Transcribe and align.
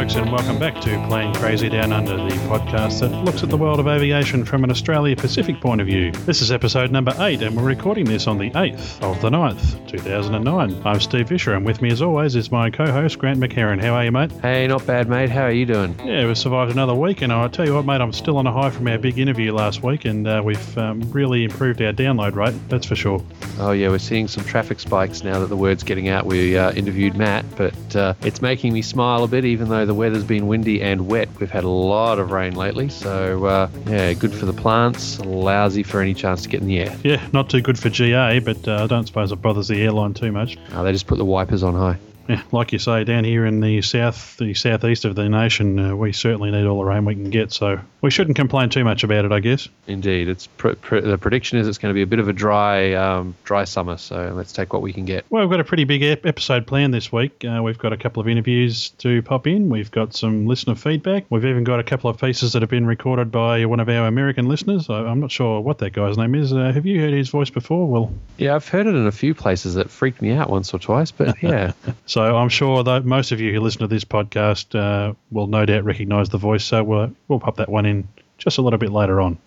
folks, 0.00 0.14
and 0.14 0.32
welcome 0.32 0.58
back 0.58 0.80
to 0.80 0.88
Plane 1.08 1.34
Crazy 1.34 1.68
Down 1.68 1.92
Under, 1.92 2.16
the 2.16 2.34
podcast 2.48 3.00
that 3.00 3.10
looks 3.22 3.42
at 3.42 3.50
the 3.50 3.56
world 3.58 3.78
of 3.78 3.86
aviation 3.86 4.46
from 4.46 4.64
an 4.64 4.70
Australia 4.70 5.14
Pacific 5.14 5.60
point 5.60 5.82
of 5.82 5.86
view. 5.86 6.10
This 6.10 6.40
is 6.40 6.50
episode 6.50 6.90
number 6.90 7.12
8, 7.18 7.42
and 7.42 7.54
we're 7.54 7.64
recording 7.64 8.06
this 8.06 8.26
on 8.26 8.38
the 8.38 8.50
8th 8.52 9.02
of 9.02 9.20
the 9.20 9.28
9th, 9.28 9.89
2009. 9.90 10.82
I'm 10.84 11.00
Steve 11.00 11.28
Visscher, 11.28 11.56
and 11.56 11.66
with 11.66 11.82
me, 11.82 11.90
as 11.90 12.00
always, 12.00 12.36
is 12.36 12.52
my 12.52 12.70
co 12.70 12.90
host, 12.90 13.18
Grant 13.18 13.40
McHerron. 13.40 13.82
How 13.82 13.94
are 13.94 14.04
you, 14.04 14.12
mate? 14.12 14.30
Hey, 14.40 14.68
not 14.68 14.86
bad, 14.86 15.08
mate. 15.08 15.30
How 15.30 15.42
are 15.42 15.50
you 15.50 15.66
doing? 15.66 15.98
Yeah, 16.04 16.26
we've 16.26 16.38
survived 16.38 16.70
another 16.70 16.94
week, 16.94 17.22
and 17.22 17.32
I'll 17.32 17.48
tell 17.48 17.66
you 17.66 17.74
what, 17.74 17.84
mate, 17.84 18.00
I'm 18.00 18.12
still 18.12 18.36
on 18.36 18.46
a 18.46 18.52
high 18.52 18.70
from 18.70 18.86
our 18.86 18.98
big 18.98 19.18
interview 19.18 19.52
last 19.52 19.82
week, 19.82 20.04
and 20.04 20.28
uh, 20.28 20.42
we've 20.44 20.78
um, 20.78 21.00
really 21.10 21.42
improved 21.42 21.82
our 21.82 21.92
download 21.92 22.36
rate, 22.36 22.54
that's 22.68 22.86
for 22.86 22.94
sure. 22.94 23.20
Oh, 23.58 23.72
yeah, 23.72 23.88
we're 23.88 23.98
seeing 23.98 24.28
some 24.28 24.44
traffic 24.44 24.78
spikes 24.78 25.24
now 25.24 25.40
that 25.40 25.46
the 25.46 25.56
word's 25.56 25.82
getting 25.82 26.08
out. 26.08 26.24
We 26.24 26.56
uh, 26.56 26.72
interviewed 26.72 27.16
Matt, 27.16 27.44
but 27.56 27.96
uh, 27.96 28.14
it's 28.22 28.40
making 28.40 28.72
me 28.72 28.82
smile 28.82 29.24
a 29.24 29.28
bit, 29.28 29.44
even 29.44 29.68
though 29.68 29.86
the 29.86 29.94
weather's 29.94 30.24
been 30.24 30.46
windy 30.46 30.82
and 30.82 31.08
wet. 31.08 31.28
We've 31.40 31.50
had 31.50 31.64
a 31.64 31.68
lot 31.68 32.20
of 32.20 32.30
rain 32.30 32.54
lately, 32.54 32.90
so 32.90 33.44
uh, 33.44 33.68
yeah, 33.86 34.12
good 34.12 34.32
for 34.32 34.46
the 34.46 34.52
plants, 34.52 35.18
lousy 35.18 35.82
for 35.82 36.00
any 36.00 36.14
chance 36.14 36.42
to 36.42 36.48
get 36.48 36.60
in 36.60 36.68
the 36.68 36.78
air. 36.78 36.96
Yeah, 37.02 37.26
not 37.32 37.50
too 37.50 37.60
good 37.60 37.78
for 37.78 37.90
GA, 37.90 38.38
but 38.38 38.68
uh, 38.68 38.84
I 38.84 38.86
don't 38.86 39.06
suppose 39.06 39.32
it 39.32 39.42
bothers 39.42 39.66
the 39.66 39.79
airline 39.80 40.14
too 40.14 40.32
much. 40.32 40.58
Uh, 40.72 40.82
they 40.82 40.92
just 40.92 41.06
put 41.06 41.18
the 41.18 41.24
wipers 41.24 41.62
on 41.62 41.74
high. 41.74 41.98
Yeah, 42.30 42.42
like 42.52 42.72
you 42.72 42.78
say, 42.78 43.02
down 43.04 43.24
here 43.24 43.44
in 43.44 43.60
the 43.60 43.82
south, 43.82 44.36
the 44.36 44.54
southeast 44.54 45.04
of 45.04 45.14
the 45.16 45.28
nation, 45.28 45.78
uh, 45.78 45.96
we 45.96 46.12
certainly 46.12 46.50
need 46.50 46.64
all 46.64 46.78
the 46.78 46.84
rain 46.84 47.04
we 47.04 47.14
can 47.14 47.30
get. 47.30 47.52
So 47.52 47.80
we 48.02 48.10
shouldn't 48.10 48.36
complain 48.36 48.68
too 48.68 48.84
much 48.84 49.02
about 49.04 49.24
it, 49.24 49.32
I 49.32 49.40
guess. 49.40 49.68
Indeed, 49.86 50.28
it's 50.28 50.46
pr- 50.46 50.74
pr- 50.74 51.00
the 51.00 51.18
prediction 51.18 51.58
is 51.58 51.66
it's 51.66 51.78
going 51.78 51.90
to 51.92 51.94
be 51.94 52.02
a 52.02 52.06
bit 52.06 52.18
of 52.20 52.28
a 52.28 52.32
dry, 52.32 52.92
um, 52.94 53.34
dry 53.44 53.64
summer. 53.64 53.96
So 53.96 54.32
let's 54.34 54.52
take 54.52 54.72
what 54.72 54.82
we 54.82 54.92
can 54.92 55.04
get. 55.06 55.24
Well, 55.30 55.42
we've 55.42 55.50
got 55.50 55.60
a 55.60 55.64
pretty 55.64 55.84
big 55.84 56.02
ep- 56.02 56.24
episode 56.26 56.66
planned 56.66 56.94
this 56.94 57.10
week. 57.10 57.44
Uh, 57.44 57.60
we've 57.62 57.78
got 57.78 57.92
a 57.92 57.96
couple 57.96 58.20
of 58.20 58.28
interviews 58.28 58.90
to 58.98 59.22
pop 59.22 59.46
in. 59.46 59.68
We've 59.68 59.90
got 59.90 60.14
some 60.14 60.46
listener 60.46 60.76
feedback. 60.76 61.24
We've 61.30 61.44
even 61.44 61.64
got 61.64 61.80
a 61.80 61.84
couple 61.84 62.08
of 62.10 62.18
pieces 62.20 62.52
that 62.52 62.62
have 62.62 62.70
been 62.70 62.86
recorded 62.86 63.32
by 63.32 63.64
one 63.66 63.80
of 63.80 63.88
our 63.88 64.06
American 64.06 64.46
listeners. 64.48 64.88
I- 64.88 65.00
I'm 65.06 65.20
not 65.20 65.30
sure 65.32 65.60
what 65.60 65.78
that 65.78 65.92
guy's 65.92 66.16
name 66.16 66.34
is. 66.34 66.52
Uh, 66.52 66.70
have 66.72 66.86
you 66.86 67.00
heard 67.00 67.12
his 67.12 67.28
voice 67.28 67.50
before? 67.50 67.86
Well, 67.88 68.12
Yeah, 68.38 68.54
I've 68.54 68.68
heard 68.68 68.86
it 68.86 68.94
in 68.94 69.06
a 69.06 69.12
few 69.12 69.34
places 69.34 69.74
that 69.74 69.90
freaked 69.90 70.22
me 70.22 70.30
out 70.32 70.48
once 70.48 70.72
or 70.72 70.78
twice, 70.78 71.10
but 71.10 71.42
yeah, 71.42 71.72
So 72.06 72.19
I'm 72.22 72.48
sure 72.48 72.82
that 72.84 73.04
most 73.04 73.32
of 73.32 73.40
you 73.40 73.52
who 73.52 73.60
listen 73.60 73.80
to 73.80 73.86
this 73.86 74.04
podcast 74.04 74.78
uh, 74.78 75.14
will 75.30 75.46
no 75.46 75.64
doubt 75.66 75.84
recognise 75.84 76.28
the 76.28 76.38
voice. 76.38 76.64
So 76.64 76.82
we'll, 76.82 77.12
we'll 77.28 77.40
pop 77.40 77.56
that 77.56 77.68
one 77.68 77.86
in 77.86 78.08
just 78.38 78.58
a 78.58 78.62
little 78.62 78.78
bit 78.78 78.90
later 78.90 79.20
on. 79.20 79.38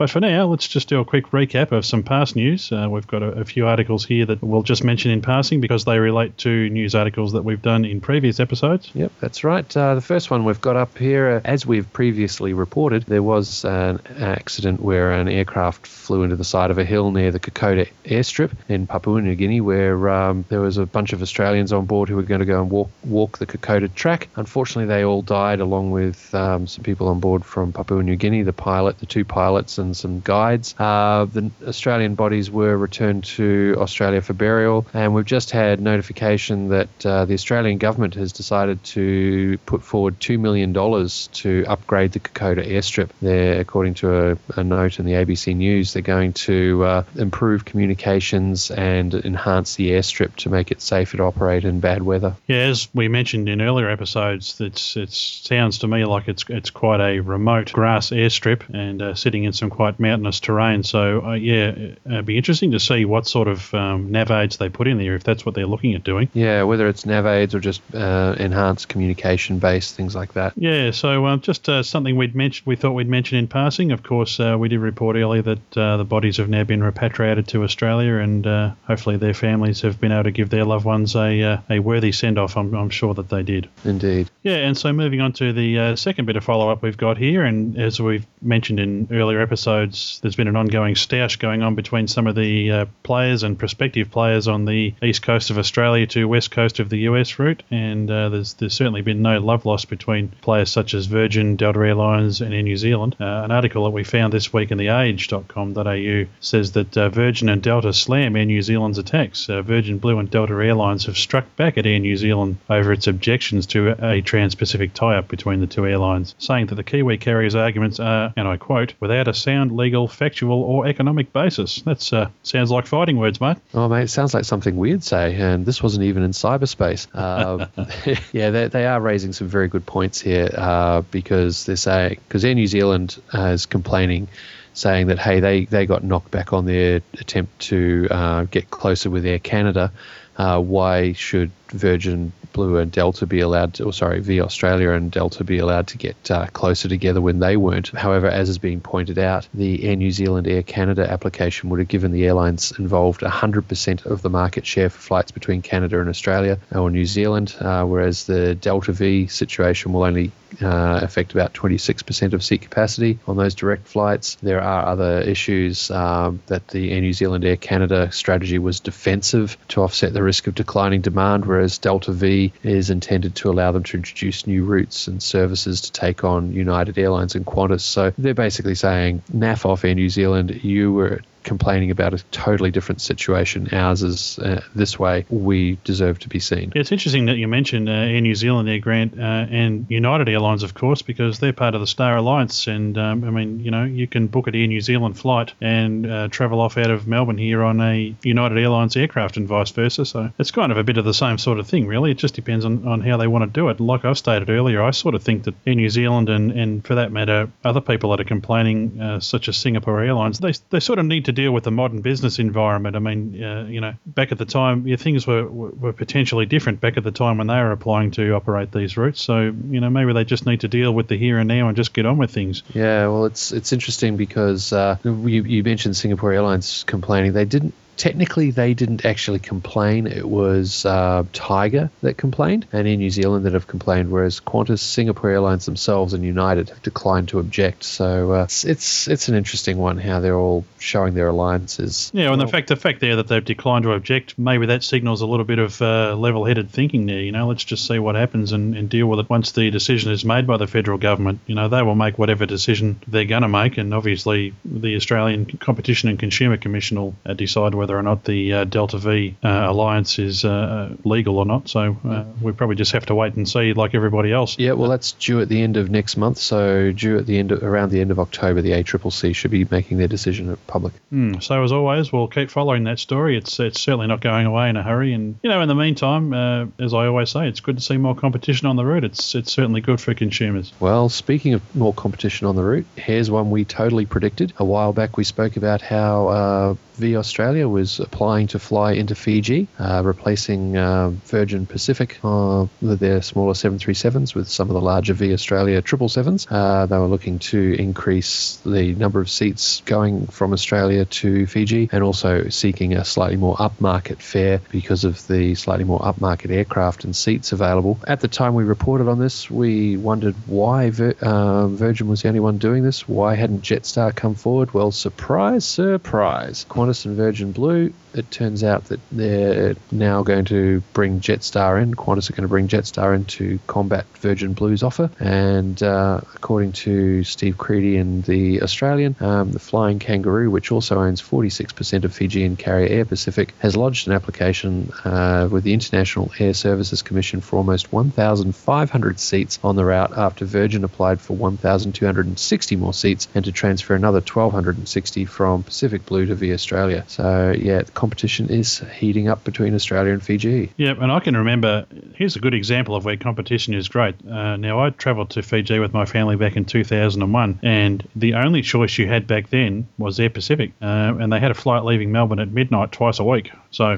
But 0.00 0.08
for 0.08 0.20
now, 0.20 0.46
let's 0.46 0.66
just 0.66 0.88
do 0.88 0.98
a 1.00 1.04
quick 1.04 1.26
recap 1.26 1.72
of 1.72 1.84
some 1.84 2.02
past 2.02 2.34
news. 2.34 2.72
Uh, 2.72 2.88
we've 2.90 3.06
got 3.06 3.22
a, 3.22 3.32
a 3.32 3.44
few 3.44 3.66
articles 3.66 4.02
here 4.02 4.24
that 4.24 4.42
we'll 4.42 4.62
just 4.62 4.82
mention 4.82 5.10
in 5.10 5.20
passing 5.20 5.60
because 5.60 5.84
they 5.84 5.98
relate 5.98 6.38
to 6.38 6.70
news 6.70 6.94
articles 6.94 7.34
that 7.34 7.42
we've 7.42 7.60
done 7.60 7.84
in 7.84 8.00
previous 8.00 8.40
episodes. 8.40 8.90
Yep, 8.94 9.12
that's 9.20 9.44
right. 9.44 9.76
Uh, 9.76 9.94
the 9.94 10.00
first 10.00 10.30
one 10.30 10.46
we've 10.46 10.58
got 10.62 10.74
up 10.74 10.96
here, 10.96 11.28
uh, 11.28 11.40
as 11.44 11.66
we've 11.66 11.92
previously 11.92 12.54
reported, 12.54 13.02
there 13.02 13.22
was 13.22 13.62
an 13.66 14.00
accident 14.18 14.80
where 14.80 15.12
an 15.12 15.28
aircraft 15.28 15.86
flew 15.86 16.22
into 16.22 16.36
the 16.36 16.44
side 16.44 16.70
of 16.70 16.78
a 16.78 16.84
hill 16.86 17.10
near 17.10 17.30
the 17.30 17.38
Kokoda 17.38 17.86
airstrip 18.06 18.52
in 18.70 18.86
Papua 18.86 19.20
New 19.20 19.34
Guinea, 19.34 19.60
where 19.60 20.08
um, 20.08 20.46
there 20.48 20.62
was 20.62 20.78
a 20.78 20.86
bunch 20.86 21.12
of 21.12 21.20
Australians 21.20 21.74
on 21.74 21.84
board 21.84 22.08
who 22.08 22.16
were 22.16 22.22
going 22.22 22.40
to 22.40 22.46
go 22.46 22.62
and 22.62 22.70
walk 22.70 22.88
walk 23.04 23.36
the 23.36 23.44
Kokoda 23.44 23.94
track. 23.94 24.30
Unfortunately, 24.36 24.86
they 24.86 25.04
all 25.04 25.20
died, 25.20 25.60
along 25.60 25.90
with 25.90 26.34
um, 26.34 26.66
some 26.66 26.84
people 26.84 27.08
on 27.08 27.20
board 27.20 27.44
from 27.44 27.74
Papua 27.74 28.02
New 28.02 28.16
Guinea, 28.16 28.44
the 28.44 28.54
pilot, 28.54 28.98
the 28.98 29.04
two 29.04 29.26
pilots, 29.26 29.76
and 29.76 29.89
some 29.94 30.20
guides. 30.20 30.74
Uh, 30.78 31.26
the 31.26 31.50
Australian 31.66 32.14
bodies 32.14 32.50
were 32.50 32.76
returned 32.76 33.24
to 33.24 33.76
Australia 33.78 34.20
for 34.20 34.32
burial, 34.32 34.86
and 34.94 35.14
we've 35.14 35.26
just 35.26 35.50
had 35.50 35.80
notification 35.80 36.68
that 36.68 37.06
uh, 37.06 37.24
the 37.24 37.34
Australian 37.34 37.78
government 37.78 38.14
has 38.14 38.32
decided 38.32 38.82
to 38.84 39.58
put 39.66 39.82
forward 39.82 40.18
$2 40.20 40.38
million 40.38 40.72
to 40.72 41.64
upgrade 41.70 42.12
the 42.12 42.20
Kokoda 42.20 42.66
airstrip. 42.66 43.10
There, 43.20 43.60
according 43.60 43.94
to 43.94 44.32
a, 44.32 44.38
a 44.56 44.64
note 44.64 44.98
in 44.98 45.06
the 45.06 45.12
ABC 45.12 45.54
News, 45.56 45.92
they're 45.92 46.02
going 46.02 46.32
to 46.32 46.84
uh, 46.84 47.04
improve 47.16 47.64
communications 47.64 48.70
and 48.70 49.14
enhance 49.14 49.76
the 49.76 49.90
airstrip 49.90 50.36
to 50.36 50.50
make 50.50 50.70
it 50.70 50.80
safer 50.80 51.16
to 51.18 51.24
operate 51.24 51.64
in 51.64 51.80
bad 51.80 52.02
weather. 52.02 52.36
Yeah, 52.46 52.68
as 52.68 52.88
we 52.94 53.08
mentioned 53.08 53.48
in 53.48 53.60
earlier 53.60 53.88
episodes, 53.88 54.60
it's 54.60 54.96
it 54.96 55.12
sounds 55.12 55.78
to 55.78 55.88
me 55.88 56.04
like 56.04 56.28
it's 56.28 56.44
it's 56.48 56.70
quite 56.70 57.00
a 57.00 57.20
remote 57.20 57.72
grass 57.72 58.10
airstrip 58.10 58.62
and 58.72 59.02
uh, 59.02 59.14
sitting 59.14 59.44
in 59.44 59.52
some 59.52 59.70
quite 59.80 59.98
mountainous 59.98 60.40
terrain. 60.40 60.82
So 60.82 61.24
uh, 61.24 61.32
yeah, 61.32 61.70
it'd 62.04 62.26
be 62.26 62.36
interesting 62.36 62.72
to 62.72 62.78
see 62.78 63.06
what 63.06 63.26
sort 63.26 63.48
of 63.48 63.72
um, 63.72 64.12
nav 64.12 64.30
aids 64.30 64.58
they 64.58 64.68
put 64.68 64.86
in 64.86 64.98
there 64.98 65.14
if 65.14 65.24
that's 65.24 65.46
what 65.46 65.54
they're 65.54 65.64
looking 65.64 65.94
at 65.94 66.04
doing. 66.04 66.28
Yeah, 66.34 66.64
whether 66.64 66.86
it's 66.86 67.06
nav 67.06 67.24
aids 67.24 67.54
or 67.54 67.60
just 67.60 67.80
uh, 67.94 68.36
enhanced 68.38 68.90
communication 68.90 69.58
based 69.58 69.94
things 69.94 70.14
like 70.14 70.34
that. 70.34 70.52
Yeah, 70.54 70.90
so 70.90 71.24
uh, 71.24 71.38
just 71.38 71.66
uh, 71.66 71.82
something 71.82 72.14
we'd 72.14 72.34
mentioned, 72.34 72.66
we 72.66 72.76
thought 72.76 72.92
we'd 72.92 73.08
mention 73.08 73.38
in 73.38 73.48
passing. 73.48 73.90
Of 73.90 74.02
course, 74.02 74.38
uh, 74.38 74.56
we 74.58 74.68
did 74.68 74.80
report 74.80 75.16
earlier 75.16 75.40
that 75.40 75.78
uh, 75.78 75.96
the 75.96 76.04
bodies 76.04 76.36
have 76.36 76.50
now 76.50 76.64
been 76.64 76.82
repatriated 76.82 77.48
to 77.48 77.64
Australia, 77.64 78.16
and 78.16 78.46
uh, 78.46 78.72
hopefully 78.86 79.16
their 79.16 79.32
families 79.32 79.80
have 79.80 79.98
been 79.98 80.12
able 80.12 80.24
to 80.24 80.30
give 80.30 80.50
their 80.50 80.66
loved 80.66 80.84
ones 80.84 81.16
a 81.16 81.42
uh, 81.42 81.58
a 81.70 81.78
worthy 81.78 82.12
send 82.12 82.38
off. 82.38 82.58
I'm, 82.58 82.74
I'm 82.74 82.90
sure 82.90 83.14
that 83.14 83.30
they 83.30 83.42
did. 83.42 83.66
Indeed. 83.86 84.30
Yeah, 84.42 84.56
and 84.56 84.76
so 84.76 84.92
moving 84.92 85.22
on 85.22 85.32
to 85.34 85.54
the 85.54 85.78
uh, 85.78 85.96
second 85.96 86.26
bit 86.26 86.36
of 86.36 86.44
follow 86.44 86.68
up 86.68 86.82
we've 86.82 86.98
got 86.98 87.16
here, 87.16 87.46
and 87.46 87.78
as 87.78 87.98
we've 87.98 88.26
mentioned 88.42 88.78
in 88.78 89.08
earlier 89.10 89.40
episodes, 89.40 89.69
there's 89.70 90.36
been 90.36 90.48
an 90.48 90.56
ongoing 90.56 90.94
stoush 90.94 91.38
going 91.38 91.62
on 91.62 91.74
between 91.74 92.08
some 92.08 92.26
of 92.26 92.34
the 92.34 92.70
uh, 92.70 92.86
players 93.02 93.42
and 93.42 93.58
prospective 93.58 94.10
players 94.10 94.48
on 94.48 94.64
the 94.64 94.94
east 95.02 95.22
coast 95.22 95.50
of 95.50 95.58
Australia 95.58 96.06
to 96.08 96.26
west 96.26 96.50
coast 96.50 96.80
of 96.80 96.88
the 96.88 96.98
US 97.00 97.38
route, 97.38 97.62
and 97.70 98.10
uh, 98.10 98.28
there's 98.28 98.54
there's 98.54 98.74
certainly 98.74 99.02
been 99.02 99.22
no 99.22 99.38
love 99.38 99.66
lost 99.66 99.88
between 99.88 100.28
players 100.40 100.70
such 100.70 100.94
as 100.94 101.06
Virgin, 101.06 101.56
Delta 101.56 101.80
Airlines, 101.80 102.40
and 102.40 102.54
Air 102.54 102.62
New 102.62 102.76
Zealand. 102.76 103.16
Uh, 103.20 103.42
an 103.44 103.50
article 103.50 103.84
that 103.84 103.90
we 103.90 104.04
found 104.04 104.32
this 104.32 104.52
week 104.52 104.70
in 104.70 104.78
the 104.78 104.88
Age.com.au 104.88 106.24
says 106.40 106.72
that 106.72 106.96
uh, 106.96 107.08
Virgin 107.08 107.48
and 107.48 107.62
Delta 107.62 107.92
slam 107.92 108.36
Air 108.36 108.44
New 108.44 108.62
Zealand's 108.62 108.98
attacks. 108.98 109.48
Uh, 109.48 109.62
Virgin 109.62 109.98
Blue 109.98 110.18
and 110.18 110.30
Delta 110.30 110.54
Airlines 110.54 111.06
have 111.06 111.16
struck 111.16 111.44
back 111.56 111.78
at 111.78 111.86
Air 111.86 111.98
New 111.98 112.16
Zealand 112.16 112.58
over 112.68 112.92
its 112.92 113.06
objections 113.06 113.66
to 113.66 113.94
a 114.04 114.20
trans-Pacific 114.20 114.94
tie-up 114.94 115.28
between 115.28 115.60
the 115.60 115.66
two 115.66 115.86
airlines, 115.86 116.34
saying 116.38 116.66
that 116.66 116.74
the 116.74 116.82
Kiwi 116.82 117.18
carrier's 117.18 117.54
arguments 117.54 118.00
are, 118.00 118.32
and 118.36 118.48
I 118.48 118.56
quote, 118.56 118.94
without 119.00 119.28
a 119.28 119.34
sound 119.50 119.76
legal, 119.76 120.06
factual, 120.06 120.62
or 120.62 120.86
economic 120.86 121.32
basis. 121.32 121.82
That 121.82 122.12
uh, 122.12 122.28
sounds 122.42 122.70
like 122.70 122.86
fighting 122.86 123.16
words, 123.16 123.40
mate. 123.40 123.56
Oh, 123.74 123.88
mate, 123.88 124.04
it 124.04 124.10
sounds 124.10 124.32
like 124.32 124.44
something 124.44 124.76
we'd 124.76 125.02
say, 125.02 125.34
and 125.34 125.66
this 125.66 125.82
wasn't 125.82 126.04
even 126.04 126.22
in 126.22 126.30
cyberspace. 126.30 127.08
Uh, 127.12 127.66
yeah, 128.32 128.50
they, 128.50 128.68
they 128.68 128.86
are 128.86 129.00
raising 129.00 129.32
some 129.32 129.48
very 129.48 129.68
good 129.68 129.84
points 129.86 130.20
here 130.20 130.48
uh, 130.56 131.02
because 131.10 131.66
they're 131.66 131.76
saying, 131.76 132.18
because 132.28 132.44
Air 132.44 132.54
New 132.54 132.68
Zealand 132.68 133.20
uh, 133.34 133.46
is 133.46 133.66
complaining, 133.66 134.28
saying 134.72 135.08
that, 135.08 135.18
hey, 135.18 135.40
they, 135.40 135.64
they 135.64 135.86
got 135.86 136.04
knocked 136.04 136.30
back 136.30 136.52
on 136.52 136.64
their 136.64 137.00
attempt 137.14 137.58
to 137.70 138.06
uh, 138.10 138.44
get 138.44 138.70
closer 138.70 139.10
with 139.10 139.26
Air 139.26 139.40
Canada. 139.40 139.92
Uh, 140.36 140.60
why 140.60 141.12
should 141.12 141.50
Virgin 141.70 142.32
Blue 142.52 142.78
and 142.78 142.90
Delta 142.90 143.26
be 143.26 143.40
allowed 143.40 143.74
to, 143.74 143.84
or 143.84 143.92
sorry, 143.92 144.20
V 144.20 144.40
Australia 144.40 144.90
and 144.90 145.10
Delta 145.10 145.44
be 145.44 145.58
allowed 145.58 145.88
to 145.88 145.98
get 145.98 146.30
uh, 146.30 146.46
closer 146.46 146.88
together 146.88 147.20
when 147.20 147.38
they 147.38 147.56
weren't. 147.56 147.88
However, 147.88 148.28
as 148.28 148.48
has 148.48 148.58
been 148.58 148.80
pointed 148.80 149.18
out, 149.18 149.48
the 149.54 149.84
Air 149.84 149.96
New 149.96 150.10
Zealand 150.10 150.48
Air 150.48 150.62
Canada 150.62 151.10
application 151.10 151.70
would 151.70 151.78
have 151.78 151.88
given 151.88 152.12
the 152.12 152.26
airlines 152.26 152.72
involved 152.78 153.20
100% 153.20 154.06
of 154.06 154.22
the 154.22 154.30
market 154.30 154.66
share 154.66 154.90
for 154.90 154.98
flights 154.98 155.30
between 155.30 155.62
Canada 155.62 156.00
and 156.00 156.08
Australia 156.08 156.58
or 156.74 156.90
New 156.90 157.06
Zealand, 157.06 157.54
uh, 157.60 157.84
whereas 157.84 158.24
the 158.24 158.54
Delta 158.54 158.92
V 158.92 159.26
situation 159.28 159.92
will 159.92 160.02
only 160.02 160.32
uh, 160.60 161.00
affect 161.02 161.32
about 161.32 161.54
26% 161.54 162.32
of 162.32 162.42
seat 162.42 162.62
capacity 162.62 163.18
on 163.26 163.36
those 163.36 163.54
direct 163.54 163.86
flights. 163.86 164.36
There 164.42 164.60
are 164.60 164.86
other 164.86 165.20
issues 165.20 165.90
um, 165.90 166.42
that 166.46 166.66
the 166.68 166.90
Air 166.92 167.00
New 167.00 167.12
Zealand 167.12 167.44
Air 167.44 167.56
Canada 167.56 168.10
strategy 168.12 168.58
was 168.58 168.80
defensive 168.80 169.56
to 169.68 169.82
offset 169.82 170.12
the 170.12 170.22
risk 170.22 170.46
of 170.46 170.54
declining 170.54 171.00
demand, 171.00 171.46
whereas 171.46 171.59
Delta 171.78 172.12
V 172.12 172.52
is 172.62 172.90
intended 172.90 173.34
to 173.36 173.50
allow 173.50 173.72
them 173.72 173.82
to 173.84 173.96
introduce 173.96 174.46
new 174.46 174.64
routes 174.64 175.06
and 175.08 175.22
services 175.22 175.82
to 175.82 175.92
take 175.92 176.24
on 176.24 176.52
United 176.52 176.98
Airlines 176.98 177.34
and 177.34 177.46
Qantas. 177.46 177.82
So 177.82 178.12
they're 178.18 178.34
basically 178.34 178.74
saying, 178.74 179.22
naff 179.32 179.64
off 179.64 179.84
Air 179.84 179.94
New 179.94 180.08
Zealand, 180.08 180.62
you 180.64 180.92
were 180.92 181.20
complaining 181.42 181.90
about 181.90 182.14
a 182.14 182.18
totally 182.30 182.70
different 182.70 183.00
situation. 183.00 183.68
Ours 183.72 184.02
is 184.02 184.38
uh, 184.38 184.62
this 184.74 184.98
way. 184.98 185.24
We 185.28 185.78
deserve 185.84 186.18
to 186.20 186.28
be 186.28 186.40
seen. 186.40 186.72
It's 186.74 186.92
interesting 186.92 187.26
that 187.26 187.36
you 187.36 187.48
mentioned 187.48 187.88
uh, 187.88 187.92
Air 187.92 188.20
New 188.20 188.34
Zealand, 188.34 188.68
Air 188.68 188.78
Grant, 188.78 189.18
uh, 189.18 189.46
and 189.50 189.86
United 189.88 190.28
Airlines, 190.28 190.62
of 190.62 190.74
course, 190.74 191.02
because 191.02 191.38
they're 191.38 191.52
part 191.52 191.74
of 191.74 191.80
the 191.80 191.86
Star 191.86 192.16
Alliance. 192.16 192.66
And 192.66 192.96
um, 192.98 193.24
I 193.24 193.30
mean, 193.30 193.60
you 193.60 193.70
know, 193.70 193.84
you 193.84 194.06
can 194.06 194.26
book 194.26 194.46
an 194.46 194.54
Air 194.54 194.66
New 194.66 194.80
Zealand 194.80 195.18
flight 195.18 195.52
and 195.60 196.06
uh, 196.06 196.28
travel 196.28 196.60
off 196.60 196.76
out 196.76 196.90
of 196.90 197.06
Melbourne 197.06 197.38
here 197.38 197.62
on 197.62 197.80
a 197.80 198.14
United 198.22 198.58
Airlines 198.58 198.96
aircraft 198.96 199.36
and 199.36 199.48
vice 199.48 199.70
versa. 199.70 200.04
So 200.04 200.30
it's 200.38 200.50
kind 200.50 200.72
of 200.72 200.78
a 200.78 200.84
bit 200.84 200.98
of 200.98 201.04
the 201.04 201.14
same 201.14 201.38
sort 201.38 201.58
of 201.58 201.66
thing, 201.66 201.86
really. 201.86 202.10
It 202.10 202.18
just 202.18 202.34
depends 202.34 202.64
on, 202.64 202.86
on 202.86 203.00
how 203.00 203.16
they 203.16 203.26
want 203.26 203.44
to 203.44 203.60
do 203.60 203.68
it. 203.68 203.80
Like 203.80 204.04
I've 204.04 204.18
stated 204.18 204.50
earlier, 204.50 204.82
I 204.82 204.90
sort 204.90 205.14
of 205.14 205.22
think 205.22 205.44
that 205.44 205.54
Air 205.66 205.74
New 205.74 205.90
Zealand 205.90 206.28
and, 206.28 206.52
and 206.52 206.86
for 206.86 206.96
that 206.96 207.12
matter, 207.12 207.50
other 207.64 207.80
people 207.80 208.10
that 208.10 208.20
are 208.20 208.24
complaining, 208.24 209.00
uh, 209.00 209.20
such 209.20 209.48
as 209.48 209.56
Singapore 209.56 210.02
Airlines, 210.02 210.38
they, 210.38 210.52
they 210.70 210.80
sort 210.80 210.98
of 210.98 211.06
need 211.06 211.24
to 211.26 211.29
to 211.34 211.42
deal 211.42 211.52
with 211.52 211.64
the 211.64 211.70
modern 211.70 212.00
business 212.00 212.38
environment. 212.38 212.96
I 212.96 212.98
mean, 212.98 213.42
uh, 213.42 213.64
you 213.64 213.80
know, 213.80 213.94
back 214.06 214.32
at 214.32 214.38
the 214.38 214.44
time, 214.44 214.86
yeah, 214.86 214.96
things 214.96 215.26
were, 215.26 215.46
were 215.46 215.92
potentially 215.92 216.46
different 216.46 216.80
back 216.80 216.96
at 216.96 217.04
the 217.04 217.10
time 217.10 217.38
when 217.38 217.46
they 217.46 217.54
were 217.54 217.72
applying 217.72 218.10
to 218.12 218.32
operate 218.32 218.72
these 218.72 218.96
routes. 218.96 219.20
So, 219.20 219.40
you 219.40 219.80
know, 219.80 219.90
maybe 219.90 220.12
they 220.12 220.24
just 220.24 220.46
need 220.46 220.60
to 220.60 220.68
deal 220.68 220.92
with 220.92 221.08
the 221.08 221.16
here 221.16 221.38
and 221.38 221.48
now 221.48 221.68
and 221.68 221.76
just 221.76 221.92
get 221.92 222.06
on 222.06 222.18
with 222.18 222.30
things. 222.30 222.62
Yeah, 222.74 223.08
well, 223.08 223.26
it's 223.26 223.52
it's 223.52 223.72
interesting 223.72 224.16
because 224.16 224.72
uh, 224.72 224.96
you, 225.04 225.42
you 225.44 225.62
mentioned 225.62 225.96
Singapore 225.96 226.32
Airlines 226.32 226.84
complaining. 226.84 227.32
They 227.32 227.44
didn't 227.44 227.74
technically 228.00 228.50
they 228.50 228.72
didn't 228.72 229.04
actually 229.04 229.38
complain. 229.38 230.06
It 230.06 230.26
was 230.26 230.86
uh, 230.86 231.24
Tiger 231.34 231.90
that 232.00 232.16
complained, 232.16 232.66
and 232.72 232.88
in 232.88 232.98
New 232.98 233.10
Zealand 233.10 233.44
that 233.44 233.52
have 233.52 233.66
complained. 233.66 234.10
Whereas 234.10 234.40
Qantas, 234.40 234.78
Singapore 234.78 235.28
Airlines 235.28 235.66
themselves, 235.66 236.14
and 236.14 236.24
United 236.24 236.70
have 236.70 236.82
declined 236.82 237.28
to 237.28 237.38
object. 237.38 237.84
So 237.84 238.32
uh, 238.32 238.44
it's, 238.44 238.64
it's, 238.64 239.06
it's 239.06 239.28
an 239.28 239.34
interesting 239.34 239.76
one 239.76 239.98
how 239.98 240.20
they're 240.20 240.34
all 240.34 240.64
showing 240.78 241.12
their 241.12 241.28
alliances. 241.28 242.10
Yeah, 242.14 242.32
and 242.32 242.40
the 242.40 242.48
fact 242.48 242.68
the 242.68 242.76
fact 242.76 243.00
there 243.00 243.16
that 243.16 243.28
they've 243.28 243.44
declined 243.44 243.82
to 243.82 243.92
object, 243.92 244.38
maybe 244.38 244.66
that 244.66 244.82
signals 244.82 245.20
a 245.20 245.26
little 245.26 245.44
bit 245.44 245.58
of 245.58 245.82
uh, 245.82 246.16
level-headed 246.16 246.70
thinking 246.70 247.04
there. 247.04 247.20
You 247.20 247.32
know, 247.32 247.48
let's 247.48 247.64
just 247.64 247.86
see 247.86 247.98
what 247.98 248.14
happens 248.14 248.52
and, 248.52 248.74
and 248.74 248.88
deal 248.88 249.08
with 249.08 249.20
it 249.20 249.28
once 249.28 249.52
the 249.52 249.70
decision 249.70 250.10
is 250.10 250.24
made 250.24 250.46
by 250.46 250.56
the 250.56 250.66
federal 250.66 250.96
government. 250.96 251.40
You 251.46 251.54
know, 251.54 251.68
they 251.68 251.82
will 251.82 251.94
make 251.94 252.18
whatever 252.18 252.46
decision 252.46 252.98
they're 253.06 253.26
going 253.26 253.42
to 253.42 253.48
make, 253.48 253.76
and 253.76 253.92
obviously 253.92 254.54
the 254.64 254.96
Australian 254.96 255.44
Competition 255.44 256.08
and 256.08 256.18
Consumer 256.18 256.56
Commission 256.56 256.98
will 256.98 257.14
uh, 257.26 257.34
decide 257.34 257.74
whether 257.74 257.89
or 257.96 258.02
not 258.02 258.24
the 258.24 258.52
uh, 258.52 258.64
Delta 258.64 258.98
V 258.98 259.36
uh, 259.42 259.48
alliance 259.48 260.18
is 260.18 260.44
uh, 260.44 260.94
legal 261.04 261.38
or 261.38 261.46
not. 261.46 261.68
So 261.68 261.96
we 262.40 262.52
probably 262.52 262.76
just 262.76 262.92
have 262.92 263.06
to 263.06 263.14
wait 263.14 263.34
and 263.34 263.48
see, 263.48 263.72
like 263.72 263.94
everybody 263.94 264.32
else. 264.32 264.58
Yeah, 264.58 264.72
well, 264.72 264.90
that's 264.90 265.12
due 265.12 265.40
at 265.40 265.48
the 265.48 265.62
end 265.62 265.76
of 265.76 265.90
next 265.90 266.16
month. 266.16 266.38
So 266.38 266.92
due 266.92 267.18
at 267.18 267.26
the 267.26 267.38
end 267.38 267.52
of, 267.52 267.62
around 267.62 267.90
the 267.90 268.00
end 268.00 268.10
of 268.10 268.18
October, 268.18 268.62
the 268.62 268.72
ACCC 268.72 269.34
should 269.34 269.50
be 269.50 269.66
making 269.70 269.98
their 269.98 270.08
decision 270.08 270.56
public. 270.66 270.92
Mm, 271.12 271.42
so 271.42 271.62
as 271.62 271.72
always, 271.72 272.12
we'll 272.12 272.28
keep 272.28 272.50
following 272.50 272.84
that 272.84 272.98
story. 272.98 273.36
It's 273.36 273.60
it's 273.60 273.80
certainly 273.80 274.06
not 274.06 274.20
going 274.20 274.46
away 274.46 274.68
in 274.68 274.76
a 274.76 274.82
hurry. 274.82 275.12
And 275.12 275.38
you 275.42 275.50
know, 275.50 275.60
in 275.60 275.68
the 275.68 275.74
meantime, 275.74 276.32
uh, 276.32 276.66
as 276.78 276.94
I 276.94 277.06
always 277.06 277.30
say, 277.30 277.48
it's 277.48 277.60
good 277.60 277.76
to 277.76 277.82
see 277.82 277.96
more 277.96 278.14
competition 278.14 278.66
on 278.66 278.76
the 278.76 278.84
route. 278.84 279.04
It's 279.04 279.34
it's 279.34 279.52
certainly 279.52 279.80
good 279.80 280.00
for 280.00 280.14
consumers. 280.14 280.72
Well, 280.80 281.08
speaking 281.08 281.54
of 281.54 281.62
more 281.74 281.94
competition 281.94 282.46
on 282.46 282.56
the 282.56 282.62
route, 282.62 282.86
here's 282.96 283.30
one 283.30 283.50
we 283.50 283.64
totally 283.64 284.06
predicted 284.06 284.52
a 284.58 284.64
while 284.64 284.92
back. 284.92 285.16
We 285.16 285.24
spoke 285.24 285.56
about 285.56 285.80
how 285.80 286.28
uh, 286.28 286.74
V 286.96 287.16
Australia 287.16 287.68
was 287.68 287.79
applying 288.00 288.48
to 288.48 288.58
fly 288.58 288.92
into 288.92 289.14
Fiji, 289.14 289.68
uh, 289.78 290.02
replacing 290.04 290.76
uh, 290.76 291.10
Virgin 291.26 291.66
Pacific 291.66 292.18
uh, 292.22 292.66
their 292.80 293.22
smaller 293.22 293.54
737s 293.54 294.34
with 294.34 294.48
some 294.48 294.68
of 294.68 294.74
the 294.74 294.80
larger 294.80 295.14
V 295.14 295.32
Australia 295.32 295.80
777s. 295.82 296.46
Uh, 296.50 296.86
they 296.86 296.98
were 296.98 297.06
looking 297.06 297.38
to 297.38 297.76
increase 297.78 298.56
the 298.64 298.94
number 298.94 299.20
of 299.20 299.30
seats 299.30 299.82
going 299.84 300.26
from 300.26 300.52
Australia 300.52 301.04
to 301.04 301.46
Fiji 301.46 301.88
and 301.92 302.02
also 302.02 302.48
seeking 302.48 302.94
a 302.94 303.04
slightly 303.04 303.36
more 303.36 303.56
upmarket 303.56 304.20
fare 304.20 304.60
because 304.70 305.04
of 305.04 305.26
the 305.26 305.54
slightly 305.54 305.84
more 305.84 306.00
upmarket 306.00 306.50
aircraft 306.50 307.04
and 307.04 307.14
seats 307.14 307.52
available. 307.52 307.98
At 308.06 308.20
the 308.20 308.28
time 308.28 308.54
we 308.54 308.64
reported 308.64 309.08
on 309.08 309.18
this, 309.18 309.50
we 309.50 309.96
wondered 309.96 310.34
why 310.46 310.90
Vir- 310.90 311.16
uh, 311.20 311.68
Virgin 311.68 312.08
was 312.08 312.22
the 312.22 312.28
only 312.28 312.40
one 312.40 312.58
doing 312.58 312.82
this. 312.82 313.08
Why 313.08 313.34
hadn't 313.34 313.62
Jetstar 313.62 314.14
come 314.14 314.34
forward? 314.34 314.72
Well, 314.74 314.90
surprise, 314.90 315.64
surprise. 315.64 316.66
Qantas 316.68 317.06
and 317.06 317.16
Virgin 317.16 317.52
Blue 317.52 317.69
it 318.12 318.30
turns 318.30 318.64
out 318.64 318.86
that 318.86 319.00
they're 319.12 319.76
now 319.90 320.22
going 320.22 320.44
to 320.46 320.82
bring 320.92 321.20
Jetstar 321.20 321.80
in. 321.80 321.94
Qantas 321.94 322.30
are 322.30 322.32
going 322.32 322.42
to 322.42 322.48
bring 322.48 322.68
Jetstar 322.68 323.14
in 323.14 323.24
to 323.26 323.58
combat 323.66 324.06
Virgin 324.18 324.52
Blue's 324.52 324.82
offer. 324.82 325.10
And 325.20 325.80
uh, 325.82 326.20
according 326.34 326.72
to 326.72 327.24
Steve 327.24 327.56
Creedy 327.56 328.00
and 328.00 328.24
the 328.24 328.62
Australian, 328.62 329.16
um, 329.20 329.52
the 329.52 329.58
Flying 329.58 329.98
Kangaroo, 329.98 330.50
which 330.50 330.72
also 330.72 331.00
owns 331.00 331.22
46% 331.22 332.04
of 332.04 332.14
Fijian 332.14 332.56
carrier 332.56 332.88
Air 332.88 333.04
Pacific, 333.04 333.54
has 333.58 333.76
lodged 333.76 334.08
an 334.08 334.12
application 334.12 334.92
uh, 335.04 335.48
with 335.50 335.64
the 335.64 335.72
International 335.72 336.32
Air 336.38 336.54
Services 336.54 337.02
Commission 337.02 337.40
for 337.40 337.56
almost 337.56 337.92
1,500 337.92 339.20
seats 339.20 339.58
on 339.62 339.76
the 339.76 339.84
route 339.84 340.12
after 340.16 340.44
Virgin 340.44 340.84
applied 340.84 341.20
for 341.20 341.34
1,260 341.34 342.76
more 342.76 342.94
seats 342.94 343.28
and 343.34 343.44
to 343.44 343.52
transfer 343.52 343.94
another 343.94 344.20
1,260 344.20 345.24
from 345.24 345.62
Pacific 345.62 346.04
Blue 346.06 346.26
to 346.26 346.34
V 346.34 346.52
Australia. 346.52 347.04
So, 347.06 347.49
yeah, 347.52 347.82
the 347.82 347.92
competition 347.92 348.48
is 348.48 348.78
heating 348.94 349.28
up 349.28 349.44
between 349.44 349.74
Australia 349.74 350.12
and 350.12 350.22
Fiji. 350.22 350.72
Yeah, 350.76 350.94
and 350.98 351.10
I 351.10 351.20
can 351.20 351.36
remember. 351.36 351.86
Here's 352.14 352.36
a 352.36 352.40
good 352.40 352.54
example 352.54 352.94
of 352.94 353.04
where 353.04 353.16
competition 353.16 353.74
is 353.74 353.88
great. 353.88 354.14
Uh, 354.26 354.56
now, 354.56 354.80
I 354.80 354.90
travelled 354.90 355.30
to 355.30 355.42
Fiji 355.42 355.78
with 355.78 355.92
my 355.92 356.04
family 356.04 356.36
back 356.36 356.56
in 356.56 356.64
2001, 356.64 357.60
and 357.62 358.08
the 358.16 358.34
only 358.34 358.62
choice 358.62 358.98
you 358.98 359.06
had 359.06 359.26
back 359.26 359.50
then 359.50 359.88
was 359.98 360.18
Air 360.20 360.30
Pacific, 360.30 360.72
uh, 360.80 361.14
and 361.18 361.32
they 361.32 361.40
had 361.40 361.50
a 361.50 361.54
flight 361.54 361.84
leaving 361.84 362.12
Melbourne 362.12 362.40
at 362.40 362.50
midnight 362.50 362.92
twice 362.92 363.18
a 363.18 363.24
week. 363.24 363.50
So 363.70 363.96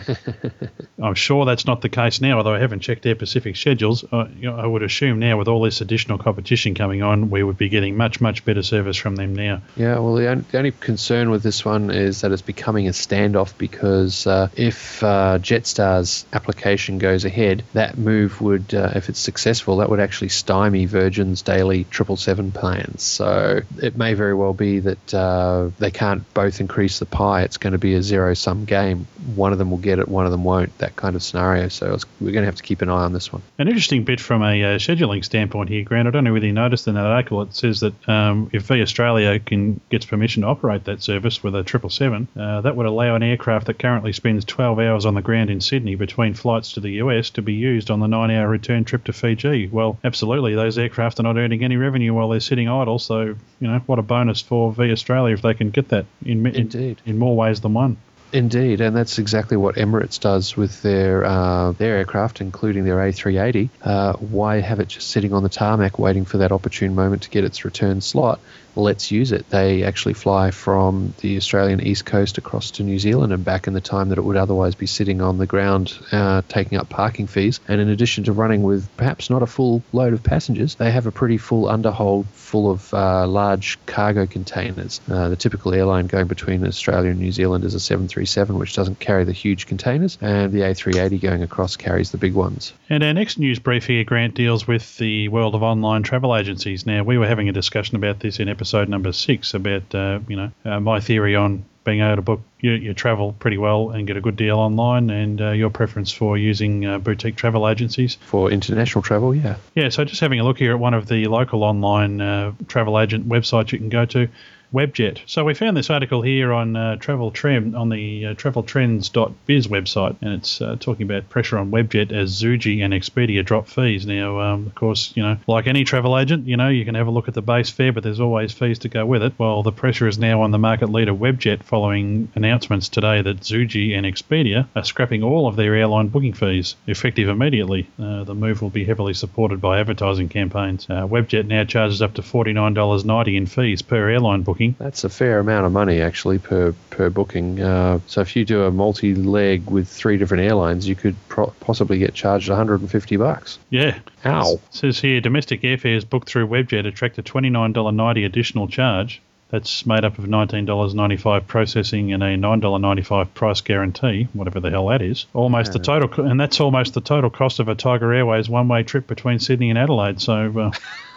I'm 1.03 1.15
sure 1.15 1.45
that's 1.45 1.67
not 1.67 1.81
the 1.81 1.89
case 1.89 2.21
now, 2.21 2.39
although 2.39 2.55
I 2.55 2.59
haven't 2.59 2.81
checked 2.81 3.07
Air 3.07 3.15
Pacific 3.15 3.57
schedules. 3.57 4.05
Uh, 4.11 4.27
you 4.37 4.51
know, 4.51 4.57
I 4.57 4.67
would 4.67 4.83
assume 4.83 5.19
now, 5.19 5.39
with 5.39 5.49
all 5.49 5.63
this 5.63 5.81
additional 5.81 6.19
competition 6.19 6.75
coming 6.75 7.03
on, 7.03 7.31
we 7.31 7.43
would 7.43 7.59
be 7.59 7.69
getting 7.69 7.97
much, 7.97 8.21
much 8.21 8.45
better 8.45 8.63
service 8.63 8.97
from 8.97 9.17
them 9.17 9.35
now. 9.35 9.63
Yeah, 9.77 9.99
well, 9.99 10.15
the 10.15 10.29
only, 10.29 10.45
the 10.51 10.59
only 10.59 10.73
concern 10.73 11.31
with 11.31 11.43
this 11.43 11.65
one 11.65 11.91
is 11.91 12.21
that 12.21 12.33
it's 12.33 12.43
becoming 12.43 12.87
a 12.89 12.93
standoff 12.93 13.57
because 13.59 13.83
because 13.83 14.27
uh, 14.27 14.49
if 14.57 15.03
uh, 15.03 15.39
Jetstar's 15.41 16.25
application 16.33 16.99
goes 16.99 17.25
ahead, 17.25 17.65
that 17.73 17.99
move 17.99 18.41
would, 18.41 18.75
uh, 18.75 18.93
if 18.95 19.09
it's 19.09 19.19
successful, 19.19 19.79
that 19.79 19.91
would 19.91 20.01
actually 20.01 20.29
stymie 20.29 20.87
Virgin's 20.87 21.43
daily 21.43 21.85
777 21.85 22.53
plans. 22.53 23.03
So 23.03 23.61
it 23.81 23.97
may 23.97 24.15
very 24.15 24.35
well 24.35 24.53
be 24.53 24.81
that 24.81 25.15
uh, 25.15 25.71
they 25.79 25.91
can't 25.91 26.23
both 26.35 26.61
increase 26.61 26.99
the 26.99 27.07
pie. 27.07 27.43
It's 27.43 27.59
going 27.59 27.73
to 27.73 27.79
be 27.79 27.95
a 27.95 28.03
zero 28.03 28.35
sum 28.35 28.65
game. 28.65 29.07
One 29.35 29.53
of 29.53 29.59
them 29.63 29.71
will 29.71 29.79
get 29.79 29.99
it, 29.99 30.09
one 30.09 30.27
of 30.27 30.33
them 30.33 30.45
won't, 30.45 30.77
that 30.79 30.97
kind 30.97 31.17
of 31.17 31.23
scenario. 31.23 31.69
So 31.69 31.97
we're 32.21 32.33
going 32.33 32.43
to 32.43 32.47
have 32.47 32.57
to 32.57 32.63
keep 32.63 32.83
an 32.83 32.89
eye 32.89 33.05
on 33.05 33.13
this 33.13 33.33
one. 33.33 33.43
An 33.59 33.69
interesting 33.69 34.05
bit 34.05 34.21
from 34.21 34.43
a 34.43 34.63
uh, 34.63 34.79
scheduling 34.79 35.25
standpoint 35.25 35.69
here, 35.69 35.85
Grant. 35.85 36.09
I 36.09 36.11
don't 36.11 36.25
know 36.25 36.33
whether 36.33 36.47
you 36.47 36.53
noticed 36.53 36.89
in 36.89 36.95
that 36.95 37.07
article, 37.07 37.43
it 37.43 37.55
says 37.55 37.81
that 37.81 38.09
um, 38.09 38.51
if 38.53 38.63
V 38.63 38.83
Australia 38.83 39.39
can 39.39 39.81
gets 39.91 40.07
permission 40.07 40.43
to 40.43 40.49
operate 40.49 40.85
that 40.85 41.03
service 41.03 41.43
with 41.43 41.55
a 41.55 41.65
777, 41.65 42.29
uh, 42.37 42.61
that 42.63 42.77
would 42.77 42.87
allow 42.87 43.15
an 43.15 43.23
aircraft 43.23 43.67
that 43.67 43.79
currently 43.79 44.13
spends 44.13 44.45
12 44.45 44.79
hours 44.79 45.07
on 45.07 45.15
the 45.15 45.23
ground 45.23 45.51
in 45.51 45.61
Sydney 45.61 45.95
between 45.95 46.35
flights 46.35 46.73
to 46.73 46.81
the 46.81 46.91
US 46.93 47.31
to 47.31 47.43
be 47.43 47.55
used 47.55 47.91
on 47.91 48.01
the 48.01 48.09
nine 48.09 48.31
hour 48.31 48.49
return 48.49 48.85
trip 48.85 49.05
to 49.05 49.13
Fiji. 49.13 49.69
Well, 49.69 49.99
absolutely, 50.05 50.55
those 50.55 50.79
aircraft 50.79 51.21
are 51.21 51.25
not 51.25 51.37
earning 51.37 51.65
any 51.65 51.77
revenue 51.77 52.15
while 52.15 52.29
they're 52.29 52.41
sitting 52.41 52.69
idle. 52.69 52.99
So, 52.99 53.23
you 53.61 53.69
know, 53.69 53.79
what 53.87 53.99
a 53.99 54.03
bonus 54.03 54.41
for 54.41 54.73
V 54.73 54.93
Australia 54.93 55.35
if 55.35 55.43
they 55.43 55.55
can 55.55 55.71
get 55.71 55.89
that 55.89 56.07
in, 56.25 56.47
in, 56.47 56.97
in 57.07 57.19
more 57.19 57.37
ways 57.37 57.61
than 57.61 57.75
one. 57.75 57.97
Indeed, 58.33 58.81
and 58.81 58.97
that's 58.97 59.19
exactly 59.19 59.59
what 59.59 59.75
Emirates 59.75 60.19
does 60.19 60.57
with 60.57 60.81
their 60.81 61.23
uh, 61.23 61.73
their 61.73 61.99
aircraft, 61.99 62.41
including 62.41 62.85
their 62.85 62.97
A380. 62.97 63.69
Uh, 63.83 64.15
why 64.15 64.61
have 64.61 64.81
it 64.81 64.89
just 64.89 65.11
sitting 65.11 65.35
on 65.35 65.43
the 65.43 65.51
tarmac 65.51 65.99
waiting 65.99 66.25
for 66.25 66.39
that 66.39 66.51
opportune 66.51 66.95
moment 66.95 67.23
to 67.25 67.31
get 67.31 67.45
its 67.45 67.67
return 67.67 68.01
slot? 68.01 68.41
Let's 68.75 69.11
use 69.11 69.33
it. 69.33 69.49
They 69.51 69.85
actually 69.85 70.15
fly 70.15 70.51
from 70.51 71.15
the 71.21 71.37
Australian 71.37 71.81
east 71.81 72.05
coast 72.05 72.39
across 72.39 72.73
to 72.73 72.83
New 72.83 72.99
Zealand 72.99 73.33
and 73.33 73.45
back 73.45 73.67
in 73.67 73.75
the 73.75 73.81
time 73.81 74.09
that 74.09 74.19
it 74.19 74.23
would 74.23 74.37
otherwise 74.37 74.75
be 74.75 74.87
sitting 74.87 75.21
on 75.21 75.39
the 75.39 75.47
ground 75.47 75.99
uh, 76.11 76.43
taking 76.49 76.79
up 76.79 76.89
parking 76.89 77.27
fees. 77.27 77.61
And 77.69 77.81
in 77.81 77.89
addition 77.89 78.25
to 78.25 78.33
running 78.33 78.63
with 78.63 78.89
perhaps 78.97 79.31
not 79.31 79.43
a 79.43 79.47
full 79.47 79.83
load 79.93 80.13
of 80.13 80.23
passengers, 80.23 80.75
they 80.77 80.91
have 80.91 81.07
a 81.07 81.13
pretty 81.13 81.39
full 81.39 81.65
underhold 81.65 82.27
full 82.27 82.71
of 82.71 82.93
uh, 82.95 83.27
large 83.27 83.79
cargo 83.87 84.27
containers. 84.27 85.01
Uh, 85.11 85.29
the 85.29 85.37
typical 85.37 85.75
airline 85.75 86.07
going 86.07 86.27
between 86.27 86.67
Australia 86.67 87.11
and 87.11 87.21
New 87.21 87.33
Zealand 87.33 87.65
is 87.65 87.75
a 87.75 87.81
737, 87.81 88.59
which 88.59 88.75
doesn't 88.75 88.99
carry 88.99 89.25
the 89.25 89.33
huge 89.33 89.67
containers, 89.67 90.19
and 90.21 90.53
the 90.53 90.61
A380 90.61 91.21
going 91.21 91.43
across 91.43 91.77
carries 91.77 92.11
the 92.11 92.19
big 92.19 92.35
ones. 92.35 92.73
And 92.89 93.03
our 93.03 93.15
next 93.15 93.39
news 93.39 93.59
brief 93.59 93.87
here, 93.87 94.05
Grant, 94.05 94.35
deals 94.35 94.67
with 94.67 94.97
the 94.99 95.29
world 95.29 95.55
of 95.55 95.63
online 95.63 96.03
travel 96.03 96.37
agencies. 96.37 96.87
Now, 96.87 97.03
we 97.03 97.19
were 97.19 97.27
having 97.27 97.49
a 97.49 97.53
discussion 97.53 97.97
about 97.97 98.21
this 98.21 98.39
in 98.39 98.49
episode 98.49 98.62
episode 98.63 98.89
number 98.89 99.11
six 99.11 99.55
about 99.55 99.93
uh, 99.93 100.21
you 100.29 100.37
know 100.37 100.53
uh, 100.65 100.79
my 100.79 101.01
theory 101.01 101.35
on 101.35 101.65
being 101.83 102.01
able 102.01 102.15
to 102.15 102.23
book 102.23 102.41
your, 102.61 102.77
your, 102.77 102.95
travel 102.95 103.33
pretty 103.41 103.59
well 103.59 103.91
and 103.91 104.07
get 104.07 104.17
a 104.17 104.21
good 104.21 104.37
deal 104.37 104.57
online, 104.61 105.11
and 105.11 105.41
uh, 105.41 105.51
your 105.51 105.69
preference 105.69 106.13
for 106.13 106.39
using 106.39 106.87
uh, 106.87 106.97
boutique 106.99 107.35
travel 107.35 107.69
agencies 107.69 108.19
for 108.21 108.53
international 108.53 109.03
travel. 109.03 109.35
Yeah, 109.35 109.57
yeah. 109.75 109.89
So 109.89 110.05
just 110.05 110.21
having 110.21 110.39
a 110.39 110.45
look 110.45 110.59
here 110.59 110.71
at 110.71 110.79
one 110.79 110.95
of 110.95 111.09
the 111.09 111.27
local 111.27 111.65
online 111.65 112.21
uh, 112.21 112.53
travel 112.69 113.01
agent 113.01 113.29
websites 113.29 113.73
you 113.73 113.79
can 113.79 113.89
go 113.89 114.05
to. 114.05 114.29
Webjet. 114.73 115.21
So 115.27 115.45
we 115.45 115.55
found 115.55 115.77
this 115.77 115.91
article 115.91 116.23
here 116.23 116.53
on 116.53 116.77
uh, 116.77 116.97
Travel 116.97 117.31
Trend 117.31 117.77
on 117.77 117.91
the 117.91 118.27
uh, 118.27 118.35
traveltrends.biz 118.35 119.67
website, 119.69 120.17
and 120.23 120.35
it's 120.35 120.61
uh, 120.61 120.77
talking 120.81 121.05
about 121.05 121.29
pressure 121.29 121.59
on 121.59 121.71
Webjet 121.71 122.11
as 122.11 122.41
Zuji 122.41 122.83
and 122.83 122.95
Expedia 122.95 123.45
drop 123.45 123.69
fees. 123.69 124.07
Now, 124.07 124.41
um, 124.41 124.67
of 124.67 124.75
course, 124.75 125.13
you 125.15 125.23
know, 125.23 125.37
like 125.47 125.67
any 125.67 125.85
travel 125.85 126.19
agent, 126.19 126.47
you 126.47 126.57
know, 126.57 126.69
you 126.69 126.85
can 126.85 126.95
have 126.95 127.07
a 127.07 127.11
look 127.11 127.29
at 127.29 127.35
the 127.35 127.43
base 127.43 127.69
fare, 127.69 127.93
but 127.93 128.03
there's 128.03 128.21
always 128.21 128.53
fees 128.53 128.79
to 128.81 128.89
go 128.89 129.05
with 129.05 129.23
it. 129.23 129.35
Well, 129.39 129.63
the 129.63 129.73
pressure 129.73 130.09
is 130.09 130.19
now 130.19 130.41
on 130.41 130.53
the 130.53 130.59
market 130.59 130.91
leader 130.91 131.13
Webjet 131.13 131.63
following 131.63 132.31
announcements 132.35 132.89
today 132.89 133.21
that 133.21 133.41
Zuji 133.41 133.97
and 133.97 134.07
Expedia 134.07 134.67
are 134.75 134.85
scrapping 134.85 135.23
all 135.23 135.47
of 135.47 135.57
their 135.57 135.75
airline 135.75 136.09
booking 136.09 136.33
fees 136.33 136.77
effective 136.87 137.29
immediately. 137.29 137.89
Uh, 138.01 138.25
the 138.25 138.35
move 138.35 138.63
will 138.63 138.71
be 138.71 138.85
heavily 138.85 139.13
supported 139.13 139.61
by 139.61 139.81
advertising 139.81 140.29
campaigns. 140.29 140.87
Uh, 140.89 141.07
Webjet 141.07 141.47
now 141.47 141.65
charges 141.65 142.01
up 142.01 142.15
to 142.15 142.23
$49.90 142.23 143.37
in 143.37 143.47
fees 143.47 143.83
per 143.83 144.09
airline 144.09 144.43
booking 144.43 144.62
booking. 144.71 144.85
That's 144.85 145.05
a 145.05 145.09
fair 145.09 145.39
amount 145.39 145.67
of 145.67 145.73
money 145.73 146.01
actually 146.01 146.39
per 146.39 146.73
per 146.91 147.11
booking. 147.11 147.61
Uh, 147.61 148.01
so 148.07 148.21
if 148.21 148.37
you 148.37 148.45
do 148.45 148.65
a 148.65 148.71
multi-leg 148.71 149.69
with 149.71 149.89
three 149.89 150.17
different 150.17 150.45
airlines, 150.45 150.89
you 150.89 150.95
could 150.95 151.17
pro- 151.29 151.53
possibly 151.61 151.99
get 151.99 152.15
charged 152.15 152.49
150 152.49 153.17
bucks. 153.17 153.59
Yeah. 153.71 153.99
How? 154.23 154.55
It 154.55 154.61
says 154.71 155.01
here 155.01 155.21
domestic 155.21 155.63
airfares 155.63 156.09
booked 156.09 156.29
through 156.29 156.49
Webjet 156.49 156.87
attract 156.87 157.19
a 157.19 157.23
$29.90 157.23 158.25
additional 158.25 158.69
charge. 158.69 159.21
That's 159.51 159.85
made 159.85 160.03
up 160.03 160.19
of 160.19 160.25
$19.95 160.25 161.47
processing 161.47 162.15
and 162.15 162.23
a 162.23 162.39
$9.95 162.39 163.35
price 163.35 163.61
guarantee, 163.61 164.27
whatever 164.33 164.61
the 164.61 164.71
hell 164.71 164.87
that 164.87 165.03
is. 165.03 165.27
Almost 165.35 165.75
the 165.75 165.79
total, 165.79 166.25
and 166.25 166.41
that's 166.41 166.59
almost 166.59 166.95
the 166.95 167.03
total 167.03 167.29
cost 167.29 167.61
of 167.61 167.69
a 167.69 167.75
Tiger 167.75 168.15
Airways 168.15 168.49
one-way 168.49 168.83
trip 168.83 169.07
between 169.07 169.41
Sydney 169.41 169.69
and 169.69 169.79
Adelaide. 169.79 170.23
So 170.23 170.73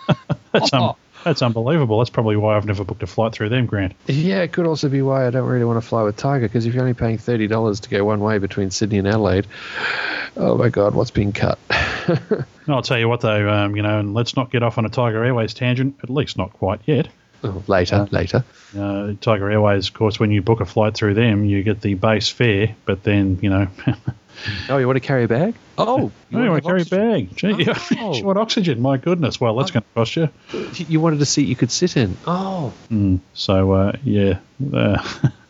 uh, 0.09 0.15
that's 0.51 0.73
um, 0.73 0.95
that's 1.25 1.41
unbelievable. 1.41 1.97
That's 1.97 2.11
probably 2.11 2.37
why 2.37 2.55
I've 2.55 2.65
never 2.65 2.83
booked 2.83 3.01
a 3.01 3.07
flight 3.07 3.33
through 3.33 3.49
them, 3.49 3.65
Grant. 3.65 3.93
Yeah, 4.05 4.43
it 4.43 4.53
could 4.53 4.67
also 4.67 4.87
be 4.87 5.01
why 5.01 5.25
I 5.25 5.31
don't 5.31 5.47
really 5.49 5.65
want 5.65 5.81
to 5.81 5.87
fly 5.87 6.03
with 6.03 6.15
Tiger 6.15 6.47
because 6.47 6.67
if 6.67 6.73
you're 6.73 6.83
only 6.83 6.93
paying 6.93 7.17
thirty 7.17 7.47
dollars 7.47 7.79
to 7.81 7.89
go 7.89 8.05
one 8.05 8.19
way 8.19 8.37
between 8.37 8.69
Sydney 8.69 8.99
and 8.99 9.07
Adelaide, 9.07 9.47
oh 10.37 10.55
my 10.55 10.69
god, 10.69 10.93
what's 10.93 11.11
being 11.11 11.33
cut? 11.33 11.57
No, 12.67 12.75
I'll 12.75 12.83
tell 12.83 12.99
you 12.99 13.09
what 13.09 13.21
though, 13.21 13.49
um, 13.49 13.75
you 13.75 13.81
know, 13.81 13.99
and 13.99 14.13
let's 14.13 14.35
not 14.35 14.51
get 14.51 14.61
off 14.61 14.77
on 14.77 14.85
a 14.85 14.89
Tiger 14.89 15.23
Airways 15.23 15.55
tangent. 15.55 15.97
At 16.03 16.11
least 16.11 16.37
not 16.37 16.53
quite 16.53 16.81
yet. 16.85 17.07
oh, 17.43 17.63
later, 17.67 18.07
later. 18.11 18.45
Uh, 18.77 19.13
Tiger 19.19 19.49
Airways, 19.49 19.87
of 19.87 19.95
course, 19.95 20.19
when 20.19 20.29
you 20.31 20.43
book 20.43 20.61
a 20.61 20.65
flight 20.65 20.93
through 20.93 21.15
them, 21.15 21.43
you 21.43 21.63
get 21.63 21.81
the 21.81 21.95
base 21.95 22.29
fare, 22.29 22.75
but 22.85 23.03
then 23.03 23.39
you 23.41 23.49
know. 23.49 23.67
Oh, 24.69 24.77
you 24.77 24.85
want 24.87 24.97
to 24.97 24.99
carry 25.07 25.23
a 25.23 25.27
bag? 25.27 25.55
Oh, 25.77 26.11
You, 26.29 26.37
want 26.49 26.63
to 26.63 26.67
carry 26.69 26.81
a 26.81 26.85
bag? 26.85 27.35
Gee, 27.35 27.67
Oh. 27.99 28.15
you 28.15 28.25
want 28.25 28.37
oxygen? 28.37 28.81
My 28.81 28.97
goodness! 28.97 29.39
Well, 29.41 29.55
that's 29.55 29.71
going 29.71 29.83
to 29.83 29.89
cost 29.95 30.15
you. 30.15 30.29
You 30.87 30.99
wanted 30.99 31.21
a 31.21 31.25
seat 31.25 31.47
you 31.47 31.55
could 31.55 31.71
sit 31.71 31.97
in. 31.97 32.15
Oh, 32.25 32.71
Mm, 32.91 33.19
so 33.33 33.71
uh, 33.73 33.91
yeah, 34.03 34.39
uh, 34.73 35.01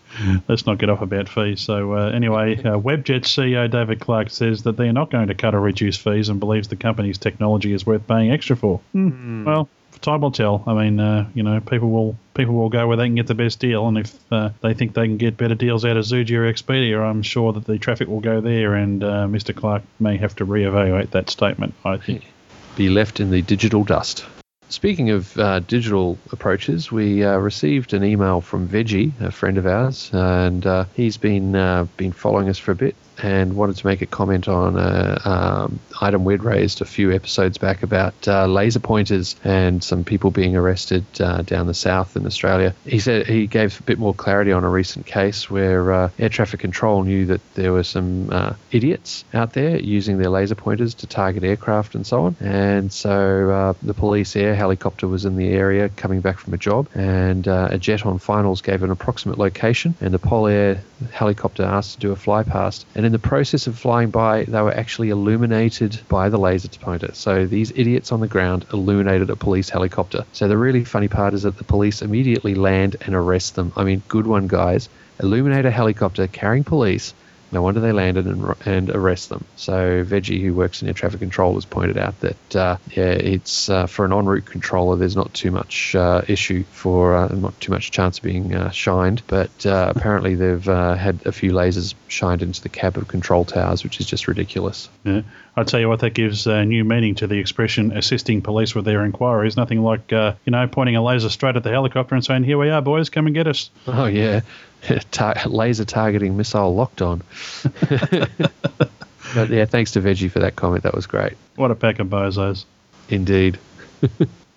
let's 0.47 0.65
not 0.65 0.77
get 0.77 0.89
off 0.89 1.01
about 1.01 1.29
fees. 1.29 1.61
So 1.61 1.93
uh, 1.93 2.09
anyway, 2.09 2.57
uh, 2.59 2.77
Webjet 2.77 3.21
CEO 3.23 3.69
David 3.69 3.99
Clark 3.99 4.29
says 4.29 4.63
that 4.63 4.77
they 4.77 4.87
are 4.87 4.93
not 4.93 5.11
going 5.11 5.27
to 5.27 5.35
cut 5.35 5.53
or 5.55 5.59
reduce 5.59 5.97
fees 5.97 6.29
and 6.29 6.39
believes 6.39 6.67
the 6.67 6.75
company's 6.75 7.17
technology 7.17 7.73
is 7.73 7.85
worth 7.85 8.07
paying 8.07 8.31
extra 8.31 8.55
for. 8.55 8.79
Mm, 8.95 9.45
Well, 9.45 9.69
time 10.01 10.21
will 10.21 10.31
tell. 10.31 10.63
I 10.67 10.73
mean, 10.73 10.99
uh, 10.99 11.29
you 11.33 11.43
know, 11.43 11.59
people 11.59 11.89
will 11.89 12.17
people 12.33 12.55
will 12.55 12.69
go 12.69 12.87
where 12.87 12.97
they 12.97 13.05
can 13.05 13.15
get 13.15 13.27
the 13.27 13.35
best 13.35 13.59
deal, 13.59 13.87
and 13.87 13.97
if 13.97 14.13
uh, 14.31 14.49
they 14.61 14.73
think 14.73 14.93
they 14.93 15.05
can 15.07 15.17
get 15.17 15.37
better 15.37 15.55
deals 15.55 15.85
out 15.85 15.97
of 15.97 16.05
Zuji 16.05 16.31
or 16.31 16.51
Expedia, 16.51 17.01
I'm 17.01 17.21
sure 17.21 17.53
that 17.53 17.65
the 17.65 17.77
traffic 17.77 18.07
will 18.07 18.19
go 18.19 18.41
there, 18.41 18.73
and 18.75 19.03
uh, 19.03 19.27
Mr. 19.27 19.55
Clark 19.55 19.83
may 19.99 20.17
have 20.17 20.35
to 20.37 20.45
reevaluate 20.45 21.11
that 21.11 21.29
statement. 21.29 21.73
I 21.83 21.97
think. 21.97 22.25
be 22.75 22.89
left 22.89 23.19
in 23.19 23.31
the 23.31 23.41
digital 23.41 23.83
dust. 23.83 24.25
Speaking 24.67 25.11
of 25.11 25.37
uh, 25.37 25.59
digital 25.59 26.17
approaches, 26.31 26.91
we 26.91 27.23
uh, 27.23 27.37
received 27.37 27.93
an 27.93 28.03
email 28.03 28.41
from 28.41 28.67
Veggie, 28.67 29.11
a 29.21 29.31
friend 29.31 29.57
of 29.57 29.65
ours, 29.65 30.09
and 30.11 30.65
uh, 30.65 30.85
he's 30.95 31.17
been 31.17 31.51
been 31.97 32.11
following 32.11 32.49
us 32.49 32.57
for 32.57 32.71
a 32.71 32.75
bit 32.75 32.95
and 33.21 33.55
wanted 33.55 33.77
to 33.77 33.87
make 33.87 34.01
a 34.01 34.05
comment 34.05 34.47
on 34.47 34.77
an 34.77 35.17
um, 35.25 35.79
item 36.01 36.23
we'd 36.23 36.43
raised 36.43 36.81
a 36.81 36.85
few 36.85 37.11
episodes 37.11 37.57
back 37.57 37.83
about 37.83 38.27
uh, 38.27 38.45
laser 38.45 38.79
pointers 38.79 39.35
and 39.43 39.83
some 39.83 40.03
people 40.03 40.31
being 40.31 40.55
arrested 40.55 41.05
uh, 41.19 41.41
down 41.41 41.67
the 41.67 41.73
south 41.73 42.15
in 42.15 42.25
Australia. 42.25 42.75
He 42.85 42.99
said 42.99 43.27
he 43.27 43.47
gave 43.47 43.79
a 43.79 43.83
bit 43.83 43.99
more 43.99 44.13
clarity 44.13 44.51
on 44.51 44.63
a 44.63 44.69
recent 44.69 45.05
case 45.05 45.49
where 45.49 45.91
uh, 45.91 46.09
air 46.19 46.29
traffic 46.29 46.59
control 46.59 47.03
knew 47.03 47.25
that 47.27 47.41
there 47.53 47.71
were 47.71 47.83
some 47.83 48.29
uh, 48.31 48.53
idiots 48.71 49.23
out 49.33 49.53
there 49.53 49.77
using 49.79 50.17
their 50.17 50.29
laser 50.29 50.55
pointers 50.55 50.95
to 50.95 51.07
target 51.07 51.43
aircraft 51.43 51.95
and 51.95 52.05
so 52.05 52.25
on, 52.25 52.35
and 52.39 52.91
so 52.91 53.49
uh, 53.49 53.73
the 53.81 53.93
police 53.93 54.35
air 54.35 54.55
helicopter 54.55 55.07
was 55.07 55.25
in 55.25 55.35
the 55.35 55.49
area 55.49 55.89
coming 55.89 56.21
back 56.21 56.37
from 56.37 56.53
a 56.53 56.57
job, 56.57 56.87
and 56.93 57.47
uh, 57.47 57.69
a 57.71 57.77
jet 57.77 58.05
on 58.05 58.19
finals 58.19 58.61
gave 58.61 58.83
an 58.83 58.91
approximate 58.91 59.37
location, 59.37 59.95
and 60.01 60.13
the 60.13 60.19
Pol 60.19 60.47
Air 60.47 60.81
helicopter 61.11 61.63
asked 61.63 61.95
to 61.95 61.99
do 61.99 62.11
a 62.11 62.15
fly 62.15 62.43
past, 62.43 62.85
and 62.95 63.04
in 63.05 63.11
the 63.11 63.19
process 63.19 63.67
of 63.67 63.77
flying 63.77 64.09
by, 64.09 64.43
they 64.43 64.61
were 64.61 64.73
actually 64.73 65.09
illuminated 65.09 65.99
by 66.07 66.29
the 66.29 66.37
laser 66.37 66.69
pointer. 66.69 67.13
So 67.13 67.45
these 67.45 67.71
idiots 67.71 68.11
on 68.11 68.19
the 68.19 68.27
ground 68.27 68.65
illuminated 68.73 69.29
a 69.29 69.35
police 69.35 69.69
helicopter. 69.69 70.25
So 70.33 70.47
the 70.47 70.57
really 70.57 70.83
funny 70.83 71.07
part 71.07 71.33
is 71.33 71.43
that 71.43 71.57
the 71.57 71.63
police 71.63 72.01
immediately 72.01 72.55
land 72.55 72.97
and 73.01 73.15
arrest 73.15 73.55
them. 73.55 73.73
I 73.75 73.83
mean, 73.83 74.01
good 74.07 74.27
one, 74.27 74.47
guys. 74.47 74.89
Illuminate 75.21 75.65
a 75.65 75.71
helicopter 75.71 76.27
carrying 76.27 76.63
police. 76.63 77.13
No 77.55 77.61
wonder 77.61 77.79
they 77.79 77.93
landed 77.93 78.25
and, 78.25 78.53
and 78.65 78.89
arrest 78.89 79.29
them. 79.29 79.45
So 79.55 80.03
Veggie, 80.03 80.41
who 80.41 80.53
works 80.53 80.81
in 80.81 80.89
air 80.89 80.93
traffic 80.93 81.21
control, 81.21 81.53
has 81.53 81.63
pointed 81.63 81.97
out 81.97 82.19
that 82.19 82.55
uh, 82.55 82.77
yeah, 82.91 83.11
it's 83.11 83.69
uh, 83.69 83.87
for 83.87 84.03
an 84.03 84.11
en 84.11 84.25
route 84.25 84.45
controller. 84.45 84.97
There's 84.97 85.15
not 85.15 85.33
too 85.33 85.51
much 85.51 85.95
uh, 85.95 86.23
issue 86.27 86.65
for 86.65 87.15
uh, 87.15 87.29
not 87.29 87.57
too 87.61 87.71
much 87.71 87.91
chance 87.91 88.17
of 88.17 88.25
being 88.25 88.53
uh, 88.53 88.71
shined, 88.71 89.23
but 89.27 89.65
uh, 89.65 89.93
apparently 89.95 90.35
they've 90.35 90.67
uh, 90.67 90.95
had 90.95 91.25
a 91.25 91.31
few 91.31 91.53
lasers 91.53 91.93
shined 92.09 92.41
into 92.41 92.61
the 92.61 92.67
cab 92.67 92.97
of 92.97 93.07
control 93.07 93.45
towers, 93.45 93.85
which 93.85 94.01
is 94.01 94.05
just 94.05 94.27
ridiculous. 94.27 94.89
Yeah. 95.05 95.21
I 95.55 95.63
tell 95.63 95.79
you 95.79 95.87
what, 95.87 96.01
that 96.01 96.13
gives 96.13 96.47
uh, 96.47 96.65
new 96.65 96.83
meaning 96.83 97.15
to 97.15 97.27
the 97.27 97.39
expression 97.39 97.95
assisting 97.95 98.41
police 98.41 98.75
with 98.75 98.83
their 98.83 99.05
inquiries. 99.05 99.55
Nothing 99.55 99.81
like, 99.81 100.11
uh, 100.11 100.33
you 100.43 100.51
know, 100.51 100.67
pointing 100.67 100.97
a 100.97 101.01
laser 101.01 101.29
straight 101.29 101.55
at 101.55 101.63
the 101.63 101.69
helicopter 101.69 102.15
and 102.15 102.25
saying, 102.25 102.43
here 102.43 102.57
we 102.57 102.69
are, 102.69 102.81
boys, 102.81 103.09
come 103.09 103.25
and 103.25 103.33
get 103.33 103.47
us. 103.47 103.69
Oh 103.87 104.07
yeah, 104.07 104.41
Tar- 105.11 105.35
laser 105.45 105.85
targeting 105.85 106.37
missile 106.37 106.73
locked 106.73 107.01
on. 107.01 107.23
but 107.89 109.49
yeah, 109.49 109.65
thanks 109.65 109.91
to 109.91 110.01
Veggie 110.01 110.31
for 110.31 110.39
that 110.39 110.55
comment. 110.55 110.83
That 110.83 110.93
was 110.93 111.07
great. 111.07 111.33
What 111.55 111.71
a 111.71 111.75
pack 111.75 111.99
of 111.99 112.07
bozos. 112.07 112.65
Indeed. 113.09 113.59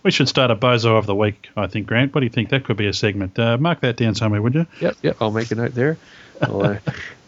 We 0.04 0.12
should 0.12 0.28
start 0.28 0.50
a 0.50 0.56
bozo 0.56 0.96
of 0.96 1.06
the 1.06 1.14
week, 1.14 1.50
I 1.56 1.66
think, 1.66 1.88
Grant. 1.88 2.14
What 2.14 2.20
do 2.20 2.26
you 2.26 2.30
think? 2.30 2.50
That 2.50 2.64
could 2.64 2.76
be 2.76 2.86
a 2.86 2.92
segment. 2.92 3.36
Uh, 3.38 3.58
mark 3.58 3.80
that 3.80 3.96
down 3.96 4.14
somewhere, 4.14 4.40
would 4.40 4.54
you? 4.54 4.66
Yep, 4.80 4.96
yep. 5.02 5.16
I'll 5.20 5.32
make 5.32 5.50
a 5.50 5.56
note 5.56 5.74
there. 5.74 5.98
Although, 6.40 6.78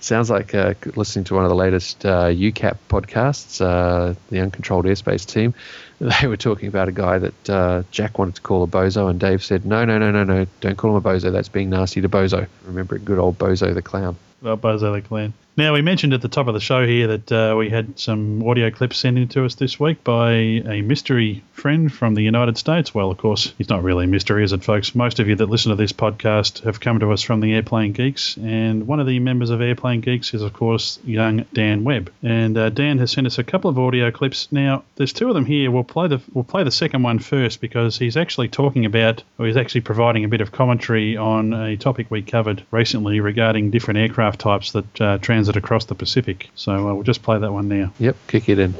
sounds 0.01 0.31
like 0.31 0.55
uh, 0.55 0.75
listening 0.97 1.25
to 1.27 1.35
one 1.35 1.45
of 1.45 1.51
the 1.51 1.57
latest 1.57 2.05
uh, 2.05 2.27
UCAP 2.27 2.79
podcasts, 2.89 3.61
uh, 3.61 4.15
the 4.31 4.41
Uncontrolled 4.41 4.85
Airspace 4.87 5.27
team. 5.27 5.55
They 6.01 6.29
were 6.29 6.39
talking 6.39 6.69
about 6.69 6.89
a 6.89 6.93
guy 6.93 7.19
that 7.19 7.51
uh, 7.51 7.83
Jack 7.91 8.19
wanted 8.19 8.37
to 8.37 8.41
call 8.41 8.63
a 8.63 8.67
bozo, 8.67 9.11
and 9.11 9.21
Dave 9.21 9.45
said, 9.45 9.67
"No, 9.67 9.85
no, 9.85 9.99
no, 9.99 10.11
no, 10.11 10.25
no! 10.25 10.47
Don't 10.63 10.79
call 10.79 10.93
him 10.93 10.97
a 10.97 11.03
bozo. 11.03 11.31
That's 11.31 11.51
being 11.51 11.69
nasty 11.69 12.01
to 12.01 12.09
bozo." 12.09 12.47
Remember, 12.65 12.97
good 12.97 13.19
old 13.19 13.37
bozo 13.37 13.75
the 13.75 13.83
clown. 13.83 14.17
Bozo 14.43 14.93
the 14.93 15.03
Clan. 15.03 15.33
Now, 15.57 15.75
we 15.75 15.83
mentioned 15.83 16.15
at 16.15 16.23
the 16.23 16.29
top 16.29 16.47
of 16.47 16.55
the 16.55 16.61
show 16.61 16.87
here 16.87 17.07
that 17.09 17.33
uh, 17.33 17.55
we 17.55 17.69
had 17.69 17.99
some 17.99 18.47
audio 18.49 18.71
clips 18.71 18.97
sent 18.97 19.19
in 19.19 19.29
to 19.29 19.45
us 19.45 19.57
this 19.57 19.79
week 19.79 20.03
by 20.05 20.31
a 20.31 20.81
mystery 20.81 21.43
friend 21.53 21.93
from 21.93 22.15
the 22.15 22.23
United 22.23 22.57
States. 22.57 22.95
Well, 22.95 23.11
of 23.11 23.19
course, 23.19 23.53
he's 23.59 23.69
not 23.69 23.83
really 23.83 24.05
a 24.05 24.09
mystery, 24.09 24.45
is 24.45 24.53
it, 24.53 24.65
folks? 24.65 24.95
Most 24.95 25.19
of 25.19 25.29
you 25.29 25.35
that 25.37 25.51
listen 25.51 25.71
to 25.71 25.77
this 25.77 25.93
podcast 25.93 26.63
have 26.63 26.81
come 26.81 27.01
to 27.01 27.13
us 27.13 27.21
from 27.21 27.41
the 27.41 27.53
Airplane 27.53 27.93
Geeks, 27.93 28.39
and 28.39 28.87
one 28.87 29.01
of 29.01 29.07
the 29.07 29.19
members 29.19 29.51
of 29.51 29.61
Airplane 29.61 30.01
Geeks 30.01 30.33
is, 30.33 30.41
of 30.41 30.55
course, 30.55 30.99
young 31.05 31.45
Dan 31.53 31.85
Webb. 31.85 32.11
And 32.23 32.57
uh, 32.57 32.71
Dan 32.71 32.99
has 32.99 33.11
sent 33.11 33.27
us 33.27 33.39
a 33.39 33.45
couple 33.45 33.69
of 33.69 33.79
audio 33.79 34.11
clips. 34.11 34.51
Now, 34.51 34.85
there's 34.95 35.13
two 35.13 35.29
of 35.29 35.35
them 35.35 35.45
here. 35.45 35.71
We'll 35.71 35.85
play 35.85 36.09
the 36.09 36.23
we'll 36.33 36.45
play 36.45 36.63
the 36.65 36.71
second 36.71 37.03
one 37.03 37.19
first 37.19 37.61
because 37.61 37.99
he's 37.99 38.17
actually 38.17 38.49
talking 38.49 38.87
about, 38.87 39.23
or 39.39 39.47
he's 39.47 39.59
actually 39.59 39.83
providing 39.83 40.25
a 40.25 40.29
bit 40.29 40.41
of 40.41 40.53
commentary 40.53 41.17
on 41.17 41.53
a 41.53 41.77
topic 41.77 42.07
we 42.09 42.23
covered 42.23 42.63
recently 42.71 43.21
regarding 43.21 43.71
different 43.71 43.99
aircraft 43.99 44.30
types 44.39 44.73
that 44.73 45.01
uh, 45.01 45.19
transit 45.19 45.57
across 45.57 45.85
the 45.87 45.95
Pacific. 45.95 46.51
So 46.55 46.73
uh, 46.73 46.95
we'll 46.95 47.03
just 47.03 47.23
play 47.23 47.39
that 47.39 47.53
one 47.53 47.69
now. 47.69 47.93
Yep, 47.99 48.17
kick 48.29 48.49
it 48.49 48.59
in. 48.59 48.75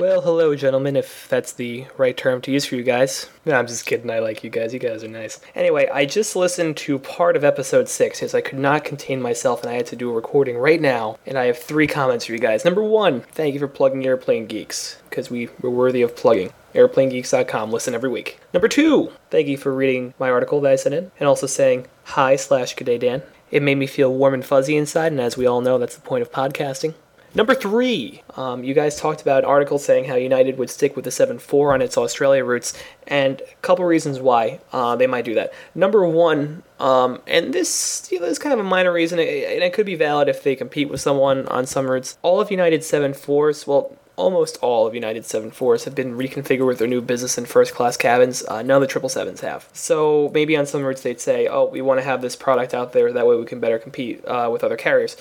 Well, 0.00 0.22
hello, 0.22 0.56
gentlemen, 0.56 0.96
if 0.96 1.28
that's 1.28 1.52
the 1.52 1.84
right 1.98 2.16
term 2.16 2.40
to 2.42 2.50
use 2.50 2.64
for 2.64 2.76
you 2.76 2.82
guys. 2.82 3.28
No, 3.44 3.54
I'm 3.54 3.66
just 3.66 3.84
kidding. 3.84 4.10
I 4.10 4.20
like 4.20 4.42
you 4.42 4.48
guys. 4.48 4.72
You 4.72 4.78
guys 4.78 5.04
are 5.04 5.08
nice. 5.08 5.40
Anyway, 5.54 5.88
I 5.92 6.06
just 6.06 6.34
listened 6.34 6.78
to 6.78 6.98
part 6.98 7.36
of 7.36 7.44
episode 7.44 7.86
6 7.86 8.18
because 8.18 8.34
I 8.34 8.40
could 8.40 8.58
not 8.58 8.82
contain 8.84 9.20
myself 9.20 9.62
and 9.62 9.70
I 9.70 9.74
had 9.74 9.86
to 9.86 9.96
do 9.96 10.10
a 10.10 10.14
recording 10.14 10.56
right 10.56 10.80
now. 10.80 11.18
And 11.26 11.36
I 11.36 11.46
have 11.46 11.58
three 11.58 11.86
comments 11.86 12.24
for 12.24 12.32
you 12.32 12.38
guys. 12.38 12.64
Number 12.64 12.82
one, 12.82 13.20
thank 13.20 13.52
you 13.52 13.60
for 13.60 13.68
plugging 13.68 14.06
Airplane 14.06 14.46
Geeks 14.46 14.96
because 15.10 15.30
we 15.30 15.50
were 15.60 15.70
worthy 15.70 16.00
of 16.00 16.16
plugging. 16.16 16.50
AirplaneGeeks.com. 16.74 17.70
Listen 17.70 17.94
every 17.94 18.10
week. 18.10 18.38
Number 18.54 18.68
two, 18.68 19.12
thank 19.30 19.48
you 19.48 19.56
for 19.56 19.74
reading 19.74 20.14
my 20.18 20.30
article 20.30 20.60
that 20.62 20.72
I 20.72 20.76
sent 20.76 20.94
in 20.94 21.10
and 21.18 21.28
also 21.28 21.46
saying 21.46 21.86
hi 22.04 22.36
slash 22.36 22.74
good 22.74 22.84
day, 22.84 22.98
Dan. 22.98 23.22
It 23.50 23.62
made 23.62 23.76
me 23.76 23.86
feel 23.86 24.12
warm 24.12 24.34
and 24.34 24.44
fuzzy 24.44 24.76
inside, 24.76 25.12
and 25.12 25.20
as 25.20 25.36
we 25.36 25.46
all 25.46 25.60
know, 25.60 25.78
that's 25.78 25.96
the 25.96 26.00
point 26.00 26.22
of 26.22 26.30
podcasting. 26.30 26.94
Number 27.32 27.54
three, 27.54 28.22
um, 28.36 28.64
you 28.64 28.74
guys 28.74 28.96
talked 28.96 29.22
about 29.22 29.44
articles 29.44 29.84
saying 29.84 30.06
how 30.06 30.16
United 30.16 30.58
would 30.58 30.68
stick 30.68 30.96
with 30.96 31.04
the 31.04 31.12
7-4 31.12 31.74
on 31.74 31.80
its 31.80 31.96
Australia 31.96 32.44
routes, 32.44 32.76
and 33.06 33.40
a 33.40 33.54
couple 33.62 33.84
reasons 33.84 34.18
why 34.18 34.58
uh, 34.72 34.96
they 34.96 35.06
might 35.06 35.24
do 35.24 35.34
that. 35.34 35.52
Number 35.72 36.04
one, 36.04 36.64
um, 36.80 37.22
and 37.28 37.54
this 37.54 38.08
you 38.10 38.18
know, 38.18 38.26
is 38.26 38.40
kind 38.40 38.52
of 38.52 38.58
a 38.58 38.68
minor 38.68 38.92
reason, 38.92 39.20
and 39.20 39.28
it 39.28 39.72
could 39.72 39.86
be 39.86 39.94
valid 39.94 40.28
if 40.28 40.42
they 40.42 40.56
compete 40.56 40.88
with 40.88 41.00
someone 41.00 41.46
on 41.46 41.66
some 41.66 41.88
routes. 41.88 42.18
All 42.22 42.40
of 42.40 42.50
United's 42.50 42.90
7-4s, 42.90 43.64
well, 43.64 43.96
almost 44.16 44.58
all 44.62 44.86
of 44.86 44.94
United 44.94 45.24
74s 45.24 45.84
have 45.84 45.94
been 45.94 46.16
reconfigured 46.16 46.66
with 46.66 46.78
their 46.78 46.88
new 46.88 47.00
business 47.00 47.38
and 47.38 47.48
first 47.48 47.74
class 47.74 47.96
cabins. 47.96 48.44
Uh, 48.46 48.62
none 48.62 48.82
of 48.82 48.88
the 48.88 49.00
777s 49.00 49.40
have. 49.40 49.68
So 49.72 50.30
maybe 50.34 50.56
on 50.56 50.66
some 50.66 50.82
routes 50.82 51.02
they'd 51.02 51.20
say, 51.20 51.46
oh, 51.46 51.66
we 51.66 51.80
want 51.80 51.98
to 52.00 52.04
have 52.04 52.22
this 52.22 52.36
product 52.36 52.74
out 52.74 52.92
there, 52.92 53.12
that 53.12 53.26
way 53.26 53.36
we 53.36 53.44
can 53.46 53.60
better 53.60 53.78
compete 53.78 54.24
uh, 54.26 54.48
with 54.52 54.64
other 54.64 54.76
carriers. 54.76 55.16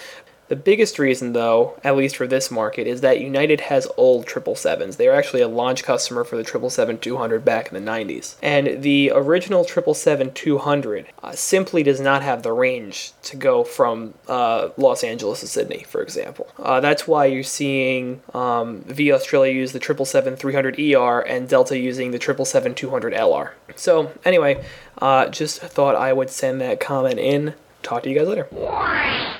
The 0.50 0.56
biggest 0.56 0.98
reason, 0.98 1.34
though, 1.34 1.80
at 1.84 1.96
least 1.96 2.18
for 2.18 2.26
this 2.26 2.50
market, 2.50 2.88
is 2.88 3.02
that 3.02 3.22
United 3.22 3.62
has 3.62 3.88
old 3.98 4.26
777s. 4.26 4.98
They 4.98 5.08
were 5.08 5.14
actually 5.14 5.44
a 5.44 5.48
launch 5.48 5.84
customer 5.84 6.24
for 6.24 6.38
the 6.38 6.44
777-200 6.44 7.46
back 7.46 7.72
in 7.72 7.86
the 7.86 7.92
90s. 7.92 8.36
And 8.42 8.82
the 8.82 9.12
original 9.14 9.64
777-200 9.64 11.06
uh, 11.22 11.32
simply 11.34 11.84
does 11.84 12.02
not 12.02 12.24
have 12.24 12.42
the 12.42 12.52
range 12.52 13.14
to 13.24 13.38
go 13.38 13.64
from 13.64 14.16
uh, 14.28 14.70
Los 14.76 15.04
Angeles 15.04 15.42
to 15.42 15.48
Sydney, 15.48 15.84
for 15.84 16.02
example. 16.02 16.48
Uh, 16.58 16.80
that's 16.80 17.08
why 17.08 17.26
you're 17.26 17.44
seeing 17.44 18.22
um, 18.34 18.82
V 18.88 19.12
Australia 19.12 19.54
use 19.54 19.72
the 19.72 19.80
777-300ER 19.80 21.24
and 21.28 21.48
Delta 21.48 21.78
using 21.78 22.10
the 22.10 22.18
777-200LR. 22.18 23.52
So, 23.76 24.12
anyway, 24.26 24.66
uh, 24.98 25.28
just 25.28 25.62
thought 25.62 25.96
I 25.96 26.12
would 26.12 26.32
send 26.32 26.60
that 26.62 26.80
comment 26.80 27.20
in 27.20 27.54
talk 27.84 28.04
to 28.04 28.10
you 28.10 28.18
guys 28.18 28.28
later. 28.28 28.50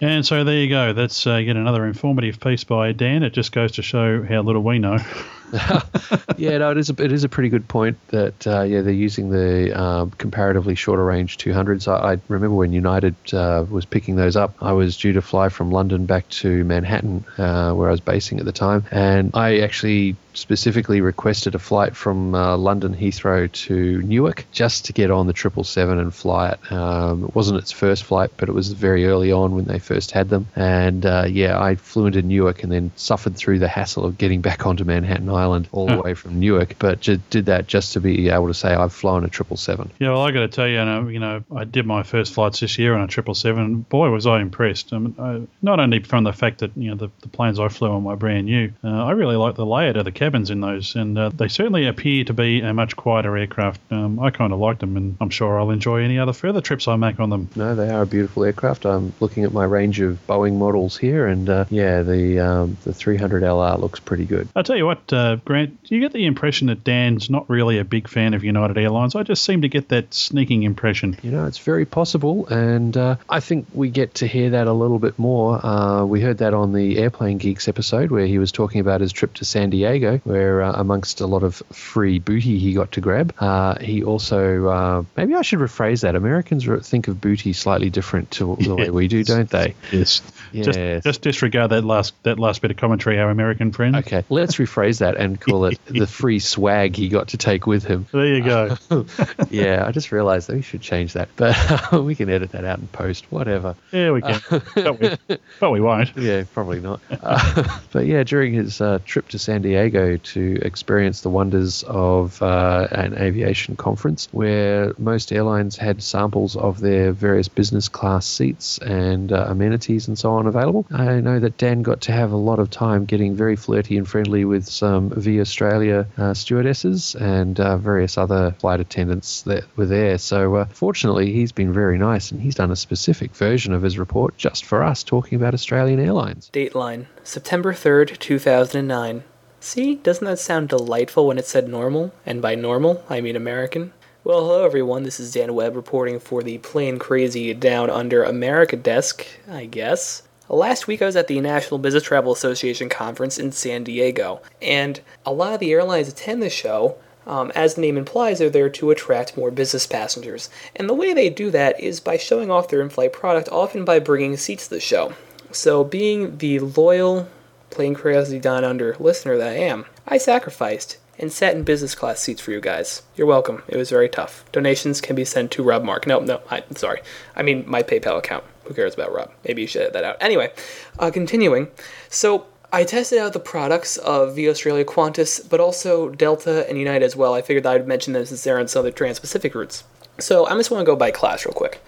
And 0.02 0.26
so 0.26 0.44
there 0.44 0.56
you 0.56 0.70
go. 0.70 0.94
That's 0.94 1.28
uh, 1.28 1.36
yet 1.36 1.58
another 1.58 1.86
informative 1.86 2.40
piece 2.40 2.64
by 2.64 2.94
Dan. 2.94 3.24
It 3.24 3.32
just 3.34 3.52
goes 3.52 3.74
to 3.74 3.82
show 3.82 4.24
how 4.24 4.42
little 4.42 4.64
we 4.64 4.80
know. 4.80 4.98
yeah, 6.38 6.58
no, 6.58 6.72
it 6.72 6.78
is 6.78 6.90
a 6.90 7.04
it 7.04 7.12
is 7.12 7.24
a 7.24 7.30
pretty 7.30 7.50
good 7.50 7.68
point 7.68 7.98
that 8.10 8.48
uh, 8.48 8.62
yeah 8.62 8.82
they're 8.82 8.94
using 8.94 9.30
the 9.30 9.80
um, 9.80 10.12
comparatively 10.12 10.76
shorter 10.76 11.04
range 11.04 11.38
200s. 11.38 11.88
I, 11.88 12.14
I 12.14 12.20
remember 12.28 12.56
when 12.56 12.74
United 12.74 13.16
uh, 13.34 13.66
was 13.70 13.86
picking 13.86 14.16
those 14.16 14.36
up, 14.36 14.56
I 14.62 14.74
was 14.74 14.98
due 14.98 15.14
to 15.14 15.22
fly 15.22 15.50
from 15.50 15.72
London 15.72 16.06
back 16.06 16.28
to 16.30 16.64
Manhattan, 16.64 17.26
uh, 17.38 17.74
where 17.74 17.88
I 17.88 17.92
was 17.92 18.02
basing 18.02 18.40
at 18.40 18.46
the 18.46 18.52
time, 18.52 18.86
and 18.92 19.32
I 19.34 19.60
actually 19.60 20.16
specifically 20.40 21.02
requested 21.02 21.54
a 21.56 21.60
flight 21.60 21.96
from 21.96 22.34
uh, 22.34 22.56
London 22.56 22.96
Heathrow 22.96 23.52
to 23.52 24.02
Newark 24.02 24.46
just 24.52 24.86
to 24.86 24.94
get 24.94 25.12
on 25.12 25.28
the 25.28 25.34
777 25.34 26.00
and 26.00 26.14
fly 26.14 26.52
it. 26.52 26.72
Um, 26.72 27.26
it 27.26 27.36
wasn't 27.36 27.60
its 27.60 27.72
first 27.72 28.04
flight, 28.04 28.32
but 28.38 28.50
it 28.50 28.54
was 28.54 28.72
very 28.72 29.06
early 29.06 29.32
on 29.32 29.56
when 29.56 29.66
they 29.66 29.80
first 29.80 30.12
had 30.12 30.30
them. 30.30 30.48
And 30.56 31.06
uh, 31.06 31.26
yeah, 31.28 31.62
I 31.62 31.76
flew 31.76 32.06
into 32.06 32.22
Newark 32.22 32.64
and 32.64 32.72
then 32.72 32.92
suffered 32.96 33.36
through 33.36 33.60
the 33.60 33.68
hassle 33.68 34.06
of 34.06 34.18
getting 34.18 34.42
back 34.42 34.66
onto 34.66 34.84
Manhattan 34.84 35.30
Island 35.40 35.68
all 35.72 35.88
the 35.88 36.02
way 36.02 36.14
from 36.14 36.40
Newark, 36.40 36.76
but 36.80 37.02
ju- 37.02 37.20
did 37.30 37.46
that 37.48 37.68
just 37.68 37.94
to 37.94 38.00
be 38.00 38.30
able 38.30 38.48
to 38.48 38.54
say 38.54 38.74
I've 38.74 38.94
flown 38.94 39.24
a 39.24 39.30
777. 39.30 39.92
Yeah, 40.00 40.10
well, 40.10 40.22
I 40.22 40.32
got 40.32 40.42
to 40.42 40.48
tell 40.48 40.68
you, 40.68 40.80
you 40.80 40.86
know, 40.86 41.08
you 41.08 41.20
know, 41.20 41.44
I 41.56 41.64
did 41.64 41.86
my 41.86 42.04
first 42.04 42.34
flights 42.34 42.60
this 42.60 42.78
year 42.78 42.94
on 42.94 43.02
a 43.02 43.12
777. 43.12 43.82
Boy, 43.90 44.10
was 44.10 44.28
I 44.28 44.42
impressed. 44.42 44.94
I 44.94 44.98
mean, 45.00 45.16
I, 45.20 45.42
not 45.62 45.80
only 45.80 46.00
from 46.04 46.24
the 46.24 46.34
fact 46.34 46.60
that 46.60 46.72
you 46.76 46.90
know 46.90 46.96
the, 46.96 47.10
the 47.22 47.30
planes 47.30 47.60
I 47.60 47.68
flew 47.70 47.92
on 47.92 48.04
were 48.04 48.16
brand 48.16 48.46
new, 48.46 48.72
uh, 48.84 49.06
I 49.06 49.12
really 49.12 49.36
like 49.36 49.56
the 49.56 49.66
layout 49.66 49.98
of 49.98 50.06
the 50.06 50.12
cabins 50.12 50.50
in 50.50 50.62
those, 50.62 50.96
and 50.96 51.18
uh, 51.18 51.30
they 51.30 51.48
certainly 51.48 51.88
appear 51.88 52.24
to 52.26 52.34
be 52.34 52.62
a 52.62 52.74
much 52.74 52.96
quieter 52.96 53.38
aircraft. 53.38 53.82
Um, 53.92 54.20
I 54.20 54.32
kind 54.32 54.54
of 54.54 54.60
liked 54.60 54.80
them, 54.80 54.98
and 54.98 55.18
I'm 55.22 55.30
sure 55.30 55.60
I'll 55.60 55.72
enjoy 55.72 56.04
any 56.04 56.20
other 56.20 56.34
further 56.34 56.62
trips 56.62 56.88
I 56.88 56.96
make 56.96 57.20
on 57.20 57.30
them. 57.30 57.50
No, 57.56 57.76
they 57.76 57.90
are 57.90 58.04
a 58.04 58.08
beautiful 58.08 58.44
aircraft. 58.44 58.86
I'm 58.86 59.14
looking 59.20 59.44
at 59.44 59.54
my 59.54 59.64
range 59.64 60.00
of 60.02 60.20
Boeing 60.28 60.58
models 60.58 60.98
here, 60.98 61.28
and 61.28 61.50
uh, 61.50 61.66
yeah, 61.70 62.02
the 62.02 62.40
um, 62.40 62.78
the 62.84 62.92
300LR 62.92 63.80
looks 63.80 64.00
pretty 64.00 64.26
good. 64.26 64.48
I'll 64.56 64.64
tell 64.64 64.78
you 64.78 64.86
what, 64.86 65.12
uh, 65.30 65.36
Grant, 65.46 65.84
do 65.84 65.96
you 65.96 66.02
get 66.02 66.14
the 66.14 66.26
impression 66.26 66.68
that 66.68 66.84
Dan's 66.84 67.30
not 67.30 67.50
really 67.50 67.78
a 67.80 67.84
big 67.84 68.08
fan 68.08 68.34
of 68.34 68.44
United 68.44 68.78
Airlines? 68.78 69.16
I 69.16 69.24
just 69.24 69.44
seem 69.44 69.62
to 69.62 69.70
get 69.70 69.90
that 69.90 70.14
sneaking 70.14 70.64
impression. 70.64 71.18
You 71.22 71.32
know, 71.32 71.46
it's 71.46 71.58
very 71.58 71.86
possible, 71.86 72.48
and 72.48 72.96
uh, 72.96 73.16
I 73.30 73.40
think 73.40 73.68
we 73.74 73.90
get 73.90 74.16
to 74.16 74.28
hear 74.28 74.52
that 74.52 74.68
a 74.68 74.74
little 74.74 75.00
bit 75.00 75.18
more. 75.20 75.66
Uh, 75.66 76.06
we 76.06 76.22
heard 76.22 76.40
that 76.40 76.54
on 76.54 76.74
the 76.74 76.98
Airplane 76.98 77.38
Geeks 77.38 77.68
episode 77.68 78.12
where 78.12 78.26
he 78.26 78.40
was 78.40 78.52
talking 78.52 78.82
about 78.82 79.02
his 79.02 79.12
trip 79.12 79.34
to 79.36 79.46
San 79.46 79.70
Diego, 79.70 80.18
where 80.24 80.62
uh, 80.62 80.74
amongst 80.74 81.22
a 81.22 81.28
lot 81.28 81.44
of 81.44 81.56
free 81.72 82.20
booty 82.20 82.60
he 82.60 82.74
got 82.74 82.94
to 82.94 83.02
grab, 83.02 83.34
uh, 83.40 83.78
he 83.80 84.04
also 84.04 84.68
uh, 84.68 85.04
maybe 85.16 85.36
I 85.36 85.42
should 85.42 85.60
rephrase 85.60 86.02
that. 86.02 86.16
Americans 86.16 86.66
think 86.88 87.08
of 87.08 87.22
booty 87.22 87.54
slightly 87.54 87.90
different 87.90 88.32
to 88.32 88.56
the 88.60 88.76
way 88.76 88.90
we 88.90 89.08
do, 89.08 89.24
don't 89.24 89.50
they? 89.50 89.76
Yes. 89.92 90.22
Yes. 90.52 90.66
Just, 90.66 91.04
just 91.04 91.22
disregard 91.22 91.72
that 91.72 91.84
last 91.84 92.14
that 92.24 92.40
last 92.40 92.62
bit 92.62 92.72
of 92.72 92.78
commentary, 92.78 93.20
our 93.20 93.30
American 93.30 93.72
friend. 93.72 93.96
Okay, 93.98 94.24
let's 94.30 94.56
rephrase 94.56 95.00
that 95.00 95.19
and 95.20 95.40
call 95.40 95.66
it 95.66 95.80
the 95.86 96.08
free 96.20 96.40
swag 96.40 96.96
he 96.96 97.10
got 97.10 97.30
to 97.30 97.38
take 97.38 97.68
with 97.68 97.84
him. 97.84 98.08
There 98.12 98.26
you 98.26 98.44
go. 98.44 98.78
yeah, 99.50 99.84
I 99.86 99.92
just 99.92 100.12
realised 100.12 100.48
that 100.48 100.56
we 100.56 100.62
should 100.62 100.82
change 100.82 101.14
that, 101.14 101.30
but 101.36 101.92
we 102.04 102.16
can 102.16 102.30
edit 102.30 102.52
that 102.54 102.64
out 102.64 102.80
in 102.80 102.88
post, 102.88 103.32
whatever. 103.32 103.76
Yeah, 103.92 104.12
we 104.12 104.22
can, 104.22 104.42
but, 104.50 105.00
we, 105.00 105.38
but 105.60 105.72
we 105.72 105.82
won't. 105.82 106.16
Yeah, 106.16 106.44
probably 106.54 106.80
not. 106.80 107.02
Uh, 107.10 107.80
but 107.92 108.06
yeah, 108.06 108.24
during 108.24 108.54
his 108.54 108.80
uh, 108.80 109.00
trip 109.06 109.28
to 109.30 109.40
San 109.40 109.62
Diego 109.62 110.18
to 110.18 110.60
experience 110.62 111.22
the 111.22 111.30
wonders 111.30 111.84
of 111.84 112.42
uh, 112.42 112.88
an 112.92 113.18
aviation 113.18 113.76
conference, 113.76 114.30
where 114.32 114.94
most 114.98 115.32
airlines 115.32 115.76
had 115.76 116.02
samples 116.02 116.56
of 116.56 116.80
their 116.80 117.12
various 117.12 117.50
business 117.50 117.90
class 117.90 118.26
seats 118.26 118.78
and 118.78 119.32
uh, 119.34 119.46
amenities 119.50 120.08
and 120.08 120.18
so 120.18 120.32
on 120.32 120.48
available, 120.48 120.86
I 120.92 121.20
know 121.20 121.40
that 121.40 121.58
Dan 121.58 121.82
got 121.82 122.02
to 122.02 122.12
have 122.14 122.32
a 122.32 122.38
lot 122.38 122.60
of 122.60 122.70
time 122.70 123.06
getting 123.06 123.36
very 123.36 123.56
flirty 123.56 123.98
and 123.98 124.08
friendly 124.08 124.46
with 124.46 124.66
some 124.66 125.09
V 125.16 125.40
Australia 125.40 126.08
uh, 126.18 126.34
stewardesses 126.34 127.16
and 127.16 127.60
uh, 127.60 127.78
various 127.78 128.18
other 128.18 128.56
flight 128.60 128.80
attendants 128.80 129.42
that 129.44 129.64
were 129.76 129.86
there. 129.86 130.18
So, 130.18 130.56
uh, 130.56 130.66
fortunately, 130.66 131.32
he's 131.32 131.52
been 131.52 131.74
very 131.74 131.98
nice 131.98 132.32
and 132.32 132.42
he's 132.42 132.56
done 132.56 132.72
a 132.72 132.76
specific 132.76 133.36
version 133.36 133.74
of 133.74 133.82
his 133.82 133.98
report 133.98 134.38
just 134.38 134.66
for 134.66 134.84
us 134.84 135.04
talking 135.04 135.36
about 135.36 135.54
Australian 135.54 136.00
Airlines. 136.00 136.50
Dateline 136.54 137.06
September 137.24 137.74
3rd, 137.74 138.18
2009. 138.20 139.24
See, 139.60 139.96
doesn't 139.96 140.26
that 140.26 140.40
sound 140.40 140.70
delightful 140.70 141.28
when 141.28 141.38
it 141.38 141.46
said 141.46 141.68
normal? 141.68 142.14
And 142.26 142.42
by 142.42 142.56
normal, 142.56 143.04
I 143.10 143.20
mean 143.20 143.36
American. 143.36 143.92
Well, 144.24 144.42
hello 144.42 144.66
everyone. 144.66 145.04
This 145.04 145.20
is 145.20 145.34
Dan 145.34 145.54
Webb 145.54 145.76
reporting 145.76 146.20
for 146.20 146.44
the 146.44 146.58
Plane 146.60 147.00
Crazy 147.00 147.54
Down 147.54 147.90
Under 147.90 148.24
America 148.24 148.76
desk, 148.76 149.26
I 149.50 149.66
guess. 149.66 150.24
Last 150.52 150.88
week 150.88 151.04
I 151.04 151.06
was 151.06 151.16
at 151.16 151.28
the 151.28 151.40
National 151.42 151.78
Business 151.78 152.02
Travel 152.02 152.32
Association 152.32 152.90
conference 152.90 153.38
in 153.38 153.52
San 153.52 153.84
Diego, 153.84 154.42
and 154.64 155.00
a 155.24 155.32
lot 155.32 155.54
of 155.54 155.60
the 155.60 155.72
airlines 155.72 156.08
attend 156.08 156.42
the 156.42 156.50
show. 156.50 156.98
Um, 157.28 157.52
as 157.54 157.76
the 157.76 157.82
name 157.82 157.98
implies, 157.98 158.40
they're 158.40 158.50
there 158.50 158.70
to 158.72 158.90
attract 158.90 159.38
more 159.38 159.52
business 159.52 159.86
passengers. 159.86 160.50
And 160.76 160.90
the 160.90 160.96
way 160.96 161.14
they 161.14 161.30
do 161.30 161.52
that 161.52 161.80
is 161.80 162.00
by 162.00 162.18
showing 162.18 162.50
off 162.50 162.68
their 162.68 162.82
in 162.82 162.90
flight 162.90 163.14
product, 163.14 163.48
often 163.52 163.86
by 163.86 164.00
bringing 164.00 164.38
seats 164.38 164.64
to 164.68 164.72
the 164.72 164.80
show. 164.80 165.14
So, 165.52 165.84
being 165.84 166.40
the 166.40 166.58
loyal, 166.58 167.28
Plane 167.70 167.94
Crazy 167.94 168.40
Down 168.40 168.64
Under 168.64 168.96
listener 169.00 169.38
that 169.38 169.50
I 169.50 169.58
am, 169.58 169.86
I 170.08 170.18
sacrificed 170.18 170.98
and 171.20 171.32
sat 171.32 171.56
in 171.56 171.62
business 171.62 171.94
class 171.94 172.22
seats 172.22 172.42
for 172.42 172.50
you 172.50 172.62
guys. 172.62 173.04
You're 173.16 173.28
welcome. 173.28 173.62
It 173.68 173.78
was 173.78 173.92
very 173.92 174.10
tough. 174.10 174.46
Donations 174.52 175.00
can 175.00 175.16
be 175.16 175.26
sent 175.26 175.52
to 175.52 175.64
Rob 175.64 175.84
Mark. 175.84 176.08
No, 176.08 176.22
no, 176.22 176.42
I, 176.50 176.64
sorry. 176.76 177.02
I 177.36 177.44
mean 177.44 177.66
my 177.68 177.84
PayPal 177.84 178.18
account. 178.18 178.46
Who 178.70 178.76
cares 178.76 178.94
about 178.94 179.12
Rob? 179.12 179.32
Maybe 179.44 179.64
you 179.64 179.68
should 179.68 179.82
edit 179.82 179.94
that 179.94 180.04
out. 180.04 180.18
Anyway, 180.22 180.54
uh, 181.00 181.10
continuing. 181.10 181.70
So 182.08 182.46
I 182.72 182.84
tested 182.84 183.18
out 183.18 183.34
the 183.34 183.40
products 183.40 183.98
of 183.98 184.36
V 184.36 184.48
Australia 184.48 184.86
Qantas, 184.86 185.50
but 185.50 185.60
also 185.60 186.10
Delta 186.10 186.70
and 186.70 186.78
United 186.78 187.04
as 187.04 187.16
well. 187.16 187.34
I 187.34 187.42
figured 187.42 187.66
I 187.66 187.74
would 187.74 187.88
mention 187.88 188.14
them 188.14 188.28
since 188.28 188.44
they're 188.44 188.60
on 188.60 188.68
some 188.68 188.82
of 188.82 188.86
the 188.86 188.92
Trans-Pacific 188.92 189.56
routes. 189.56 189.86
So 190.20 190.46
I 190.46 190.56
just 190.56 190.70
want 190.70 190.82
to 190.82 190.86
go 190.86 190.96
by 190.96 191.10
class 191.10 191.48
real 191.48 191.54
quick. 191.56 191.82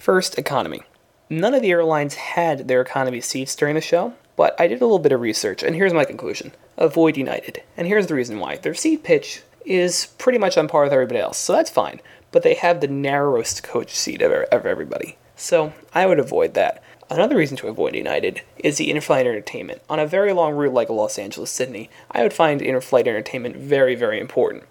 First, 0.00 0.36
economy. 0.36 0.82
None 1.30 1.54
of 1.54 1.62
the 1.62 1.70
airlines 1.70 2.14
had 2.16 2.66
their 2.66 2.80
economy 2.80 3.20
seats 3.20 3.54
during 3.54 3.76
the 3.76 3.80
show, 3.80 4.14
but 4.34 4.60
I 4.60 4.66
did 4.66 4.80
a 4.80 4.84
little 4.84 4.98
bit 4.98 5.12
of 5.12 5.20
research, 5.20 5.62
and 5.62 5.76
here's 5.76 5.94
my 5.94 6.04
conclusion. 6.04 6.50
Avoid 6.76 7.16
United. 7.16 7.62
And 7.76 7.86
here's 7.86 8.08
the 8.08 8.16
reason 8.16 8.40
why. 8.40 8.56
Their 8.56 8.74
seat 8.74 9.04
pitch 9.04 9.42
is 9.64 10.06
pretty 10.18 10.38
much 10.38 10.58
on 10.58 10.66
par 10.66 10.82
with 10.82 10.92
everybody 10.92 11.20
else, 11.20 11.38
so 11.38 11.52
that's 11.52 11.70
fine. 11.70 12.00
But 12.32 12.42
they 12.42 12.54
have 12.54 12.80
the 12.80 12.88
narrowest 12.88 13.62
coach 13.62 13.94
seat 13.94 14.22
of, 14.22 14.32
of 14.32 14.66
everybody. 14.66 15.18
So 15.36 15.72
I 15.94 16.06
would 16.06 16.18
avoid 16.18 16.54
that. 16.54 16.82
Another 17.08 17.36
reason 17.36 17.56
to 17.58 17.68
avoid 17.68 17.94
United 17.94 18.42
is 18.58 18.78
the 18.78 18.90
in-flight 18.90 19.26
entertainment. 19.26 19.80
On 19.88 20.00
a 20.00 20.06
very 20.06 20.32
long 20.32 20.54
route 20.54 20.74
like 20.74 20.88
Los 20.88 21.18
Angeles 21.18 21.52
Sydney, 21.52 21.88
I 22.10 22.22
would 22.22 22.32
find 22.32 22.60
in-flight 22.60 23.06
entertainment 23.06 23.54
very, 23.56 23.94
very 23.94 24.18
important. 24.18 24.64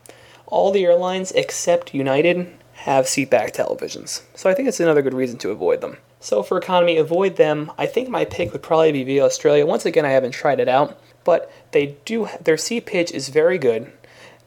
All 0.47 0.71
the 0.71 0.84
airlines 0.84 1.32
except 1.32 1.93
United 1.93 2.54
have 2.73 3.06
seatback 3.06 3.56
televisions, 3.56 4.21
so 4.36 4.49
I 4.49 4.54
think 4.54 4.67
it's 4.67 4.82
another 4.82 5.01
good 5.01 5.13
reason 5.13 5.38
to 5.39 5.51
avoid 5.51 5.80
them. 5.80 5.97
So 6.19 6.43
for 6.43 6.58
economy, 6.58 6.97
avoid 6.97 7.38
them. 7.38 7.71
I 7.78 7.86
think 7.86 8.10
my 8.10 8.25
pick 8.25 8.51
would 8.51 8.62
probably 8.62 8.91
be 8.91 9.04
V 9.04 9.21
Australia. 9.21 9.65
Once 9.65 9.86
again, 9.86 10.06
I 10.06 10.10
haven't 10.10 10.32
tried 10.32 10.60
it 10.60 10.67
out, 10.67 10.99
but 11.23 11.51
they 11.71 11.95
do 12.04 12.28
their 12.41 12.58
seat 12.58 12.86
pitch 12.86 13.12
is 13.12 13.30
very 13.30 13.58
good. 13.58 13.91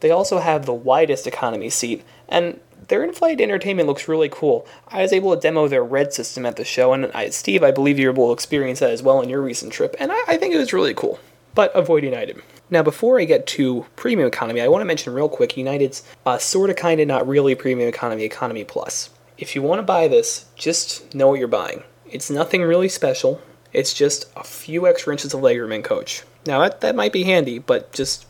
They 0.01 0.11
also 0.11 0.39
have 0.39 0.65
the 0.65 0.73
widest 0.73 1.25
economy 1.25 1.69
seat, 1.69 2.03
and 2.27 2.59
their 2.89 3.03
in-flight 3.03 3.39
entertainment 3.39 3.87
looks 3.87 4.07
really 4.07 4.29
cool. 4.29 4.67
I 4.87 5.01
was 5.01 5.13
able 5.13 5.33
to 5.33 5.39
demo 5.39 5.67
their 5.67 5.83
red 5.83 6.13
system 6.13 6.45
at 6.45 6.57
the 6.57 6.65
show, 6.65 6.93
and 6.93 7.05
I, 7.13 7.29
Steve, 7.29 7.63
I 7.63 7.71
believe 7.71 7.97
you 7.97 8.07
were 8.07 8.13
able 8.13 8.27
to 8.27 8.33
experience 8.33 8.79
that 8.79 8.91
as 8.91 9.01
well 9.01 9.21
in 9.21 9.29
your 9.29 9.41
recent 9.41 9.71
trip, 9.71 9.95
and 9.99 10.11
I, 10.11 10.19
I 10.27 10.37
think 10.37 10.53
it 10.53 10.57
was 10.57 10.73
really 10.73 10.93
cool. 10.93 11.19
But 11.55 11.75
avoid 11.75 12.03
United. 12.03 12.41
Now, 12.69 12.83
before 12.83 13.19
I 13.19 13.25
get 13.25 13.47
to 13.47 13.85
premium 13.95 14.27
economy, 14.27 14.61
I 14.61 14.67
want 14.67 14.81
to 14.81 14.85
mention 14.85 15.13
real 15.13 15.29
quick 15.29 15.57
United's 15.57 16.03
uh, 16.25 16.37
sort 16.37 16.69
of, 16.69 16.75
kind 16.75 17.01
of, 17.01 17.07
not 17.07 17.27
really 17.27 17.55
premium 17.55 17.89
economy, 17.89 18.23
economy 18.23 18.63
plus. 18.63 19.09
If 19.37 19.55
you 19.55 19.61
want 19.61 19.79
to 19.79 19.83
buy 19.83 20.07
this, 20.07 20.45
just 20.55 21.15
know 21.15 21.29
what 21.29 21.39
you're 21.39 21.47
buying. 21.47 21.83
It's 22.05 22.29
nothing 22.29 22.61
really 22.61 22.89
special. 22.89 23.41
It's 23.73 23.93
just 23.93 24.29
a 24.35 24.43
few 24.43 24.87
extra 24.87 25.13
inches 25.13 25.33
of 25.33 25.41
legroom 25.41 25.73
in 25.73 25.81
coach. 25.81 26.23
Now 26.45 26.59
that, 26.59 26.81
that 26.81 26.95
might 26.95 27.13
be 27.13 27.23
handy, 27.23 27.59
but 27.59 27.91
just 27.91 28.25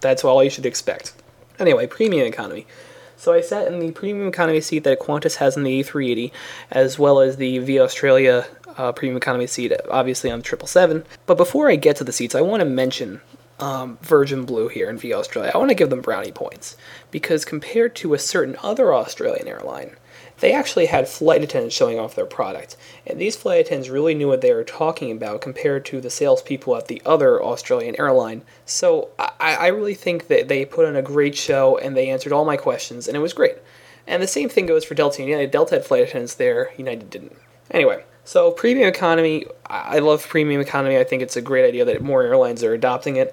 that's 0.00 0.24
all 0.24 0.42
you 0.42 0.50
should 0.50 0.66
expect. 0.66 1.12
Anyway, 1.58 1.86
premium 1.86 2.26
economy. 2.26 2.66
So 3.22 3.32
I 3.32 3.40
sat 3.40 3.68
in 3.68 3.78
the 3.78 3.92
premium 3.92 4.26
economy 4.26 4.60
seat 4.60 4.82
that 4.82 4.98
Qantas 4.98 5.36
has 5.36 5.56
in 5.56 5.62
the 5.62 5.80
A380, 5.80 6.32
as 6.72 6.98
well 6.98 7.20
as 7.20 7.36
the 7.36 7.58
V 7.58 7.78
Australia 7.78 8.48
uh, 8.76 8.90
premium 8.90 9.16
economy 9.16 9.46
seat, 9.46 9.72
obviously 9.88 10.28
on 10.28 10.40
the 10.40 10.44
777. 10.44 11.04
But 11.26 11.36
before 11.36 11.70
I 11.70 11.76
get 11.76 11.94
to 11.98 12.04
the 12.04 12.10
seats, 12.10 12.34
I 12.34 12.40
want 12.40 12.62
to 12.62 12.68
mention 12.68 13.20
um, 13.60 13.96
Virgin 14.02 14.44
Blue 14.44 14.66
here 14.66 14.90
in 14.90 14.98
V 14.98 15.14
Australia. 15.14 15.52
I 15.54 15.58
want 15.58 15.70
to 15.70 15.76
give 15.76 15.88
them 15.88 16.00
brownie 16.00 16.32
points 16.32 16.76
because 17.12 17.44
compared 17.44 17.94
to 17.94 18.12
a 18.12 18.18
certain 18.18 18.56
other 18.60 18.92
Australian 18.92 19.46
airline, 19.46 19.94
they 20.42 20.52
actually 20.52 20.86
had 20.86 21.08
flight 21.08 21.40
attendants 21.40 21.74
showing 21.74 22.00
off 22.00 22.16
their 22.16 22.26
product. 22.26 22.76
And 23.06 23.20
these 23.20 23.36
flight 23.36 23.60
attendants 23.60 23.88
really 23.88 24.12
knew 24.12 24.26
what 24.26 24.40
they 24.40 24.52
were 24.52 24.64
talking 24.64 25.12
about 25.12 25.40
compared 25.40 25.84
to 25.86 26.00
the 26.00 26.10
salespeople 26.10 26.76
at 26.76 26.88
the 26.88 27.00
other 27.06 27.40
Australian 27.40 27.94
airline. 27.96 28.42
So 28.66 29.10
I, 29.20 29.54
I 29.54 29.66
really 29.68 29.94
think 29.94 30.26
that 30.26 30.48
they 30.48 30.64
put 30.64 30.84
on 30.84 30.96
a 30.96 31.00
great 31.00 31.36
show 31.36 31.78
and 31.78 31.96
they 31.96 32.10
answered 32.10 32.32
all 32.32 32.44
my 32.44 32.56
questions, 32.56 33.06
and 33.06 33.16
it 33.16 33.20
was 33.20 33.32
great. 33.32 33.58
And 34.04 34.20
the 34.20 34.26
same 34.26 34.48
thing 34.48 34.66
goes 34.66 34.84
for 34.84 34.96
Delta 34.96 35.22
United. 35.22 35.52
Delta 35.52 35.76
had 35.76 35.86
flight 35.86 36.02
attendants 36.02 36.34
there, 36.34 36.72
United 36.76 37.08
didn't. 37.08 37.36
Anyway, 37.70 38.02
so 38.24 38.50
premium 38.50 38.88
economy, 38.88 39.46
I 39.66 40.00
love 40.00 40.26
premium 40.26 40.60
economy. 40.60 40.98
I 40.98 41.04
think 41.04 41.22
it's 41.22 41.36
a 41.36 41.40
great 41.40 41.68
idea 41.68 41.84
that 41.84 42.02
more 42.02 42.24
airlines 42.24 42.64
are 42.64 42.74
adopting 42.74 43.14
it. 43.14 43.32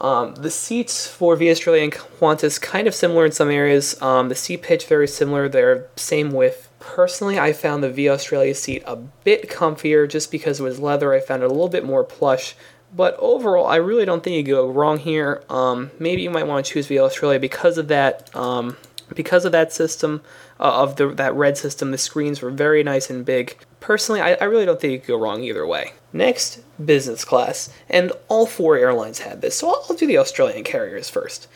Um, 0.00 0.34
the 0.34 0.50
seats 0.50 1.06
for 1.06 1.36
V 1.36 1.50
Australia 1.50 1.82
and 1.82 1.92
Qantas 1.92 2.60
kind 2.60 2.88
of 2.88 2.94
similar 2.94 3.26
in 3.26 3.32
some 3.32 3.50
areas. 3.50 4.00
Um, 4.00 4.28
the 4.28 4.34
seat 4.34 4.62
pitch 4.62 4.86
very 4.86 5.06
similar. 5.06 5.48
They're 5.48 5.88
same 5.96 6.32
width. 6.32 6.68
Personally, 6.78 7.38
I 7.38 7.52
found 7.52 7.82
the 7.82 7.90
V 7.90 8.08
Australia 8.08 8.54
seat 8.54 8.82
a 8.86 8.96
bit 8.96 9.50
comfier 9.50 10.08
just 10.08 10.30
because 10.30 10.60
it 10.60 10.62
was 10.62 10.80
leather. 10.80 11.12
I 11.12 11.20
found 11.20 11.42
it 11.42 11.46
a 11.46 11.52
little 11.52 11.68
bit 11.68 11.84
more 11.84 12.02
plush. 12.02 12.56
But 12.96 13.14
overall, 13.18 13.66
I 13.66 13.76
really 13.76 14.04
don't 14.04 14.24
think 14.24 14.34
you 14.34 14.54
go 14.54 14.68
wrong 14.68 14.98
here. 14.98 15.44
Um, 15.48 15.90
maybe 15.98 16.22
you 16.22 16.30
might 16.30 16.46
want 16.46 16.64
to 16.64 16.72
choose 16.72 16.86
V 16.86 16.98
Australia 16.98 17.38
because 17.38 17.78
of 17.78 17.88
that. 17.88 18.34
Um, 18.34 18.76
because 19.14 19.44
of 19.44 19.52
that 19.52 19.72
system, 19.72 20.22
uh, 20.58 20.82
of 20.82 20.96
the 20.96 21.08
that 21.08 21.34
red 21.34 21.58
system, 21.58 21.90
the 21.90 21.98
screens 21.98 22.40
were 22.40 22.50
very 22.50 22.82
nice 22.82 23.10
and 23.10 23.24
big. 23.24 23.58
Personally, 23.80 24.20
I, 24.20 24.34
I 24.34 24.44
really 24.44 24.64
don't 24.64 24.80
think 24.80 24.92
you 24.92 24.98
could 25.00 25.08
go 25.08 25.18
wrong 25.18 25.42
either 25.42 25.66
way. 25.66 25.92
Next, 26.12 26.60
business 26.84 27.24
class, 27.24 27.70
and 27.88 28.12
all 28.28 28.46
four 28.46 28.76
airlines 28.76 29.20
had 29.20 29.40
this, 29.40 29.56
so 29.56 29.68
I'll 29.68 29.96
do 29.96 30.06
the 30.06 30.18
Australian 30.18 30.64
carriers 30.64 31.08
first. 31.08 31.46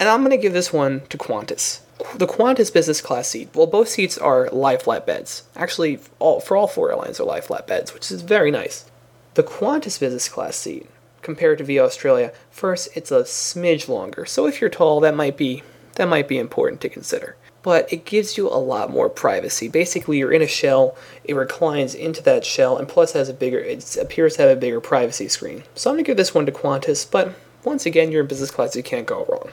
And 0.00 0.08
I'm 0.08 0.20
going 0.20 0.30
to 0.30 0.42
give 0.42 0.52
this 0.52 0.72
one 0.72 1.02
to 1.10 1.18
Qantas. 1.18 1.80
The 2.16 2.26
Qantas 2.26 2.72
business 2.72 3.00
class 3.00 3.28
seat, 3.28 3.50
well, 3.54 3.66
both 3.66 3.88
seats 3.88 4.18
are 4.18 4.48
lie 4.50 4.78
flat 4.78 5.06
beds. 5.06 5.44
Actually, 5.54 6.00
all, 6.18 6.40
for 6.40 6.56
all 6.56 6.66
four 6.66 6.90
airlines 6.90 7.20
are 7.20 7.24
lie 7.24 7.40
flat 7.40 7.66
beds, 7.66 7.94
which 7.94 8.10
is 8.10 8.22
very 8.22 8.50
nice. 8.50 8.90
The 9.34 9.42
Qantas 9.44 10.00
business 10.00 10.28
class 10.28 10.56
seat, 10.56 10.88
compared 11.22 11.58
to 11.58 11.64
V 11.64 11.78
Australia, 11.78 12.32
first, 12.50 12.88
it's 12.96 13.12
a 13.12 13.22
smidge 13.22 13.88
longer, 13.88 14.24
so 14.24 14.46
if 14.46 14.60
you're 14.60 14.70
tall, 14.70 15.00
that 15.00 15.14
might 15.14 15.36
be 15.36 15.62
that 15.96 16.08
might 16.08 16.28
be 16.28 16.38
important 16.38 16.80
to 16.80 16.88
consider 16.88 17.36
but 17.62 17.92
it 17.92 18.04
gives 18.04 18.36
you 18.36 18.48
a 18.48 18.56
lot 18.56 18.90
more 18.90 19.08
privacy. 19.08 19.68
Basically, 19.68 20.18
you're 20.18 20.32
in 20.32 20.42
a 20.42 20.46
shell, 20.46 20.96
it 21.24 21.34
reclines 21.34 21.94
into 21.94 22.22
that 22.22 22.44
shell, 22.44 22.76
and 22.76 22.88
plus 22.88 23.12
has 23.12 23.28
a 23.28 23.34
bigger, 23.34 23.58
it 23.58 23.96
appears 23.96 24.36
to 24.36 24.42
have 24.42 24.50
a 24.50 24.60
bigger 24.60 24.80
privacy 24.80 25.28
screen. 25.28 25.64
So 25.74 25.90
I'm 25.90 25.96
to 25.96 26.02
give 26.02 26.16
this 26.16 26.34
one 26.34 26.46
to 26.46 26.52
Qantas, 26.52 27.10
but 27.10 27.34
once 27.64 27.86
again, 27.86 28.10
you're 28.10 28.22
in 28.22 28.28
business 28.28 28.50
class, 28.50 28.76
you 28.76 28.82
can't 28.82 29.06
go 29.06 29.26
wrong. 29.28 29.50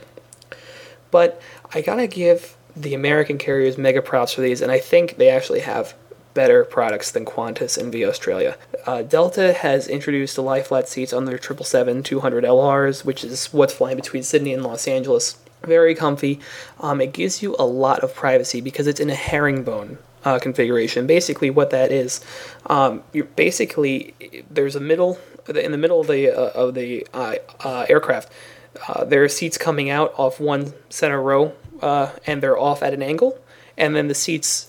But 1.12 1.42
I 1.74 1.82
gotta 1.82 2.08
give 2.08 2.56
the 2.76 2.94
American 2.94 3.38
carriers 3.38 3.78
mega 3.78 4.02
props 4.02 4.34
for 4.34 4.42
these, 4.42 4.62
and 4.62 4.72
I 4.72 4.80
think 4.80 5.18
they 5.18 5.30
actually 5.30 5.62
have 5.62 5.94
better 6.34 6.64
products 6.64 7.10
than 7.10 7.26
Qantas 7.26 7.80
and 7.80 7.92
V 7.92 8.06
Australia. 8.06 8.58
Uh, 8.86 9.02
Delta 9.02 9.54
has 9.54 9.88
introduced 9.88 10.36
the 10.36 10.44
lie 10.44 10.62
flat 10.62 10.88
seats 10.88 11.12
on 11.12 11.26
their 11.26 11.40
777-200 11.40 12.04
LRs, 12.44 13.04
which 13.04 13.24
is 13.24 13.52
what's 13.52 13.74
flying 13.74 13.96
between 13.96 14.22
Sydney 14.22 14.54
and 14.54 14.64
Los 14.64 14.88
Angeles 14.88 15.38
very 15.64 15.96
comfy. 15.96 16.40
Um, 16.80 17.02
it 17.02 17.14
gives 17.14 17.42
you 17.42 17.56
a 17.60 17.66
lot 17.66 18.00
of 18.00 18.14
privacy 18.14 18.62
because 18.62 18.88
it's 18.88 19.00
in 19.00 19.10
a 19.10 19.16
herringbone 19.16 19.98
uh, 20.24 20.40
configuration. 20.40 21.08
Basically, 21.08 21.50
what 21.50 21.70
that 21.70 21.92
is, 21.92 22.22
um, 22.68 23.04
you're 23.14 23.26
basically 23.26 24.14
there's 24.50 24.76
a 24.76 24.80
middle 24.80 25.20
in 25.48 25.72
the 25.72 25.78
middle 25.78 26.02
of 26.02 26.08
the 26.08 26.30
uh, 26.30 26.52
of 26.52 26.74
the 26.74 27.08
uh, 27.14 27.36
uh 27.64 27.86
aircraft. 27.90 28.32
Uh, 28.88 29.06
there 29.06 29.24
are 29.24 29.30
seats 29.30 29.58
coming 29.58 29.90
out 29.90 30.14
off 30.18 30.40
one 30.40 30.74
center 30.90 31.22
row, 31.22 31.54
uh, 31.82 32.12
and 32.26 32.44
they're 32.44 32.58
off 32.58 32.84
at 32.84 32.94
an 32.94 33.02
angle, 33.02 33.40
and 33.78 33.96
then 33.96 34.08
the 34.08 34.16
seats 34.16 34.68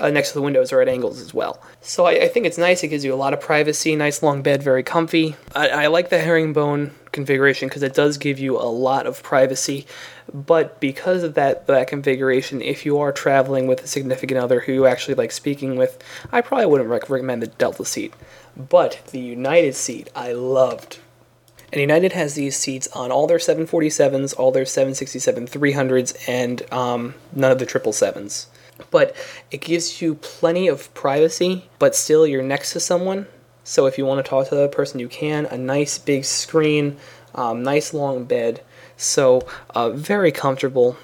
next 0.00 0.28
to 0.28 0.34
the 0.34 0.42
windows 0.42 0.72
are 0.72 0.80
at 0.80 0.88
angles 0.88 1.20
as 1.20 1.34
well. 1.34 1.60
So 1.82 2.06
I, 2.06 2.12
I, 2.12 2.28
think 2.28 2.46
it's 2.46 2.56
nice. 2.56 2.82
It 2.82 2.88
gives 2.88 3.04
you 3.04 3.12
a 3.12 3.16
lot 3.16 3.34
of 3.34 3.40
privacy. 3.40 3.94
Nice 3.96 4.22
long 4.22 4.40
bed, 4.40 4.62
very 4.62 4.82
comfy. 4.82 5.36
I, 5.54 5.68
I 5.68 5.86
like 5.88 6.08
the 6.08 6.18
herringbone 6.18 6.92
configuration 7.12 7.68
because 7.68 7.82
it 7.82 7.94
does 7.94 8.18
give 8.18 8.38
you 8.38 8.56
a 8.56 8.64
lot 8.64 9.06
of 9.06 9.22
privacy. 9.22 9.86
But 10.32 10.80
because 10.80 11.22
of 11.22 11.34
that 11.34 11.66
that 11.66 11.88
configuration, 11.88 12.62
if 12.62 12.86
you 12.86 12.98
are 12.98 13.12
traveling 13.12 13.66
with 13.66 13.82
a 13.82 13.88
significant 13.88 14.40
other 14.40 14.60
who 14.60 14.72
you 14.72 14.86
actually 14.86 15.14
like 15.14 15.32
speaking 15.32 15.76
with, 15.76 16.02
I 16.32 16.40
probably 16.40 16.66
wouldn't 16.66 17.08
recommend 17.08 17.42
the 17.42 17.48
Delta 17.48 17.84
seat. 17.84 18.14
But 18.56 19.00
the 19.10 19.20
United 19.20 19.74
seat, 19.74 20.10
I 20.14 20.32
loved. 20.32 20.98
And 21.72 21.80
United 21.80 22.12
has 22.12 22.34
these 22.34 22.56
seats 22.56 22.88
on 22.88 23.12
all 23.12 23.26
their 23.26 23.38
747s, 23.38 24.36
all 24.36 24.50
their 24.50 24.66
767 24.66 25.46
300s, 25.46 26.28
and 26.28 26.70
um, 26.72 27.14
none 27.32 27.52
of 27.52 27.60
the 27.60 27.66
777s. 27.66 28.46
But 28.90 29.14
it 29.50 29.60
gives 29.60 30.02
you 30.02 30.16
plenty 30.16 30.66
of 30.66 30.92
privacy, 30.94 31.68
but 31.78 31.94
still 31.94 32.26
you're 32.26 32.42
next 32.42 32.72
to 32.72 32.80
someone, 32.80 33.26
so 33.70 33.86
if 33.86 33.96
you 33.96 34.04
want 34.04 34.18
to 34.18 34.28
talk 34.28 34.48
to 34.48 34.56
the 34.56 34.66
person, 34.68 34.98
you 34.98 35.06
can. 35.06 35.46
A 35.46 35.56
nice 35.56 35.96
big 35.96 36.24
screen, 36.24 36.96
um, 37.36 37.62
nice 37.62 37.94
long 37.94 38.24
bed. 38.24 38.62
So 38.96 39.46
uh, 39.76 39.90
very 39.90 40.32
comfortable. 40.32 40.96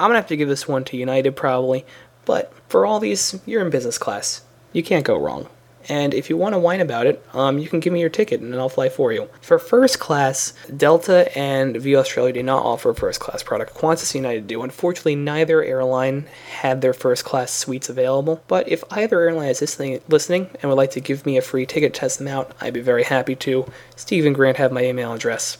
I'm 0.00 0.08
gonna 0.08 0.18
have 0.18 0.26
to 0.26 0.36
give 0.36 0.48
this 0.48 0.66
one 0.66 0.82
to 0.86 0.96
United 0.96 1.36
probably, 1.36 1.86
but 2.24 2.52
for 2.68 2.84
all 2.84 2.98
these, 2.98 3.40
you're 3.46 3.64
in 3.64 3.70
business 3.70 3.96
class. 3.96 4.42
You 4.72 4.82
can't 4.82 5.04
go 5.04 5.16
wrong. 5.16 5.48
And 5.90 6.14
if 6.14 6.30
you 6.30 6.36
want 6.36 6.54
to 6.54 6.58
whine 6.60 6.80
about 6.80 7.08
it, 7.08 7.20
um, 7.34 7.58
you 7.58 7.68
can 7.68 7.80
give 7.80 7.92
me 7.92 8.00
your 8.00 8.08
ticket 8.08 8.40
and 8.40 8.54
I'll 8.54 8.68
fly 8.68 8.88
for 8.88 9.12
you. 9.12 9.28
For 9.40 9.58
first 9.58 9.98
class, 9.98 10.52
Delta 10.74 11.36
and 11.36 11.76
V 11.76 11.96
Australia 11.96 12.32
do 12.32 12.44
not 12.44 12.64
offer 12.64 12.94
first 12.94 13.18
class 13.18 13.42
product. 13.42 13.74
Qantas 13.74 14.14
United 14.14 14.46
do. 14.46 14.62
Unfortunately, 14.62 15.16
neither 15.16 15.64
airline 15.64 16.28
had 16.60 16.80
their 16.80 16.94
first 16.94 17.24
class 17.24 17.50
suites 17.50 17.88
available. 17.88 18.40
But 18.46 18.68
if 18.68 18.84
either 18.92 19.20
airline 19.20 19.48
is 19.48 19.60
listening, 19.60 20.00
listening 20.08 20.50
and 20.62 20.70
would 20.70 20.76
like 20.76 20.92
to 20.92 21.00
give 21.00 21.26
me 21.26 21.36
a 21.36 21.42
free 21.42 21.66
ticket 21.66 21.92
to 21.92 22.00
test 22.00 22.18
them 22.18 22.28
out, 22.28 22.52
I'd 22.60 22.74
be 22.74 22.80
very 22.80 23.02
happy 23.02 23.34
to. 23.36 23.66
Steve 23.96 24.26
and 24.26 24.34
Grant 24.34 24.58
have 24.58 24.70
my 24.70 24.84
email 24.84 25.12
address. 25.12 25.58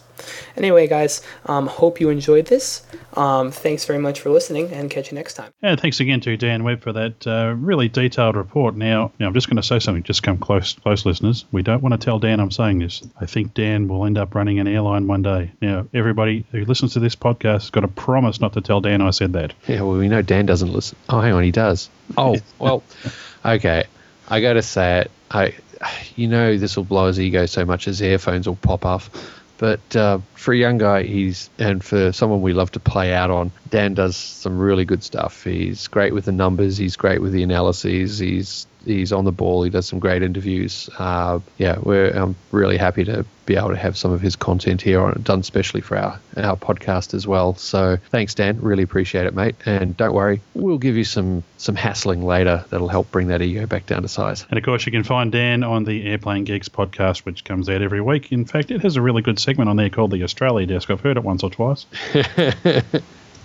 Anyway, 0.57 0.87
guys, 0.87 1.21
um, 1.45 1.67
hope 1.67 1.99
you 1.99 2.09
enjoyed 2.09 2.45
this. 2.47 2.83
Um, 3.13 3.51
thanks 3.51 3.85
very 3.85 3.99
much 3.99 4.19
for 4.19 4.29
listening, 4.29 4.71
and 4.71 4.89
catch 4.89 5.11
you 5.11 5.15
next 5.15 5.33
time. 5.33 5.51
And 5.61 5.79
thanks 5.79 5.99
again 5.99 6.21
to 6.21 6.37
Dan 6.37 6.63
Webb 6.63 6.81
for 6.81 6.93
that 6.93 7.27
uh, 7.27 7.55
really 7.57 7.89
detailed 7.89 8.35
report. 8.35 8.75
Now, 8.75 9.11
now 9.19 9.27
I'm 9.27 9.33
just 9.33 9.47
going 9.47 9.57
to 9.57 9.63
say 9.63 9.79
something. 9.79 10.03
Just 10.03 10.23
come 10.23 10.37
close, 10.37 10.73
close 10.73 11.05
listeners. 11.05 11.45
We 11.51 11.61
don't 11.61 11.81
want 11.81 11.93
to 11.93 12.03
tell 12.03 12.19
Dan 12.19 12.39
I'm 12.39 12.51
saying 12.51 12.79
this. 12.79 13.01
I 13.19 13.25
think 13.25 13.53
Dan 13.53 13.87
will 13.87 14.05
end 14.05 14.17
up 14.17 14.35
running 14.35 14.59
an 14.59 14.67
airline 14.67 15.07
one 15.07 15.21
day. 15.21 15.51
Now, 15.61 15.87
everybody 15.93 16.45
who 16.51 16.65
listens 16.65 16.93
to 16.93 16.99
this 16.99 17.15
podcast 17.15 17.61
has 17.61 17.69
got 17.69 17.81
to 17.81 17.87
promise 17.87 18.39
not 18.39 18.53
to 18.53 18.61
tell 18.61 18.81
Dan 18.81 19.01
I 19.01 19.11
said 19.11 19.33
that. 19.33 19.53
Yeah, 19.67 19.81
well, 19.81 19.97
we 19.97 20.07
know 20.07 20.21
Dan 20.21 20.45
doesn't 20.45 20.71
listen. 20.71 20.97
Oh, 21.09 21.19
hang 21.19 21.33
on, 21.33 21.43
he 21.43 21.51
does. 21.51 21.89
Oh, 22.17 22.37
well, 22.59 22.83
okay. 23.45 23.85
I 24.29 24.41
got 24.41 24.53
to 24.53 24.61
say 24.61 25.01
it. 25.01 25.11
I, 25.29 25.53
you 26.15 26.27
know, 26.27 26.57
this 26.57 26.77
will 26.77 26.83
blow 26.83 27.07
his 27.07 27.19
ego 27.19 27.45
so 27.45 27.65
much 27.65 27.85
his 27.85 28.01
earphones 28.01 28.47
will 28.47 28.55
pop 28.55 28.85
off. 28.85 29.09
But 29.61 29.95
uh, 29.95 30.17
for 30.33 30.55
a 30.55 30.57
young 30.57 30.79
guy, 30.79 31.03
he's 31.03 31.51
and 31.59 31.83
for 31.83 32.11
someone 32.11 32.41
we 32.41 32.51
love 32.51 32.71
to 32.71 32.79
play 32.79 33.13
out 33.13 33.29
on, 33.29 33.51
Dan 33.69 33.93
does 33.93 34.17
some 34.17 34.57
really 34.57 34.85
good 34.85 35.03
stuff. 35.03 35.43
He's 35.43 35.87
great 35.87 36.15
with 36.15 36.25
the 36.25 36.31
numbers. 36.31 36.77
He's 36.77 36.95
great 36.95 37.21
with 37.21 37.31
the 37.31 37.43
analyses. 37.43 38.17
He's 38.17 38.65
he's 38.85 39.11
on 39.11 39.25
the 39.25 39.31
ball. 39.31 39.63
He 39.63 39.69
does 39.69 39.87
some 39.87 39.99
great 39.99 40.23
interviews. 40.23 40.89
Uh, 40.97 41.39
yeah, 41.57 41.77
we're 41.79 42.09
I'm 42.09 42.35
really 42.51 42.77
happy 42.77 43.03
to 43.05 43.25
be 43.45 43.55
able 43.55 43.69
to 43.69 43.75
have 43.75 43.97
some 43.97 44.11
of 44.11 44.21
his 44.21 44.35
content 44.35 44.81
here 44.81 45.01
on 45.01 45.21
done 45.23 45.43
specially 45.43 45.81
for 45.81 45.97
our 45.97 46.19
our 46.37 46.55
podcast 46.55 47.13
as 47.13 47.27
well. 47.27 47.55
So 47.55 47.97
thanks, 48.09 48.35
Dan. 48.35 48.61
Really 48.61 48.83
appreciate 48.83 49.25
it, 49.25 49.33
mate. 49.33 49.55
And 49.65 49.95
don't 49.97 50.13
worry, 50.13 50.41
we'll 50.53 50.77
give 50.77 50.95
you 50.95 51.03
some 51.03 51.43
some 51.57 51.75
hassling 51.75 52.25
later 52.25 52.65
that'll 52.69 52.87
help 52.87 53.11
bring 53.11 53.27
that 53.27 53.41
ego 53.41 53.65
back 53.65 53.85
down 53.85 54.01
to 54.03 54.07
size. 54.07 54.45
And 54.49 54.57
of 54.57 54.63
course, 54.63 54.85
you 54.85 54.91
can 54.91 55.03
find 55.03 55.31
Dan 55.31 55.63
on 55.63 55.83
the 55.83 56.05
Airplane 56.07 56.43
Geeks 56.43 56.69
podcast, 56.69 57.19
which 57.19 57.43
comes 57.43 57.69
out 57.69 57.81
every 57.81 58.01
week. 58.01 58.31
In 58.31 58.45
fact, 58.45 58.71
it 58.71 58.81
has 58.81 58.95
a 58.95 59.01
really 59.01 59.21
good 59.21 59.39
segment 59.39 59.69
on 59.69 59.75
there 59.75 59.89
called 59.89 60.11
the 60.11 60.23
Australia 60.23 60.65
Desk. 60.65 60.89
I've 60.89 61.01
heard 61.01 61.17
it 61.17 61.23
once 61.23 61.43
or 61.43 61.49
twice. 61.49 61.85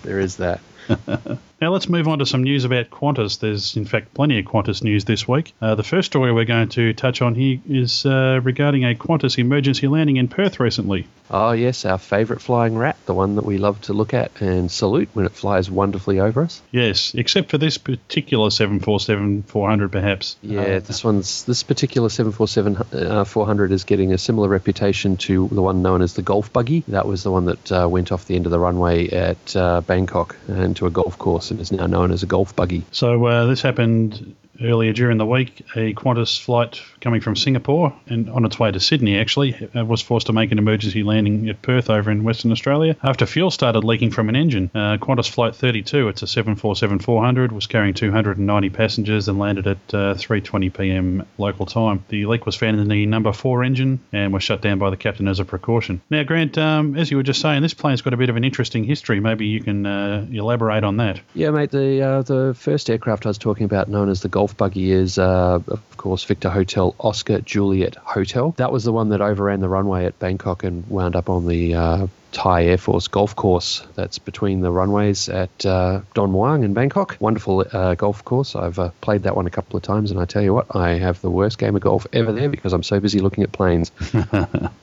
there 0.03 0.19
is 0.19 0.37
that. 0.37 0.61
now 1.59 1.71
let's 1.71 1.89
move 1.89 2.07
on 2.07 2.19
to 2.19 2.25
some 2.25 2.43
news 2.43 2.65
about 2.65 2.89
Qantas. 2.89 3.39
There's, 3.39 3.75
in 3.75 3.85
fact, 3.85 4.13
plenty 4.13 4.39
of 4.39 4.45
Qantas 4.45 4.83
news 4.83 5.05
this 5.05 5.27
week. 5.27 5.53
Uh, 5.61 5.75
the 5.75 5.83
first 5.83 6.07
story 6.07 6.31
we're 6.31 6.45
going 6.45 6.69
to 6.69 6.93
touch 6.93 7.21
on 7.21 7.35
here 7.35 7.59
is 7.67 8.05
uh, 8.05 8.39
regarding 8.43 8.85
a 8.85 8.93
Qantas 8.93 9.37
emergency 9.37 9.87
landing 9.87 10.17
in 10.17 10.27
Perth 10.27 10.59
recently. 10.59 11.07
Oh, 11.29 11.51
yes, 11.51 11.83
our 11.83 11.97
favourite 11.97 12.41
flying 12.41 12.77
rat, 12.77 12.95
the 13.05 13.13
one 13.13 13.35
that 13.35 13.43
we 13.43 13.57
love 13.57 13.81
to 13.81 13.93
look 13.93 14.13
at 14.13 14.39
and 14.41 14.71
salute 14.71 15.09
when 15.13 15.25
it 15.25 15.33
flies 15.33 15.69
wonderfully 15.69 16.19
over 16.19 16.43
us. 16.43 16.61
Yes, 16.71 17.13
except 17.15 17.49
for 17.49 17.57
this 17.57 17.77
particular 17.77 18.49
747 18.49 19.43
400, 19.43 19.91
perhaps. 19.91 20.37
Yeah, 20.41 20.61
uh, 20.61 20.79
this 20.79 21.03
one's 21.03 21.43
this 21.43 21.63
particular 21.63 22.07
747 22.09 22.77
uh, 22.93 23.25
400 23.25 23.71
is 23.71 23.83
getting 23.83 24.13
a 24.13 24.17
similar 24.17 24.47
reputation 24.47 25.17
to 25.17 25.49
the 25.51 25.61
one 25.61 25.81
known 25.81 26.01
as 26.01 26.13
the 26.13 26.21
Golf 26.21 26.53
Buggy. 26.53 26.83
That 26.87 27.07
was 27.07 27.23
the 27.23 27.31
one 27.31 27.45
that 27.45 27.71
uh, 27.71 27.87
went 27.89 28.11
off 28.11 28.25
the 28.25 28.35
end 28.35 28.45
of 28.45 28.51
the 28.51 28.59
runway 28.59 29.09
at 29.09 29.55
uh, 29.55 29.81
Bangkok 29.81 30.37
into 30.47 30.85
a 30.85 30.89
golf 30.89 31.17
course 31.17 31.46
and 31.51 31.59
is 31.59 31.71
now 31.71 31.87
known 31.87 32.11
as 32.11 32.23
a 32.23 32.25
Golf 32.25 32.55
Buggy. 32.55 32.83
So 32.91 33.25
uh, 33.25 33.45
this 33.45 33.61
happened 33.61 34.35
earlier 34.61 34.93
during 34.93 35.17
the 35.17 35.25
week, 35.25 35.61
a 35.75 35.93
Qantas 35.93 36.39
flight 36.39 36.81
coming 37.01 37.21
from 37.21 37.35
Singapore 37.35 37.93
and 38.07 38.29
on 38.29 38.45
its 38.45 38.59
way 38.59 38.71
to 38.71 38.79
Sydney 38.79 39.17
actually 39.17 39.55
uh, 39.75 39.85
was 39.85 40.01
forced 40.01 40.27
to 40.27 40.33
make 40.33 40.51
an 40.51 40.57
emergency 40.57 41.03
landing 41.03 41.49
at 41.49 41.61
Perth 41.61 41.89
over 41.89 42.11
in 42.11 42.23
Western 42.23 42.51
Australia 42.51 42.95
after 43.03 43.25
fuel 43.25 43.51
started 43.51 43.83
leaking 43.83 44.11
from 44.11 44.29
an 44.29 44.35
engine. 44.35 44.69
Uh, 44.73 44.97
Qantas 44.97 45.29
Flight 45.29 45.55
32, 45.55 46.07
it's 46.09 46.23
a 46.23 46.25
747-400, 46.25 47.51
was 47.51 47.67
carrying 47.67 47.93
290 47.93 48.69
passengers 48.69 49.27
and 49.27 49.39
landed 49.39 49.67
at 49.67 49.77
uh, 49.93 50.13
3:20 50.15 50.73
p.m. 50.77 51.25
local 51.37 51.65
time. 51.65 52.03
The 52.09 52.25
leak 52.25 52.45
was 52.45 52.55
found 52.55 52.79
in 52.79 52.87
the 52.87 53.05
number 53.05 53.33
four 53.33 53.63
engine 53.63 53.99
and 54.11 54.33
was 54.33 54.43
shut 54.43 54.61
down 54.61 54.79
by 54.79 54.89
the 54.89 54.97
captain 54.97 55.27
as 55.27 55.39
a 55.39 55.45
precaution. 55.45 56.01
Now, 56.09 56.23
Grant, 56.23 56.57
um, 56.57 56.95
as 56.95 57.11
you 57.11 57.17
were 57.17 57.23
just 57.23 57.41
saying, 57.41 57.61
this 57.61 57.73
plane's 57.73 58.01
got 58.01 58.13
a 58.13 58.17
bit 58.17 58.29
of 58.29 58.35
an 58.35 58.43
interesting 58.43 58.83
history. 58.83 59.19
Maybe 59.19 59.47
you 59.47 59.61
can 59.61 59.85
uh, 59.85 60.27
elaborate 60.31 60.83
on 60.83 60.97
that. 60.97 61.19
Yeah, 61.33 61.51
mate. 61.51 61.71
The 61.71 62.01
uh, 62.01 62.21
the 62.21 62.55
first 62.57 62.89
aircraft 62.89 63.25
I 63.25 63.29
was 63.29 63.37
talking 63.37 63.65
about, 63.65 63.87
known 63.87 64.09
as 64.09 64.21
the 64.21 64.29
Golf 64.47 64.55
Buggy, 64.55 64.91
is 64.91 65.19
uh, 65.19 65.59
of 65.67 65.97
course 65.97 66.23
Victor 66.23 66.49
Hotel 66.49 66.95
Oscar 67.01 67.41
Juliet 67.41 67.95
Hotel. 67.95 68.51
That 68.51 68.71
was 68.71 68.85
the 68.85 68.93
one 68.93 69.09
that 69.09 69.19
overran 69.19 69.59
the 69.59 69.67
runway 69.67 70.05
at 70.05 70.17
Bangkok 70.19 70.63
and 70.63 70.87
wound 70.89 71.17
up 71.17 71.29
on 71.29 71.47
the 71.47 71.75
uh, 71.75 72.07
Thai 72.31 72.65
Air 72.65 72.77
Force 72.77 73.07
golf 73.07 73.35
course 73.35 73.85
that's 73.95 74.19
between 74.19 74.61
the 74.61 74.71
runways 74.71 75.29
at 75.29 75.65
uh, 75.65 76.01
Don 76.13 76.31
Muang 76.31 76.63
in 76.63 76.73
Bangkok. 76.73 77.17
Wonderful 77.19 77.65
uh, 77.71 77.95
golf 77.95 78.23
course. 78.23 78.55
I've 78.55 78.79
uh, 78.79 78.91
played 79.01 79.23
that 79.23 79.35
one 79.35 79.47
a 79.47 79.49
couple 79.49 79.77
of 79.77 79.83
times, 79.83 80.11
and 80.11 80.19
I 80.19 80.25
tell 80.25 80.41
you 80.41 80.53
what, 80.53 80.75
I 80.75 80.91
have 80.91 81.21
the 81.21 81.31
worst 81.31 81.57
game 81.57 81.75
of 81.75 81.81
golf 81.81 82.05
ever 82.13 82.31
there 82.31 82.49
because 82.49 82.73
I'm 82.73 82.83
so 82.83 82.99
busy 82.99 83.19
looking 83.19 83.43
at 83.43 83.51
planes. 83.51 83.91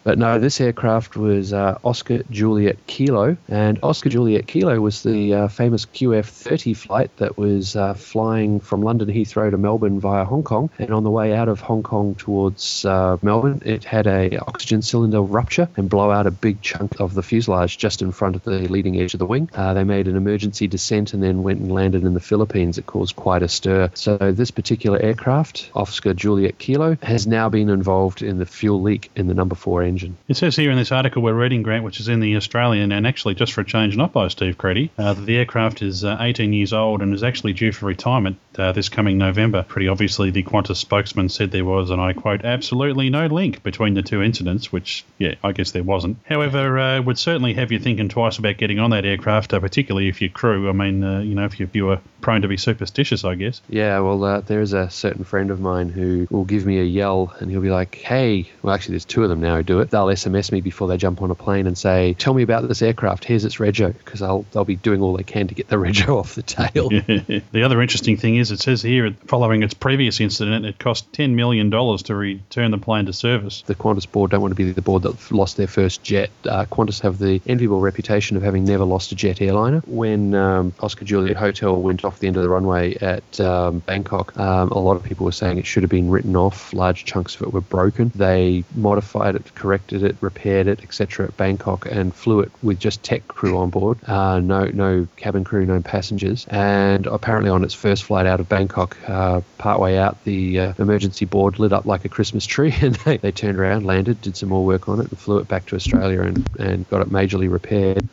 but 0.04 0.18
no, 0.18 0.38
this 0.38 0.61
aircraft 0.61 1.16
was 1.16 1.52
uh, 1.52 1.78
Oscar 1.85 2.22
Juliet 2.30 2.87
Kilo, 2.87 3.37
and 3.48 3.78
Oscar 3.83 4.09
Juliet 4.09 4.46
Kilo 4.46 4.80
was 4.80 5.02
the 5.02 5.35
uh, 5.35 5.48
famous 5.48 5.87
QF 5.87 6.26
30 6.26 6.74
flight 6.74 7.16
that 7.18 7.37
was 7.37 7.76
uh, 7.76 7.94
flying 7.94 8.61
from 8.61 8.83
London 8.83 9.09
Heathrow 9.09 9.50
to 9.50 9.59
Melbourne 9.59 10.00
via 10.00 10.24
Hong 10.24 10.42
Kong. 10.42 10.70
And 10.78 10.92
on 10.92 11.04
the 11.04 11.11
way 11.11 11.35
out 11.35 11.48
of 11.48 11.61
Hong 11.61 11.83
Kong 11.83 12.14
towards 12.14 12.85
Melbourne, 12.85 13.62
it 13.64 13.85
had 13.85 14.07
a 14.07 14.38
oxygen 14.38 14.83
cylinder 14.83 15.20
rupture 15.20 15.68
and 15.76 15.88
blow 15.88 16.11
out 16.11 16.26
a 16.26 16.30
big 16.30 16.61
chunk 16.62 17.00
of 17.00 17.14
the 17.14 17.22
fuselage 17.35 17.77
just 17.77 18.01
in 18.01 18.12
front 18.12 18.37
of 18.37 18.44
the 18.44 18.68
leading 18.68 19.01
edge 19.01 19.12
of 19.12 19.18
the 19.18 19.27
wing. 19.27 19.51
Uh, 19.53 19.75
they 19.75 19.83
made 19.83 20.07
an 20.07 20.16
emergency 20.16 20.68
descent 20.68 21.14
and 21.14 21.23
then 21.23 21.42
went 21.42 21.59
and 21.59 21.73
landed 21.73 22.05
in 22.05 22.14
the 22.14 22.20
Philippines. 22.20 22.79
It 22.79 22.87
caused 22.87 23.16
quite 23.16 23.42
a 23.42 23.49
stir. 23.49 23.90
So 23.94 24.16
this 24.16 24.53
particular 24.53 25.01
aircraft, 25.03 25.68
Oscar 25.75 26.14
Juliet 26.14 26.59
Kilo, 26.59 26.97
has 27.03 27.27
now 27.27 27.49
been 27.49 27.70
involved 27.70 28.23
in 28.23 28.38
the 28.38 28.47
fuel 28.47 28.81
leak 28.83 29.11
in 29.16 29.27
the 29.27 29.35
number 29.35 29.57
four 29.57 29.83
engine. 29.83 30.16
It 30.29 30.37
says 30.37 30.55
here 30.55 30.70
in 30.70 30.77
this 30.77 30.92
article 30.92 31.23
we're 31.23 31.35
reading, 31.35 31.64
Grant, 31.64 31.83
which 31.83 31.99
is 31.99 32.07
in 32.07 32.20
the 32.20 32.37
Australian, 32.37 32.92
and 32.92 33.05
actually 33.05 33.35
just 33.35 33.53
for 33.53 33.62
a 33.62 33.64
change, 33.64 33.97
not 33.97 34.12
by 34.12 34.29
Steve 34.29 34.57
Creedy, 34.57 34.90
uh, 34.97 35.14
the 35.14 35.37
aircraft 35.37 35.83
is 35.83 36.05
uh, 36.05 36.16
18 36.20 36.53
years 36.53 36.73
old 36.73 37.03
and 37.03 37.12
is 37.12 37.25
actually 37.25 37.55
due 37.55 37.73
for 37.73 37.87
retirement 37.87 38.37
uh, 38.59 38.70
this 38.70 38.88
coming 38.88 39.18
November. 39.18 39.64
Pretty 39.64 39.88
obviously, 39.88 40.31
the 40.31 40.44
Qantas 40.44 40.77
spokesman 40.77 41.29
said 41.29 41.51
there 41.51 41.64
was, 41.64 41.90
and 41.90 42.01
I 42.01 42.12
quote, 42.12 42.44
absolutely 42.44 43.11
no 43.11 43.27
link 43.27 43.64
between 43.64 43.94
the 43.94 44.03
two 44.03 44.23
incidents, 44.23 44.70
which, 44.70 45.05
yeah, 45.18 45.35
I 45.42 45.51
guess 45.51 45.73
there 45.73 45.83
wasn't. 45.83 46.18
However, 46.25 46.79
uh, 46.79 47.03
would 47.03 47.18
certainly 47.25 47.55
have 47.55 47.73
you 47.73 47.79
thinking 47.79 48.11
twice 48.11 48.39
about 48.39 48.59
getting 48.59 48.79
on 48.79 48.91
that 48.91 49.07
aircraft, 49.07 49.55
uh, 49.55 49.61
particularly 49.61 50.09
if 50.09 50.21
you're 50.21 50.31
crew. 50.31 50.69
I 50.69 50.73
mean, 50.73 51.03
uh, 51.03 51.21
you 51.21 51.35
know, 51.35 51.47
if 51.47 51.59
you, 51.59 51.69
you 51.73 51.87
were 51.87 52.01
prone 52.21 52.43
to 52.43 52.49
be 52.49 52.59
superstitious, 52.59 53.25
I 53.25 53.35
guess. 53.35 53.63
Yeah, 53.69 53.99
well, 54.01 54.23
uh, 54.23 54.41
there's 54.41 54.75
a 54.75 54.91
certain 54.91 55.25
friend 55.25 55.51
of 55.51 55.59
mine 55.59 55.89
who 55.89 56.27
will 56.31 56.45
give 56.45 56.67
me 56.67 56.81
a 56.81 56.85
yell 56.85 57.35
and 57.39 57.51
he'll 57.51 57.63
be 57.63 57.71
like, 57.71 57.95
hey, 57.97 58.51
well, 58.63 58.75
actually, 58.75 58.93
there's 58.93 59.07
two 59.07 59.23
of 59.23 59.31
them 59.31 59.41
now 59.41 59.57
who 59.57 59.63
do 59.63 59.81
it. 59.81 59.91
They'll 59.91 60.07
SMS 60.07 60.53
me 60.53 60.61
before 60.61 60.87
they 60.87 60.99
jump 60.99 61.23
on 61.23 61.31
a 61.31 61.35
plane 61.35 61.67
and 61.67 61.77
say, 61.79 62.13
tell 62.15 62.35
me 62.35 62.43
about 62.43 62.69
this 62.69 62.83
aircraft. 62.83 63.25
Here's 63.25 63.45
its 63.47 63.57
rego, 63.57 63.97
because 63.97 64.21
they'll, 64.21 64.45
they'll 64.53 64.65
be 64.67 64.77
doing 64.77 65.01
all 65.01 65.17
they 65.17 65.23
can 65.23 65.49
to 65.49 65.55
get 65.55 65.69
the 65.69 65.77
rego 65.87 66.19
off 66.19 66.35
the 66.35 66.43
tail. 66.43 66.89
the 67.53 67.63
other 67.63 67.81
interesting 67.81 68.19
thing 68.19 68.37
is, 68.37 68.51
it 68.51 68.61
says 68.61 68.83
here, 68.83 69.11
following 69.27 69.63
its 69.63 69.75
previous 69.75 70.21
incident, 70.21 70.67
it 70.67 70.79
cost 70.79 71.11
$10 71.13 71.31
million 71.35 71.71
to 71.71 72.15
return 72.15 72.71
the 72.71 72.79
plane 72.79 73.07
to 73.07 73.15
service. 73.15 73.63
The 73.67 73.75
Qantas 73.75 74.11
board 74.11 74.31
don't 74.31 74.43
want 74.43 74.53
to 74.53 74.57
be 74.57 74.71
the 74.71 74.83
board 74.83 75.05
that 75.05 75.33
lost 75.33 75.57
their 75.57 75.67
first 75.67 76.03
jet. 76.03 76.31
Uh, 76.47 76.67
Qantas 76.67 77.01
have 77.01 77.13
the 77.18 77.40
enviable 77.46 77.81
reputation 77.81 78.37
of 78.37 78.42
having 78.42 78.64
never 78.64 78.85
lost 78.85 79.12
a 79.12 79.14
jet 79.14 79.40
airliner. 79.40 79.81
When 79.87 80.35
um, 80.35 80.72
Oscar 80.81 81.05
Juliet 81.05 81.37
Hotel 81.37 81.81
went 81.81 82.05
off 82.05 82.18
the 82.18 82.27
end 82.27 82.37
of 82.37 82.42
the 82.42 82.48
runway 82.48 82.94
at 82.96 83.40
um, 83.40 83.81
Bangkok, 83.81 84.37
um, 84.38 84.70
a 84.70 84.79
lot 84.79 84.96
of 84.96 85.03
people 85.03 85.27
were 85.27 85.33
saying 85.33 85.59
it 85.59 85.66
should 85.66 85.83
have 85.83 85.90
been 85.90 86.11
written 86.11 86.37
off. 86.37 86.72
Large 86.72 87.05
chunks 87.05 87.35
of 87.37 87.42
it 87.42 87.53
were 87.53 87.61
broken. 87.61 88.12
They 88.14 88.64
modified 88.74 89.37
it, 89.37 89.55
corrected 89.55 90.03
it, 90.03 90.16
repaired 90.20 90.66
it, 90.66 90.83
etc. 90.83 91.27
at 91.27 91.37
Bangkok 91.37 91.87
and 91.87 92.14
flew 92.14 92.40
it 92.40 92.50
with 92.62 92.79
just 92.79 93.03
tech 93.03 93.27
crew 93.29 93.57
on 93.59 93.70
board. 93.70 93.98
Uh, 94.07 94.40
no, 94.40 94.66
no 94.66 95.07
cabin 95.16 95.44
crew, 95.44 95.66
no 95.66 95.81
passengers. 95.83 96.46
And 96.48 97.07
apparently, 97.07 97.50
on 97.50 97.64
its 97.64 97.74
first 97.74 98.05
flight 98.05 98.27
out 98.27 98.40
of 98.40 98.48
Bangkok, 98.48 98.96
uh, 99.09 99.40
partway 99.59 99.96
out, 99.96 100.22
the 100.24 100.61
uh, 100.61 100.74
emergency 100.79 101.24
board 101.24 101.59
lit 101.59 101.72
up 101.72 101.85
like 101.87 102.05
a 102.05 102.09
Christmas 102.09 102.46
tree, 102.46 102.74
and 102.81 102.94
they, 102.96 103.16
they 103.18 103.33
turned 103.33 103.59
around, 103.59 103.85
landed, 103.87 104.20
did 104.20 104.37
some 104.37 104.48
more 104.48 104.64
work 104.64 104.88
on 104.88 105.00
it, 105.00 105.09
and 105.09 105.18
flew 105.18 105.38
it 105.38 105.48
back 105.48 105.66
to 105.66 105.77
Australia 105.77 106.22
and, 106.22 106.48
and 106.59 106.88
got 106.90 107.03
it 107.05 107.11
majorly 107.11 107.51
repaired. 107.51 108.09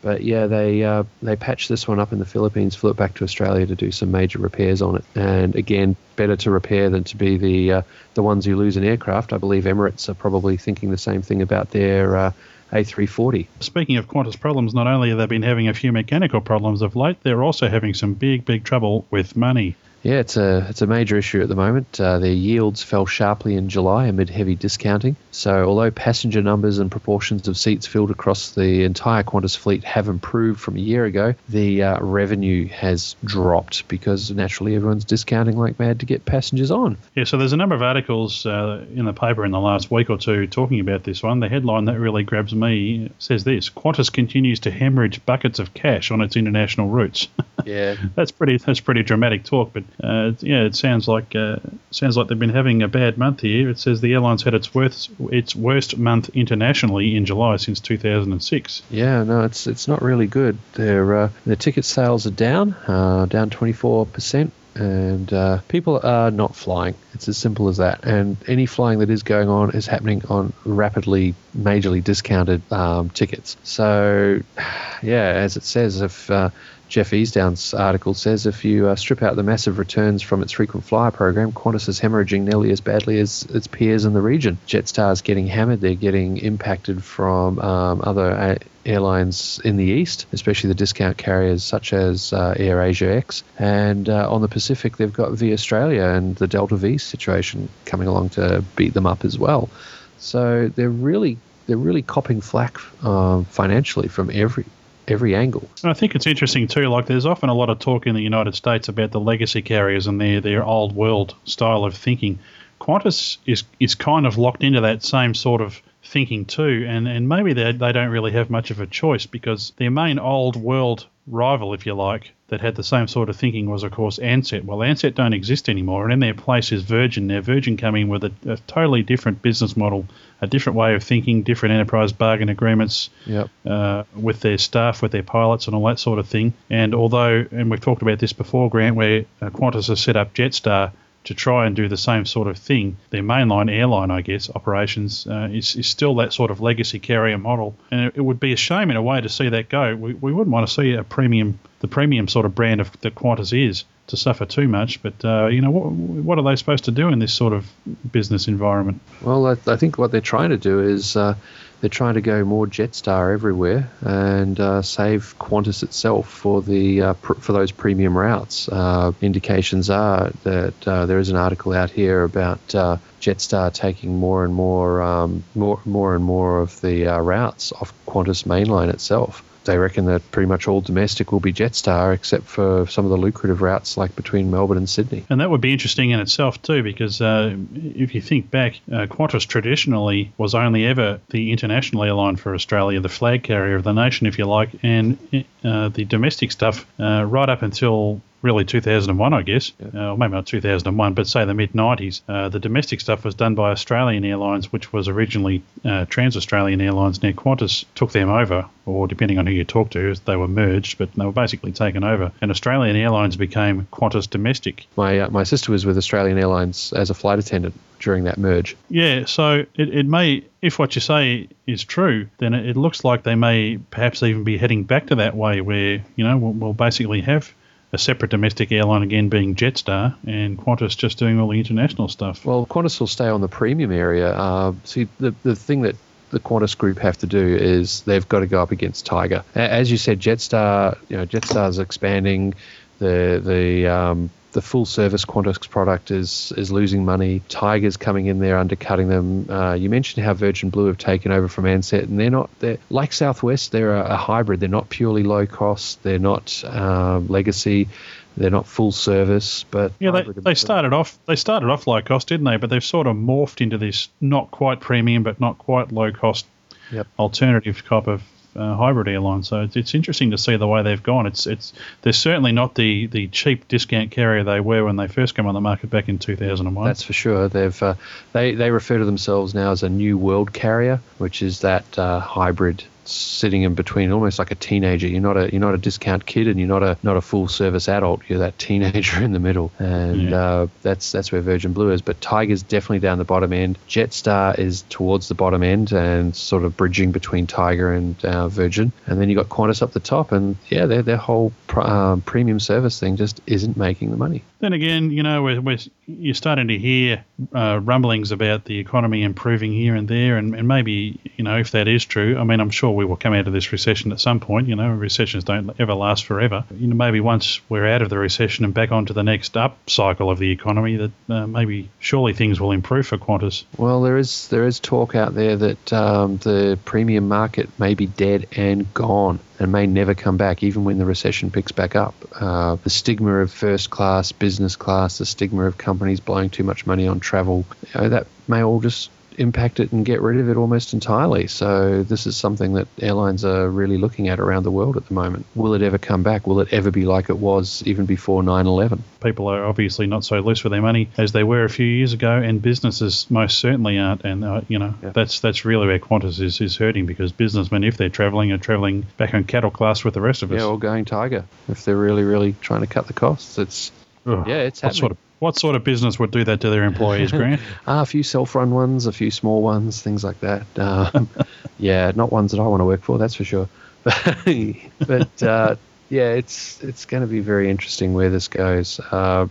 But 0.00 0.22
yeah, 0.22 0.46
they 0.46 0.84
uh, 0.84 1.04
they 1.22 1.36
patched 1.36 1.68
this 1.68 1.88
one 1.88 1.98
up 1.98 2.12
in 2.12 2.18
the 2.18 2.24
Philippines, 2.24 2.76
flew 2.76 2.90
it 2.90 2.96
back 2.96 3.14
to 3.14 3.24
Australia 3.24 3.66
to 3.66 3.74
do 3.74 3.90
some 3.90 4.12
major 4.12 4.38
repairs 4.38 4.80
on 4.80 4.96
it. 4.96 5.04
And 5.14 5.56
again, 5.56 5.96
better 6.16 6.36
to 6.36 6.50
repair 6.50 6.88
than 6.88 7.04
to 7.04 7.16
be 7.16 7.36
the 7.36 7.72
uh, 7.72 7.82
the 8.14 8.22
ones 8.22 8.44
who 8.44 8.56
lose 8.56 8.76
an 8.76 8.84
aircraft. 8.84 9.32
I 9.32 9.38
believe 9.38 9.64
Emirates 9.64 10.08
are 10.08 10.14
probably 10.14 10.56
thinking 10.56 10.90
the 10.90 10.98
same 10.98 11.22
thing 11.22 11.42
about 11.42 11.70
their. 11.70 12.16
Uh, 12.16 12.32
a340. 12.72 13.46
Speaking 13.60 13.96
of 13.96 14.08
Qantas 14.08 14.38
problems, 14.38 14.74
not 14.74 14.86
only 14.86 15.08
have 15.08 15.16
they 15.16 15.24
been 15.24 15.42
having 15.42 15.68
a 15.68 15.72
few 15.72 15.90
mechanical 15.90 16.42
problems 16.42 16.82
of 16.82 16.96
late, 16.96 17.16
they're 17.22 17.42
also 17.42 17.66
having 17.66 17.94
some 17.94 18.12
big, 18.12 18.44
big 18.44 18.62
trouble 18.62 19.06
with 19.10 19.36
money. 19.36 19.74
Yeah, 20.02 20.20
it's 20.20 20.36
a 20.36 20.66
it's 20.68 20.82
a 20.82 20.86
major 20.86 21.16
issue 21.16 21.42
at 21.42 21.48
the 21.48 21.56
moment. 21.56 22.00
Uh, 22.00 22.18
their 22.18 22.32
yields 22.32 22.82
fell 22.82 23.06
sharply 23.06 23.56
in 23.56 23.68
July 23.68 24.06
amid 24.06 24.30
heavy 24.30 24.54
discounting. 24.54 25.16
So, 25.32 25.64
although 25.64 25.90
passenger 25.90 26.40
numbers 26.40 26.78
and 26.78 26.90
proportions 26.90 27.48
of 27.48 27.56
seats 27.56 27.86
filled 27.86 28.10
across 28.10 28.52
the 28.52 28.84
entire 28.84 29.22
Qantas 29.22 29.56
fleet 29.56 29.84
have 29.84 30.08
improved 30.08 30.60
from 30.60 30.76
a 30.76 30.80
year 30.80 31.04
ago, 31.04 31.34
the 31.48 31.82
uh, 31.82 32.00
revenue 32.00 32.68
has 32.68 33.16
dropped 33.24 33.88
because 33.88 34.30
naturally 34.30 34.76
everyone's 34.76 35.04
discounting 35.04 35.56
like 35.56 35.78
mad 35.78 36.00
to 36.00 36.06
get 36.06 36.24
passengers 36.24 36.70
on. 36.70 36.96
Yeah, 37.14 37.24
so 37.24 37.36
there's 37.36 37.52
a 37.52 37.56
number 37.56 37.74
of 37.74 37.82
articles 37.82 38.46
uh, 38.46 38.84
in 38.94 39.04
the 39.04 39.12
paper 39.12 39.44
in 39.44 39.50
the 39.50 39.60
last 39.60 39.90
week 39.90 40.10
or 40.10 40.18
two 40.18 40.46
talking 40.46 40.80
about 40.80 41.02
this 41.04 41.22
one. 41.22 41.40
The 41.40 41.48
headline 41.48 41.86
that 41.86 41.98
really 41.98 42.22
grabs 42.22 42.54
me 42.54 43.10
says 43.18 43.42
this: 43.44 43.68
Qantas 43.68 44.12
continues 44.12 44.60
to 44.60 44.70
hemorrhage 44.70 45.24
buckets 45.26 45.58
of 45.58 45.74
cash 45.74 46.10
on 46.10 46.20
its 46.20 46.36
international 46.36 46.88
routes. 46.88 47.28
Yeah, 47.64 47.96
that's 48.14 48.30
pretty 48.30 48.58
that's 48.58 48.80
pretty 48.80 49.02
dramatic 49.02 49.44
talk, 49.44 49.72
but 49.72 49.84
uh, 50.02 50.32
yeah, 50.40 50.62
it 50.62 50.74
sounds 50.74 51.08
like 51.08 51.34
uh, 51.34 51.56
sounds 51.90 52.16
like 52.16 52.28
they've 52.28 52.38
been 52.38 52.50
having 52.50 52.82
a 52.82 52.88
bad 52.88 53.18
month 53.18 53.40
here. 53.40 53.68
It 53.68 53.78
says 53.78 54.00
the 54.00 54.12
airline's 54.12 54.42
had 54.42 54.54
its 54.54 54.74
worst 54.74 55.10
its 55.30 55.54
worst 55.54 55.98
month 55.98 56.30
internationally 56.30 57.16
in 57.16 57.24
July 57.24 57.56
since 57.56 57.80
2006. 57.80 58.82
Yeah, 58.90 59.24
no, 59.24 59.42
it's 59.42 59.66
it's 59.66 59.88
not 59.88 60.02
really 60.02 60.26
good. 60.26 60.58
Their 60.74 61.16
uh, 61.16 61.30
their 61.46 61.56
ticket 61.56 61.84
sales 61.84 62.26
are 62.26 62.32
down, 62.32 62.74
uh, 62.86 63.26
down 63.26 63.50
24 63.50 64.06
percent. 64.06 64.52
And 64.74 65.32
uh, 65.32 65.58
people 65.66 65.98
are 66.04 66.30
not 66.30 66.54
flying. 66.54 66.94
It's 67.12 67.26
as 67.26 67.36
simple 67.36 67.68
as 67.68 67.78
that. 67.78 68.04
And 68.04 68.36
any 68.46 68.66
flying 68.66 69.00
that 69.00 69.10
is 69.10 69.24
going 69.24 69.48
on 69.48 69.74
is 69.74 69.88
happening 69.88 70.22
on 70.28 70.52
rapidly, 70.64 71.34
majorly 71.56 72.04
discounted 72.04 72.62
um, 72.72 73.10
tickets. 73.10 73.56
So, 73.64 74.40
yeah, 75.02 75.30
as 75.30 75.56
it 75.56 75.64
says, 75.64 76.00
if 76.00 76.30
uh, 76.30 76.50
Jeff 76.88 77.10
Easdown's 77.10 77.74
article 77.74 78.14
says 78.14 78.46
if 78.46 78.64
you 78.64 78.88
uh, 78.88 78.96
strip 78.96 79.22
out 79.22 79.36
the 79.36 79.42
massive 79.42 79.78
returns 79.78 80.22
from 80.22 80.42
its 80.42 80.52
frequent 80.52 80.86
flyer 80.86 81.10
program, 81.10 81.52
Qantas 81.52 81.88
is 81.88 82.00
hemorrhaging 82.00 82.42
nearly 82.42 82.72
as 82.72 82.80
badly 82.80 83.20
as 83.20 83.42
its 83.42 83.66
peers 83.66 84.06
in 84.06 84.14
the 84.14 84.22
region. 84.22 84.56
Jetstar's 84.66 85.20
getting 85.20 85.46
hammered. 85.46 85.82
They're 85.82 85.94
getting 85.94 86.38
impacted 86.38 87.04
from 87.04 87.58
um, 87.58 88.00
other 88.02 88.30
uh, 88.30 88.56
airlines 88.86 89.60
in 89.62 89.76
the 89.76 89.84
east, 89.84 90.24
especially 90.32 90.68
the 90.68 90.74
discount 90.74 91.18
carriers 91.18 91.62
such 91.62 91.92
as 91.92 92.32
uh, 92.32 92.54
Air 92.56 92.80
Asia 92.80 93.12
X. 93.12 93.44
And 93.58 94.08
uh, 94.08 94.32
on 94.32 94.40
the 94.40 94.48
Pacific, 94.48 94.96
they've 94.96 95.12
got 95.12 95.32
V 95.32 95.52
Australia 95.52 96.04
and 96.04 96.36
the 96.36 96.46
Delta 96.46 96.76
V 96.76 96.96
situation 96.96 97.68
coming 97.84 98.08
along 98.08 98.30
to 98.30 98.64
beat 98.76 98.94
them 98.94 99.06
up 99.06 99.26
as 99.26 99.38
well. 99.38 99.68
So 100.16 100.68
they're 100.74 100.88
really 100.88 101.36
they're 101.66 101.76
really 101.76 102.00
copping 102.00 102.40
flack 102.40 102.78
uh, 103.02 103.42
financially 103.42 104.08
from 104.08 104.30
every 104.32 104.64
every 105.10 105.34
angle. 105.34 105.68
I 105.84 105.94
think 105.94 106.14
it's 106.14 106.26
interesting 106.26 106.68
too. 106.68 106.88
Like, 106.88 107.06
there's 107.06 107.26
often 107.26 107.48
a 107.48 107.54
lot 107.54 107.70
of 107.70 107.78
talk 107.78 108.06
in 108.06 108.14
the 108.14 108.22
United 108.22 108.54
States 108.54 108.88
about 108.88 109.10
the 109.10 109.20
legacy 109.20 109.62
carriers 109.62 110.06
and 110.06 110.20
their 110.20 110.40
their 110.40 110.64
old 110.64 110.94
world 110.94 111.34
style 111.44 111.84
of 111.84 111.94
thinking. 111.94 112.38
Qantas 112.80 113.38
is 113.46 113.64
is 113.80 113.94
kind 113.94 114.26
of 114.26 114.38
locked 114.38 114.62
into 114.62 114.80
that 114.82 115.02
same 115.02 115.34
sort 115.34 115.60
of 115.60 115.82
thinking 116.02 116.44
too, 116.44 116.86
and 116.88 117.08
and 117.08 117.28
maybe 117.28 117.52
they 117.52 117.72
they 117.72 117.92
don't 117.92 118.10
really 118.10 118.32
have 118.32 118.50
much 118.50 118.70
of 118.70 118.80
a 118.80 118.86
choice 118.86 119.26
because 119.26 119.72
their 119.76 119.90
main 119.90 120.18
old 120.18 120.56
world 120.56 121.06
rival, 121.30 121.74
if 121.74 121.86
you 121.86 121.94
like, 121.94 122.32
that 122.48 122.60
had 122.60 122.74
the 122.76 122.82
same 122.82 123.06
sort 123.08 123.28
of 123.28 123.36
thinking 123.36 123.68
was, 123.68 123.82
of 123.82 123.92
course, 123.92 124.18
Ansett. 124.18 124.64
Well, 124.64 124.78
Ansett 124.78 125.14
don't 125.14 125.32
exist 125.34 125.68
anymore, 125.68 126.04
and 126.04 126.12
in 126.12 126.20
their 126.20 126.34
place 126.34 126.72
is 126.72 126.82
Virgin. 126.82 127.26
Now, 127.26 127.40
Virgin 127.40 127.76
coming 127.76 128.08
with 128.08 128.24
a, 128.24 128.32
a 128.46 128.56
totally 128.66 129.02
different 129.02 129.42
business 129.42 129.76
model, 129.76 130.06
a 130.40 130.46
different 130.46 130.76
way 130.76 130.94
of 130.94 131.02
thinking, 131.02 131.42
different 131.42 131.74
enterprise 131.74 132.12
bargain 132.12 132.48
agreements 132.48 133.10
Yep. 133.26 133.50
uh, 133.66 134.04
with 134.14 134.40
their 134.40 134.58
staff, 134.58 135.02
with 135.02 135.12
their 135.12 135.22
pilots, 135.22 135.66
and 135.66 135.76
all 135.76 135.84
that 135.86 135.98
sort 135.98 136.18
of 136.18 136.26
thing. 136.28 136.54
And 136.70 136.94
although, 136.94 137.44
and 137.50 137.70
we've 137.70 137.80
talked 137.80 138.02
about 138.02 138.18
this 138.18 138.32
before, 138.32 138.70
Grant, 138.70 138.96
where 138.96 139.24
uh, 139.42 139.50
Qantas 139.50 139.88
has 139.88 140.00
set 140.00 140.16
up 140.16 140.34
Jetstar 140.34 140.92
to 141.24 141.34
try 141.34 141.66
and 141.66 141.76
do 141.76 141.88
the 141.88 141.96
same 141.96 142.24
sort 142.24 142.48
of 142.48 142.56
thing, 142.56 142.96
their 143.10 143.22
mainline 143.22 143.70
airline, 143.70 144.10
I 144.10 144.22
guess, 144.22 144.48
operations 144.48 145.26
uh, 145.26 145.48
is, 145.50 145.76
is 145.76 145.86
still 145.86 146.14
that 146.16 146.32
sort 146.32 146.50
of 146.50 146.60
legacy 146.60 146.98
carrier 146.98 147.36
model. 147.36 147.76
And 147.90 148.06
it, 148.06 148.16
it 148.16 148.20
would 148.20 148.40
be 148.40 148.52
a 148.52 148.56
shame 148.56 148.90
in 148.90 148.96
a 148.96 149.02
way 149.02 149.20
to 149.20 149.28
see 149.28 149.48
that 149.48 149.68
go. 149.68 149.94
We, 149.94 150.14
we 150.14 150.32
wouldn't 150.32 150.52
want 150.52 150.66
to 150.66 150.72
see 150.72 150.94
a 150.94 151.04
premium, 151.04 151.58
the 151.80 151.88
premium 151.88 152.28
sort 152.28 152.46
of 152.46 152.54
brand 152.54 152.80
of 152.80 152.98
that 153.00 153.14
Qantas 153.14 153.52
is 153.52 153.84
to 154.06 154.16
suffer 154.16 154.46
too 154.46 154.68
much. 154.68 155.02
But 155.02 155.24
uh, 155.24 155.46
you 155.48 155.60
know, 155.60 155.70
what, 155.70 155.92
what 155.92 156.38
are 156.38 156.44
they 156.44 156.56
supposed 156.56 156.84
to 156.84 156.90
do 156.90 157.08
in 157.08 157.18
this 157.18 157.34
sort 157.34 157.52
of 157.52 157.70
business 158.10 158.48
environment? 158.48 159.00
Well, 159.20 159.46
I, 159.46 159.56
I 159.66 159.76
think 159.76 159.98
what 159.98 160.10
they're 160.10 160.20
trying 160.20 160.50
to 160.50 160.56
do 160.56 160.80
is 160.80 161.16
uh, 161.16 161.34
they're 161.80 161.90
trying 161.90 162.14
to 162.14 162.20
go 162.20 162.44
more 162.44 162.66
Jetstar 162.66 163.32
everywhere 163.32 163.90
and 164.00 164.58
uh, 164.58 164.82
save 164.82 165.34
Qantas 165.38 165.82
itself 165.82 166.28
for 166.28 166.62
the 166.62 167.02
uh, 167.02 167.14
pr- 167.14 167.34
for 167.34 167.52
those 167.52 167.70
premium 167.70 168.16
routes. 168.16 168.68
Uh, 168.68 169.12
indications 169.20 169.90
are 169.90 170.30
that 170.42 170.88
uh, 170.88 171.06
there 171.06 171.18
is 171.18 171.28
an 171.28 171.36
article 171.36 171.72
out 171.72 171.90
here 171.90 172.24
about 172.24 172.74
uh, 172.74 172.96
Jetstar 173.20 173.72
taking 173.72 174.18
more 174.18 174.44
and 174.44 174.54
more 174.54 175.02
um, 175.02 175.44
more 175.54 175.80
more 175.84 176.14
and 176.14 176.24
more 176.24 176.60
of 176.60 176.80
the 176.80 177.06
uh, 177.06 177.18
routes 177.18 177.72
off 177.72 177.92
Qantas 178.06 178.44
mainline 178.44 178.88
itself. 178.92 179.44
They 179.68 179.76
reckon 179.76 180.06
that 180.06 180.30
pretty 180.30 180.48
much 180.48 180.66
all 180.66 180.80
domestic 180.80 181.30
will 181.30 181.40
be 181.40 181.52
Jetstar, 181.52 182.14
except 182.14 182.44
for 182.44 182.86
some 182.86 183.04
of 183.04 183.10
the 183.10 183.18
lucrative 183.18 183.60
routes 183.60 183.98
like 183.98 184.16
between 184.16 184.50
Melbourne 184.50 184.78
and 184.78 184.88
Sydney. 184.88 185.26
And 185.28 185.42
that 185.42 185.50
would 185.50 185.60
be 185.60 185.74
interesting 185.74 186.08
in 186.08 186.20
itself 186.20 186.62
too, 186.62 186.82
because 186.82 187.20
uh, 187.20 187.54
if 187.74 188.14
you 188.14 188.22
think 188.22 188.50
back, 188.50 188.80
uh, 188.90 189.04
Qantas 189.04 189.46
traditionally 189.46 190.32
was 190.38 190.54
only 190.54 190.86
ever 190.86 191.20
the 191.28 191.52
international 191.52 192.02
airline 192.04 192.36
for 192.36 192.54
Australia, 192.54 192.98
the 193.00 193.10
flag 193.10 193.42
carrier 193.42 193.76
of 193.76 193.84
the 193.84 193.92
nation, 193.92 194.26
if 194.26 194.38
you 194.38 194.46
like, 194.46 194.70
and 194.82 195.18
uh, 195.62 195.90
the 195.90 196.06
domestic 196.06 196.50
stuff 196.50 196.86
uh, 196.98 197.24
right 197.24 197.50
up 197.50 197.60
until 197.60 198.22
really 198.42 198.64
2001, 198.64 199.34
I 199.34 199.42
guess, 199.42 199.72
uh, 199.94 200.12
or 200.12 200.18
maybe 200.18 200.32
not 200.32 200.46
2001, 200.46 201.14
but 201.14 201.26
say 201.26 201.44
the 201.44 201.54
mid 201.54 201.72
90s. 201.72 202.20
Uh, 202.28 202.48
the 202.48 202.60
domestic 202.60 203.00
stuff 203.00 203.24
was 203.24 203.34
done 203.34 203.54
by 203.54 203.70
Australian 203.70 204.24
Airlines, 204.24 204.72
which 204.72 204.92
was 204.92 205.08
originally 205.08 205.62
uh, 205.84 206.04
Trans 206.06 206.36
Australian 206.36 206.80
Airlines. 206.80 207.22
Now 207.22 207.32
Qantas 207.32 207.84
took 207.94 208.12
them 208.12 208.28
over, 208.28 208.66
or 208.86 209.08
depending 209.08 209.38
on 209.38 209.46
who 209.46 209.52
you 209.52 209.64
talk 209.64 209.90
to, 209.90 210.14
they 210.24 210.36
were 210.36 210.48
merged, 210.48 210.98
but 210.98 211.12
they 211.14 211.24
were 211.24 211.32
basically 211.32 211.72
taken 211.72 212.04
over. 212.04 212.32
And 212.40 212.50
Australian 212.50 212.96
Airlines 212.96 213.36
became 213.36 213.86
Qantas 213.92 214.28
Domestic. 214.28 214.86
My 214.96 215.20
uh, 215.20 215.30
my 215.30 215.44
sister 215.44 215.72
was 215.72 215.84
with 215.84 215.98
Australian 215.98 216.38
Airlines 216.38 216.92
as 216.92 217.10
a 217.10 217.14
flight 217.14 217.38
attendant 217.38 217.74
during 217.98 218.24
that 218.24 218.38
merge. 218.38 218.76
Yeah, 218.88 219.24
so 219.24 219.64
it, 219.74 219.94
it 219.94 220.06
may, 220.06 220.44
if 220.62 220.78
what 220.78 220.94
you 220.94 221.00
say 221.00 221.48
is 221.66 221.84
true, 221.84 222.28
then 222.38 222.54
it, 222.54 222.66
it 222.66 222.76
looks 222.76 223.04
like 223.04 223.22
they 223.22 223.34
may 223.34 223.78
perhaps 223.90 224.22
even 224.22 224.44
be 224.44 224.56
heading 224.56 224.84
back 224.84 225.08
to 225.08 225.16
that 225.16 225.36
way 225.36 225.60
where, 225.60 226.04
you 226.16 226.24
know, 226.24 226.36
we'll, 226.36 226.52
we'll 226.52 226.72
basically 226.72 227.20
have 227.22 227.52
a 227.92 227.98
separate 227.98 228.30
domestic 228.30 228.70
airline 228.70 229.02
again 229.02 229.28
being 229.28 229.54
Jetstar 229.54 230.14
and 230.26 230.58
Qantas 230.58 230.96
just 230.96 231.18
doing 231.18 231.40
all 231.40 231.48
the 231.48 231.58
international 231.58 232.08
stuff. 232.08 232.44
Well, 232.44 232.66
Qantas 232.66 233.00
will 233.00 233.06
stay 233.06 233.28
on 233.28 233.40
the 233.40 233.48
premium 233.48 233.92
area. 233.92 234.32
Uh, 234.32 234.74
see, 234.84 235.08
the 235.18 235.34
the 235.42 235.56
thing 235.56 235.82
that 235.82 235.96
the 236.30 236.40
Qantas 236.40 236.76
group 236.76 236.98
have 236.98 237.16
to 237.18 237.26
do 237.26 237.40
is 237.40 238.02
they've 238.02 238.28
got 238.28 238.40
to 238.40 238.46
go 238.46 238.62
up 238.62 238.70
against 238.70 239.06
Tiger. 239.06 239.42
As 239.54 239.90
you 239.90 239.96
said, 239.96 240.20
Jetstar, 240.20 240.98
you 241.08 241.16
know, 241.16 241.26
Jetstar's 241.26 241.78
expanding. 241.78 242.54
The 242.98 243.40
the 243.42 243.86
um, 243.86 244.30
the 244.52 244.62
full 244.62 244.86
service 244.86 245.24
Qantas 245.24 245.68
product 245.68 246.10
is 246.10 246.52
is 246.56 246.72
losing 246.72 247.04
money. 247.04 247.42
Tiger's 247.48 247.96
coming 247.96 248.26
in 248.26 248.38
there 248.38 248.58
undercutting 248.58 249.08
them. 249.08 249.50
Uh, 249.50 249.74
you 249.74 249.90
mentioned 249.90 250.24
how 250.24 250.34
Virgin 250.34 250.70
Blue 250.70 250.86
have 250.86 250.98
taken 250.98 251.32
over 251.32 251.48
from 251.48 251.64
Ansett, 251.64 252.04
and 252.04 252.18
they're 252.18 252.30
not 252.30 252.50
they're 252.60 252.78
like 252.90 253.12
Southwest. 253.12 253.72
They're 253.72 253.96
a, 253.96 254.14
a 254.14 254.16
hybrid. 254.16 254.60
They're 254.60 254.68
not 254.68 254.88
purely 254.88 255.22
low 255.22 255.46
cost. 255.46 256.02
They're 256.02 256.18
not 256.18 256.64
um, 256.64 257.28
legacy. 257.28 257.88
They're 258.36 258.50
not 258.50 258.66
full 258.68 258.92
service, 258.92 259.64
but 259.68 259.92
Yeah, 259.98 260.12
they, 260.12 260.22
they 260.32 260.54
started 260.54 260.92
off 260.92 261.18
they 261.26 261.36
started 261.36 261.68
off 261.70 261.86
low 261.86 262.00
cost, 262.02 262.28
didn't 262.28 262.44
they? 262.44 262.56
But 262.56 262.70
they've 262.70 262.84
sort 262.84 263.06
of 263.08 263.16
morphed 263.16 263.60
into 263.60 263.78
this 263.78 264.08
not 264.20 264.50
quite 264.50 264.80
premium 264.80 265.24
but 265.24 265.40
not 265.40 265.58
quite 265.58 265.92
low 265.92 266.12
cost 266.12 266.46
Yep. 266.90 267.06
alternative 267.18 267.84
type 267.84 268.06
of 268.06 268.22
uh, 268.58 268.76
hybrid 268.76 269.08
airline. 269.08 269.42
So 269.42 269.62
it's, 269.62 269.76
it's 269.76 269.94
interesting 269.94 270.32
to 270.32 270.38
see 270.38 270.56
the 270.56 270.66
way 270.66 270.82
they've 270.82 271.02
gone. 271.02 271.26
It's 271.26 271.46
it's 271.46 271.72
they're 272.02 272.12
certainly 272.12 272.52
not 272.52 272.74
the, 272.74 273.06
the 273.06 273.28
cheap 273.28 273.68
discount 273.68 274.10
carrier 274.10 274.44
they 274.44 274.60
were 274.60 274.84
when 274.84 274.96
they 274.96 275.08
first 275.08 275.34
came 275.34 275.46
on 275.46 275.54
the 275.54 275.60
market 275.60 275.90
back 275.90 276.08
in 276.08 276.18
2001. 276.18 276.86
That's 276.86 277.02
for 277.02 277.12
sure. 277.12 277.48
They've 277.48 277.82
uh, 277.82 277.94
they 278.32 278.54
they 278.54 278.70
refer 278.70 278.98
to 278.98 279.04
themselves 279.04 279.54
now 279.54 279.70
as 279.70 279.82
a 279.82 279.88
new 279.88 280.18
world 280.18 280.52
carrier, 280.52 281.00
which 281.18 281.42
is 281.42 281.60
that 281.60 281.98
uh, 281.98 282.20
hybrid 282.20 282.84
sitting 283.08 283.62
in 283.62 283.74
between, 283.74 284.12
almost 284.12 284.38
like 284.38 284.50
a 284.50 284.54
teenager. 284.54 285.06
You're 285.06 285.20
not 285.20 285.36
a 285.36 285.50
you're 285.50 285.60
not 285.60 285.74
a 285.74 285.78
discount 285.78 286.26
kid, 286.26 286.48
and 286.48 286.58
you're 286.58 286.68
not 286.68 286.82
a 286.82 286.96
not 287.02 287.16
a 287.16 287.20
full 287.20 287.48
service 287.48 287.88
adult. 287.88 288.22
You're 288.28 288.40
that 288.40 288.58
teenager 288.58 289.22
in 289.22 289.32
the 289.32 289.38
middle, 289.38 289.70
and 289.78 290.30
Yeah. 290.30 290.36
uh, 290.40 290.66
that's 290.82 291.12
that's 291.12 291.32
where 291.32 291.40
Virgin 291.40 291.72
Blue 291.72 291.90
is. 291.90 292.02
But 292.02 292.20
Tiger's 292.20 292.62
definitely 292.62 293.00
down 293.00 293.18
the 293.18 293.24
bottom 293.24 293.52
end. 293.52 293.78
Jetstar 293.88 294.58
is 294.58 294.82
towards 294.90 295.28
the 295.28 295.34
bottom 295.34 295.62
end 295.62 295.92
and 295.92 296.34
sort 296.36 296.64
of 296.64 296.76
bridging 296.76 297.12
between 297.12 297.46
Tiger 297.46 297.92
and 297.92 298.22
uh, 298.24 298.48
Virgin, 298.48 298.92
and 299.06 299.20
then 299.20 299.28
you 299.28 299.34
got 299.36 299.48
Qantas 299.48 299.82
up 299.82 299.92
the 299.92 300.00
top, 300.00 300.32
and 300.32 300.56
yeah, 300.68 300.86
their 300.86 301.02
their 301.02 301.16
whole 301.16 301.52
pr- 301.66 301.80
um, 301.80 302.20
premium 302.20 302.60
service 302.60 302.98
thing 303.00 303.16
just 303.16 303.40
isn't 303.46 303.76
making 303.76 304.10
the 304.10 304.16
money. 304.16 304.42
Then 304.60 304.72
again, 304.72 305.12
you 305.12 305.22
know, 305.22 305.44
we're, 305.44 305.60
we're, 305.60 305.78
you're 306.08 306.34
starting 306.34 306.66
to 306.66 306.76
hear 306.76 307.24
uh, 307.54 307.78
rumblings 307.80 308.32
about 308.32 308.64
the 308.64 308.78
economy 308.80 309.22
improving 309.22 309.72
here 309.72 309.94
and 309.94 310.08
there, 310.08 310.36
and, 310.36 310.52
and 310.56 310.66
maybe, 310.66 311.20
you 311.36 311.44
know, 311.44 311.58
if 311.58 311.70
that 311.70 311.86
is 311.86 312.04
true, 312.04 312.36
I 312.36 312.42
mean, 312.42 312.58
I'm 312.58 312.70
sure 312.70 312.90
we 312.98 313.04
will 313.04 313.16
come 313.16 313.32
out 313.32 313.46
of 313.46 313.52
this 313.52 313.70
recession 313.70 314.10
at 314.10 314.20
some 314.20 314.40
point. 314.40 314.66
You 314.66 314.74
know, 314.74 314.90
recessions 314.90 315.44
don't 315.44 315.70
ever 315.78 315.94
last 315.94 316.26
forever. 316.26 316.64
You 316.74 316.88
know, 316.88 316.96
maybe 316.96 317.20
once 317.20 317.60
we're 317.68 317.86
out 317.86 318.02
of 318.02 318.10
the 318.10 318.18
recession 318.18 318.64
and 318.64 318.74
back 318.74 318.90
onto 318.90 319.14
the 319.14 319.22
next 319.22 319.56
up 319.56 319.78
cycle 319.88 320.30
of 320.30 320.38
the 320.38 320.50
economy, 320.50 320.96
that 320.96 321.12
uh, 321.28 321.46
maybe 321.46 321.88
surely 322.00 322.32
things 322.32 322.60
will 322.60 322.72
improve 322.72 323.06
for 323.06 323.16
Qantas. 323.16 323.64
Well, 323.76 324.02
there 324.02 324.18
is 324.18 324.48
there 324.48 324.66
is 324.66 324.80
talk 324.80 325.14
out 325.14 325.34
there 325.34 325.56
that 325.56 325.92
um, 325.92 326.38
the 326.38 326.76
premium 326.84 327.28
market 327.28 327.70
may 327.78 327.94
be 327.94 328.06
dead 328.06 328.48
and 328.52 328.92
gone 328.92 329.38
and 329.60 329.70
may 329.70 329.86
never 329.86 330.14
come 330.14 330.36
back, 330.36 330.62
even 330.64 330.84
when 330.84 330.98
the 330.98 331.04
recession 331.04 331.50
picks 331.52 331.72
back 331.72 331.94
up. 331.94 332.14
Uh, 332.34 332.76
the 332.82 332.90
stigma 332.90 333.36
of 333.38 333.52
first 333.52 333.90
class, 333.90 334.32
business 334.32 334.74
class, 334.74 335.18
the 335.18 335.26
stigma 335.26 335.64
of 335.64 335.78
companies 335.78 336.20
blowing 336.20 336.50
too 336.50 336.64
much 336.64 336.84
money 336.86 337.06
on 337.06 337.20
travel, 337.20 337.64
you 337.94 338.00
know, 338.00 338.08
that 338.08 338.26
may 338.48 338.62
all 338.62 338.80
just 338.80 339.10
impact 339.38 339.80
it 339.80 339.92
and 339.92 340.04
get 340.04 340.20
rid 340.20 340.38
of 340.40 340.48
it 340.48 340.56
almost 340.56 340.92
entirely. 340.92 341.46
So 341.46 342.02
this 342.02 342.26
is 342.26 342.36
something 342.36 342.74
that 342.74 342.88
airlines 343.00 343.44
are 343.44 343.68
really 343.68 343.96
looking 343.98 344.28
at 344.28 344.40
around 344.40 344.64
the 344.64 344.70
world 344.70 344.96
at 344.96 345.06
the 345.06 345.14
moment. 345.14 345.46
Will 345.54 345.74
it 345.74 345.82
ever 345.82 345.98
come 345.98 346.22
back? 346.22 346.46
Will 346.46 346.60
it 346.60 346.72
ever 346.72 346.90
be 346.90 347.04
like 347.04 347.30
it 347.30 347.38
was 347.38 347.82
even 347.86 348.06
before 348.06 348.42
9/11? 348.42 349.00
People 349.22 349.48
are 349.48 349.64
obviously 349.64 350.06
not 350.06 350.24
so 350.24 350.38
loose 350.40 350.62
with 350.62 350.72
their 350.72 350.82
money 350.82 351.08
as 351.16 351.32
they 351.32 351.42
were 351.44 351.64
a 351.64 351.68
few 351.70 351.86
years 351.86 352.12
ago, 352.12 352.30
and 352.36 352.62
businesses 352.62 353.26
most 353.30 353.58
certainly 353.58 353.98
aren't. 353.98 354.24
And 354.24 354.44
uh, 354.44 354.60
you 354.68 354.78
know, 354.78 354.94
Yeah. 355.02 355.10
that's 355.10 355.40
that's 355.40 355.64
really 355.64 355.86
where 355.86 355.98
Qantas 355.98 356.40
is, 356.40 356.60
is 356.60 356.76
hurting 356.76 357.06
because 357.06 357.32
businessmen, 357.32 357.84
if 357.84 357.96
they're 357.96 358.08
travelling, 358.08 358.52
are 358.52 358.58
travelling 358.58 359.06
back 359.16 359.34
on 359.34 359.44
cattle 359.44 359.70
class 359.70 360.04
with 360.04 360.14
the 360.14 360.20
rest 360.20 360.42
of 360.42 360.52
us. 360.52 360.60
Yeah, 360.60 360.66
or 360.66 360.78
going 360.78 361.04
Tiger 361.04 361.44
if 361.68 361.84
they're 361.84 361.96
really, 361.96 362.24
really 362.24 362.54
trying 362.60 362.80
to 362.80 362.86
cut 362.86 363.06
the 363.06 363.12
costs. 363.12 363.58
It's 363.58 363.92
Ugh. 364.26 364.46
yeah, 364.48 364.56
it's 364.56 364.82
what 364.82 364.88
happening. 364.94 365.00
sort 365.00 365.12
of 365.12 365.18
what 365.38 365.58
sort 365.58 365.76
of 365.76 365.84
business 365.84 366.18
would 366.18 366.30
do 366.30 366.44
that 366.44 366.60
to 366.60 366.70
their 366.70 366.84
employees, 366.84 367.30
Grant? 367.30 367.60
Ah, 367.86 368.02
a 368.02 368.06
few 368.06 368.22
self-run 368.22 368.72
ones, 368.74 369.06
a 369.06 369.12
few 369.12 369.30
small 369.30 369.62
ones, 369.62 370.02
things 370.02 370.24
like 370.24 370.40
that. 370.40 370.66
Um, 370.78 371.28
yeah, 371.78 372.12
not 372.14 372.32
ones 372.32 372.52
that 372.52 372.60
I 372.60 372.66
want 372.66 372.80
to 372.80 372.84
work 372.84 373.02
for, 373.02 373.18
that's 373.18 373.34
for 373.34 373.44
sure. 373.44 373.68
but 374.02 375.42
uh, 375.42 375.76
yeah, 376.08 376.30
it's 376.30 376.80
it's 376.82 377.04
going 377.04 377.20
to 377.22 377.26
be 377.26 377.40
very 377.40 377.70
interesting 377.70 378.14
where 378.14 378.30
this 378.30 378.48
goes. 378.48 379.00
Uh, 379.00 379.46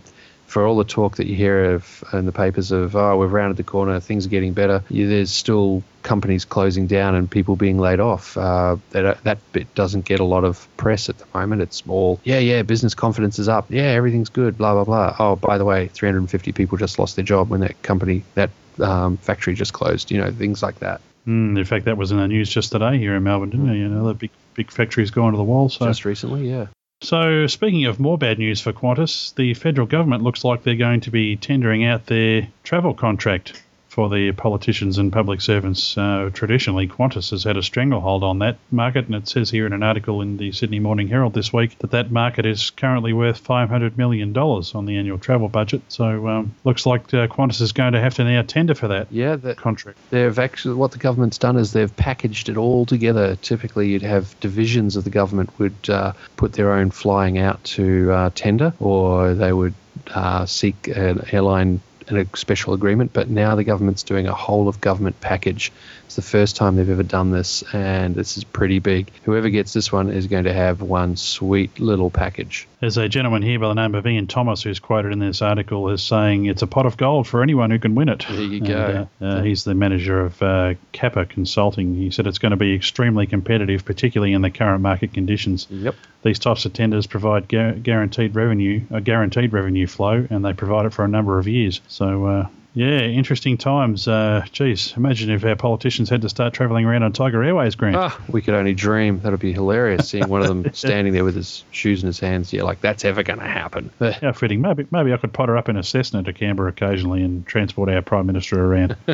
for 0.48 0.66
all 0.66 0.78
the 0.78 0.84
talk 0.84 1.16
that 1.16 1.26
you 1.26 1.36
hear 1.36 1.74
of 1.74 2.02
in 2.12 2.24
the 2.24 2.32
papers 2.32 2.72
of 2.72 2.96
oh 2.96 3.16
we've 3.18 3.32
rounded 3.32 3.58
the 3.58 3.62
corner, 3.62 4.00
things 4.00 4.26
are 4.26 4.30
getting 4.30 4.54
better. 4.54 4.82
There's 4.90 5.30
still 5.30 5.82
companies 6.02 6.46
closing 6.46 6.86
down 6.86 7.14
and 7.14 7.30
people 7.30 7.54
being 7.54 7.78
laid 7.78 8.00
off. 8.00 8.36
Uh, 8.36 8.76
that 8.90 9.22
that 9.24 9.38
bit 9.52 9.72
doesn't 9.74 10.06
get 10.06 10.20
a 10.20 10.24
lot 10.24 10.44
of 10.44 10.66
press 10.78 11.08
at 11.10 11.18
the 11.18 11.26
moment. 11.34 11.62
It's 11.62 11.82
all 11.86 12.18
yeah 12.24 12.38
yeah 12.38 12.62
business 12.62 12.94
confidence 12.94 13.38
is 13.38 13.48
up. 13.48 13.70
Yeah 13.70 13.82
everything's 13.82 14.30
good. 14.30 14.56
Blah 14.56 14.72
blah 14.72 14.84
blah. 14.84 15.16
Oh 15.18 15.36
by 15.36 15.58
the 15.58 15.64
way, 15.66 15.88
350 15.88 16.52
people 16.52 16.78
just 16.78 16.98
lost 16.98 17.16
their 17.16 17.24
job 17.24 17.50
when 17.50 17.60
that 17.60 17.80
company 17.82 18.24
that 18.34 18.50
um, 18.80 19.18
factory 19.18 19.54
just 19.54 19.74
closed. 19.74 20.10
You 20.10 20.18
know 20.18 20.32
things 20.32 20.62
like 20.62 20.78
that. 20.80 21.02
Mm, 21.26 21.58
in 21.58 21.64
fact, 21.66 21.84
that 21.84 21.98
was 21.98 22.10
in 22.10 22.16
the 22.16 22.26
news 22.26 22.48
just 22.48 22.72
today 22.72 22.96
here 22.96 23.14
in 23.14 23.22
Melbourne, 23.22 23.50
didn't 23.50 23.68
it? 23.68 23.76
You 23.76 23.88
know, 23.88 24.08
the 24.08 24.14
big 24.14 24.30
big 24.54 24.70
factories 24.70 25.10
gone 25.10 25.32
to 25.32 25.36
the 25.36 25.44
wall. 25.44 25.68
So 25.68 25.86
Just 25.86 26.06
recently, 26.06 26.48
yeah. 26.48 26.68
So, 27.00 27.46
speaking 27.46 27.84
of 27.84 28.00
more 28.00 28.18
bad 28.18 28.38
news 28.38 28.60
for 28.60 28.72
Qantas, 28.72 29.34
the 29.36 29.54
federal 29.54 29.86
government 29.86 30.24
looks 30.24 30.44
like 30.44 30.62
they're 30.62 30.74
going 30.74 31.00
to 31.02 31.10
be 31.10 31.36
tendering 31.36 31.84
out 31.84 32.06
their 32.06 32.48
travel 32.64 32.92
contract 32.92 33.62
for 33.98 34.08
the 34.08 34.30
politicians 34.30 34.96
and 34.98 35.12
public 35.12 35.40
servants. 35.40 35.98
Uh, 35.98 36.30
traditionally, 36.32 36.86
Qantas 36.86 37.30
has 37.32 37.42
had 37.42 37.56
a 37.56 37.64
stranglehold 37.64 38.22
on 38.22 38.38
that 38.38 38.56
market, 38.70 39.06
and 39.06 39.14
it 39.16 39.26
says 39.26 39.50
here 39.50 39.66
in 39.66 39.72
an 39.72 39.82
article 39.82 40.22
in 40.22 40.36
the 40.36 40.52
Sydney 40.52 40.78
Morning 40.78 41.08
Herald 41.08 41.34
this 41.34 41.52
week 41.52 41.76
that 41.80 41.90
that 41.90 42.12
market 42.12 42.46
is 42.46 42.70
currently 42.70 43.12
worth 43.12 43.42
$500 43.42 43.96
million 43.98 44.32
on 44.38 44.84
the 44.86 44.98
annual 44.98 45.18
travel 45.18 45.48
budget. 45.48 45.82
So 45.88 46.28
um, 46.28 46.54
looks 46.62 46.86
like 46.86 47.12
uh, 47.12 47.26
Qantas 47.26 47.60
is 47.60 47.72
going 47.72 47.94
to 47.94 48.00
have 48.00 48.14
to 48.14 48.22
now 48.24 48.42
tender 48.42 48.76
for 48.76 48.86
that 48.86 49.08
Yeah, 49.10 49.36
contract. 49.56 49.98
they've 50.10 50.38
actually 50.38 50.76
what 50.76 50.92
the 50.92 50.98
government's 50.98 51.38
done 51.38 51.56
is 51.56 51.72
they've 51.72 51.96
packaged 51.96 52.48
it 52.48 52.56
all 52.56 52.86
together. 52.86 53.34
Typically, 53.34 53.88
you'd 53.88 54.02
have 54.02 54.38
divisions 54.38 54.94
of 54.94 55.02
the 55.02 55.10
government 55.10 55.50
would 55.58 55.90
uh, 55.90 56.12
put 56.36 56.52
their 56.52 56.72
own 56.74 56.92
flying 56.92 57.38
out 57.38 57.64
to 57.64 58.12
uh, 58.12 58.30
tender, 58.36 58.72
or 58.78 59.34
they 59.34 59.52
would 59.52 59.74
uh, 60.14 60.46
seek 60.46 60.86
an 60.86 61.24
airline 61.32 61.80
a 62.16 62.26
special 62.36 62.72
agreement. 62.72 63.12
But 63.12 63.28
now 63.28 63.54
the 63.54 63.64
government's 63.64 64.02
doing 64.02 64.26
a 64.26 64.34
whole 64.34 64.68
of 64.68 64.80
government 64.80 65.20
package. 65.20 65.72
It's 66.08 66.16
the 66.16 66.22
first 66.22 66.56
time 66.56 66.76
they've 66.76 66.88
ever 66.88 67.02
done 67.02 67.32
this, 67.32 67.62
and 67.74 68.14
this 68.14 68.38
is 68.38 68.44
pretty 68.44 68.78
big. 68.78 69.10
Whoever 69.24 69.50
gets 69.50 69.74
this 69.74 69.92
one 69.92 70.08
is 70.08 70.26
going 70.26 70.44
to 70.44 70.54
have 70.54 70.80
one 70.80 71.18
sweet 71.18 71.78
little 71.78 72.08
package. 72.08 72.66
There's 72.80 72.96
a 72.96 73.10
gentleman 73.10 73.42
here 73.42 73.58
by 73.58 73.68
the 73.68 73.74
name 73.74 73.94
of 73.94 74.06
Ian 74.06 74.26
Thomas 74.26 74.62
who's 74.62 74.78
quoted 74.80 75.12
in 75.12 75.18
this 75.18 75.42
article 75.42 75.90
as 75.90 76.02
saying 76.02 76.46
it's 76.46 76.62
a 76.62 76.66
pot 76.66 76.86
of 76.86 76.96
gold 76.96 77.28
for 77.28 77.42
anyone 77.42 77.70
who 77.70 77.78
can 77.78 77.94
win 77.94 78.08
it. 78.08 78.24
There 78.26 78.40
you 78.40 78.56
And, 78.56 78.66
go. 78.66 79.08
uh, 79.20 79.22
uh, 79.22 79.42
he's 79.42 79.64
the 79.64 79.74
manager 79.74 80.18
of 80.18 80.42
uh, 80.42 80.74
CAPA 80.94 81.26
Consulting. 81.28 81.94
He 81.94 82.10
said 82.10 82.26
it's 82.26 82.38
going 82.38 82.52
to 82.52 82.56
be 82.56 82.74
extremely 82.74 83.26
competitive, 83.26 83.84
particularly 83.84 84.32
in 84.32 84.40
the 84.40 84.50
current 84.50 84.80
market 84.80 85.12
conditions. 85.12 85.66
Yep. 85.68 85.94
These 86.22 86.38
types 86.38 86.64
of 86.64 86.72
tenders 86.72 87.06
provide 87.06 87.48
gu- 87.48 87.74
guaranteed 87.74 88.34
revenue, 88.34 88.80
a 88.90 89.02
guaranteed 89.02 89.52
revenue 89.52 89.86
flow, 89.86 90.26
and 90.30 90.42
they 90.42 90.54
provide 90.54 90.86
it 90.86 90.94
for 90.94 91.04
a 91.04 91.08
number 91.08 91.38
of 91.38 91.46
years. 91.46 91.82
So, 91.88 92.24
uh, 92.24 92.48
yeah, 92.78 93.00
interesting 93.00 93.58
times. 93.58 94.06
Uh, 94.06 94.46
geez, 94.52 94.94
imagine 94.96 95.30
if 95.30 95.44
our 95.44 95.56
politicians 95.56 96.08
had 96.08 96.22
to 96.22 96.28
start 96.28 96.54
travelling 96.54 96.84
around 96.84 97.02
on 97.02 97.12
Tiger 97.12 97.42
Airways, 97.42 97.74
Grant. 97.74 97.96
Ah, 97.96 98.16
we 98.28 98.40
could 98.40 98.54
only 98.54 98.72
dream. 98.72 99.18
That'd 99.18 99.40
be 99.40 99.52
hilarious. 99.52 100.08
Seeing 100.08 100.28
one 100.28 100.42
of 100.42 100.46
them 100.46 100.72
standing 100.74 101.12
there 101.12 101.24
with 101.24 101.34
his 101.34 101.64
shoes 101.72 102.04
in 102.04 102.06
his 102.06 102.20
hands. 102.20 102.52
Yeah, 102.52 102.62
like 102.62 102.80
that's 102.80 103.04
ever 103.04 103.24
going 103.24 103.40
to 103.40 103.48
happen. 103.48 103.90
How 104.20 104.30
fitting. 104.30 104.60
Maybe 104.60 104.86
maybe 104.92 105.12
I 105.12 105.16
could 105.16 105.32
potter 105.32 105.56
up 105.56 105.68
in 105.68 105.76
a 105.76 105.82
Cessna 105.82 106.22
to 106.22 106.32
Canberra 106.32 106.68
occasionally 106.68 107.24
and 107.24 107.44
transport 107.44 107.88
our 107.88 108.00
Prime 108.00 108.26
Minister 108.26 108.64
around. 108.64 108.96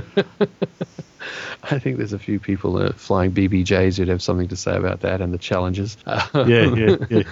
I 1.63 1.79
think 1.79 1.97
there's 1.97 2.13
a 2.13 2.19
few 2.19 2.39
people 2.39 2.77
uh, 2.77 2.93
flying 2.93 3.33
BBJs 3.33 3.97
who'd 3.97 4.09
have 4.09 4.21
something 4.21 4.49
to 4.49 4.57
say 4.57 4.77
about 4.77 5.01
that 5.01 5.23
and 5.23 5.33
the 5.33 5.39
challenges. 5.39 5.97
Yeah, 6.07 6.27
yeah, 6.45 6.97
yeah. 7.09 7.23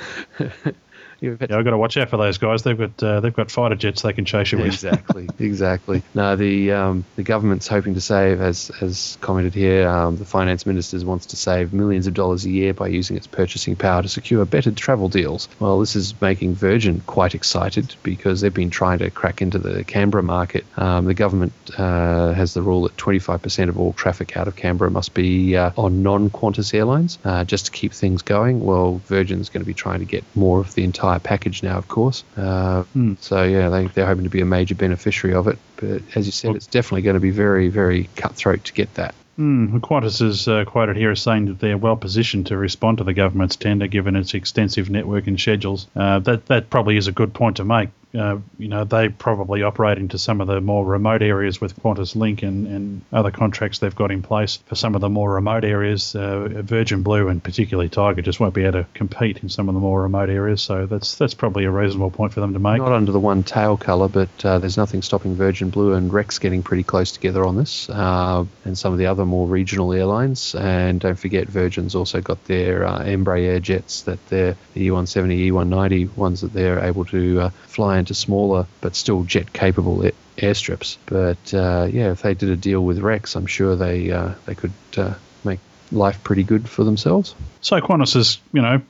You've 1.23 1.41
Yeah, 1.41 1.57
I've 1.57 1.64
got 1.64 1.70
to 1.70 1.79
watch 1.79 1.97
out 1.97 2.11
for 2.11 2.16
those 2.16 2.39
guys. 2.39 2.62
They've 2.62 2.77
got 2.77 3.03
uh, 3.03 3.20
they've 3.20 3.35
got 3.35 3.51
fighter 3.51 3.75
jets 3.75 4.03
they 4.03 4.12
can 4.12 4.25
chase 4.25 4.53
you 4.53 4.59
with. 4.59 4.66
exactly, 4.66 5.29
exactly. 5.39 6.03
No, 6.14 6.37
the 6.37 6.73
um, 6.73 7.05
the 7.16 7.23
government's 7.23 7.68
hoping 7.68 7.95
to 7.95 8.01
save, 8.01 8.41
as 8.41 8.70
as 8.81 9.16
commented 9.20 9.55
here, 9.55 9.89
um, 9.89 10.16
the 10.16 10.25
finance 10.25 10.66
minister 10.66 10.93
wants 11.07 11.27
to 11.27 11.37
save 11.37 11.73
millions 11.73 12.07
of 12.07 12.14
dollars 12.14 12.45
a 12.45 12.51
year 12.51 12.75
by 12.75 12.89
using 12.89 13.16
its 13.16 13.27
purchasing 13.27 13.77
power 13.77 14.03
to 14.03 14.09
secure 14.09 14.45
better 14.45 14.70
travel 14.73 15.09
deals. 15.09 15.49
Well, 15.59 15.81
this 15.81 15.97
is 15.97 16.20
making 16.20 16.55
Virgin 16.55 17.01
quite 17.07 17.35
excited 17.35 17.95
because 18.03 18.41
they've 18.41 18.53
been 18.53 18.70
trying 18.70 18.99
to 18.99 19.11
crack 19.11 19.43
into 19.43 19.59
the 19.59 19.85
Canberra 19.85 20.23
market. 20.23 20.64
Um, 20.77 21.07
the 21.07 21.14
government 21.14 21.53
uh, 21.77 22.33
has 22.33 22.55
the 22.55 22.62
rule 22.62 22.83
that 22.83 22.97
25% 22.97 23.68
of 23.68 23.79
all 23.79 23.93
traffic 23.93 24.37
out 24.37 24.49
of 24.49 24.57
Canberra 24.57 24.91
must 24.91 25.14
be 25.14 25.57
uh, 25.57 25.70
on 25.77 26.03
non-Qantas 26.03 26.75
airlines, 26.75 27.18
uh, 27.25 27.45
just 27.45 27.66
to 27.66 27.73
keep 27.73 27.93
things 27.93 28.23
going. 28.23 28.61
Well, 28.61 29.01
Virgin's 29.07 29.49
going 29.49 29.62
to 29.62 29.66
be 29.66 29.75
trying 29.75 30.01
to 30.01 30.05
get 30.05 30.25
more 30.35 30.61
of 30.61 30.75
the 30.75 30.85
entire 30.85 31.12
package 31.19 31.63
now, 31.63 31.79
of 31.79 31.89
course. 31.89 32.25
Uh, 32.37 32.83
Hmm. 32.93 33.15
so 33.21 33.43
yeah, 33.43 33.69
they, 33.69 33.87
they're 33.89 34.07
hoping 34.07 34.25
to 34.25 34.31
be 34.31 34.41
a 34.41 34.47
major 34.47 34.75
beneficiary 34.75 35.35
of 35.35 35.49
it. 35.49 35.59
But 35.77 36.03
as 36.15 36.27
you 36.27 36.33
said, 36.33 36.57
it's 36.57 36.67
definitely 36.67 37.03
going 37.03 37.15
to 37.15 37.21
be 37.21 37.31
very, 37.31 37.69
very 37.69 38.09
cutthroat 38.17 38.65
to 38.65 38.73
get 38.73 38.95
that. 38.95 39.15
Mm, 39.39 39.81
Qantas 39.81 40.21
is 40.21 40.47
uh, 40.47 40.65
quoted 40.67 40.97
here 40.97 41.11
as 41.11 41.23
saying 41.23 41.47
that 41.47 41.59
they're 41.59 41.79
well 41.79 41.97
positioned 41.97 42.47
to 42.49 42.57
respond 42.57 42.99
to 42.99 43.05
the 43.05 43.15
government's 43.15 43.57
tender 43.57 43.87
given 43.87 44.15
its 44.15 44.35
extensive 44.35 44.91
network 44.91 45.27
and 45.27 45.41
schedules. 45.41 45.87
Uh, 45.97 46.19
that 46.21 46.47
that 46.47 46.69
probably 46.69 46.97
is 46.99 47.07
a 47.09 47.13
good 47.13 47.33
point 47.33 47.57
to 47.57 47.65
make. 47.65 47.89
Uh, 48.15 48.39
you 48.59 48.69
know, 48.69 48.85
they 48.85 49.09
probably 49.09 49.63
operate 49.63 49.99
into 49.99 50.19
some 50.19 50.41
of 50.41 50.47
the 50.47 50.61
more 50.61 50.85
remote 50.85 51.23
areas 51.23 51.61
with 51.61 51.81
Qantas 51.83 52.15
Link 52.15 52.43
and, 52.43 52.67
and 52.67 53.03
other 53.13 53.31
contracts 53.31 53.79
they've 53.79 53.95
got 53.95 54.11
in 54.11 54.23
place. 54.23 54.59
For 54.67 54.75
some 54.75 54.95
of 54.95 55.01
the 55.01 55.09
more 55.09 55.33
remote 55.33 55.65
areas, 55.65 56.15
uh, 56.15 56.49
Virgin 56.63 57.03
Blue 57.03 57.29
and 57.29 57.43
particularly 57.43 57.89
Tiger 57.89 58.21
just 58.21 58.39
won't 58.39 58.55
be 58.55 58.65
able 58.65 58.83
to 58.83 58.87
compete 58.95 59.39
in 59.39 59.49
some 59.49 59.69
of 59.69 59.75
the 59.75 59.81
more 59.81 60.03
remote 60.03 60.29
areas. 60.29 60.61
So 60.61 60.87
that's 60.87 61.15
that's 61.17 61.35
probably 61.35 61.65
a 61.65 61.71
reasonable 61.71 62.11
point 62.11 62.35
for 62.35 62.41
them 62.41 62.53
to 62.53 62.59
make. 62.59 62.79
Not 62.79 62.93
under 62.93 63.13
the 63.13 63.21
one 63.21 63.43
tail 63.43 63.77
colour, 63.77 64.09
but 64.09 64.45
uh, 64.45 64.59
there's 64.59 64.77
nothing 64.77 65.03
stopping 65.03 65.35
Virgin 65.35 65.71
Blue 65.71 65.95
and 65.95 66.13
Rex 66.13 66.39
getting 66.39 66.63
pretty 66.63 66.83
close 66.83 67.13
together 67.13 67.45
on 67.45 67.57
this, 67.57 67.89
uh, 67.89 68.45
and 68.65 68.77
some 68.77 68.93
of 68.93 68.99
the 68.99 69.07
other 69.07 69.25
more 69.25 69.47
regional 69.47 69.93
airlines. 69.93 70.55
And 70.55 71.01
don't 71.01 71.19
forget, 71.19 71.49
Virgin's 71.49 71.95
also 71.95 72.21
got 72.21 72.45
their 72.45 72.87
uh, 72.87 73.01
Embraer 73.01 73.61
jets 73.63 74.03
that 74.03 74.25
they're 74.29 74.57
the 74.75 74.89
E170, 74.89 75.51
E190 75.51 76.17
ones 76.17 76.43
that 76.43 76.53
they're 76.53 76.81
able 76.81 77.05
to 77.07 77.51
fly 77.67 78.02
into 78.03 78.15
smaller 78.15 78.67
but 78.81 78.97
still 78.97 79.23
jet 79.23 79.53
capable 79.53 80.05
air- 80.05 80.13
airstrips. 80.39 80.97
But 81.07 81.55
uh, 81.55 81.89
yeah, 81.91 82.11
if 82.11 82.23
they 82.23 82.35
did 82.35 82.51
a 82.51 82.57
deal 82.57 82.85
with 82.85 82.99
Rex, 82.99 83.37
I'm 83.37 83.47
sure 83.47 83.77
they 83.77 84.11
uh, 84.11 84.35
they 84.47 84.55
could 84.55 84.73
uh, 84.97 85.15
make 85.45 85.61
life 85.93 86.23
pretty 86.25 86.43
good 86.43 86.69
for 86.69 86.85
themselves. 86.85 87.35
So 87.61 87.81
Qantas 87.81 88.17
is, 88.17 88.39
you 88.53 88.63
know, 88.63 88.83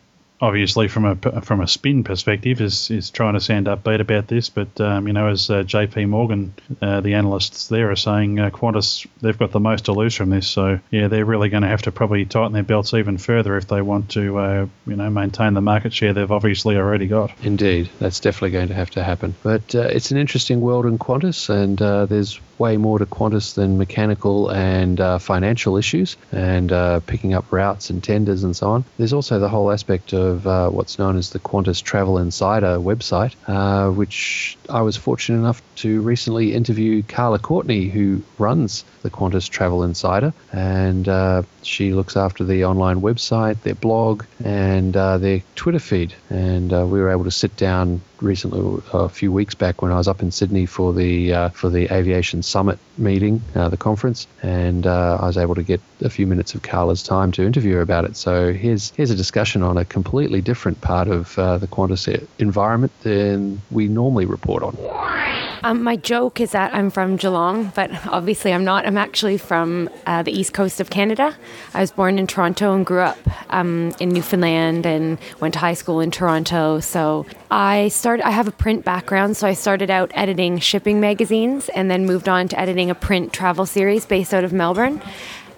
obviously 0.43 0.89
from 0.89 1.05
a 1.05 1.41
from 1.41 1.61
a 1.61 1.69
spin 1.69 2.03
perspective 2.03 2.61
is 2.61 2.91
is 2.91 3.11
trying 3.11 3.35
to 3.35 3.41
sound 3.41 3.67
upbeat 3.69 4.01
about 4.01 4.27
this, 4.27 4.49
but 4.49 4.81
um, 4.81 5.07
you 5.07 5.13
know, 5.13 5.29
as 5.29 5.49
uh, 5.49 5.63
J.P. 5.63 6.07
Morgan, 6.07 6.53
uh, 6.83 7.01
the 7.01 7.15
analysts 7.15 7.69
there 7.69 7.91
are 7.91 7.97
saying, 7.97 8.41
uh, 8.41 8.51
Qantas 8.51 9.07
they've 9.21 9.39
got 9.39 9.53
the 9.53 9.61
most 9.61 9.87
to 9.87 9.93
lose 9.93 10.17
from 10.17 10.31
this. 10.31 10.49
So 10.49 10.81
yeah, 10.91 11.07
they're 11.09 11.25
really 11.25 11.49
going 11.49 11.63
to 11.63 11.69
have 11.69 11.83
to 11.83 11.93
probably 11.93 12.25
tighten 12.25 12.53
their 12.53 12.65
belts 12.65 12.93
even 12.93 13.17
further 13.17 13.57
if 13.57 13.69
they 13.69 13.81
want 13.81 14.11
to, 14.11 14.39
uh, 14.39 14.67
you 14.87 14.97
know, 14.97 15.09
maintain 15.09 15.55
the 15.55 15.61
market 15.61 15.95
share 15.95 16.13
they've 16.13 16.31
obviously 16.31 16.77
already 16.77 17.07
got. 17.07 17.31
Indeed, 17.43 17.89
that's 18.01 18.19
definitely 18.19 18.51
going 18.51 18.69
to 18.69 18.75
have 18.75 18.91
to 18.91 19.05
happen. 19.05 19.35
But 19.45 19.75
uh, 19.75 19.83
it's 19.83 20.11
an 20.11 20.19
interesting 20.19 20.61
world 20.61 20.87
in 20.87 20.99
Qantas, 20.99 21.49
and 21.49 21.81
uh, 21.81 22.07
there's 22.07 22.41
way 22.59 22.77
more 22.77 22.99
to 22.99 23.07
Qantas 23.07 23.55
than 23.55 23.79
mechanical 23.79 24.51
and 24.51 25.01
financial 25.23 25.77
issues 25.77 26.17
and 26.31 26.71
picking 27.07 27.35
up 27.35 27.51
routes 27.51 27.91
and 27.91 28.03
tenders 28.03 28.45
and 28.45 28.57
so 28.57 28.71
on. 28.71 28.85
There's 28.99 29.13
also 29.13 29.39
the 29.39 29.49
whole 29.49 29.71
aspect 29.71 30.13
of 30.15 30.32
uh, 30.47 30.71
what's 30.71 30.99
known 30.99 31.17
as 31.17 31.31
the 31.31 31.39
Qantas 31.39 31.83
Travel 31.83 32.19
Insider 32.19 32.79
website, 32.79 33.35
uh, 33.47 33.91
which 33.91 34.57
I 34.69 34.83
was 34.83 34.97
fortunate 34.97 35.39
enough 35.39 35.63
to 35.77 36.01
recently 36.01 36.55
interview 36.55 37.03
Carla 37.03 37.39
Courtney, 37.39 37.89
who 37.89 38.23
runs 38.39 38.85
the 39.03 39.11
Qantas 39.11 39.49
Travel 39.49 39.85
Insider, 39.85 40.33
and 40.53 41.09
uh, 41.09 41.43
she 41.63 41.93
looks 41.93 42.17
after 42.17 42.45
the 42.45 42.65
online 42.65 43.01
website, 43.01 43.61
their 43.63 43.75
blog, 43.75 44.25
and 44.45 44.97
uh, 44.97 45.19
their 45.19 45.43
Twitter 45.57 45.79
feed. 45.79 46.15
And 46.31 46.73
uh, 46.73 46.87
we 46.87 47.01
were 47.01 47.11
able 47.11 47.25
to 47.25 47.31
sit 47.31 47.57
down 47.57 48.01
recently, 48.23 48.83
a 48.93 49.09
few 49.09 49.33
weeks 49.33 49.55
back, 49.55 49.83
when 49.83 49.93
I 49.93 49.97
was 49.97 50.09
up 50.09 50.23
in 50.23 50.31
Sydney 50.31 50.67
for 50.67 50.93
the 50.93 51.33
uh, 51.33 51.49
for 51.51 51.69
the 51.69 51.93
Aviation 51.93 52.43
Summit 52.43 52.79
meeting, 52.97 53.43
uh, 53.55 53.69
the 53.69 53.77
conference, 53.77 54.27
and 54.43 54.87
uh, 54.87 55.19
I 55.21 55.27
was 55.27 55.37
able 55.37 55.55
to 55.55 55.63
get 55.63 55.81
a 56.01 56.11
few 56.11 56.27
minutes 56.27 56.55
of 56.55 56.63
Carla's 56.63 57.03
time 57.03 57.33
to 57.33 57.45
interview 57.45 57.75
her 57.75 57.81
about 57.81 58.05
it. 58.05 58.17
So 58.17 58.53
here's 58.53 58.93
here's 58.97 59.11
a 59.11 59.17
discussion 59.17 59.63
on 59.63 59.77
a 59.77 59.85
completely 59.85 60.41
different 60.41 60.81
part 60.81 61.09
of 61.09 61.39
uh, 61.39 61.59
the 61.59 61.67
Qantas 61.67 62.27
environment 62.39 62.93
than 63.03 63.61
we 63.71 63.89
normally 63.89 64.27
report 64.27 64.63
on. 64.63 64.77
Um, 65.65 65.85
my 65.85 65.95
joke 65.95 66.41
is 66.41 66.51
that 66.53 66.75
I'm 66.75 66.91
from 66.91 67.17
Geelong, 67.17 67.71
but 67.77 67.91
obviously 68.09 68.53
I'm 68.53 68.65
not. 68.65 68.85
I'm 68.85 68.97
actually 68.97 69.39
from 69.39 69.89
uh, 70.07 70.25
the 70.25 70.33
east 70.33 70.53
coast 70.53 70.81
of 70.81 70.91
Canada. 70.91 71.37
I 71.73 71.81
was 71.81 71.93
born 71.93 72.19
in 72.19 72.27
Toronto 72.27 72.75
and 72.75 72.85
grew 72.85 73.01
up 73.01 73.19
um, 73.51 73.95
in 74.01 74.09
Newfoundland 74.09 74.87
and 74.87 75.19
went 75.39 75.55
to 75.55 75.61
high 75.61 75.75
school 75.75 76.01
in 76.01 76.11
Toronto. 76.11 76.81
So 76.81 77.27
I 77.49 77.89
started. 77.89 78.27
I 78.27 78.31
have 78.31 78.49
a 78.49 78.53
print 78.53 78.85
background, 78.85 79.37
so 79.37 79.47
I 79.47 79.55
started 79.55 79.89
out 79.89 80.11
editing 80.15 80.59
shipping 80.59 81.01
magazines 81.01 81.69
and 81.69 81.89
then 81.89 82.07
moved 82.07 82.29
on 82.29 82.49
to 82.49 82.59
editing 82.59 82.91
a 82.91 82.97
print 82.97 83.33
travel 83.33 83.65
series 83.65 84.05
based 84.05 84.35
out 84.35 84.43
of 84.43 84.53
Melbourne. 84.53 85.01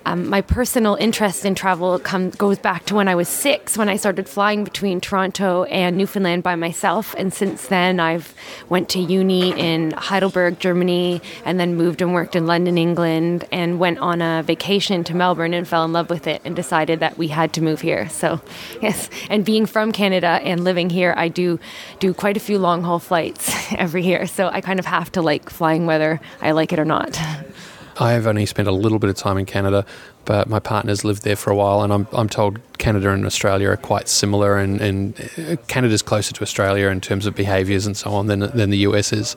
Um, 0.07 0.29
my 0.29 0.43
personal 0.43 0.97
interest 0.97 1.45
in 1.45 1.55
travel 1.55 1.99
come, 1.99 2.31
goes 2.31 2.59
back 2.59 2.85
to 2.87 2.95
when 2.95 3.09
I 3.09 3.15
was 3.15 3.29
six, 3.29 3.79
when 3.79 3.89
I 3.89 3.97
started 3.97 4.29
flying 4.29 4.63
between 4.63 5.01
Toronto 5.01 5.65
and 5.65 5.97
Newfoundland 5.97 6.43
by 6.43 6.57
myself. 6.57 7.15
And 7.17 7.33
since 7.33 7.69
then, 7.69 8.01
I've 8.01 8.35
went 8.69 8.89
to 8.91 8.99
uni 8.99 9.59
in 9.59 9.93
Heidelberg, 9.93 10.59
Germany, 10.59 11.23
and 11.45 11.59
then 11.59 11.75
moved 11.75 12.03
and 12.03 12.13
worked 12.13 12.37
in 12.37 12.47
London, 12.47 12.77
England, 12.77 13.47
and 13.51 13.79
went 13.79 13.99
on 13.99 14.21
a 14.21 14.43
vacation 14.43 15.05
to 15.05 15.15
Melbourne 15.15 15.55
and 15.55 15.67
fell 15.67 15.85
in 15.85 15.93
love 15.93 16.11
with 16.11 16.27
it 16.27 16.43
and 16.45 16.55
decided 16.55 17.01
that 17.01 17.17
we 17.17 17.29
had 17.29 17.55
to 17.55 17.63
move 17.63 17.81
here. 17.81 18.09
So, 18.11 18.43
yes, 18.83 19.09
and 19.31 19.45
being 19.45 19.65
from 19.65 19.91
Canada 19.93 20.41
and 20.43 20.65
living 20.65 20.91
here, 20.91 21.15
I 21.17 21.29
do 21.29 21.59
do 21.99 22.13
quite 22.13 22.37
a 22.37 22.41
few 22.41 22.59
long 22.59 22.83
haul 22.83 22.99
flights 22.99 23.73
every 23.73 24.05
year. 24.05 24.27
So 24.27 24.49
I 24.49 24.61
kind 24.61 24.79
of 24.79 24.87
have 24.87 25.11
to 25.13 25.23
like 25.23 25.49
flying 25.49 25.87
whether 25.87 26.21
I 26.43 26.53
like 26.53 26.73
it 26.73 26.79
or 26.79 26.85
not. 26.85 27.19
I've 27.99 28.27
only 28.27 28.47
spent 28.47 28.69
a 28.69 28.73
little 28.73 28.99
bit 28.99 29.11
of 29.11 29.17
time 29.17 29.39
in 29.39 29.47
Canada, 29.47 29.87
but 30.25 30.49
my 30.49 30.59
partner's 30.59 31.05
lived 31.05 31.23
there 31.23 31.37
for 31.37 31.51
a 31.51 31.57
while, 31.57 31.83
and 31.83 31.93
I'm, 31.93 32.07
I'm 32.13 32.29
told 32.29 32.61
Canada 32.79 33.11
and 33.11 33.25
Australia 33.25 33.71
are 33.71 33.77
quite 33.77 34.09
similar, 34.09 34.57
and, 34.57 34.81
and 34.81 35.31
uh, 35.39 35.57
Canada's 35.69 36.03
closer 36.03 36.33
to 36.35 36.43
Australia 36.43 36.89
in 36.89 37.01
terms 37.01 37.27
of 37.27 37.35
behaviours 37.35 37.87
and 37.87 37.97
so 37.97 38.11
on 38.11 38.27
than, 38.27 38.41
than 38.41 38.71
the 38.71 38.79
US 38.79 39.13
is. 39.13 39.37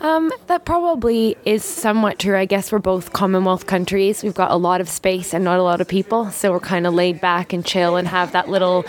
Um, 0.00 0.32
that 0.46 0.64
probably 0.64 1.36
is 1.44 1.64
somewhat 1.64 2.18
true. 2.18 2.36
I 2.36 2.44
guess 2.44 2.72
we're 2.72 2.78
both 2.78 3.12
Commonwealth 3.12 3.66
countries. 3.66 4.22
We've 4.22 4.34
got 4.34 4.50
a 4.50 4.56
lot 4.56 4.80
of 4.80 4.88
space 4.88 5.34
and 5.34 5.44
not 5.44 5.58
a 5.58 5.62
lot 5.62 5.80
of 5.80 5.88
people, 5.88 6.30
so 6.30 6.52
we're 6.52 6.60
kind 6.60 6.86
of 6.86 6.94
laid 6.94 7.20
back 7.20 7.52
and 7.52 7.64
chill 7.64 7.96
and 7.96 8.08
have 8.08 8.32
that 8.32 8.48
little 8.48 8.84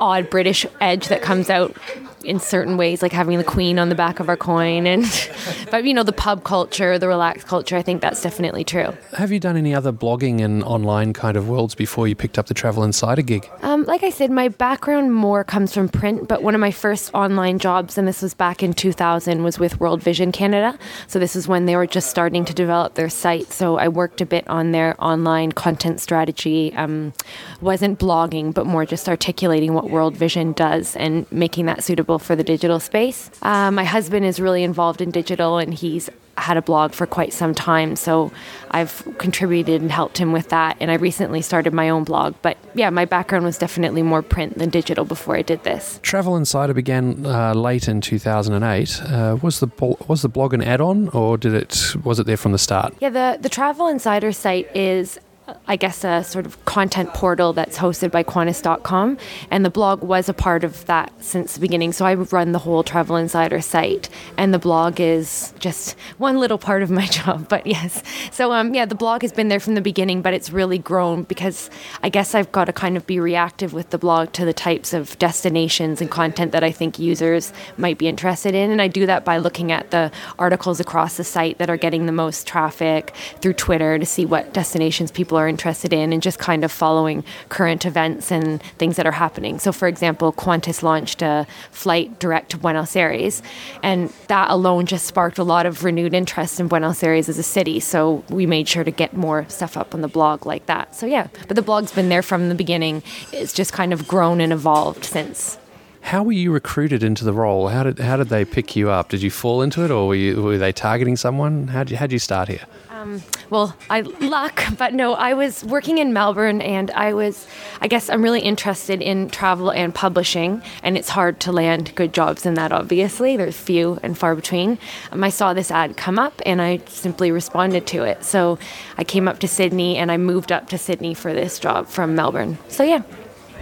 odd 0.00 0.30
British 0.30 0.66
edge 0.80 1.08
that 1.08 1.22
comes 1.22 1.50
out 1.50 1.76
in 2.24 2.40
certain 2.40 2.76
ways, 2.76 3.02
like 3.02 3.12
having 3.12 3.38
the 3.38 3.44
Queen 3.44 3.78
on 3.78 3.88
the 3.88 3.94
back 3.94 4.20
of 4.20 4.28
our 4.28 4.36
coin, 4.36 4.86
and 4.86 5.04
but 5.70 5.84
you 5.84 5.94
know 5.94 6.02
the 6.02 6.12
pub 6.12 6.44
culture, 6.44 6.98
the 6.98 7.08
relaxed 7.08 7.46
culture. 7.46 7.76
I 7.76 7.82
think 7.82 8.00
that's 8.00 8.22
definitely 8.22 8.64
true. 8.64 8.94
Have 9.16 9.32
you 9.32 9.40
done 9.40 9.56
any 9.56 9.74
other 9.74 9.92
blogging 9.92 10.42
and 10.42 10.62
online 10.64 11.12
kind 11.12 11.36
of 11.36 11.48
worlds 11.48 11.74
before 11.74 12.08
you 12.08 12.14
picked 12.14 12.38
up 12.38 12.46
the 12.46 12.54
Travel 12.54 12.84
Insider 12.84 13.22
gig? 13.22 13.48
Um, 13.62 13.84
like 13.84 14.02
I 14.02 14.10
said, 14.10 14.30
my 14.30 14.48
background 14.48 15.14
more 15.14 15.44
comes 15.44 15.74
from 15.74 15.88
print, 15.88 16.28
but 16.28 16.42
one 16.42 16.54
of 16.54 16.60
my 16.60 16.70
first 16.70 17.10
online 17.14 17.58
jobs, 17.58 17.98
and 17.98 18.06
this 18.06 18.22
was 18.22 18.34
back 18.34 18.62
in 18.62 18.72
2000, 18.72 19.42
was 19.42 19.58
with 19.58 19.80
World 19.80 20.02
Vision 20.02 20.32
Canada. 20.32 20.78
So 21.06 21.18
this 21.18 21.36
is 21.36 21.48
when 21.48 21.66
they 21.66 21.76
were 21.76 21.86
just 21.86 22.10
starting 22.10 22.44
to 22.44 22.54
develop 22.54 22.94
their 22.94 23.10
site. 23.10 23.52
So 23.52 23.76
I 23.76 23.88
worked 23.88 24.20
a 24.20 24.26
bit 24.26 24.48
on 24.48 24.72
their 24.72 24.94
online 25.02 25.52
content 25.52 26.00
strategy. 26.00 26.72
Um, 26.74 27.12
wasn't 27.60 27.98
blogging, 27.98 28.52
but 28.52 28.66
more 28.66 28.84
just 28.84 29.08
articulating 29.08 29.74
what 29.74 29.90
World 29.90 30.16
Vision 30.16 30.52
does 30.52 30.96
and 30.96 31.30
making 31.30 31.66
that 31.66 31.84
suitable 31.84 32.11
for 32.18 32.36
the 32.36 32.44
digital 32.44 32.80
space. 32.80 33.30
Uh, 33.42 33.70
my 33.70 33.84
husband 33.84 34.24
is 34.24 34.40
really 34.40 34.62
involved 34.62 35.00
in 35.00 35.10
digital, 35.10 35.58
and 35.58 35.74
he's 35.74 36.10
had 36.38 36.56
a 36.56 36.62
blog 36.62 36.92
for 36.92 37.06
quite 37.06 37.32
some 37.32 37.54
time, 37.54 37.94
so 37.94 38.32
I've 38.70 39.06
contributed 39.18 39.82
and 39.82 39.92
helped 39.92 40.18
him 40.18 40.32
with 40.32 40.48
that. 40.48 40.76
And 40.80 40.90
I 40.90 40.94
recently 40.94 41.42
started 41.42 41.72
my 41.72 41.90
own 41.90 42.04
blog. 42.04 42.34
But 42.42 42.56
yeah, 42.74 42.90
my 42.90 43.04
background 43.04 43.44
was 43.44 43.58
definitely 43.58 44.02
more 44.02 44.22
print 44.22 44.58
than 44.58 44.70
digital 44.70 45.04
before 45.04 45.36
I 45.36 45.42
did 45.42 45.62
this. 45.64 46.00
Travel 46.02 46.36
Insider 46.36 46.74
began 46.74 47.26
uh, 47.26 47.54
late 47.54 47.88
in 47.88 48.00
2008. 48.00 49.02
Uh, 49.02 49.36
was 49.42 49.60
the 49.60 49.68
was 50.08 50.22
the 50.22 50.28
blog 50.28 50.54
an 50.54 50.62
add-on, 50.62 51.08
or 51.10 51.36
did 51.36 51.54
it 51.54 51.94
was 52.02 52.18
it 52.18 52.26
there 52.26 52.36
from 52.36 52.52
the 52.52 52.58
start? 52.58 52.94
Yeah, 53.00 53.10
the 53.10 53.38
the 53.40 53.48
Travel 53.48 53.86
Insider 53.88 54.32
site 54.32 54.74
is 54.74 55.18
I 55.66 55.76
guess, 55.76 56.04
a 56.04 56.22
sort 56.24 56.46
of 56.46 56.62
content 56.64 57.12
portal 57.14 57.52
that's 57.52 57.78
hosted 57.78 58.10
by 58.10 58.22
Qantas.com. 58.22 59.18
And 59.50 59.64
the 59.64 59.70
blog 59.70 60.02
was 60.02 60.28
a 60.28 60.34
part 60.34 60.64
of 60.64 60.86
that 60.86 61.12
since 61.22 61.54
the 61.54 61.60
beginning. 61.60 61.92
So 61.92 62.04
I 62.04 62.14
run 62.14 62.52
the 62.52 62.58
whole 62.58 62.82
Travel 62.82 63.16
Insider 63.16 63.60
site. 63.60 64.08
And 64.36 64.52
the 64.52 64.58
blog 64.58 65.00
is 65.00 65.54
just 65.58 65.96
one 66.18 66.38
little 66.38 66.58
part 66.58 66.82
of 66.82 66.90
my 66.90 67.06
job. 67.18 67.48
But 67.48 67.66
yes. 67.66 68.02
So, 68.30 68.52
um, 68.52 68.74
yeah, 68.74 68.84
the 68.84 68.94
blog 68.94 69.22
has 69.22 69.32
been 69.32 69.48
there 69.48 69.60
from 69.60 69.74
the 69.74 69.80
beginning, 69.80 70.22
but 70.22 70.34
it's 70.34 70.50
really 70.50 70.78
grown 70.78 71.24
because 71.24 71.70
I 72.02 72.08
guess 72.08 72.34
I've 72.34 72.52
got 72.52 72.64
to 72.66 72.72
kind 72.72 72.96
of 72.96 73.06
be 73.06 73.20
reactive 73.20 73.72
with 73.72 73.90
the 73.90 73.98
blog 73.98 74.32
to 74.32 74.44
the 74.44 74.52
types 74.52 74.92
of 74.92 75.18
destinations 75.18 76.00
and 76.00 76.10
content 76.10 76.52
that 76.52 76.64
I 76.64 76.72
think 76.72 76.98
users 76.98 77.52
might 77.76 77.98
be 77.98 78.08
interested 78.08 78.54
in. 78.54 78.70
And 78.70 78.80
I 78.80 78.88
do 78.88 79.06
that 79.06 79.24
by 79.24 79.38
looking 79.38 79.72
at 79.72 79.90
the 79.90 80.10
articles 80.38 80.80
across 80.80 81.16
the 81.16 81.24
site 81.24 81.58
that 81.58 81.70
are 81.70 81.76
getting 81.76 82.06
the 82.06 82.12
most 82.12 82.46
traffic 82.46 83.14
through 83.40 83.54
Twitter 83.54 83.98
to 83.98 84.06
see 84.06 84.24
what 84.24 84.52
destinations 84.52 85.10
people 85.10 85.38
are 85.38 85.41
interested 85.48 85.92
in 85.92 86.12
and 86.12 86.22
just 86.22 86.38
kind 86.38 86.64
of 86.64 86.72
following 86.72 87.24
current 87.48 87.86
events 87.86 88.30
and 88.30 88.62
things 88.78 88.96
that 88.96 89.06
are 89.06 89.12
happening. 89.12 89.58
So, 89.58 89.72
for 89.72 89.88
example, 89.88 90.32
Qantas 90.32 90.82
launched 90.82 91.22
a 91.22 91.46
flight 91.70 92.18
direct 92.18 92.50
to 92.50 92.58
Buenos 92.58 92.96
Aires, 92.96 93.42
and 93.82 94.10
that 94.28 94.50
alone 94.50 94.86
just 94.86 95.06
sparked 95.06 95.38
a 95.38 95.44
lot 95.44 95.66
of 95.66 95.84
renewed 95.84 96.14
interest 96.14 96.60
in 96.60 96.68
Buenos 96.68 97.02
Aires 97.02 97.28
as 97.28 97.38
a 97.38 97.42
city. 97.42 97.80
So, 97.80 98.24
we 98.28 98.46
made 98.46 98.68
sure 98.68 98.84
to 98.84 98.90
get 98.90 99.16
more 99.16 99.46
stuff 99.48 99.76
up 99.76 99.94
on 99.94 100.00
the 100.00 100.08
blog 100.08 100.46
like 100.46 100.66
that. 100.66 100.94
So, 100.94 101.06
yeah, 101.06 101.28
but 101.48 101.56
the 101.56 101.62
blog's 101.62 101.92
been 101.92 102.08
there 102.08 102.22
from 102.22 102.48
the 102.48 102.54
beginning. 102.54 103.02
It's 103.32 103.52
just 103.52 103.72
kind 103.72 103.92
of 103.92 104.08
grown 104.08 104.40
and 104.40 104.52
evolved 104.52 105.04
since. 105.04 105.58
How 106.02 106.22
were 106.22 106.32
you 106.32 106.52
recruited 106.52 107.02
into 107.02 107.24
the 107.24 107.32
role? 107.32 107.68
How 107.68 107.84
did 107.84 107.98
how 107.98 108.16
did 108.16 108.28
they 108.28 108.44
pick 108.44 108.76
you 108.76 108.90
up? 108.90 109.08
Did 109.08 109.22
you 109.22 109.30
fall 109.30 109.62
into 109.62 109.84
it, 109.84 109.90
or 109.90 110.08
were, 110.08 110.14
you, 110.14 110.42
were 110.42 110.58
they 110.58 110.72
targeting 110.72 111.16
someone? 111.16 111.68
How 111.68 111.84
did 111.84 111.92
you, 111.92 111.96
how 111.96 112.06
did 112.06 112.12
you 112.12 112.18
start 112.18 112.48
here? 112.48 112.66
Um, 112.90 113.22
well, 113.50 113.74
I 113.90 114.02
luck, 114.02 114.62
but 114.78 114.94
no, 114.94 115.14
I 115.14 115.34
was 115.34 115.64
working 115.64 115.98
in 115.98 116.12
Melbourne 116.12 116.60
and 116.60 116.90
I 116.92 117.14
was, 117.14 117.48
I 117.80 117.88
guess 117.88 118.08
I'm 118.08 118.22
really 118.22 118.40
interested 118.40 119.02
in 119.02 119.28
travel 119.28 119.70
and 119.70 119.92
publishing, 119.92 120.62
and 120.82 120.96
it's 120.96 121.08
hard 121.08 121.40
to 121.40 121.52
land 121.52 121.94
good 121.94 122.12
jobs 122.12 122.46
in 122.46 122.54
that, 122.54 122.72
obviously. 122.72 123.36
There's 123.36 123.56
few 123.56 123.98
and 124.02 124.16
far 124.16 124.36
between. 124.36 124.78
Um, 125.10 125.24
I 125.24 125.30
saw 125.30 125.52
this 125.52 125.70
ad 125.70 125.96
come 125.96 126.18
up 126.18 126.40
and 126.46 126.62
I 126.62 126.78
simply 126.86 127.32
responded 127.32 127.86
to 127.88 128.04
it. 128.04 128.22
So 128.22 128.58
I 128.98 129.04
came 129.04 129.26
up 129.26 129.40
to 129.40 129.48
Sydney 129.48 129.96
and 129.96 130.12
I 130.12 130.16
moved 130.16 130.52
up 130.52 130.68
to 130.68 130.78
Sydney 130.78 131.14
for 131.14 131.32
this 131.32 131.58
job 131.58 131.88
from 131.88 132.14
Melbourne. 132.14 132.58
So 132.68 132.84
yeah 132.84 133.02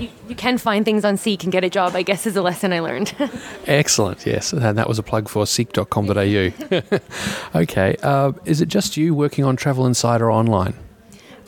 you, 0.00 0.08
you 0.28 0.34
can 0.34 0.58
find 0.58 0.84
things 0.84 1.04
on 1.04 1.16
Seek 1.16 1.44
and 1.44 1.52
get 1.52 1.64
a 1.64 1.70
job, 1.70 1.94
I 1.94 2.02
guess, 2.02 2.26
is 2.26 2.36
a 2.36 2.42
lesson 2.42 2.72
I 2.72 2.80
learned. 2.80 3.14
Excellent, 3.66 4.26
yes. 4.26 4.52
And 4.52 4.76
that 4.78 4.88
was 4.88 4.98
a 4.98 5.02
plug 5.02 5.28
for 5.28 5.46
seek.com.au. 5.46 6.50
okay. 7.54 7.96
Uh, 8.02 8.32
is 8.44 8.60
it 8.60 8.68
just 8.68 8.96
you 8.96 9.14
working 9.14 9.44
on 9.44 9.56
Travel 9.56 9.86
Insider 9.86 10.30
online? 10.30 10.74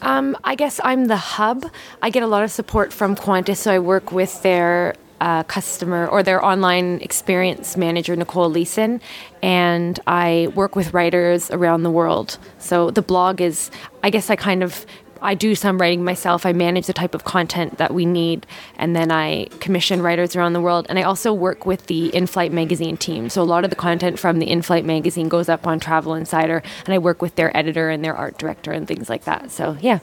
Um, 0.03 0.37
I 0.43 0.57
guess 0.57 0.81
I'm 0.83 1.07
the 1.07 1.17
hub. 1.17 1.65
I 2.03 2.11
get 2.11 2.23
a 2.23 2.27
lot 2.27 2.43
of 2.43 2.51
support 2.51 2.93
from 2.93 3.15
Qantas, 3.15 3.59
so 3.59 3.73
I 3.73 3.79
work 3.79 4.11
with 4.11 4.43
their 4.43 4.95
uh, 5.21 5.45
customer 5.45 6.09
or 6.09 6.25
their 6.25 6.45
online 6.45 6.99
experience 7.01 7.77
manager, 7.77 8.17
Nicole 8.17 8.51
Leeson, 8.51 9.01
and 9.41 10.01
I 10.09 10.49
work 10.57 10.75
with 10.75 10.93
writers 10.93 11.49
around 11.53 11.85
the 11.85 11.93
world. 11.93 12.39
So 12.59 12.91
the 12.91 13.03
blog 13.03 13.41
is, 13.41 13.71
I 14.03 14.11
guess, 14.11 14.29
I 14.31 14.37
kind 14.37 14.65
of 14.65 14.85
I 15.23 15.35
do 15.35 15.55
some 15.55 15.79
writing 15.79 16.05
myself. 16.05 16.45
I 16.45 16.53
manage 16.53 16.87
the 16.87 16.93
type 16.93 17.15
of 17.15 17.25
content 17.25 17.79
that 17.79 17.95
we 17.95 18.05
need, 18.05 18.47
and 18.77 18.95
then 18.95 19.11
I 19.13 19.47
commission 19.61 20.03
writers 20.03 20.35
around 20.37 20.53
the 20.53 20.61
world. 20.61 20.87
And 20.89 20.99
I 20.99 21.03
also 21.03 21.33
work 21.33 21.65
with 21.65 21.87
the 21.87 22.15
In 22.15 22.27
Flight 22.27 22.53
magazine 22.53 22.97
team. 22.97 23.31
So 23.31 23.41
a 23.41 23.45
lot 23.45 23.65
of 23.65 23.71
the 23.71 23.77
content 23.77 24.19
from 24.19 24.41
the 24.41 24.51
In 24.51 24.63
Flight 24.63 24.85
magazine 24.85 25.29
goes 25.29 25.49
up 25.49 25.67
on 25.67 25.81
Travel 25.81 26.15
Insider, 26.15 26.63
and 26.85 26.95
I 26.95 26.99
work 26.99 27.23
with 27.23 27.37
their 27.37 27.57
editor 27.57 27.89
and 27.89 28.05
their 28.05 28.17
art 28.17 28.37
director 28.37 28.73
and 28.73 28.87
things 28.87 29.09
like 29.09 29.25
that. 29.25 29.51
So 29.51 29.77
yeah. 29.81 30.01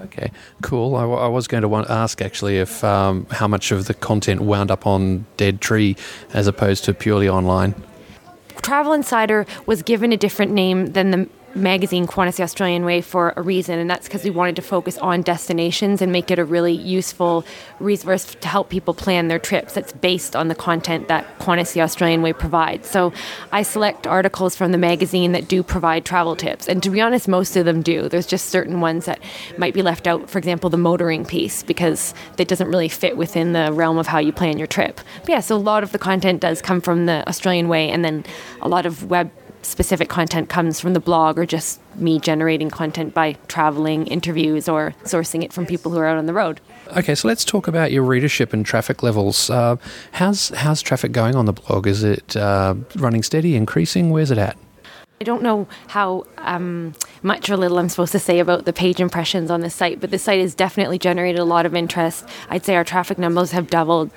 Okay, 0.00 0.32
cool. 0.62 0.96
I, 0.96 1.04
I, 1.04 1.28
was 1.28 1.46
going 1.46 1.62
to 1.62 1.68
want, 1.68 1.88
ask 1.88 2.20
actually 2.22 2.58
if 2.58 2.82
um, 2.82 3.26
how 3.30 3.46
much 3.46 3.70
of 3.70 3.84
the 3.84 3.94
content 3.94 4.40
wound 4.40 4.70
up 4.70 4.84
on 4.84 5.26
Dead 5.36 5.60
Tree 5.60 5.96
as 6.32 6.48
opposed 6.48 6.84
to 6.84 6.94
purely 6.94 7.28
online. 7.28 7.74
Travel 8.62 8.92
Insider 8.94 9.46
was 9.66 9.82
given 9.82 10.12
a 10.12 10.16
different 10.16 10.52
name 10.52 10.86
than 10.92 11.10
the 11.10 11.28
magazine 11.54 12.06
Qantas 12.06 12.36
the 12.36 12.42
Australian 12.42 12.84
Way 12.84 13.00
for 13.00 13.32
a 13.36 13.42
reason, 13.42 13.78
and 13.78 13.88
that's 13.88 14.06
because 14.06 14.24
we 14.24 14.30
wanted 14.30 14.56
to 14.56 14.62
focus 14.62 14.98
on 14.98 15.22
destinations 15.22 16.02
and 16.02 16.10
make 16.10 16.30
it 16.30 16.38
a 16.38 16.44
really 16.44 16.72
useful 16.72 17.44
resource 17.78 18.34
to 18.34 18.48
help 18.48 18.68
people 18.68 18.94
plan 18.94 19.28
their 19.28 19.38
trips 19.38 19.74
that's 19.74 19.92
based 19.92 20.34
on 20.34 20.48
the 20.48 20.54
content 20.54 21.08
that 21.08 21.38
Qantas 21.38 21.72
the 21.72 21.82
Australian 21.82 22.22
Way 22.22 22.32
provides. 22.32 22.88
So 22.88 23.12
I 23.50 23.62
select 23.62 24.06
articles 24.06 24.56
from 24.56 24.72
the 24.72 24.78
magazine 24.78 25.32
that 25.32 25.48
do 25.48 25.62
provide 25.62 26.04
travel 26.04 26.36
tips, 26.36 26.68
and 26.68 26.82
to 26.82 26.90
be 26.90 27.00
honest, 27.00 27.28
most 27.28 27.56
of 27.56 27.64
them 27.64 27.82
do. 27.82 28.08
There's 28.08 28.26
just 28.26 28.46
certain 28.50 28.80
ones 28.80 29.04
that 29.04 29.20
might 29.58 29.74
be 29.74 29.82
left 29.82 30.06
out, 30.06 30.30
for 30.30 30.38
example, 30.38 30.70
the 30.70 30.78
motoring 30.78 31.24
piece, 31.24 31.62
because 31.62 32.14
it 32.38 32.48
doesn't 32.48 32.68
really 32.68 32.88
fit 32.88 33.16
within 33.16 33.52
the 33.52 33.72
realm 33.72 33.98
of 33.98 34.06
how 34.06 34.18
you 34.18 34.32
plan 34.32 34.58
your 34.58 34.66
trip. 34.66 35.00
But 35.20 35.28
yeah, 35.28 35.40
so 35.40 35.56
a 35.56 35.58
lot 35.58 35.82
of 35.82 35.92
the 35.92 35.98
content 35.98 36.40
does 36.40 36.62
come 36.62 36.80
from 36.80 37.06
the 37.06 37.26
Australian 37.28 37.68
Way, 37.68 37.90
and 37.90 38.04
then 38.04 38.24
a 38.60 38.68
lot 38.68 38.86
of 38.86 39.10
web 39.10 39.30
specific 39.62 40.08
content 40.08 40.48
comes 40.48 40.80
from 40.80 40.92
the 40.92 41.00
blog 41.00 41.38
or 41.38 41.46
just 41.46 41.80
me 41.96 42.18
generating 42.18 42.70
content 42.70 43.14
by 43.14 43.34
traveling, 43.48 44.06
interviews, 44.06 44.68
or 44.68 44.94
sourcing 45.04 45.42
it 45.42 45.52
from 45.52 45.66
people 45.66 45.92
who 45.92 45.98
are 45.98 46.06
out 46.06 46.18
on 46.18 46.26
the 46.26 46.34
road. 46.34 46.60
Okay, 46.96 47.14
so 47.14 47.28
let's 47.28 47.44
talk 47.44 47.68
about 47.68 47.92
your 47.92 48.02
readership 48.02 48.52
and 48.52 48.66
traffic 48.66 49.02
levels. 49.02 49.48
Uh, 49.50 49.76
how's 50.12 50.50
how's 50.50 50.82
traffic 50.82 51.12
going 51.12 51.34
on 51.34 51.46
the 51.46 51.52
blog? 51.52 51.86
Is 51.86 52.02
it 52.04 52.36
uh, 52.36 52.74
running 52.96 53.22
steady, 53.22 53.56
increasing? 53.56 54.10
Where's 54.10 54.30
it 54.30 54.38
at? 54.38 54.56
I 55.22 55.24
don't 55.24 55.42
know 55.44 55.68
how 55.86 56.26
um, 56.38 56.94
much 57.22 57.48
or 57.48 57.56
little 57.56 57.78
I'm 57.78 57.88
supposed 57.88 58.10
to 58.10 58.18
say 58.18 58.40
about 58.40 58.64
the 58.64 58.72
page 58.72 58.98
impressions 58.98 59.52
on 59.52 59.60
the 59.60 59.70
site, 59.70 60.00
but 60.00 60.10
the 60.10 60.18
site 60.18 60.40
has 60.40 60.52
definitely 60.52 60.98
generated 60.98 61.38
a 61.38 61.44
lot 61.44 61.64
of 61.64 61.76
interest. 61.76 62.28
I'd 62.50 62.64
say 62.64 62.74
our 62.74 62.82
traffic 62.82 63.18
numbers 63.18 63.52
have 63.52 63.70
doubled 63.70 64.10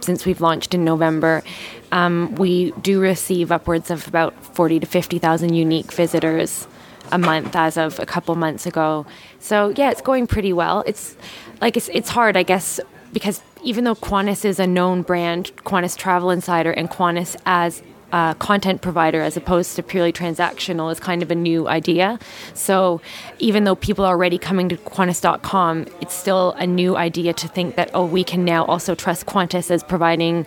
since 0.00 0.24
we've 0.24 0.40
launched 0.40 0.72
in 0.72 0.82
November. 0.82 1.42
Um, 1.92 2.34
we 2.36 2.72
do 2.82 3.00
receive 3.00 3.52
upwards 3.52 3.90
of 3.90 4.06
about 4.08 4.34
40 4.54 4.80
to 4.80 4.86
50,000 4.86 5.54
unique 5.54 5.92
visitors 5.92 6.66
a 7.12 7.18
month 7.18 7.54
as 7.54 7.76
of 7.76 7.98
a 8.00 8.06
couple 8.06 8.34
months 8.34 8.66
ago. 8.66 9.06
So 9.38 9.72
yeah, 9.76 9.90
it's 9.90 10.00
going 10.00 10.26
pretty 10.26 10.52
well. 10.52 10.82
It's 10.86 11.16
like 11.60 11.76
it's 11.76 11.88
it's 11.92 12.10
hard, 12.10 12.36
I 12.36 12.42
guess, 12.42 12.80
because 13.12 13.42
even 13.62 13.84
though 13.84 13.94
Qantas 13.94 14.44
is 14.44 14.58
a 14.58 14.66
known 14.66 15.02
brand, 15.02 15.52
Qantas 15.64 15.96
Travel 15.96 16.30
Insider 16.30 16.72
and 16.72 16.90
Qantas 16.90 17.36
as 17.46 17.82
content 18.38 18.80
provider 18.82 19.20
as 19.20 19.36
opposed 19.36 19.76
to 19.76 19.82
purely 19.82 20.12
transactional 20.12 20.90
is 20.90 21.00
kind 21.00 21.22
of 21.22 21.30
a 21.30 21.34
new 21.34 21.68
idea. 21.68 22.18
So 22.54 23.00
even 23.38 23.64
though 23.64 23.74
people 23.74 24.04
are 24.04 24.14
already 24.14 24.38
coming 24.38 24.68
to 24.70 24.76
Qantas.com, 24.76 25.86
it's 26.00 26.14
still 26.14 26.52
a 26.52 26.66
new 26.66 26.96
idea 26.96 27.32
to 27.34 27.48
think 27.48 27.76
that, 27.76 27.90
oh, 27.94 28.06
we 28.06 28.24
can 28.24 28.44
now 28.44 28.64
also 28.64 28.94
trust 28.94 29.26
Qantas 29.26 29.70
as 29.70 29.82
providing 29.82 30.46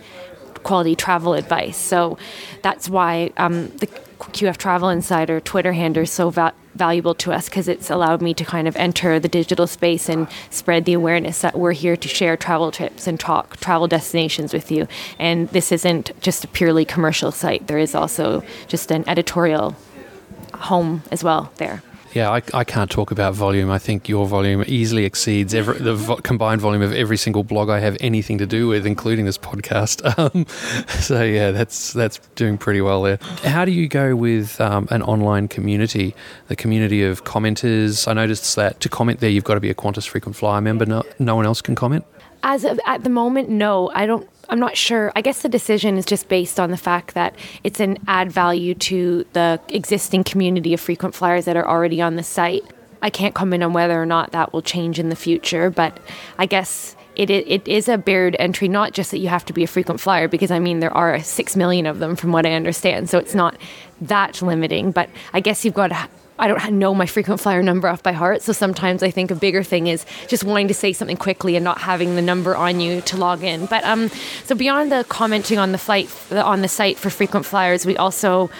quality 0.62 0.94
travel 0.94 1.34
advice. 1.34 1.76
So 1.76 2.18
that's 2.62 2.88
why 2.88 3.32
um, 3.36 3.68
the 3.78 3.86
QF 4.18 4.56
Travel 4.56 4.88
Insider 4.88 5.40
Twitter 5.40 5.72
handle 5.72 6.02
is 6.02 6.10
so 6.10 6.30
va- 6.30 6.52
valuable 6.74 7.14
to 7.14 7.32
us 7.32 7.48
because 7.48 7.68
it's 7.68 7.90
allowed 7.90 8.22
me 8.22 8.34
to 8.34 8.44
kind 8.44 8.68
of 8.68 8.76
enter 8.76 9.18
the 9.18 9.28
digital 9.28 9.66
space 9.66 10.08
and 10.08 10.28
spread 10.50 10.84
the 10.84 10.92
awareness 10.92 11.40
that 11.40 11.58
we're 11.58 11.72
here 11.72 11.96
to 11.96 12.08
share 12.08 12.36
travel 12.36 12.70
trips 12.70 13.06
and 13.06 13.18
talk 13.18 13.56
travel 13.58 13.88
destinations 13.88 14.52
with 14.52 14.70
you. 14.70 14.86
And 15.18 15.48
this 15.48 15.72
isn't 15.72 16.12
just 16.20 16.44
a 16.44 16.48
purely 16.48 16.84
commercial 16.84 17.32
site, 17.32 17.66
there 17.66 17.78
is 17.78 17.94
also 17.94 18.42
just 18.68 18.90
an 18.90 19.08
editorial 19.08 19.74
home 20.54 21.02
as 21.10 21.24
well 21.24 21.52
there. 21.56 21.82
Yeah, 22.12 22.30
I, 22.30 22.42
I 22.52 22.64
can't 22.64 22.90
talk 22.90 23.12
about 23.12 23.34
volume. 23.34 23.70
I 23.70 23.78
think 23.78 24.08
your 24.08 24.26
volume 24.26 24.64
easily 24.66 25.04
exceeds 25.04 25.54
every, 25.54 25.78
the 25.78 25.94
vo- 25.94 26.16
combined 26.16 26.60
volume 26.60 26.82
of 26.82 26.92
every 26.92 27.16
single 27.16 27.44
blog 27.44 27.70
I 27.70 27.78
have 27.78 27.96
anything 28.00 28.38
to 28.38 28.46
do 28.46 28.66
with, 28.66 28.84
including 28.86 29.26
this 29.26 29.38
podcast. 29.38 30.00
Um, 30.20 30.44
so 31.00 31.22
yeah, 31.22 31.50
that's 31.50 31.92
that's 31.92 32.18
doing 32.34 32.58
pretty 32.58 32.80
well 32.80 33.00
there. 33.02 33.18
How 33.44 33.64
do 33.64 33.70
you 33.70 33.88
go 33.88 34.14
with 34.16 34.60
um, 34.60 34.86
an 34.90 35.02
online 35.02 35.46
community, 35.48 36.14
the 36.48 36.56
community 36.56 37.04
of 37.04 37.24
commenters? 37.24 38.08
I 38.08 38.12
noticed 38.12 38.56
that 38.56 38.80
to 38.80 38.88
comment 38.88 39.20
there, 39.20 39.30
you've 39.30 39.44
got 39.44 39.54
to 39.54 39.60
be 39.60 39.70
a 39.70 39.74
Qantas 39.74 40.06
frequent 40.06 40.36
flyer 40.36 40.60
member. 40.60 40.84
No, 40.84 41.04
no 41.18 41.36
one 41.36 41.46
else 41.46 41.62
can 41.62 41.74
comment. 41.74 42.04
As 42.42 42.64
of, 42.64 42.80
at 42.86 43.04
the 43.04 43.10
moment, 43.10 43.48
no. 43.48 43.90
I 43.94 44.06
don't. 44.06 44.28
I'm 44.50 44.58
not 44.58 44.76
sure. 44.76 45.12
I 45.14 45.22
guess 45.22 45.42
the 45.42 45.48
decision 45.48 45.96
is 45.96 46.04
just 46.04 46.28
based 46.28 46.58
on 46.58 46.72
the 46.72 46.76
fact 46.76 47.14
that 47.14 47.36
it's 47.62 47.78
an 47.78 47.98
add 48.08 48.32
value 48.32 48.74
to 48.74 49.24
the 49.32 49.60
existing 49.68 50.24
community 50.24 50.74
of 50.74 50.80
frequent 50.80 51.14
flyers 51.14 51.44
that 51.44 51.56
are 51.56 51.66
already 51.66 52.02
on 52.02 52.16
the 52.16 52.24
site. 52.24 52.64
I 53.00 53.10
can't 53.10 53.32
comment 53.32 53.62
on 53.62 53.72
whether 53.72 54.00
or 54.00 54.06
not 54.06 54.32
that 54.32 54.52
will 54.52 54.60
change 54.60 54.98
in 54.98 55.08
the 55.08 55.16
future, 55.16 55.70
but 55.70 55.98
I 56.36 56.46
guess 56.46 56.96
it, 57.14 57.30
it 57.30 57.66
is 57.68 57.88
a 57.88 57.96
barrier 57.96 58.32
to 58.32 58.40
entry, 58.40 58.66
not 58.66 58.92
just 58.92 59.12
that 59.12 59.18
you 59.18 59.28
have 59.28 59.44
to 59.46 59.52
be 59.52 59.62
a 59.62 59.68
frequent 59.68 60.00
flyer, 60.00 60.26
because 60.26 60.50
I 60.50 60.58
mean, 60.58 60.80
there 60.80 60.94
are 60.96 61.22
six 61.22 61.54
million 61.54 61.86
of 61.86 62.00
them 62.00 62.16
from 62.16 62.32
what 62.32 62.44
I 62.44 62.52
understand. 62.52 63.08
So 63.08 63.18
it's 63.18 63.34
not 63.34 63.56
that 64.00 64.42
limiting, 64.42 64.90
but 64.90 65.08
I 65.32 65.40
guess 65.40 65.64
you've 65.64 65.74
got 65.74 65.88
to 65.88 66.08
I 66.40 66.48
don't 66.48 66.78
know 66.78 66.94
my 66.94 67.06
frequent 67.06 67.38
flyer 67.40 67.62
number 67.62 67.86
off 67.86 68.02
by 68.02 68.12
heart. 68.12 68.42
So 68.42 68.52
sometimes 68.52 69.02
I 69.02 69.10
think 69.10 69.30
a 69.30 69.34
bigger 69.34 69.62
thing 69.62 69.86
is 69.86 70.06
just 70.26 70.42
wanting 70.42 70.68
to 70.68 70.74
say 70.74 70.92
something 70.92 71.18
quickly 71.18 71.54
and 71.54 71.62
not 71.62 71.78
having 71.78 72.16
the 72.16 72.22
number 72.22 72.56
on 72.56 72.80
you 72.80 73.02
to 73.02 73.16
log 73.16 73.44
in. 73.44 73.66
But 73.66 73.84
um, 73.84 74.08
so 74.44 74.54
beyond 74.54 74.90
the 74.90 75.04
commenting 75.08 75.58
on 75.58 75.72
the 75.72 75.78
flight 75.78 76.10
on 76.32 76.62
the 76.62 76.68
site 76.68 76.96
for 76.96 77.10
frequent 77.10 77.44
flyers, 77.44 77.84
we 77.84 77.96
also 77.96 78.50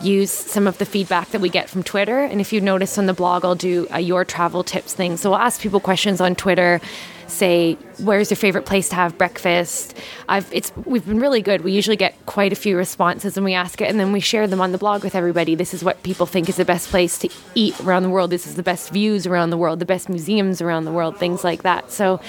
use 0.00 0.30
some 0.30 0.66
of 0.66 0.78
the 0.78 0.86
feedback 0.86 1.30
that 1.30 1.40
we 1.40 1.48
get 1.48 1.68
from 1.68 1.82
Twitter. 1.82 2.20
And 2.20 2.40
if 2.40 2.52
you 2.52 2.60
notice 2.60 2.98
on 2.98 3.06
the 3.06 3.14
blog, 3.14 3.44
I'll 3.44 3.54
do 3.54 3.86
a 3.90 4.00
your 4.00 4.24
travel 4.24 4.64
tips 4.64 4.94
thing. 4.94 5.16
So 5.16 5.32
I'll 5.32 5.40
ask 5.40 5.60
people 5.60 5.80
questions 5.80 6.20
on 6.20 6.34
Twitter 6.34 6.80
say 7.26 7.74
where's 7.98 8.30
your 8.30 8.36
favorite 8.36 8.66
place 8.66 8.88
to 8.90 8.94
have 8.94 9.16
breakfast? 9.16 9.96
I've 10.28 10.52
it's 10.52 10.72
we've 10.84 11.06
been 11.06 11.20
really 11.20 11.42
good. 11.42 11.62
We 11.62 11.72
usually 11.72 11.96
get 11.96 12.14
quite 12.26 12.52
a 12.52 12.56
few 12.56 12.76
responses 12.76 13.36
and 13.36 13.44
we 13.44 13.54
ask 13.54 13.80
it 13.80 13.88
and 13.88 13.98
then 13.98 14.12
we 14.12 14.20
share 14.20 14.46
them 14.46 14.60
on 14.60 14.72
the 14.72 14.78
blog 14.78 15.02
with 15.02 15.14
everybody. 15.14 15.54
This 15.54 15.74
is 15.74 15.82
what 15.82 16.02
people 16.02 16.26
think 16.26 16.48
is 16.48 16.56
the 16.56 16.64
best 16.64 16.88
place 16.88 17.18
to 17.18 17.28
eat 17.54 17.78
around 17.80 18.02
the 18.02 18.10
world. 18.10 18.30
This 18.30 18.46
is 18.46 18.56
the 18.56 18.62
best 18.62 18.90
views 18.90 19.26
around 19.26 19.50
the 19.50 19.56
world 19.56 19.80
the 19.80 19.86
best 19.86 20.08
museums 20.08 20.60
around 20.60 20.84
the 20.84 20.92
world 20.92 21.18
things 21.18 21.44
like 21.44 21.62
that. 21.62 21.90
So 21.90 22.20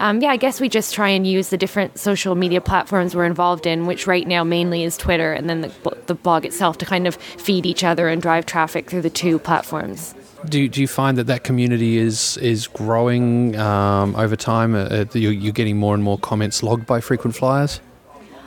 um, 0.00 0.20
yeah 0.20 0.30
i 0.30 0.36
guess 0.36 0.60
we 0.60 0.68
just 0.68 0.94
try 0.94 1.08
and 1.08 1.26
use 1.26 1.50
the 1.50 1.56
different 1.56 1.98
social 1.98 2.34
media 2.34 2.60
platforms 2.60 3.14
we're 3.14 3.26
involved 3.26 3.66
in 3.66 3.86
which 3.86 4.06
right 4.06 4.26
now 4.26 4.42
mainly 4.42 4.82
is 4.82 4.96
twitter 4.96 5.32
and 5.32 5.48
then 5.48 5.60
the, 5.60 5.96
the 6.06 6.14
blog 6.14 6.44
itself 6.44 6.78
to 6.78 6.86
kind 6.86 7.06
of 7.06 7.14
feed 7.14 7.64
each 7.66 7.84
other 7.84 8.08
and 8.08 8.20
drive 8.20 8.46
traffic 8.46 8.90
through 8.90 9.02
the 9.02 9.10
two 9.10 9.38
platforms 9.38 10.14
do, 10.48 10.68
do 10.68 10.80
you 10.80 10.88
find 10.88 11.18
that 11.18 11.26
that 11.26 11.44
community 11.44 11.98
is 11.98 12.36
is 12.38 12.66
growing 12.66 13.56
um, 13.56 14.16
over 14.16 14.36
time? 14.36 14.74
Uh, 14.74 14.78
uh 14.78 15.04
you're, 15.14 15.32
you're, 15.32 15.52
getting 15.52 15.76
more 15.76 15.94
and 15.94 16.02
more 16.02 16.18
comments 16.18 16.62
logged 16.62 16.86
by 16.86 17.00
frequent 17.00 17.36
flyers. 17.36 17.80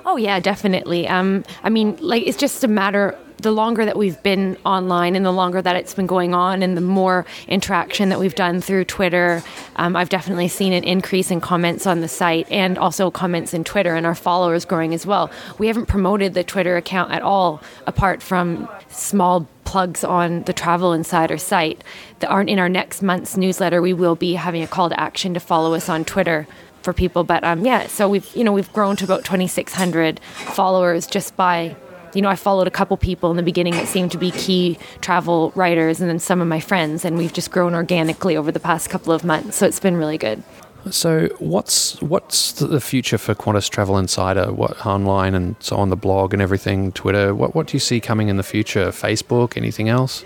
Oh 0.05 0.17
yeah, 0.17 0.39
definitely. 0.39 1.07
Um, 1.07 1.43
I 1.63 1.69
mean, 1.69 1.97
like 2.01 2.23
it's 2.25 2.37
just 2.37 2.63
a 2.63 2.67
matter. 2.67 3.17
The 3.37 3.51
longer 3.51 3.83
that 3.83 3.97
we've 3.97 4.21
been 4.23 4.55
online, 4.65 5.17
and 5.17 5.25
the 5.25 5.31
longer 5.31 5.61
that 5.61 5.75
it's 5.75 5.93
been 5.93 6.07
going 6.07 6.33
on, 6.33 6.63
and 6.63 6.77
the 6.77 6.81
more 6.81 7.25
interaction 7.49 8.07
that 8.07 8.19
we've 8.19 8.35
done 8.35 8.61
through 8.61 8.85
Twitter, 8.85 9.43
um, 9.75 9.97
I've 9.97 10.07
definitely 10.07 10.47
seen 10.47 10.71
an 10.71 10.85
increase 10.85 11.29
in 11.29 11.41
comments 11.41 11.85
on 11.85 11.99
the 11.99 12.07
site, 12.07 12.49
and 12.49 12.77
also 12.77 13.11
comments 13.11 13.53
in 13.53 13.65
Twitter, 13.65 13.95
and 13.95 14.05
our 14.05 14.15
followers 14.15 14.63
growing 14.63 14.93
as 14.93 15.05
well. 15.05 15.29
We 15.57 15.67
haven't 15.67 15.87
promoted 15.87 16.35
the 16.35 16.43
Twitter 16.45 16.77
account 16.77 17.11
at 17.11 17.21
all, 17.21 17.61
apart 17.85 18.21
from 18.21 18.69
small 18.87 19.45
plugs 19.65 20.05
on 20.05 20.43
the 20.43 20.53
Travel 20.53 20.93
Insider 20.93 21.37
site 21.37 21.83
aren't 22.29 22.49
in 22.49 22.59
our 22.59 22.69
next 22.69 23.01
month's 23.01 23.37
newsletter. 23.37 23.81
We 23.81 23.93
will 23.93 24.15
be 24.15 24.35
having 24.35 24.63
a 24.63 24.67
call 24.67 24.89
to 24.89 24.99
action 24.99 25.33
to 25.33 25.39
follow 25.39 25.73
us 25.73 25.89
on 25.89 26.05
Twitter 26.05 26.47
for 26.84 26.93
people. 26.93 27.23
But 27.23 27.43
um, 27.43 27.65
yeah, 27.65 27.88
so 27.88 28.07
we've 28.07 28.29
you 28.36 28.43
know 28.43 28.51
we've 28.51 28.71
grown 28.73 28.95
to 28.97 29.05
about 29.05 29.25
2,600 29.25 30.19
followers 30.19 31.07
just 31.07 31.36
by 31.36 31.75
you 32.13 32.21
know 32.21 32.29
I 32.29 32.36
followed 32.36 32.67
a 32.67 32.71
couple 32.71 32.97
people 32.97 33.31
in 33.31 33.38
the 33.38 33.43
beginning 33.43 33.73
that 33.73 33.88
seemed 33.88 34.11
to 34.11 34.17
be 34.17 34.31
key 34.31 34.77
travel 35.01 35.51
writers, 35.55 35.99
and 35.99 36.09
then 36.09 36.19
some 36.19 36.41
of 36.41 36.47
my 36.47 36.59
friends, 36.59 37.05
and 37.05 37.17
we've 37.17 37.34
just 37.34 37.51
grown 37.51 37.73
organically 37.73 38.38
over 38.38 38.51
the 38.51 38.59
past 38.59 38.89
couple 38.89 39.13
of 39.13 39.23
months. 39.23 39.57
So 39.57 39.65
it's 39.65 39.79
been 39.79 39.97
really 39.97 40.17
good. 40.17 40.43
So, 40.91 41.29
what's 41.39 42.01
what's 42.01 42.51
the 42.53 42.81
future 42.81 43.17
for 43.17 43.34
Qantas 43.34 43.69
Travel 43.69 43.97
Insider? 43.97 44.51
What 44.51 44.86
online 44.86 45.34
and 45.34 45.55
so 45.59 45.77
on 45.77 45.89
the 45.89 45.95
blog 45.95 46.34
and 46.34 46.41
everything, 46.41 46.91
Twitter? 46.91 47.34
What 47.34 47.55
what 47.55 47.67
do 47.67 47.75
you 47.75 47.79
see 47.79 48.01
coming 48.01 48.27
in 48.27 48.36
the 48.36 48.43
future? 48.43 48.88
Facebook? 48.88 49.55
Anything 49.55 49.88
else? 49.88 50.25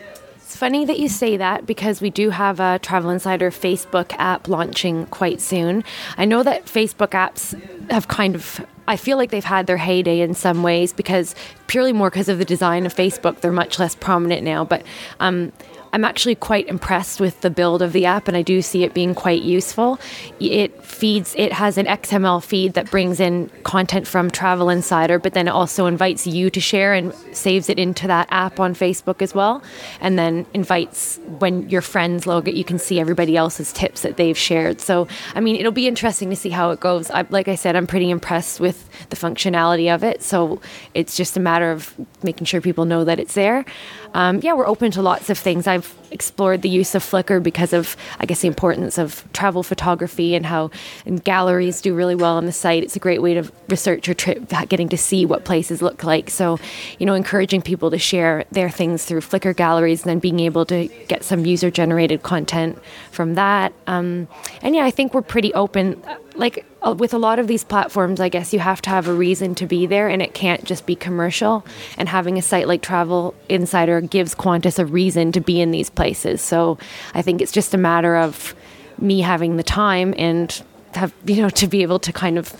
Funny 0.57 0.85
that 0.85 0.97
you 0.97 1.07
say 1.07 1.37
that 1.37 1.67
because 1.67 2.01
we 2.01 2.09
do 2.09 2.31
have 2.31 2.59
a 2.59 2.79
Travel 2.79 3.11
Insider 3.11 3.51
Facebook 3.51 4.11
app 4.17 4.47
launching 4.47 5.05
quite 5.05 5.39
soon. 5.39 5.83
I 6.17 6.25
know 6.25 6.41
that 6.41 6.65
Facebook 6.65 7.09
apps 7.09 7.53
have 7.91 8.07
kind 8.07 8.33
of 8.33 8.65
I 8.87 8.97
feel 8.97 9.17
like 9.17 9.29
they've 9.29 9.43
had 9.43 9.67
their 9.67 9.77
heyday 9.77 10.19
in 10.21 10.33
some 10.33 10.63
ways 10.63 10.93
because 10.93 11.35
purely 11.67 11.93
more 11.93 12.09
because 12.09 12.27
of 12.27 12.39
the 12.39 12.45
design 12.45 12.87
of 12.87 12.95
Facebook, 12.95 13.41
they're 13.41 13.51
much 13.51 13.77
less 13.77 13.93
prominent 13.93 14.41
now. 14.41 14.65
But 14.65 14.83
um, 15.19 15.51
I'm 15.93 16.03
actually 16.03 16.35
quite 16.35 16.67
impressed 16.67 17.19
with 17.19 17.41
the 17.41 17.49
build 17.49 17.81
of 17.81 17.93
the 17.93 18.05
app, 18.05 18.27
and 18.27 18.35
I 18.35 18.41
do 18.41 18.61
see 18.61 18.83
it 18.83 18.93
being 18.93 19.15
quite 19.15 19.41
useful. 19.41 19.99
It 20.39 20.83
feeds, 20.83 21.35
it 21.37 21.53
has 21.53 21.77
an 21.77 21.85
XML 21.85 22.43
feed 22.43 22.73
that 22.73 22.91
brings 22.91 23.19
in 23.19 23.49
content 23.63 24.07
from 24.07 24.29
Travel 24.29 24.69
Insider, 24.69 25.19
but 25.19 25.33
then 25.33 25.47
it 25.47 25.51
also 25.51 25.85
invites 25.85 26.27
you 26.27 26.49
to 26.49 26.59
share 26.59 26.93
and 26.93 27.13
saves 27.31 27.69
it 27.69 27.79
into 27.79 28.07
that 28.07 28.27
app 28.31 28.59
on 28.59 28.73
Facebook 28.73 29.21
as 29.21 29.33
well. 29.33 29.63
And 30.01 30.17
then 30.17 30.45
invites 30.53 31.19
when 31.39 31.69
your 31.69 31.81
friends 31.81 32.27
log 32.27 32.47
it, 32.47 32.55
you 32.55 32.63
can 32.63 32.79
see 32.79 32.99
everybody 32.99 33.37
else's 33.37 33.71
tips 33.73 34.01
that 34.01 34.17
they've 34.17 34.37
shared. 34.37 34.81
So, 34.81 35.07
I 35.35 35.39
mean, 35.39 35.55
it'll 35.55 35.71
be 35.71 35.87
interesting 35.87 36.29
to 36.29 36.35
see 36.35 36.49
how 36.49 36.71
it 36.71 36.79
goes. 36.79 37.09
I, 37.11 37.25
like 37.29 37.47
I 37.47 37.55
said, 37.55 37.75
I'm 37.75 37.87
pretty 37.87 38.09
impressed 38.09 38.59
with 38.59 38.89
the 39.09 39.15
functionality 39.15 39.93
of 39.93 40.03
it. 40.03 40.21
So, 40.21 40.61
it's 40.93 41.15
just 41.15 41.37
a 41.37 41.39
matter 41.39 41.71
of 41.71 41.93
making 42.23 42.45
sure 42.45 42.61
people 42.61 42.85
know 42.85 43.03
that 43.03 43.19
it's 43.19 43.33
there. 43.33 43.65
Um, 44.13 44.39
yeah, 44.41 44.53
we're 44.53 44.67
open 44.67 44.91
to 44.91 45.01
lots 45.01 45.29
of 45.29 45.37
things. 45.37 45.67
I've 45.67 45.93
explored 46.11 46.61
the 46.61 46.69
use 46.69 46.95
of 46.95 47.03
Flickr 47.03 47.41
because 47.41 47.73
of, 47.73 47.95
I 48.19 48.25
guess, 48.25 48.41
the 48.41 48.47
importance 48.47 48.97
of 48.97 49.23
travel 49.33 49.63
photography 49.63 50.35
and 50.35 50.45
how 50.45 50.71
and 51.05 51.23
galleries 51.23 51.81
do 51.81 51.93
really 51.93 52.15
well 52.15 52.37
on 52.37 52.45
the 52.45 52.51
site. 52.51 52.83
It's 52.83 52.95
a 52.95 52.99
great 52.99 53.21
way 53.21 53.33
to 53.33 53.51
research 53.67 54.07
your 54.07 54.13
trip, 54.15 54.49
getting 54.69 54.89
to 54.89 54.97
see 54.97 55.25
what 55.25 55.45
places 55.45 55.81
look 55.81 56.03
like. 56.03 56.29
So, 56.29 56.59
you 56.99 57.05
know, 57.05 57.13
encouraging 57.13 57.61
people 57.61 57.91
to 57.91 57.97
share 57.97 58.45
their 58.51 58.69
things 58.69 59.05
through 59.05 59.21
Flickr 59.21 59.55
galleries 59.55 60.03
and 60.03 60.09
then 60.09 60.19
being 60.19 60.39
able 60.39 60.65
to 60.67 60.87
get 61.07 61.23
some 61.23 61.45
user 61.45 61.69
generated 61.69 62.23
content 62.23 62.79
from 63.11 63.35
that. 63.35 63.73
Um, 63.85 64.27
and 64.61 64.75
yeah, 64.75 64.85
I 64.85 64.91
think 64.91 65.13
we're 65.13 65.21
pretty 65.21 65.53
open. 65.53 66.01
Like 66.35 66.65
with 66.93 67.13
a 67.13 67.17
lot 67.17 67.39
of 67.39 67.47
these 67.47 67.63
platforms, 67.63 68.19
I 68.19 68.29
guess 68.29 68.53
you 68.53 68.59
have 68.59 68.81
to 68.83 68.89
have 68.89 69.07
a 69.07 69.13
reason 69.13 69.55
to 69.55 69.65
be 69.65 69.85
there 69.85 70.07
and 70.07 70.21
it 70.21 70.33
can't 70.33 70.63
just 70.63 70.85
be 70.85 70.95
commercial. 70.95 71.65
And 71.97 72.09
having 72.09 72.37
a 72.37 72.41
site 72.41 72.67
like 72.67 72.81
Travel 72.81 73.33
Insider 73.49 74.01
gives 74.01 74.35
Qantas 74.35 74.79
a 74.79 74.85
reason 74.85 75.31
to 75.33 75.41
be 75.41 75.59
in 75.61 75.71
these 75.71 75.89
places. 75.89 76.41
So 76.41 76.77
I 77.13 77.21
think 77.21 77.41
it's 77.41 77.51
just 77.51 77.73
a 77.73 77.77
matter 77.77 78.15
of 78.15 78.55
me 78.99 79.21
having 79.21 79.57
the 79.57 79.63
time 79.63 80.13
and 80.17 80.63
have 80.93 81.13
you 81.25 81.41
know 81.41 81.49
to 81.49 81.67
be 81.67 81.81
able 81.83 81.99
to 81.99 82.11
kind 82.11 82.37
of 82.37 82.55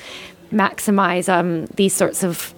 maximize 0.52 1.28
um, 1.28 1.66
these 1.76 1.94
sorts 1.94 2.24
of 2.24 2.54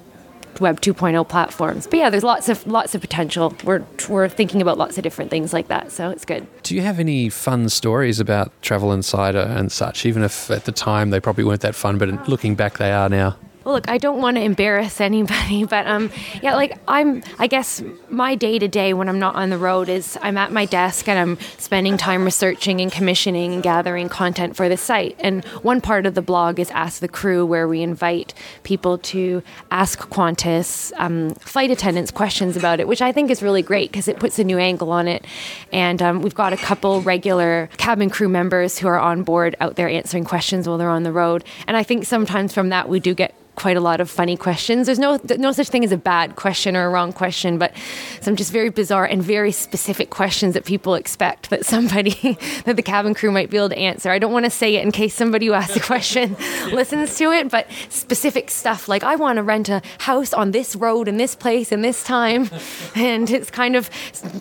web 0.60 0.82
2.0 0.82 1.28
platforms. 1.28 1.88
But 1.88 1.98
yeah 1.98 2.10
there's 2.10 2.24
lots 2.24 2.50
of 2.50 2.66
lots 2.68 2.96
of 2.96 3.02
potential. 3.02 3.56
We're 3.64 3.84
we're 4.08 4.30
thinking 4.30 4.62
about 4.62 4.78
lots 4.78 4.98
of 4.98 5.04
different 5.04 5.32
things 5.32 5.54
like 5.54 5.68
that 5.68 5.92
so 5.92 6.10
it's 6.10 6.26
good. 6.26 6.48
Do 6.64 6.76
you 6.76 6.82
have 6.82 7.00
any 7.00 7.30
fun 7.30 7.70
stories 7.70 8.20
about 8.20 8.52
travel 8.62 8.92
insider 8.92 9.40
and 9.40 9.72
such 9.72 10.06
even 10.06 10.24
if 10.24 10.50
at 10.52 10.66
the 10.66 10.72
time 10.72 11.10
they 11.10 11.20
probably 11.20 11.44
weren't 11.44 11.62
that 11.62 11.76
fun 11.76 11.98
but 11.98 12.28
looking 12.28 12.56
back 12.56 12.78
they 12.78 12.92
are 12.92 13.10
now 13.10 13.36
well, 13.70 13.76
look, 13.76 13.88
I 13.88 14.00
don't 14.00 14.20
want 14.20 14.38
to 14.38 14.42
embarrass 14.42 15.00
anybody, 15.10 15.64
but 15.64 15.86
um, 15.86 16.12
yeah, 16.42 16.56
like 16.56 16.80
I'm. 16.88 17.22
I 17.38 17.46
guess 17.46 17.84
my 18.10 18.34
day 18.34 18.58
to 18.58 18.68
day 18.68 18.94
when 18.94 19.08
I'm 19.08 19.20
not 19.20 19.36
on 19.36 19.52
the 19.52 19.60
road 19.60 19.90
is 19.90 20.18
I'm 20.24 20.38
at 20.38 20.52
my 20.52 20.66
desk 20.66 21.08
and 21.08 21.20
I'm 21.20 21.38
spending 21.60 21.96
time 21.96 22.26
researching 22.26 22.82
and 22.82 22.92
commissioning 22.92 23.54
and 23.54 23.62
gathering 23.62 24.10
content 24.10 24.56
for 24.56 24.68
the 24.70 24.78
site. 24.78 25.16
And 25.20 25.46
one 25.62 25.82
part 25.82 26.08
of 26.08 26.16
the 26.16 26.22
blog 26.24 26.60
is 26.60 26.72
Ask 26.72 27.00
the 27.00 27.08
Crew, 27.08 27.46
where 27.46 27.68
we 27.68 27.84
invite 27.84 28.34
people 28.64 28.98
to 28.98 29.44
ask 29.70 30.00
Qantas 30.00 30.92
um, 30.98 31.36
flight 31.36 31.70
attendants 31.70 32.10
questions 32.10 32.58
about 32.58 32.80
it, 32.80 32.88
which 32.88 33.04
I 33.04 33.12
think 33.12 33.30
is 33.30 33.44
really 33.44 33.62
great 33.62 33.92
because 33.92 34.08
it 34.08 34.18
puts 34.18 34.40
a 34.40 34.44
new 34.44 34.58
angle 34.58 34.92
on 34.92 35.08
it. 35.08 35.26
And 35.72 36.02
um, 36.02 36.22
we've 36.24 36.34
got 36.34 36.54
a 36.54 36.58
couple 36.58 37.02
regular 37.02 37.70
cabin 37.78 38.10
crew 38.10 38.30
members 38.30 38.80
who 38.80 38.88
are 38.88 39.00
on 39.00 39.22
board 39.22 39.56
out 39.60 39.76
there 39.76 39.88
answering 39.88 40.24
questions 40.24 40.68
while 40.68 40.80
they're 40.80 40.90
on 40.90 41.04
the 41.04 41.12
road. 41.12 41.44
And 41.68 41.78
I 41.78 41.84
think 41.84 42.06
sometimes 42.06 42.52
from 42.52 42.70
that 42.70 42.90
we 42.90 43.00
do 43.00 43.14
get 43.14 43.36
quite 43.60 43.76
a 43.76 43.82
lot 43.82 44.00
of 44.00 44.10
funny 44.10 44.38
questions. 44.38 44.86
There's 44.86 45.00
no 45.00 45.20
no 45.38 45.52
such 45.52 45.68
thing 45.68 45.84
as 45.84 45.92
a 45.92 45.98
bad 45.98 46.38
question 46.38 46.78
or 46.78 46.86
a 46.86 46.90
wrong 46.90 47.12
question, 47.12 47.58
but 47.58 47.74
some 48.22 48.38
just 48.38 48.54
very 48.54 48.70
bizarre 48.70 49.06
and 49.06 49.22
very 49.22 49.52
specific 49.52 50.10
questions 50.10 50.54
that 50.54 50.64
people 50.64 50.96
expect 50.96 51.50
that 51.50 51.66
somebody 51.66 52.38
that 52.66 52.78
the 52.78 52.82
cabin 52.82 53.14
crew 53.14 53.32
might 53.32 53.50
be 53.50 53.58
able 53.58 53.70
to 53.70 53.78
answer. 53.78 54.12
I 54.12 54.18
don't 54.18 54.32
want 54.32 54.46
to 54.46 54.50
say 54.50 54.76
it 54.76 54.84
in 54.84 54.92
case 54.92 55.14
somebody 55.14 55.48
who 55.48 55.54
asks 55.54 55.76
a 55.76 55.82
question 55.82 56.38
listens 56.72 57.18
to 57.18 57.32
it, 57.32 57.52
but 57.52 57.68
specific 57.90 58.50
stuff 58.50 58.88
like 58.88 59.04
I 59.04 59.18
want 59.18 59.36
to 59.38 59.44
rent 59.44 59.68
a 59.68 59.82
house 60.00 60.34
on 60.34 60.52
this 60.52 60.76
road 60.78 61.10
in 61.10 61.18
this 61.18 61.36
place 61.36 61.74
in 61.74 61.82
this 61.82 62.02
time, 62.04 62.50
and 62.96 63.30
it's 63.30 63.52
kind 63.52 63.76
of 63.76 63.90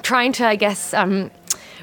trying 0.02 0.32
to, 0.34 0.46
I 0.46 0.56
guess. 0.56 0.94
Um, 0.94 1.30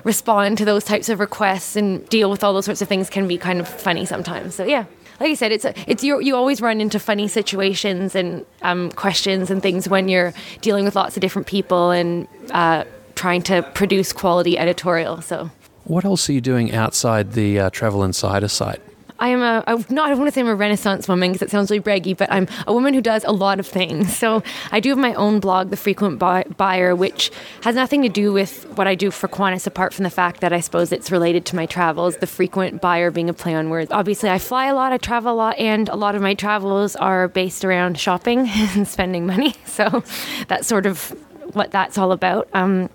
respond 0.03 0.55
to 0.55 0.65
those 0.65 0.83
types 0.83 1.09
of 1.09 1.19
requests 1.19 1.75
and 1.75 2.07
deal 2.09 2.29
with 2.29 2.43
all 2.43 2.53
those 2.53 2.65
sorts 2.65 2.79
of 2.79 2.87
things 2.87 3.09
can 3.09 3.27
be 3.27 3.39
kind 3.39 3.59
of 3.59 3.67
funny 3.67 4.05
sometimes. 4.05 4.53
So 4.53 4.63
yeah 4.63 4.85
like 5.19 5.31
I 5.31 5.33
said, 5.33 5.51
it's 5.51 5.65
a, 5.65 5.73
it's 5.89 6.03
you 6.03 6.19
you 6.19 6.35
always 6.35 6.61
run 6.61 6.81
into 6.81 6.99
funny 6.99 7.27
situations 7.27 8.15
and 8.15 8.45
um, 8.61 8.91
questions 8.91 9.49
and 9.49 9.61
things 9.61 9.87
when 9.87 10.09
you're 10.09 10.33
dealing 10.61 10.85
with 10.85 10.95
lots 10.95 11.15
of 11.17 11.21
different 11.21 11.47
people 11.47 11.91
and 11.91 12.27
uh, 12.51 12.83
trying 13.15 13.41
to 13.43 13.63
produce 13.73 14.13
quality 14.13 14.57
editorial. 14.57 15.21
So, 15.21 15.51
what 15.85 16.05
else 16.05 16.29
are 16.29 16.33
you 16.33 16.41
doing 16.41 16.73
outside 16.73 17.33
the 17.33 17.59
uh, 17.59 17.69
Travel 17.69 18.03
Insider 18.03 18.47
site? 18.47 18.81
I 19.19 19.29
am 19.29 19.41
a, 19.41 19.63
a 19.67 19.93
not 19.93 20.07
I 20.07 20.09
don't 20.09 20.19
want 20.19 20.27
to 20.27 20.31
say 20.33 20.41
I'm 20.41 20.47
a 20.47 20.55
Renaissance 20.55 21.07
woman 21.07 21.31
because 21.31 21.41
it 21.41 21.51
sounds 21.51 21.71
really 21.71 21.81
braggy, 21.81 22.15
but 22.15 22.31
I'm 22.31 22.47
a 22.67 22.73
woman 22.73 22.93
who 22.93 23.01
does 23.01 23.23
a 23.23 23.31
lot 23.31 23.59
of 23.59 23.67
things. 23.67 24.15
So 24.15 24.43
I 24.71 24.79
do 24.79 24.89
have 24.89 24.97
my 24.97 25.13
own 25.13 25.39
blog, 25.39 25.69
The 25.69 25.77
Frequent 25.77 26.19
Buyer, 26.19 26.95
which 26.95 27.31
has 27.61 27.75
nothing 27.75 28.01
to 28.01 28.09
do 28.09 28.33
with 28.33 28.65
what 28.77 28.87
I 28.87 28.95
do 28.95 29.11
for 29.11 29.27
Qantas, 29.27 29.65
apart 29.67 29.93
from 29.93 30.03
the 30.03 30.09
fact 30.09 30.41
that 30.41 30.51
I 30.51 30.59
suppose 30.59 30.91
it's 30.91 31.11
related 31.11 31.45
to 31.47 31.55
my 31.55 31.65
travels. 31.65 32.17
The 32.17 32.27
frequent 32.27 32.81
buyer 32.81 33.11
being 33.11 33.29
a 33.29 33.33
play 33.33 33.55
on 33.55 33.69
words. 33.69 33.91
Obviously, 33.91 34.29
I 34.29 34.39
fly 34.39 34.67
a 34.67 34.75
lot, 34.75 34.91
I 34.91 34.97
travel 34.97 35.33
a 35.33 35.35
lot, 35.35 35.57
and 35.57 35.87
a 35.89 35.95
lot 35.95 36.15
of 36.15 36.21
my 36.21 36.33
travels 36.33 36.95
are 36.95 37.27
based 37.27 37.63
around 37.63 37.99
shopping 37.99 38.47
and 38.49 38.87
spending 38.87 39.25
money. 39.25 39.53
So 39.75 40.03
that's 40.47 40.67
sort 40.67 40.85
of 40.85 41.13
what 41.53 41.71
that's 41.71 41.97
all 41.97 42.11
about. 42.11 42.47
Um, 42.53 42.89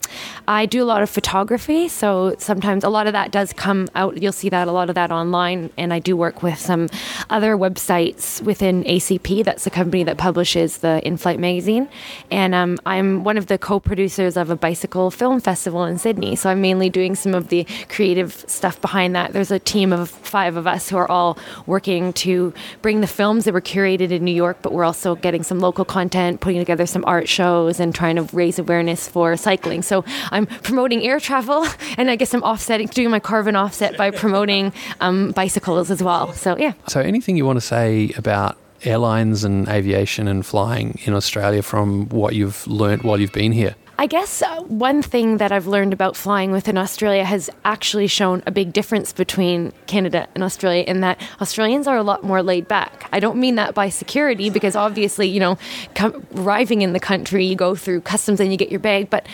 I 0.48 0.66
do 0.66 0.82
a 0.82 0.84
lot 0.84 1.02
of 1.02 1.10
photography, 1.10 1.88
so 1.88 2.34
sometimes 2.38 2.84
a 2.84 2.88
lot 2.88 3.06
of 3.06 3.12
that 3.12 3.30
does 3.30 3.52
come 3.52 3.88
out. 3.94 4.20
You'll 4.20 4.32
see 4.32 4.48
that 4.48 4.68
a 4.68 4.72
lot 4.72 4.88
of 4.88 4.94
that 4.94 5.10
online, 5.10 5.70
and 5.76 5.92
I 5.92 5.98
do 5.98 6.16
work 6.16 6.42
with 6.42 6.58
some 6.58 6.88
other 7.28 7.56
websites 7.56 8.42
within 8.42 8.84
ACP. 8.84 9.44
That's 9.44 9.64
the 9.64 9.70
company 9.70 10.04
that 10.04 10.18
publishes 10.18 10.78
the 10.78 11.06
In 11.06 11.16
Flight 11.16 11.38
magazine, 11.38 11.88
and 12.30 12.54
um, 12.54 12.78
I'm 12.86 13.24
one 13.24 13.36
of 13.36 13.46
the 13.46 13.58
co-producers 13.58 14.36
of 14.36 14.50
a 14.50 14.56
bicycle 14.56 15.10
film 15.10 15.40
festival 15.40 15.84
in 15.84 15.98
Sydney. 15.98 16.36
So 16.36 16.50
I'm 16.50 16.60
mainly 16.60 16.90
doing 16.90 17.14
some 17.14 17.34
of 17.34 17.48
the 17.48 17.66
creative 17.88 18.44
stuff 18.48 18.80
behind 18.80 19.14
that. 19.14 19.32
There's 19.32 19.50
a 19.50 19.58
team 19.58 19.92
of 19.92 20.10
five 20.10 20.56
of 20.56 20.66
us 20.66 20.88
who 20.88 20.96
are 20.96 21.10
all 21.10 21.38
working 21.66 22.12
to 22.14 22.52
bring 22.82 23.00
the 23.00 23.06
films 23.06 23.44
that 23.44 23.54
were 23.54 23.60
curated 23.60 24.10
in 24.10 24.24
New 24.24 24.34
York, 24.34 24.58
but 24.62 24.72
we're 24.72 24.84
also 24.84 25.14
getting 25.14 25.42
some 25.42 25.60
local 25.60 25.84
content, 25.84 26.40
putting 26.40 26.58
together 26.58 26.86
some 26.86 27.04
art 27.06 27.28
shows, 27.28 27.80
and 27.80 27.94
trying 27.94 28.16
to 28.16 28.22
raise 28.42 28.58
awareness 28.58 29.00
for 29.14 29.36
cycling. 29.36 29.82
So 29.82 29.96
I'm 30.36 30.46
promoting 30.68 31.00
air 31.08 31.20
travel, 31.20 31.60
and 31.98 32.10
I 32.10 32.16
guess 32.16 32.32
I'm 32.34 32.42
offsetting, 32.42 32.88
doing 32.98 33.10
my 33.10 33.20
carbon 33.20 33.54
offset 33.64 33.96
by 34.02 34.08
promoting 34.10 34.72
um, 35.00 35.32
bicycles 35.32 35.90
as 35.90 36.00
well. 36.02 36.32
So 36.32 36.56
yeah. 36.56 36.72
So 36.88 36.98
anything 37.00 37.36
you 37.36 37.46
want 37.50 37.58
to 37.58 37.66
say 37.76 38.12
about 38.16 38.56
airlines 38.82 39.44
and 39.44 39.68
aviation 39.68 40.26
and 40.26 40.44
flying 40.44 40.98
in 41.04 41.12
Australia 41.14 41.62
from 41.62 42.08
what 42.08 42.34
you've 42.34 42.66
learnt 42.66 43.04
while 43.04 43.20
you've 43.20 43.38
been 43.44 43.52
here? 43.52 43.74
I 44.00 44.06
guess 44.06 44.40
uh, 44.40 44.62
one 44.62 45.02
thing 45.02 45.36
that 45.36 45.52
I've 45.52 45.66
learned 45.66 45.92
about 45.92 46.16
flying 46.16 46.52
within 46.52 46.78
Australia 46.78 47.22
has 47.22 47.50
actually 47.66 48.06
shown 48.06 48.42
a 48.46 48.50
big 48.50 48.72
difference 48.72 49.12
between 49.12 49.74
Canada 49.86 50.26
and 50.34 50.42
Australia 50.42 50.84
in 50.84 51.02
that 51.02 51.20
Australians 51.42 51.86
are 51.86 51.98
a 51.98 52.02
lot 52.02 52.24
more 52.24 52.42
laid 52.42 52.66
back. 52.66 53.10
I 53.12 53.20
don't 53.20 53.38
mean 53.38 53.56
that 53.56 53.74
by 53.74 53.90
security 53.90 54.48
because 54.48 54.74
obviously, 54.74 55.28
you 55.28 55.38
know, 55.38 55.58
com- 55.94 56.26
arriving 56.34 56.80
in 56.80 56.94
the 56.94 56.98
country, 56.98 57.44
you 57.44 57.54
go 57.54 57.74
through 57.74 58.00
customs 58.00 58.40
and 58.40 58.50
you 58.50 58.56
get 58.56 58.70
your 58.70 58.80
bag, 58.80 59.10
but 59.10 59.26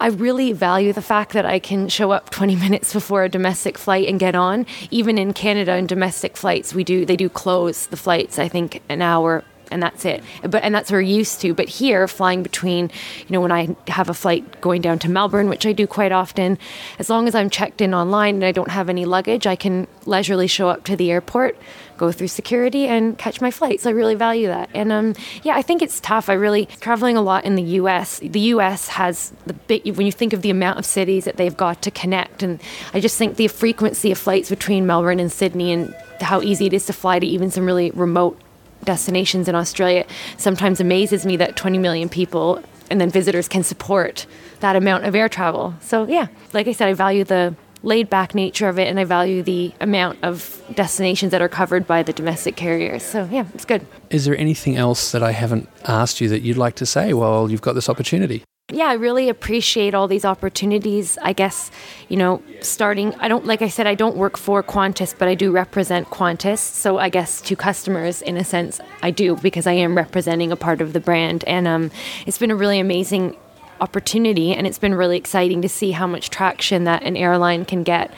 I 0.00 0.06
really 0.06 0.54
value 0.54 0.94
the 0.94 1.02
fact 1.02 1.34
that 1.34 1.44
I 1.44 1.58
can 1.58 1.90
show 1.90 2.10
up 2.10 2.30
20 2.30 2.56
minutes 2.66 2.94
before 2.94 3.22
a 3.24 3.28
domestic 3.28 3.76
flight 3.76 4.08
and 4.08 4.18
get 4.18 4.34
on. 4.34 4.64
Even 4.90 5.18
in 5.18 5.34
Canada, 5.34 5.76
in 5.76 5.86
domestic 5.86 6.38
flights, 6.38 6.74
we 6.74 6.84
do 6.84 7.04
they 7.04 7.16
do 7.16 7.28
close 7.28 7.88
the 7.88 7.98
flights. 7.98 8.38
I 8.38 8.48
think 8.48 8.80
an 8.88 9.02
hour 9.02 9.44
and 9.70 9.82
that's 9.82 10.04
it. 10.04 10.22
But 10.42 10.62
and 10.62 10.74
that's 10.74 10.90
what 10.90 10.96
we're 10.96 11.02
used 11.02 11.40
to. 11.42 11.54
But 11.54 11.68
here, 11.68 12.06
flying 12.08 12.42
between, 12.42 12.90
you 13.20 13.30
know, 13.30 13.40
when 13.40 13.52
I 13.52 13.76
have 13.88 14.08
a 14.08 14.14
flight 14.14 14.60
going 14.60 14.82
down 14.82 14.98
to 15.00 15.10
Melbourne, 15.10 15.48
which 15.48 15.66
I 15.66 15.72
do 15.72 15.86
quite 15.86 16.12
often, 16.12 16.58
as 16.98 17.10
long 17.10 17.28
as 17.28 17.34
I'm 17.34 17.50
checked 17.50 17.80
in 17.80 17.94
online 17.94 18.36
and 18.36 18.44
I 18.44 18.52
don't 18.52 18.70
have 18.70 18.88
any 18.88 19.04
luggage, 19.04 19.46
I 19.46 19.56
can 19.56 19.86
leisurely 20.04 20.46
show 20.46 20.68
up 20.68 20.84
to 20.84 20.96
the 20.96 21.10
airport, 21.10 21.56
go 21.96 22.12
through 22.12 22.28
security, 22.28 22.86
and 22.86 23.18
catch 23.18 23.40
my 23.40 23.50
flight. 23.50 23.80
So 23.80 23.90
I 23.90 23.92
really 23.92 24.14
value 24.14 24.46
that. 24.48 24.70
And 24.74 24.92
um, 24.92 25.14
yeah, 25.42 25.56
I 25.56 25.62
think 25.62 25.82
it's 25.82 26.00
tough. 26.00 26.28
I 26.28 26.34
really 26.34 26.66
traveling 26.80 27.16
a 27.16 27.22
lot 27.22 27.44
in 27.44 27.56
the 27.56 27.62
U.S. 27.62 28.20
The 28.20 28.40
U.S. 28.40 28.88
has 28.88 29.32
the 29.46 29.54
big 29.54 29.96
when 29.96 30.06
you 30.06 30.12
think 30.12 30.32
of 30.32 30.42
the 30.42 30.50
amount 30.50 30.78
of 30.78 30.86
cities 30.86 31.24
that 31.24 31.36
they've 31.36 31.56
got 31.56 31.82
to 31.82 31.90
connect, 31.90 32.42
and 32.42 32.60
I 32.94 33.00
just 33.00 33.18
think 33.18 33.36
the 33.36 33.48
frequency 33.48 34.12
of 34.12 34.18
flights 34.18 34.50
between 34.50 34.86
Melbourne 34.86 35.20
and 35.20 35.30
Sydney 35.30 35.72
and 35.72 35.94
how 36.20 36.40
easy 36.40 36.66
it 36.66 36.72
is 36.72 36.86
to 36.86 36.92
fly 36.92 37.18
to 37.18 37.26
even 37.26 37.50
some 37.50 37.66
really 37.66 37.90
remote 37.90 38.40
destinations 38.86 39.48
in 39.48 39.54
Australia 39.54 40.06
sometimes 40.38 40.80
amazes 40.80 41.26
me 41.26 41.36
that 41.36 41.56
20 41.56 41.76
million 41.76 42.08
people 42.08 42.62
and 42.90 43.00
then 43.00 43.10
visitors 43.10 43.48
can 43.48 43.62
support 43.62 44.26
that 44.60 44.76
amount 44.76 45.04
of 45.04 45.14
air 45.14 45.28
travel. 45.28 45.74
So, 45.80 46.06
yeah, 46.06 46.28
like 46.54 46.66
I 46.66 46.72
said, 46.72 46.88
I 46.88 46.94
value 46.94 47.24
the 47.24 47.54
laid 47.82 48.08
back 48.08 48.34
nature 48.34 48.68
of 48.68 48.78
it 48.78 48.88
and 48.88 48.98
I 48.98 49.04
value 49.04 49.42
the 49.42 49.72
amount 49.80 50.18
of 50.22 50.62
destinations 50.74 51.30
that 51.32 51.42
are 51.42 51.48
covered 51.48 51.86
by 51.86 52.02
the 52.02 52.12
domestic 52.12 52.56
carriers. 52.56 53.02
So, 53.02 53.28
yeah, 53.30 53.46
it's 53.54 53.64
good. 53.64 53.86
Is 54.10 54.24
there 54.24 54.36
anything 54.36 54.76
else 54.76 55.12
that 55.12 55.22
I 55.22 55.32
haven't 55.32 55.68
asked 55.84 56.20
you 56.20 56.28
that 56.28 56.40
you'd 56.40 56.56
like 56.56 56.74
to 56.76 56.86
say 56.86 57.12
while 57.12 57.50
you've 57.50 57.62
got 57.62 57.74
this 57.74 57.88
opportunity? 57.88 58.42
Yeah, 58.72 58.86
I 58.86 58.94
really 58.94 59.28
appreciate 59.28 59.94
all 59.94 60.08
these 60.08 60.24
opportunities. 60.24 61.16
I 61.22 61.32
guess, 61.32 61.70
you 62.08 62.16
know, 62.16 62.42
starting, 62.60 63.14
I 63.14 63.28
don't, 63.28 63.46
like 63.46 63.62
I 63.62 63.68
said, 63.68 63.86
I 63.86 63.94
don't 63.94 64.16
work 64.16 64.36
for 64.36 64.60
Qantas, 64.60 65.14
but 65.16 65.28
I 65.28 65.36
do 65.36 65.52
represent 65.52 66.08
Qantas. 66.08 66.58
So 66.58 66.98
I 66.98 67.08
guess 67.08 67.40
to 67.42 67.54
customers, 67.54 68.22
in 68.22 68.36
a 68.36 68.42
sense, 68.42 68.80
I 69.02 69.12
do 69.12 69.36
because 69.36 69.68
I 69.68 69.72
am 69.74 69.96
representing 69.96 70.50
a 70.50 70.56
part 70.56 70.80
of 70.80 70.94
the 70.94 71.00
brand. 71.00 71.44
And 71.44 71.68
um, 71.68 71.92
it's 72.26 72.38
been 72.38 72.50
a 72.50 72.56
really 72.56 72.80
amazing 72.80 73.36
opportunity 73.80 74.52
and 74.52 74.66
it's 74.66 74.78
been 74.78 74.94
really 74.94 75.16
exciting 75.16 75.62
to 75.62 75.68
see 75.68 75.92
how 75.92 76.08
much 76.08 76.30
traction 76.30 76.84
that 76.84 77.04
an 77.04 77.16
airline 77.16 77.66
can 77.66 77.84
get 77.84 78.12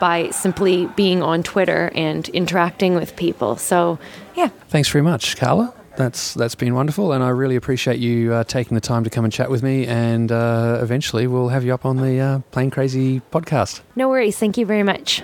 by 0.00 0.30
simply 0.30 0.86
being 0.96 1.22
on 1.22 1.44
Twitter 1.44 1.92
and 1.94 2.28
interacting 2.30 2.96
with 2.96 3.14
people. 3.14 3.56
So, 3.56 4.00
yeah. 4.34 4.48
Thanks 4.68 4.88
very 4.88 5.02
much, 5.02 5.36
Carla 5.36 5.72
that's 5.96 6.34
that's 6.34 6.54
been 6.54 6.74
wonderful, 6.74 7.12
and 7.12 7.22
I 7.22 7.28
really 7.28 7.56
appreciate 7.56 7.98
you 7.98 8.32
uh, 8.32 8.44
taking 8.44 8.74
the 8.74 8.80
time 8.80 9.04
to 9.04 9.10
come 9.10 9.24
and 9.24 9.32
chat 9.32 9.50
with 9.50 9.62
me. 9.62 9.86
And 9.86 10.30
uh, 10.30 10.78
eventually, 10.82 11.26
we'll 11.26 11.48
have 11.48 11.64
you 11.64 11.74
up 11.74 11.84
on 11.84 11.96
the 11.96 12.18
uh, 12.18 12.38
Plane 12.50 12.70
Crazy 12.70 13.20
podcast. 13.32 13.80
No 13.96 14.08
worries. 14.08 14.38
Thank 14.38 14.56
you 14.58 14.66
very 14.66 14.82
much. 14.82 15.22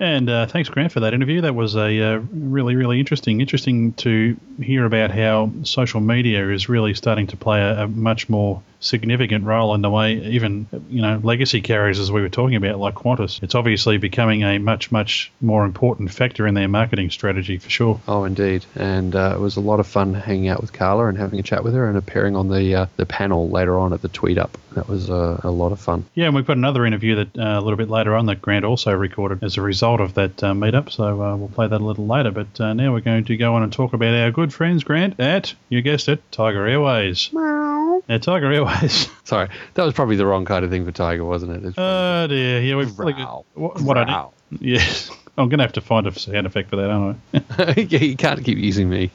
And 0.00 0.28
uh, 0.28 0.46
thanks, 0.46 0.68
Grant, 0.68 0.92
for 0.92 1.00
that 1.00 1.14
interview. 1.14 1.40
That 1.40 1.54
was 1.54 1.76
a 1.76 2.00
uh, 2.00 2.20
really, 2.32 2.74
really 2.74 2.98
interesting. 2.98 3.40
Interesting 3.40 3.92
to 3.94 4.36
hear 4.60 4.84
about 4.84 5.10
how 5.10 5.52
social 5.62 6.00
media 6.00 6.50
is 6.50 6.68
really 6.68 6.94
starting 6.94 7.26
to 7.28 7.36
play 7.36 7.60
a, 7.60 7.84
a 7.84 7.88
much 7.88 8.28
more 8.28 8.60
significant 8.84 9.44
role 9.44 9.74
in 9.74 9.80
the 9.80 9.90
way 9.90 10.14
even 10.14 10.66
you 10.90 11.00
know 11.00 11.18
legacy 11.22 11.60
carriers 11.62 11.98
as 11.98 12.12
we 12.12 12.20
were 12.20 12.28
talking 12.28 12.56
about 12.56 12.78
like 12.78 12.94
Qantas. 12.94 13.42
It's 13.42 13.54
obviously 13.54 13.96
becoming 13.98 14.42
a 14.42 14.58
much 14.58 14.92
much 14.92 15.32
more 15.40 15.64
important 15.64 16.12
factor 16.12 16.46
in 16.46 16.54
their 16.54 16.68
marketing 16.68 17.10
strategy 17.10 17.58
for 17.58 17.70
sure. 17.70 18.00
Oh 18.06 18.24
indeed. 18.24 18.64
And 18.76 19.16
uh, 19.16 19.32
it 19.34 19.40
was 19.40 19.56
a 19.56 19.60
lot 19.60 19.80
of 19.80 19.86
fun 19.86 20.14
hanging 20.14 20.48
out 20.48 20.60
with 20.60 20.72
Carla 20.72 21.06
and 21.06 21.16
having 21.16 21.40
a 21.40 21.42
chat 21.42 21.64
with 21.64 21.74
her 21.74 21.88
and 21.88 21.96
appearing 21.96 22.36
on 22.36 22.48
the 22.48 22.74
uh, 22.74 22.86
the 22.96 23.06
panel 23.06 23.48
later 23.48 23.78
on 23.78 23.92
at 23.92 24.02
the 24.02 24.08
tweet 24.08 24.38
up. 24.38 24.58
That 24.72 24.88
was 24.88 25.08
uh, 25.08 25.40
a 25.42 25.50
lot 25.50 25.72
of 25.72 25.80
fun. 25.80 26.04
Yeah 26.14 26.26
and 26.26 26.34
we've 26.34 26.46
got 26.46 26.56
another 26.56 26.84
interview 26.84 27.16
that 27.16 27.38
uh, 27.38 27.58
a 27.58 27.62
little 27.62 27.76
bit 27.76 27.90
later 27.90 28.14
on 28.14 28.26
that 28.26 28.42
Grant 28.42 28.64
also 28.64 28.92
recorded 28.92 29.42
as 29.42 29.56
a 29.56 29.62
result 29.62 30.00
of 30.00 30.14
that 30.14 30.42
uh, 30.42 30.52
meetup. 30.52 30.90
So 30.90 31.22
uh, 31.22 31.36
we'll 31.36 31.48
play 31.48 31.68
that 31.68 31.80
a 31.80 31.84
little 31.84 32.06
later. 32.06 32.30
But 32.30 32.58
now 32.74 32.92
we're 32.92 33.00
going 33.00 33.24
to 33.24 33.36
go 33.36 33.54
on 33.54 33.62
and 33.62 33.72
talk 33.72 33.94
about 33.94 34.14
our 34.14 34.30
good 34.30 34.52
friends 34.52 34.84
Grant 34.84 35.18
at 35.18 35.54
you 35.68 35.80
guessed 35.80 36.08
it 36.08 36.20
Tiger 36.30 36.66
Airways. 36.66 37.30
Meow. 37.32 37.83
Yeah, 38.08 38.18
Tiger 38.18 38.52
Airways 38.52 39.08
Sorry, 39.24 39.48
that 39.74 39.84
was 39.84 39.94
probably 39.94 40.16
the 40.16 40.26
wrong 40.26 40.44
kind 40.44 40.64
of 40.64 40.70
thing 40.70 40.84
for 40.84 40.92
Tiger, 40.92 41.24
wasn't 41.24 41.64
it? 41.64 41.74
Oh 41.76 42.26
dear, 42.26 42.60
yeah, 42.60 42.76
we've 42.76 42.98
like, 42.98 43.16
what, 43.54 43.80
what 43.80 43.98
I 43.98 44.04
did. 44.04 44.60
Yes, 44.60 45.10
I'm 45.36 45.48
going 45.48 45.58
to 45.58 45.64
have 45.64 45.72
to 45.72 45.80
find 45.80 46.06
a 46.06 46.16
sound 46.16 46.46
effect 46.46 46.70
for 46.70 46.76
that, 46.76 46.90
aren't 46.90 47.18
I? 47.32 47.74
yeah, 47.88 47.98
you 47.98 48.16
can't 48.16 48.44
keep 48.44 48.58
using 48.58 48.88
me. 48.88 49.10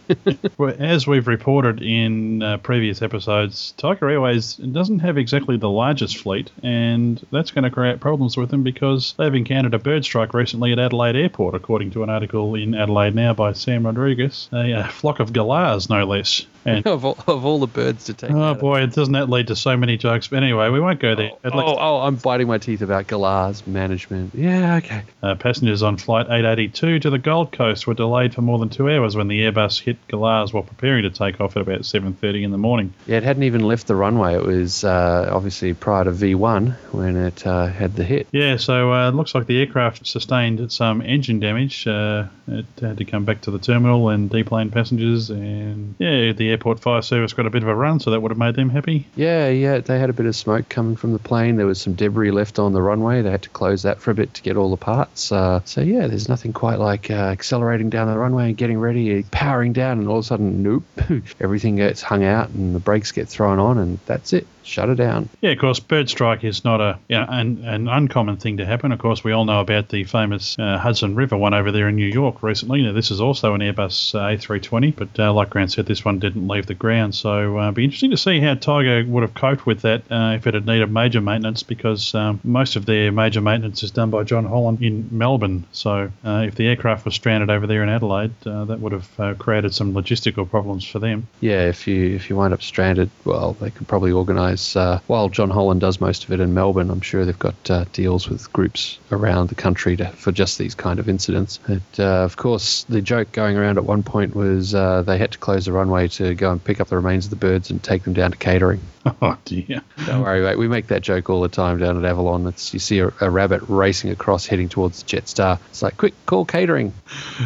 well, 0.57 0.75
as 0.77 1.07
we've 1.07 1.27
reported 1.27 1.81
in 1.81 2.43
uh, 2.43 2.57
previous 2.57 3.01
episodes, 3.01 3.73
Tiger 3.77 4.09
Airways 4.09 4.55
doesn't 4.55 4.99
have 4.99 5.17
exactly 5.17 5.55
the 5.55 5.69
largest 5.69 6.17
fleet, 6.17 6.51
and 6.61 7.25
that's 7.31 7.51
going 7.51 7.63
to 7.63 7.69
create 7.69 8.01
problems 8.01 8.35
with 8.35 8.49
them 8.49 8.63
because 8.63 9.13
they've 9.17 9.33
encountered 9.33 9.73
a 9.73 9.79
bird 9.79 10.03
strike 10.03 10.33
recently 10.33 10.73
at 10.73 10.79
Adelaide 10.79 11.15
Airport, 11.15 11.55
according 11.55 11.91
to 11.91 12.03
an 12.03 12.09
article 12.09 12.55
in 12.55 12.75
Adelaide 12.75 13.15
Now 13.15 13.33
by 13.33 13.53
Sam 13.53 13.85
Rodriguez. 13.85 14.49
A, 14.51 14.71
a 14.71 14.83
flock 14.89 15.19
of 15.19 15.31
galahs, 15.31 15.89
no 15.89 16.05
less, 16.05 16.45
And- 16.65 16.85
of, 16.87 17.05
all, 17.05 17.17
of 17.27 17.45
all 17.45 17.59
the 17.59 17.67
birds 17.67 18.05
to 18.05 18.13
take. 18.13 18.31
Oh 18.31 18.41
out 18.41 18.55
of- 18.55 18.59
boy, 18.59 18.85
doesn't 18.85 19.13
that 19.13 19.29
lead 19.29 19.47
to 19.47 19.55
so 19.55 19.77
many 19.77 19.97
jokes? 19.97 20.27
But 20.27 20.37
anyway, 20.37 20.69
we 20.69 20.79
won't 20.79 20.99
go 20.99 21.15
there. 21.15 21.31
Oh, 21.43 21.57
least, 21.57 21.77
oh, 21.79 21.97
I'm 22.01 22.15
biting 22.15 22.47
my 22.47 22.57
teeth 22.57 22.81
about 22.81 23.07
galahs 23.07 23.65
management. 23.65 24.35
Yeah, 24.35 24.77
okay. 24.77 25.03
uh, 25.23 25.35
passengers 25.35 25.83
on 25.83 25.97
flight 25.97 26.27
882 26.27 26.99
to 26.99 27.09
the 27.09 27.17
Gold 27.17 27.51
Coast 27.51 27.87
were 27.87 27.93
delayed 27.93 28.33
for 28.33 28.41
more 28.41 28.59
than 28.59 28.69
two 28.69 28.89
hours 28.89 29.15
when 29.15 29.27
the 29.27 29.39
Airbus 29.41 29.79
hit 29.79 29.97
galahs 30.07 30.53
while 30.53 30.63
preparing 30.63 31.03
to 31.03 31.09
take 31.09 31.39
off 31.41 31.55
at 31.55 31.61
about 31.61 31.81
7:30 31.81 32.43
in 32.43 32.51
the 32.51 32.57
morning. 32.57 32.93
Yeah, 33.07 33.17
it 33.17 33.23
hadn't 33.23 33.43
even 33.43 33.61
left 33.61 33.87
the 33.87 33.95
runway. 33.95 34.35
It 34.35 34.45
was 34.45 34.83
uh, 34.83 35.29
obviously 35.31 35.73
prior 35.73 36.03
to 36.05 36.11
V1 36.11 36.73
when 36.91 37.15
it 37.15 37.45
uh, 37.45 37.67
had 37.67 37.95
the 37.95 38.03
hit. 38.03 38.27
Yeah, 38.31 38.57
so 38.57 38.93
uh, 38.93 39.09
it 39.09 39.15
looks 39.15 39.33
like 39.35 39.47
the 39.47 39.59
aircraft 39.59 40.05
sustained 40.07 40.71
some 40.71 41.01
engine 41.01 41.39
damage. 41.39 41.87
Uh, 41.87 42.25
it 42.47 42.65
had 42.81 42.97
to 42.97 43.05
come 43.05 43.25
back 43.25 43.41
to 43.41 43.51
the 43.51 43.59
terminal 43.59 44.09
and 44.09 44.29
deplane 44.29 44.71
passengers, 44.71 45.29
and 45.29 45.95
yeah, 45.99 46.33
the 46.33 46.48
airport 46.51 46.79
fire 46.79 47.01
service 47.01 47.33
got 47.33 47.45
a 47.45 47.49
bit 47.49 47.63
of 47.63 47.69
a 47.69 47.75
run, 47.75 47.99
so 47.99 48.11
that 48.11 48.21
would 48.21 48.31
have 48.31 48.37
made 48.37 48.55
them 48.55 48.69
happy. 48.69 49.07
Yeah, 49.15 49.49
yeah, 49.49 49.79
they 49.79 49.99
had 49.99 50.09
a 50.09 50.13
bit 50.13 50.25
of 50.25 50.35
smoke 50.35 50.69
coming 50.69 50.95
from 50.95 51.13
the 51.13 51.19
plane. 51.19 51.55
There 51.55 51.65
was 51.65 51.81
some 51.81 51.93
debris 51.93 52.31
left 52.31 52.59
on 52.59 52.73
the 52.73 52.81
runway. 52.81 53.21
They 53.21 53.31
had 53.31 53.43
to 53.43 53.49
close 53.49 53.83
that 53.83 54.01
for 54.01 54.11
a 54.11 54.15
bit 54.15 54.33
to 54.35 54.41
get 54.41 54.57
all 54.57 54.69
the 54.69 54.77
parts. 54.77 55.31
Uh, 55.31 55.61
so 55.65 55.81
yeah, 55.81 56.07
there's 56.07 56.29
nothing 56.29 56.53
quite 56.53 56.79
like 56.79 57.09
uh, 57.11 57.13
accelerating 57.13 57.89
down 57.89 58.07
the 58.07 58.17
runway 58.17 58.47
and 58.47 58.57
getting 58.57 58.79
ready, 58.79 59.23
powering 59.23 59.73
down, 59.73 59.99
and 59.99 60.07
all 60.07 60.17
of 60.17 60.25
a 60.25 60.27
sudden, 60.27 60.63
nope, 60.63 60.83
everything 61.39 61.75
gets 61.77 62.01
hung 62.01 62.23
out 62.23 62.49
and 62.49 62.75
the 62.75 62.79
brakes 62.79 63.11
get 63.11 63.27
thrown 63.27 63.59
on, 63.59 63.77
and 63.77 63.99
that's 64.05 64.33
it. 64.33 64.47
Shut 64.63 64.89
it 64.89 64.95
down. 64.95 65.29
Yeah, 65.41 65.51
of 65.51 65.57
course, 65.57 65.79
bird 65.79 66.09
strike 66.09 66.43
is 66.43 66.63
not 66.63 66.79
a 66.79 66.99
you 67.07 67.17
know, 67.17 67.25
an, 67.27 67.63
an 67.65 67.87
uncommon 67.87 68.37
thing 68.37 68.57
to 68.57 68.65
happen. 68.65 68.91
Of 68.91 68.99
course, 68.99 69.23
we 69.23 69.31
all 69.31 69.45
know 69.45 69.61
about 69.61 69.89
the 69.89 70.03
famous 70.03 70.59
uh, 70.59 70.77
Hudson 70.77 71.15
River 71.15 71.37
one 71.37 71.55
over 71.55 71.71
there 71.71 71.87
in 71.89 71.95
New 71.95 72.05
York 72.05 72.43
recently. 72.43 72.83
Now, 72.83 72.91
this 72.91 73.09
is 73.09 73.19
also 73.19 73.55
an 73.55 73.61
Airbus 73.61 74.13
uh, 74.13 74.37
A320, 74.37 74.95
but 74.95 75.19
uh, 75.19 75.33
like 75.33 75.49
Grant 75.49 75.71
said, 75.71 75.87
this 75.87 76.05
one 76.05 76.19
didn't 76.39 76.49
leave 76.49 76.65
the 76.65 76.73
ground. 76.73 77.13
So 77.15 77.59
uh, 77.59 77.63
it'd 77.63 77.75
be 77.75 77.83
interesting 77.83 78.11
to 78.11 78.17
see 78.17 78.39
how 78.39 78.55
Tiger 78.55 79.03
would 79.05 79.23
have 79.23 79.33
coped 79.33 79.65
with 79.65 79.81
that 79.81 80.03
uh, 80.09 80.35
if 80.35 80.47
it 80.47 80.53
had 80.53 80.65
needed 80.65 80.91
major 80.91 81.21
maintenance, 81.21 81.63
because 81.63 82.15
um, 82.15 82.39
most 82.43 82.75
of 82.75 82.85
their 82.85 83.11
major 83.11 83.41
maintenance 83.41 83.83
is 83.83 83.91
done 83.91 84.09
by 84.09 84.23
John 84.23 84.45
Holland 84.45 84.81
in 84.81 85.09
Melbourne. 85.11 85.65
So 85.71 86.11
uh, 86.23 86.45
if 86.47 86.55
the 86.55 86.67
aircraft 86.67 87.05
was 87.05 87.15
stranded 87.15 87.49
over 87.49 87.67
there 87.67 87.83
in 87.83 87.89
Adelaide, 87.89 88.31
uh, 88.45 88.65
that 88.65 88.79
would 88.79 88.93
have 88.93 89.19
uh, 89.19 89.33
created 89.35 89.73
some 89.73 89.93
logistical 89.93 90.49
problems 90.49 90.85
for 90.85 90.99
them. 90.99 91.27
Yeah, 91.41 91.67
if 91.67 91.87
you 91.87 92.15
if 92.15 92.29
you 92.29 92.35
wind 92.35 92.53
up 92.53 92.61
stranded, 92.61 93.09
well, 93.25 93.53
they 93.53 93.69
could 93.69 93.87
probably 93.87 94.11
organise. 94.11 94.75
Uh, 94.75 94.99
while 95.07 95.29
John 95.29 95.49
Holland 95.49 95.81
does 95.81 95.99
most 95.99 96.23
of 96.23 96.31
it 96.31 96.39
in 96.39 96.53
Melbourne, 96.53 96.89
I'm 96.89 97.01
sure 97.01 97.25
they've 97.25 97.37
got 97.37 97.91
deals 97.93 98.29
with 98.29 98.51
groups 98.53 98.99
around 99.11 99.49
the 99.49 99.55
country 99.55 99.97
to, 99.97 100.07
for 100.09 100.31
just 100.31 100.57
these 100.57 100.75
kind 100.75 100.99
of 100.99 101.09
incidents. 101.09 101.59
But 101.67 101.99
of 101.99 102.37
course, 102.37 102.83
the 102.83 103.01
joke 103.01 103.31
going 103.31 103.57
around 103.57 103.77
at 103.77 103.83
one 103.83 104.03
point 104.03 104.35
was 104.35 104.71
they 104.71 105.17
had 105.17 105.31
to 105.31 105.37
close 105.37 105.65
the 105.65 105.73
runway 105.73 106.07
to 106.07 106.28
go 106.35 106.51
and 106.51 106.63
pick 106.63 106.79
up 106.79 106.87
the 106.87 106.95
remains 106.95 107.25
of 107.25 107.29
the 107.31 107.35
birds 107.35 107.69
and 107.69 107.83
take 107.83 108.03
them 108.03 108.13
down 108.13 108.31
to 108.31 108.37
catering. 108.37 108.91
Oh 109.21 109.37
dear. 109.45 109.81
Don't 110.05 110.21
worry, 110.21 110.41
mate. 110.41 110.57
We 110.57 110.67
make 110.67 110.87
that 110.87 111.01
joke 111.01 111.29
all 111.29 111.41
the 111.41 111.49
time 111.49 111.77
down 111.77 111.97
at 111.97 112.09
Avalon. 112.09 112.47
It's 112.47 112.73
you 112.73 112.79
see 112.79 112.99
a, 112.99 113.11
a 113.19 113.29
rabbit 113.29 113.63
racing 113.67 114.11
across, 114.11 114.45
heading 114.45 114.69
towards 114.69 115.03
the 115.03 115.09
Jetstar. 115.09 115.59
It's 115.69 115.81
like, 115.81 115.97
quick, 115.97 116.13
call 116.25 116.45
catering. 116.45 116.93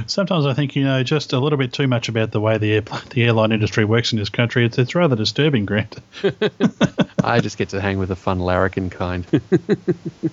Sometimes 0.06 0.46
I 0.46 0.54
think 0.54 0.76
you 0.76 0.84
know 0.84 1.04
just 1.04 1.34
a 1.34 1.40
little 1.40 1.58
bit 1.58 1.74
too 1.74 1.88
much 1.88 2.10
about 2.10 2.32
the 2.32 2.40
way 2.40 2.58
the 2.58 2.74
air, 2.74 2.82
the 3.10 3.24
airline 3.24 3.52
industry 3.52 3.86
works 3.86 4.12
in 4.12 4.20
this 4.20 4.30
country. 4.30 4.66
It's 4.66 4.78
it's 4.78 4.96
rather 4.96 5.16
disturbing, 5.16 5.66
Grant. 5.66 5.98
I 7.24 7.40
just 7.40 7.58
get 7.58 7.70
to 7.70 7.82
hang 7.82 7.98
with 7.98 8.10
the 8.10 8.16
fun 8.16 8.40
larrikin 8.40 8.90
kind. 8.90 9.26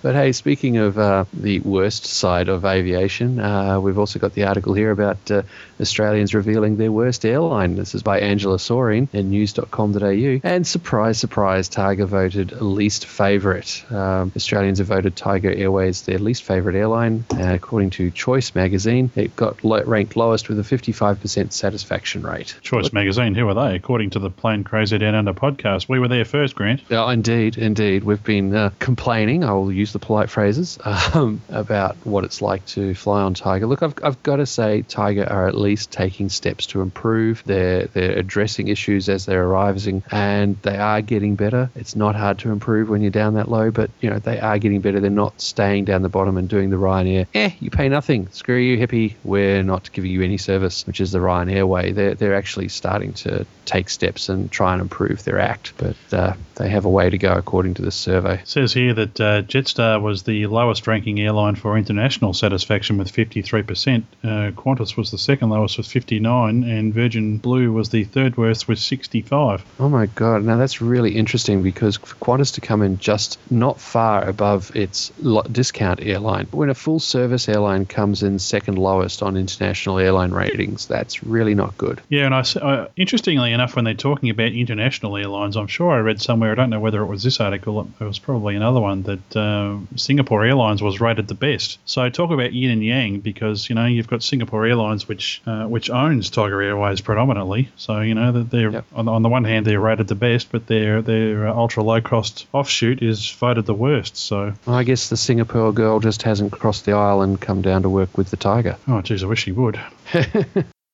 but 0.02 0.14
hey, 0.14 0.32
speaking 0.32 0.78
of 0.78 0.98
uh, 0.98 1.24
the 1.32 1.60
worst 1.60 2.06
side 2.06 2.48
of 2.48 2.64
aviation, 2.64 3.38
uh, 3.38 3.78
we've 3.80 3.98
also 3.98 4.18
got 4.18 4.34
the 4.34 4.44
article 4.44 4.74
here 4.74 4.90
about 4.90 5.30
uh, 5.30 5.42
Australians 5.80 6.34
revealing 6.34 6.76
their 6.76 6.92
worst 6.92 7.24
airline. 7.24 7.76
This 7.76 7.94
is 7.94 8.02
by 8.02 8.20
Angela 8.20 8.58
Saurine 8.58 9.08
in 9.12 9.30
news.com.au. 9.30 10.40
And 10.42 10.66
surprise, 10.66 11.19
surprise, 11.20 11.68
Tiger 11.68 12.06
voted 12.06 12.60
least 12.60 13.06
favourite. 13.06 13.84
Um, 13.90 14.32
Australians 14.34 14.78
have 14.78 14.88
voted 14.88 15.14
Tiger 15.14 15.52
Airways 15.52 16.02
their 16.02 16.18
least 16.18 16.42
favourite 16.42 16.76
airline. 16.76 17.24
Uh, 17.32 17.54
according 17.54 17.90
to 17.90 18.10
Choice 18.10 18.54
magazine, 18.54 19.10
it 19.14 19.36
got 19.36 19.62
lo- 19.62 19.84
ranked 19.84 20.16
lowest 20.16 20.48
with 20.48 20.58
a 20.58 20.62
55% 20.62 21.52
satisfaction 21.52 22.22
rate. 22.22 22.56
Choice 22.62 22.92
Magazine, 22.92 23.34
who 23.34 23.48
are 23.48 23.54
they? 23.54 23.76
According 23.76 24.10
to 24.10 24.18
the 24.18 24.30
Plane 24.30 24.64
Crazy 24.64 24.98
Down 24.98 25.14
Under 25.14 25.32
podcast, 25.32 25.88
we 25.88 25.98
were 25.98 26.08
there 26.08 26.24
first, 26.24 26.54
Grant. 26.54 26.82
Yeah, 26.88 27.10
indeed, 27.12 27.58
indeed. 27.58 28.04
We've 28.04 28.22
been 28.22 28.54
uh, 28.54 28.70
complaining, 28.78 29.44
I 29.44 29.52
will 29.52 29.70
use 29.70 29.92
the 29.92 29.98
polite 29.98 30.30
phrases, 30.30 30.78
um, 31.14 31.40
about 31.48 31.96
what 32.04 32.24
it's 32.24 32.42
like 32.42 32.64
to 32.66 32.94
fly 32.94 33.22
on 33.22 33.34
Tiger. 33.34 33.66
Look, 33.66 33.82
I've, 33.82 33.94
I've 34.02 34.22
got 34.22 34.36
to 34.36 34.46
say, 34.46 34.82
Tiger 34.82 35.28
are 35.28 35.46
at 35.46 35.56
least 35.56 35.90
taking 35.90 36.28
steps 36.28 36.66
to 36.68 36.80
improve. 36.80 37.42
They're, 37.44 37.86
they're 37.86 38.18
addressing 38.18 38.68
issues 38.68 39.08
as 39.08 39.26
they're 39.26 39.44
arising, 39.44 40.02
and 40.10 40.56
they 40.62 40.78
are 40.78 40.99
getting 41.06 41.34
better. 41.34 41.70
It's 41.74 41.96
not 41.96 42.14
hard 42.14 42.38
to 42.40 42.50
improve 42.50 42.88
when 42.88 43.02
you're 43.02 43.10
down 43.10 43.34
that 43.34 43.50
low, 43.50 43.70
but, 43.70 43.90
you 44.00 44.10
know, 44.10 44.18
they 44.18 44.38
are 44.40 44.58
getting 44.58 44.80
better. 44.80 45.00
They're 45.00 45.10
not 45.10 45.40
staying 45.40 45.84
down 45.84 46.02
the 46.02 46.08
bottom 46.08 46.36
and 46.36 46.48
doing 46.48 46.70
the 46.70 46.76
Ryanair, 46.76 47.26
eh, 47.34 47.50
you 47.60 47.70
pay 47.70 47.88
nothing. 47.88 48.28
Screw 48.30 48.58
you, 48.58 48.78
hippie. 48.78 49.14
We're 49.24 49.62
not 49.62 49.92
giving 49.92 50.10
you 50.10 50.22
any 50.22 50.38
service, 50.38 50.86
which 50.86 51.00
is 51.00 51.12
the 51.12 51.18
Ryanair 51.18 51.66
way. 51.66 51.92
They're, 51.92 52.14
they're 52.14 52.34
actually 52.34 52.68
starting 52.68 53.12
to 53.14 53.46
take 53.70 53.88
steps 53.88 54.28
and 54.28 54.50
try 54.50 54.72
and 54.72 54.82
improve 54.82 55.22
their 55.24 55.38
act, 55.38 55.72
but 55.76 55.96
uh, 56.12 56.34
they 56.56 56.68
have 56.68 56.84
a 56.84 56.90
way 56.90 57.08
to 57.08 57.16
go 57.16 57.32
according 57.32 57.74
to 57.74 57.82
this 57.82 57.94
survey. 57.94 58.40
It 58.40 58.48
says 58.48 58.72
here 58.72 58.92
that 58.94 59.20
uh, 59.20 59.42
Jetstar 59.42 60.02
was 60.02 60.24
the 60.24 60.46
lowest 60.48 60.86
ranking 60.86 61.20
airline 61.20 61.54
for 61.54 61.78
international 61.78 62.34
satisfaction 62.34 62.98
with 62.98 63.12
53%. 63.12 64.02
Uh, 64.24 64.26
Qantas 64.50 64.96
was 64.96 65.12
the 65.12 65.18
second 65.18 65.50
lowest 65.50 65.78
with 65.78 65.86
59, 65.86 66.64
and 66.64 66.92
Virgin 66.92 67.38
Blue 67.38 67.72
was 67.72 67.90
the 67.90 68.04
third 68.04 68.36
worst 68.36 68.66
with 68.66 68.80
65. 68.80 69.64
Oh 69.78 69.88
my 69.88 70.06
god! 70.06 70.42
Now 70.42 70.56
that's 70.56 70.80
really 70.80 70.89
interesting 70.98 71.62
because 71.62 71.96
for 71.96 72.14
Qantas 72.16 72.54
to 72.54 72.60
come 72.60 72.82
in 72.82 72.98
just 72.98 73.38
not 73.50 73.80
far 73.80 74.26
above 74.26 74.74
its 74.74 75.10
discount 75.50 76.00
airline, 76.02 76.46
when 76.50 76.70
a 76.70 76.74
full 76.74 76.98
service 77.00 77.48
airline 77.48 77.86
comes 77.86 78.22
in 78.22 78.38
second 78.38 78.78
lowest 78.78 79.22
on 79.22 79.36
international 79.36 79.98
airline 79.98 80.30
ratings, 80.30 80.86
that's 80.86 81.22
really 81.22 81.54
not 81.54 81.76
good. 81.76 82.00
Yeah, 82.08 82.26
and 82.26 82.34
I, 82.34 82.40
uh, 82.40 82.88
interestingly 82.96 83.52
enough, 83.52 83.76
when 83.76 83.84
they're 83.84 83.94
talking 83.94 84.30
about 84.30 84.52
international 84.52 85.16
airlines, 85.16 85.56
I'm 85.56 85.66
sure 85.66 85.90
I 85.90 85.98
read 85.98 86.20
somewhere, 86.20 86.52
I 86.52 86.54
don't 86.54 86.70
know 86.70 86.80
whether 86.80 87.02
it 87.02 87.06
was 87.06 87.22
this 87.22 87.40
article, 87.40 87.88
it 88.00 88.04
was 88.04 88.18
probably 88.18 88.56
another 88.56 88.80
one, 88.80 89.02
that 89.02 89.36
uh, 89.36 89.76
Singapore 89.96 90.44
Airlines 90.44 90.82
was 90.82 91.00
rated 91.00 91.28
the 91.28 91.34
best. 91.34 91.78
So 91.84 92.08
talk 92.08 92.30
about 92.30 92.52
yin 92.52 92.70
and 92.70 92.84
yang 92.84 93.20
because, 93.20 93.68
you 93.68 93.74
know, 93.74 93.86
you've 93.86 94.08
got 94.08 94.22
Singapore 94.22 94.66
Airlines, 94.66 95.06
which 95.06 95.42
uh, 95.46 95.66
which 95.66 95.90
owns 95.90 96.30
Tiger 96.30 96.62
Airways 96.62 97.00
predominantly. 97.00 97.68
So, 97.76 98.00
you 98.00 98.14
know, 98.14 98.32
that 98.32 98.50
they're 98.50 98.70
Yep. 98.70 98.84
on, 98.94 99.08
on 99.08 99.22
the 99.22 99.28
one 99.28 99.44
hand, 99.44 99.66
they're 99.66 99.80
rated 99.80 100.06
the 100.06 100.14
best, 100.14 100.52
but 100.52 100.66
their, 100.80 101.02
their 101.02 101.48
uh, 101.48 101.54
ultra 101.54 101.82
low 101.82 102.00
cost 102.00 102.46
offshoot 102.52 103.02
is 103.02 103.30
voted 103.30 103.66
the 103.66 103.74
worst. 103.74 104.16
So, 104.16 104.54
I 104.66 104.84
guess 104.84 105.08
the 105.08 105.16
Singapore 105.16 105.72
girl 105.72 106.00
just 106.00 106.22
hasn't 106.22 106.52
crossed 106.52 106.86
the 106.86 106.92
aisle 106.92 107.22
and 107.22 107.40
come 107.40 107.62
down 107.62 107.82
to 107.82 107.88
work 107.88 108.16
with 108.16 108.30
the 108.30 108.36
Tiger. 108.36 108.76
oh, 108.88 109.02
geez, 109.02 109.22
I 109.22 109.26
wish 109.26 109.42
she 109.42 109.52
would. 109.52 109.80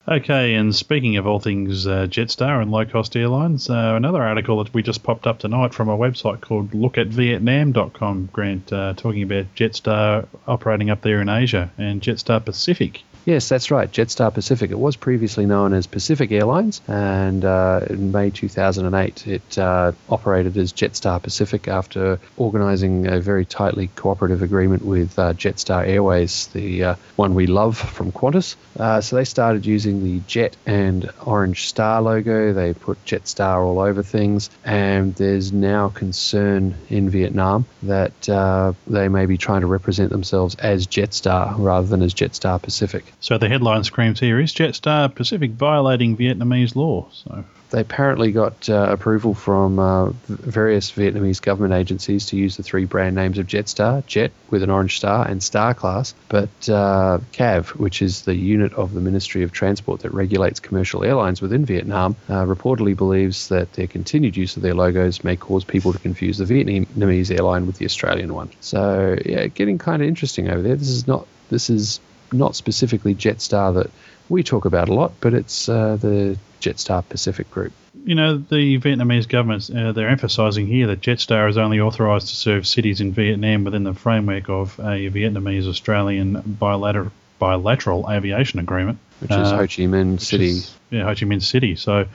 Okay, 0.08 0.54
and 0.54 0.72
speaking 0.72 1.16
of 1.16 1.26
all 1.26 1.40
things 1.40 1.84
uh, 1.84 2.06
Jetstar 2.08 2.62
and 2.62 2.70
low 2.70 2.86
cost 2.86 3.16
airlines, 3.16 3.68
uh, 3.68 3.94
another 3.96 4.22
article 4.22 4.62
that 4.62 4.72
we 4.72 4.80
just 4.80 5.02
popped 5.02 5.26
up 5.26 5.40
tonight 5.40 5.74
from 5.74 5.88
a 5.88 5.98
website 5.98 6.40
called 6.40 6.70
lookatvietnam.com, 6.70 8.28
Grant, 8.32 8.72
uh, 8.72 8.94
talking 8.96 9.24
about 9.24 9.52
Jetstar 9.56 10.28
operating 10.46 10.90
up 10.90 11.00
there 11.00 11.20
in 11.20 11.28
Asia 11.28 11.72
and 11.76 12.00
Jetstar 12.00 12.44
Pacific. 12.44 13.02
Yes, 13.26 13.48
that's 13.48 13.72
right. 13.72 13.90
Jetstar 13.90 14.32
Pacific. 14.32 14.70
It 14.70 14.78
was 14.78 14.94
previously 14.94 15.46
known 15.46 15.74
as 15.74 15.88
Pacific 15.88 16.30
Airlines, 16.30 16.80
and 16.86 17.44
uh, 17.44 17.80
in 17.90 18.12
May 18.12 18.30
2008, 18.30 19.26
it 19.26 19.58
uh, 19.58 19.90
operated 20.08 20.56
as 20.56 20.72
Jetstar 20.72 21.20
Pacific 21.20 21.66
after 21.66 22.20
organising 22.36 23.08
a 23.08 23.18
very 23.18 23.44
tightly 23.44 23.88
cooperative 23.96 24.42
agreement 24.42 24.84
with 24.84 25.18
uh, 25.18 25.32
Jetstar 25.32 25.88
Airways, 25.88 26.46
the 26.52 26.84
uh, 26.84 26.94
one 27.16 27.34
we 27.34 27.48
love 27.48 27.76
from 27.76 28.12
Qantas. 28.12 28.54
Uh, 28.78 29.00
so 29.00 29.16
they 29.16 29.24
started 29.24 29.66
using 29.66 30.04
the 30.04 30.20
Jet 30.28 30.56
and 30.64 31.10
Orange 31.24 31.68
Star 31.68 32.00
logo. 32.00 32.52
They 32.52 32.74
put 32.74 33.04
Jetstar 33.04 33.66
all 33.66 33.80
over 33.80 34.04
things, 34.04 34.50
and 34.64 35.16
there's 35.16 35.52
now 35.52 35.88
concern 35.88 36.76
in 36.90 37.10
Vietnam 37.10 37.66
that 37.82 38.28
uh, 38.28 38.72
they 38.86 39.08
may 39.08 39.26
be 39.26 39.36
trying 39.36 39.62
to 39.62 39.66
represent 39.66 40.10
themselves 40.10 40.54
as 40.54 40.86
Jetstar 40.86 41.56
rather 41.58 41.88
than 41.88 42.02
as 42.02 42.14
Jetstar 42.14 42.62
Pacific. 42.62 43.04
So 43.20 43.38
the 43.38 43.48
headline 43.48 43.82
screams 43.84 44.20
here 44.20 44.38
is 44.38 44.52
Jetstar 44.52 45.12
Pacific 45.14 45.52
violating 45.52 46.16
Vietnamese 46.16 46.76
law. 46.76 47.08
So 47.12 47.44
They 47.70 47.80
apparently 47.80 48.30
got 48.30 48.68
uh, 48.68 48.86
approval 48.90 49.34
from 49.34 49.78
uh, 49.78 50.10
various 50.28 50.92
Vietnamese 50.92 51.42
government 51.42 51.74
agencies 51.74 52.26
to 52.26 52.36
use 52.36 52.56
the 52.56 52.62
three 52.62 52.84
brand 52.84 53.16
names 53.16 53.38
of 53.38 53.46
Jetstar, 53.46 54.06
Jet 54.06 54.30
with 54.50 54.62
an 54.62 54.70
orange 54.70 54.98
star, 54.98 55.26
and 55.26 55.42
Star 55.42 55.74
Class. 55.74 56.14
But 56.28 56.68
uh, 56.68 57.18
CAV, 57.32 57.70
which 57.70 58.02
is 58.02 58.22
the 58.22 58.36
unit 58.36 58.72
of 58.74 58.94
the 58.94 59.00
Ministry 59.00 59.42
of 59.42 59.50
Transport 59.50 60.00
that 60.00 60.14
regulates 60.14 60.60
commercial 60.60 61.02
airlines 61.02 61.42
within 61.42 61.64
Vietnam, 61.64 62.16
uh, 62.28 62.44
reportedly 62.44 62.96
believes 62.96 63.48
that 63.48 63.72
their 63.72 63.88
continued 63.88 64.36
use 64.36 64.56
of 64.56 64.62
their 64.62 64.74
logos 64.74 65.24
may 65.24 65.36
cause 65.36 65.64
people 65.64 65.92
to 65.92 65.98
confuse 65.98 66.38
the 66.38 66.44
Vietnamese 66.44 67.36
airline 67.36 67.66
with 67.66 67.78
the 67.78 67.86
Australian 67.86 68.34
one. 68.34 68.50
So, 68.60 69.16
yeah, 69.24 69.46
getting 69.48 69.78
kind 69.78 70.02
of 70.02 70.08
interesting 70.08 70.48
over 70.48 70.62
there. 70.62 70.76
This 70.76 70.90
is 70.90 71.08
not. 71.08 71.26
This 71.48 71.70
is 71.70 72.00
not 72.32 72.56
specifically 72.56 73.14
Jetstar 73.14 73.74
that 73.74 73.90
we 74.28 74.42
talk 74.42 74.64
about 74.64 74.88
a 74.88 74.94
lot, 74.94 75.12
but 75.20 75.34
it's 75.34 75.68
uh, 75.68 75.96
the 75.96 76.38
Jetstar 76.60 77.08
Pacific 77.08 77.50
Group. 77.50 77.72
You 78.04 78.14
know, 78.14 78.36
the 78.38 78.78
Vietnamese 78.78 79.28
government, 79.28 79.68
uh, 79.74 79.92
they're 79.92 80.08
emphasising 80.08 80.66
here 80.66 80.86
that 80.88 81.00
Jetstar 81.00 81.48
is 81.48 81.56
only 81.56 81.80
authorised 81.80 82.28
to 82.28 82.36
serve 82.36 82.66
cities 82.66 83.00
in 83.00 83.12
Vietnam 83.12 83.64
within 83.64 83.84
the 83.84 83.94
framework 83.94 84.48
of 84.48 84.78
a 84.78 85.10
Vietnamese 85.10 85.66
Australian 85.68 86.40
bilateral, 86.46 87.10
bilateral 87.38 88.08
aviation 88.10 88.58
agreement. 88.60 88.98
Which 89.20 89.30
is 89.30 89.36
Uh, 89.36 89.56
Ho 89.56 89.62
Chi 89.62 89.86
Minh 89.86 90.20
City. 90.20 90.46
is- 90.50 90.74
yeah, 90.90 91.04
Ho 91.04 91.14
Chi 91.14 91.24
Minh 91.26 91.42
City. 91.42 91.74
So, 91.74 92.06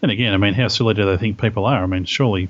then 0.00 0.10
again, 0.10 0.32
I 0.32 0.36
mean, 0.36 0.54
how 0.54 0.68
silly 0.68 0.94
do 0.94 1.04
they 1.06 1.16
think 1.16 1.40
people 1.40 1.64
are? 1.64 1.82
I 1.82 1.86
mean, 1.86 2.04
surely, 2.04 2.48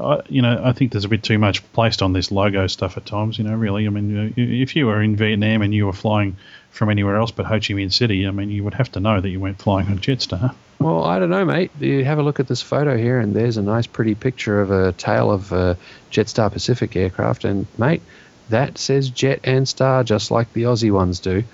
I, 0.00 0.20
you 0.28 0.42
know, 0.42 0.60
I 0.62 0.72
think 0.72 0.92
there's 0.92 1.04
a 1.04 1.08
bit 1.08 1.22
too 1.22 1.38
much 1.38 1.72
placed 1.72 2.02
on 2.02 2.12
this 2.12 2.32
logo 2.32 2.66
stuff 2.66 2.96
at 2.96 3.06
times. 3.06 3.38
You 3.38 3.44
know, 3.44 3.54
really, 3.54 3.86
I 3.86 3.90
mean, 3.90 4.34
if 4.36 4.74
you 4.74 4.86
were 4.86 5.00
in 5.00 5.14
Vietnam 5.14 5.62
and 5.62 5.72
you 5.72 5.86
were 5.86 5.92
flying 5.92 6.36
from 6.70 6.90
anywhere 6.90 7.16
else 7.16 7.30
but 7.30 7.46
Ho 7.46 7.54
Chi 7.54 7.74
Minh 7.74 7.92
City, 7.92 8.26
I 8.26 8.30
mean, 8.32 8.50
you 8.50 8.64
would 8.64 8.74
have 8.74 8.90
to 8.92 9.00
know 9.00 9.20
that 9.20 9.28
you 9.28 9.38
weren't 9.38 9.60
flying 9.60 9.86
on 9.88 9.98
Jetstar. 9.98 10.54
Well, 10.80 11.04
I 11.04 11.18
don't 11.18 11.30
know, 11.30 11.44
mate. 11.44 11.70
You 11.80 12.04
have 12.04 12.18
a 12.18 12.22
look 12.22 12.40
at 12.40 12.48
this 12.48 12.62
photo 12.62 12.96
here, 12.96 13.18
and 13.18 13.34
there's 13.34 13.56
a 13.56 13.62
nice, 13.62 13.86
pretty 13.86 14.14
picture 14.14 14.60
of 14.60 14.70
a 14.70 14.92
tail 14.92 15.30
of 15.30 15.52
a 15.52 15.76
Jetstar 16.10 16.52
Pacific 16.52 16.94
aircraft. 16.96 17.44
And, 17.44 17.66
mate, 17.78 18.02
that 18.48 18.78
says 18.78 19.10
Jet 19.10 19.40
and 19.44 19.68
Star 19.68 20.04
just 20.04 20.30
like 20.30 20.52
the 20.52 20.64
Aussie 20.64 20.92
ones 20.92 21.20
do. 21.20 21.44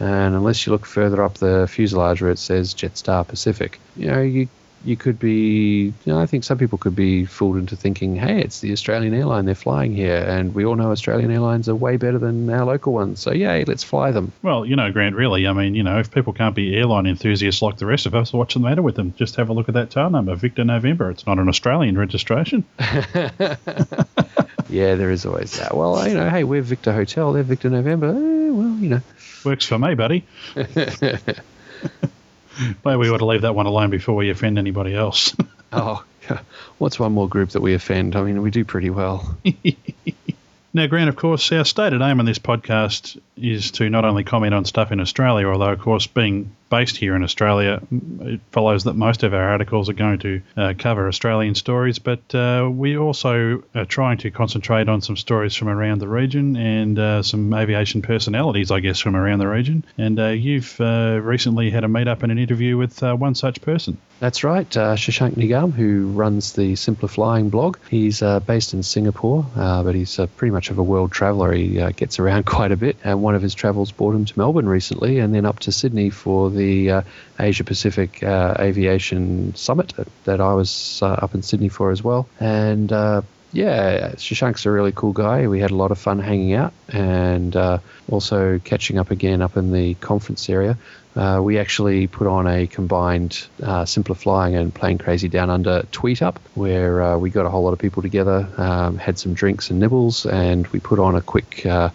And 0.00 0.34
unless 0.34 0.66
you 0.66 0.72
look 0.72 0.86
further 0.86 1.22
up 1.22 1.34
the 1.34 1.68
fuselage 1.70 2.22
where 2.22 2.32
it 2.32 2.38
says 2.38 2.74
Jetstar 2.74 3.26
Pacific, 3.26 3.78
you 3.96 4.08
know, 4.08 4.20
you 4.20 4.48
you 4.84 4.96
could 4.96 5.18
be, 5.18 5.92
you 6.04 6.12
know, 6.12 6.18
I 6.18 6.26
think 6.26 6.44
some 6.44 6.58
people 6.58 6.78
could 6.78 6.96
be 6.96 7.24
fooled 7.24 7.56
into 7.56 7.76
thinking, 7.76 8.16
hey, 8.16 8.40
it's 8.40 8.60
the 8.60 8.72
Australian 8.72 9.14
airline 9.14 9.44
they're 9.44 9.54
flying 9.54 9.94
here, 9.94 10.16
and 10.16 10.54
we 10.54 10.64
all 10.64 10.76
know 10.76 10.90
Australian 10.90 11.30
airlines 11.30 11.68
are 11.68 11.74
way 11.74 11.96
better 11.96 12.18
than 12.18 12.48
our 12.50 12.64
local 12.64 12.92
ones. 12.92 13.20
So, 13.20 13.32
yay, 13.32 13.64
let's 13.64 13.84
fly 13.84 14.10
them. 14.10 14.32
Well, 14.42 14.66
you 14.66 14.76
know, 14.76 14.90
Grant, 14.92 15.16
really, 15.16 15.46
I 15.46 15.52
mean, 15.52 15.74
you 15.74 15.82
know, 15.82 15.98
if 15.98 16.10
people 16.10 16.32
can't 16.32 16.54
be 16.54 16.76
airline 16.76 17.06
enthusiasts 17.06 17.62
like 17.62 17.76
the 17.76 17.86
rest 17.86 18.06
of 18.06 18.14
us, 18.14 18.32
what's 18.32 18.54
the 18.54 18.60
matter 18.60 18.82
with 18.82 18.96
them? 18.96 19.14
Just 19.16 19.36
have 19.36 19.48
a 19.48 19.52
look 19.52 19.68
at 19.68 19.74
that 19.74 19.90
tail 19.90 20.10
number, 20.10 20.34
Victor 20.34 20.64
November. 20.64 21.10
It's 21.10 21.26
not 21.26 21.38
an 21.38 21.48
Australian 21.48 21.98
registration. 21.98 22.64
Yeah, 24.72 24.94
there 24.94 25.10
is 25.10 25.26
always 25.26 25.58
that. 25.58 25.76
Well, 25.76 26.08
you 26.08 26.14
know, 26.14 26.30
hey, 26.30 26.44
we're 26.44 26.62
Victor 26.62 26.94
Hotel, 26.94 27.34
they're 27.34 27.42
Victor 27.42 27.68
November. 27.68 28.08
Eh, 28.08 28.50
well, 28.50 28.78
you 28.80 28.88
know. 28.88 29.00
Works 29.44 29.66
for 29.66 29.78
me, 29.78 29.94
buddy. 29.94 30.24
Maybe 32.84 32.96
we 32.96 33.10
ought 33.10 33.18
to 33.18 33.26
leave 33.26 33.42
that 33.42 33.54
one 33.54 33.66
alone 33.66 33.90
before 33.90 34.14
we 34.14 34.30
offend 34.30 34.58
anybody 34.58 34.94
else. 34.94 35.34
Oh, 35.74 36.04
yeah. 36.28 36.40
what's 36.76 36.98
one 36.98 37.12
more 37.12 37.26
group 37.26 37.48
that 37.52 37.62
we 37.62 37.72
offend? 37.72 38.14
I 38.14 38.22
mean, 38.22 38.42
we 38.42 38.50
do 38.50 38.62
pretty 38.62 38.90
well. 38.90 39.38
Now, 40.74 40.86
Grant, 40.86 41.10
of 41.10 41.16
course, 41.16 41.52
our 41.52 41.66
stated 41.66 42.00
aim 42.00 42.18
on 42.18 42.24
this 42.24 42.38
podcast 42.38 43.20
is 43.36 43.72
to 43.72 43.90
not 43.90 44.06
only 44.06 44.24
comment 44.24 44.54
on 44.54 44.64
stuff 44.64 44.90
in 44.90 45.00
Australia, 45.00 45.46
although, 45.46 45.72
of 45.72 45.80
course, 45.80 46.06
being 46.06 46.56
based 46.70 46.96
here 46.96 47.14
in 47.14 47.22
Australia, 47.22 47.82
it 48.22 48.40
follows 48.50 48.84
that 48.84 48.94
most 48.94 49.22
of 49.22 49.34
our 49.34 49.50
articles 49.50 49.90
are 49.90 49.94
going 49.94 50.18
to 50.20 50.40
uh, 50.56 50.72
cover 50.78 51.06
Australian 51.06 51.54
stories, 51.54 51.98
but 51.98 52.34
uh, 52.34 52.66
we 52.72 52.96
also 52.96 53.62
are 53.74 53.84
trying 53.84 54.16
to 54.16 54.30
concentrate 54.30 54.88
on 54.88 55.02
some 55.02 55.14
stories 55.18 55.54
from 55.54 55.68
around 55.68 55.98
the 55.98 56.08
region 56.08 56.56
and 56.56 56.98
uh, 56.98 57.22
some 57.22 57.52
aviation 57.52 58.00
personalities, 58.00 58.70
I 58.70 58.80
guess, 58.80 58.98
from 58.98 59.16
around 59.16 59.40
the 59.40 59.48
region. 59.48 59.84
And 59.98 60.18
uh, 60.18 60.28
you've 60.28 60.80
uh, 60.80 61.20
recently 61.22 61.68
had 61.68 61.84
a 61.84 61.88
meet 61.88 62.08
up 62.08 62.22
and 62.22 62.32
an 62.32 62.38
interview 62.38 62.78
with 62.78 63.02
uh, 63.02 63.14
one 63.14 63.34
such 63.34 63.60
person. 63.60 63.98
That's 64.20 64.42
right, 64.44 64.70
Shashank 64.70 65.34
Nigam, 65.34 65.72
who 65.72 66.06
runs 66.12 66.52
the 66.52 66.74
SimpliFlying 66.74 67.50
blog. 67.50 67.76
He's 67.90 68.22
based 68.46 68.72
in 68.72 68.82
Singapore, 68.82 69.44
but 69.54 69.94
he's 69.94 70.18
pretty 70.36 70.52
much 70.52 70.61
of 70.70 70.78
a 70.78 70.82
world 70.82 71.12
traveller. 71.12 71.52
He 71.52 71.80
uh, 71.80 71.90
gets 71.90 72.18
around 72.18 72.46
quite 72.46 72.72
a 72.72 72.76
bit, 72.76 72.96
and 73.04 73.22
one 73.22 73.34
of 73.34 73.42
his 73.42 73.54
travels 73.54 73.92
brought 73.92 74.14
him 74.14 74.24
to 74.24 74.38
Melbourne 74.38 74.68
recently, 74.68 75.18
and 75.18 75.34
then 75.34 75.46
up 75.46 75.60
to 75.60 75.72
Sydney 75.72 76.10
for 76.10 76.50
the 76.50 76.90
uh, 76.90 77.02
Asia 77.38 77.64
Pacific 77.64 78.22
uh, 78.22 78.56
Aviation 78.58 79.54
Summit 79.54 79.94
that, 79.96 80.08
that 80.24 80.40
I 80.40 80.54
was 80.54 81.00
uh, 81.02 81.06
up 81.06 81.34
in 81.34 81.42
Sydney 81.42 81.68
for 81.68 81.90
as 81.90 82.02
well. 82.02 82.28
And 82.40 82.92
uh, 82.92 83.22
yeah, 83.52 84.12
Shashank's 84.12 84.64
a 84.64 84.70
really 84.70 84.92
cool 84.92 85.12
guy. 85.12 85.46
We 85.46 85.60
had 85.60 85.70
a 85.70 85.76
lot 85.76 85.90
of 85.90 85.98
fun 85.98 86.18
hanging 86.18 86.54
out 86.54 86.72
and 86.88 87.54
uh, 87.54 87.78
also 88.10 88.58
catching 88.58 88.98
up 88.98 89.10
again 89.10 89.42
up 89.42 89.56
in 89.56 89.72
the 89.72 89.94
conference 89.94 90.48
area. 90.48 90.78
Uh, 91.14 91.40
we 91.42 91.58
actually 91.58 92.06
put 92.06 92.26
on 92.26 92.46
a 92.46 92.66
combined 92.66 93.46
uh, 93.62 93.84
SimpliFlying 93.84 94.58
and 94.58 94.74
Plane 94.74 94.96
Crazy 94.96 95.28
Down 95.28 95.50
Under 95.50 95.82
tweet 95.92 96.22
up 96.22 96.40
where 96.54 97.02
uh, 97.02 97.18
we 97.18 97.28
got 97.28 97.44
a 97.44 97.50
whole 97.50 97.62
lot 97.62 97.74
of 97.74 97.78
people 97.78 98.00
together, 98.00 98.48
um, 98.56 98.96
had 98.96 99.18
some 99.18 99.34
drinks 99.34 99.68
and 99.68 99.78
nibbles, 99.78 100.24
and 100.24 100.66
we 100.68 100.80
put 100.80 100.98
on 100.98 101.14
a 101.14 101.20
quick, 101.20 101.66
uh, 101.66 101.90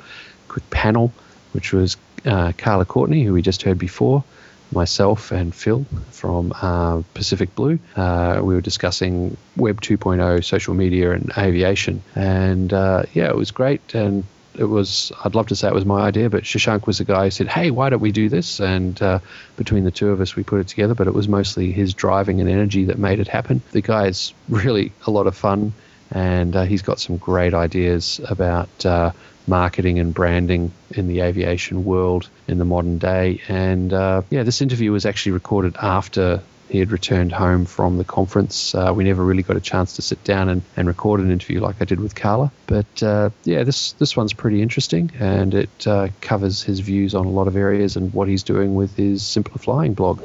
quick 0.47 0.69
panel, 0.69 1.11
which 1.53 1.73
was 1.73 1.97
uh, 2.25 2.51
Carla 2.55 2.85
Courtney, 2.85 3.23
who 3.23 3.33
we 3.33 3.41
just 3.41 3.63
heard 3.63 3.79
before, 3.79 4.23
myself 4.71 5.31
and 5.31 5.53
Phil 5.53 5.85
from 6.11 6.53
uh, 6.61 7.01
Pacific 7.13 7.55
Blue. 7.55 7.79
Uh, 7.95 8.41
we 8.43 8.53
were 8.53 8.61
discussing 8.61 9.37
Web 9.55 9.81
2.0, 9.81 10.43
social 10.43 10.73
media, 10.73 11.11
and 11.11 11.31
aviation. 11.37 12.01
And 12.15 12.71
uh, 12.73 13.03
yeah, 13.13 13.29
it 13.29 13.35
was 13.35 13.51
great. 13.51 13.95
And 13.95 14.23
it 14.57 14.65
was, 14.65 15.11
I'd 15.23 15.35
love 15.35 15.47
to 15.47 15.55
say 15.55 15.67
it 15.67 15.73
was 15.73 15.85
my 15.85 16.01
idea, 16.01 16.29
but 16.29 16.43
Shashank 16.43 16.87
was 16.87 16.97
the 16.97 17.05
guy 17.05 17.25
who 17.25 17.31
said, 17.31 17.47
hey, 17.47 17.71
why 17.71 17.89
don't 17.89 18.01
we 18.01 18.11
do 18.11 18.27
this? 18.27 18.59
And 18.59 18.99
uh, 19.01 19.19
between 19.55 19.83
the 19.83 19.91
two 19.91 20.09
of 20.09 20.19
us, 20.19 20.35
we 20.35 20.43
put 20.43 20.59
it 20.59 20.67
together. 20.67 20.95
But 20.95 21.07
it 21.07 21.13
was 21.13 21.27
mostly 21.27 21.71
his 21.71 21.93
driving 21.93 22.41
and 22.41 22.49
energy 22.49 22.85
that 22.85 22.97
made 22.97 23.19
it 23.19 23.27
happen. 23.27 23.61
The 23.71 23.81
guy 23.81 24.07
is 24.07 24.33
really 24.49 24.91
a 25.05 25.11
lot 25.11 25.27
of 25.27 25.35
fun. 25.35 25.73
And 26.09 26.55
uh, 26.55 26.63
he's 26.63 26.81
got 26.81 26.99
some 26.99 27.17
great 27.17 27.53
ideas 27.53 28.21
about 28.27 28.85
uh, 28.85 29.11
marketing 29.47 29.99
and 29.99 30.13
branding 30.13 30.71
in 30.91 31.07
the 31.07 31.21
aviation 31.21 31.85
world 31.85 32.29
in 32.47 32.57
the 32.57 32.65
modern 32.65 32.97
day. 32.97 33.41
And 33.47 33.93
uh, 33.93 34.21
yeah, 34.29 34.43
this 34.43 34.61
interview 34.61 34.91
was 34.91 35.05
actually 35.05 35.33
recorded 35.33 35.75
after 35.81 36.41
he 36.69 36.79
had 36.79 36.91
returned 36.91 37.31
home 37.31 37.65
from 37.65 37.97
the 37.97 38.03
conference. 38.03 38.75
Uh, 38.75 38.91
we 38.93 39.03
never 39.03 39.23
really 39.23 39.43
got 39.43 39.55
a 39.55 39.61
chance 39.61 39.95
to 39.95 40.01
sit 40.01 40.21
down 40.23 40.49
and, 40.49 40.61
and 40.75 40.87
record 40.87 41.21
an 41.21 41.31
interview 41.31 41.61
like 41.61 41.77
I 41.79 41.85
did 41.85 41.99
with 41.99 42.13
Carla. 42.15 42.51
But 42.67 43.03
uh, 43.03 43.29
yeah, 43.45 43.63
this, 43.63 43.93
this 43.93 44.17
one's 44.17 44.33
pretty 44.33 44.61
interesting 44.61 45.11
and 45.19 45.53
it 45.53 45.87
uh, 45.87 46.09
covers 46.21 46.63
his 46.63 46.81
views 46.81 47.15
on 47.15 47.25
a 47.25 47.29
lot 47.29 47.47
of 47.47 47.55
areas 47.55 47.95
and 47.95 48.13
what 48.13 48.27
he's 48.27 48.43
doing 48.43 48.75
with 48.75 48.95
his 48.95 49.23
SimpliFlying 49.23 49.95
blog. 49.95 50.21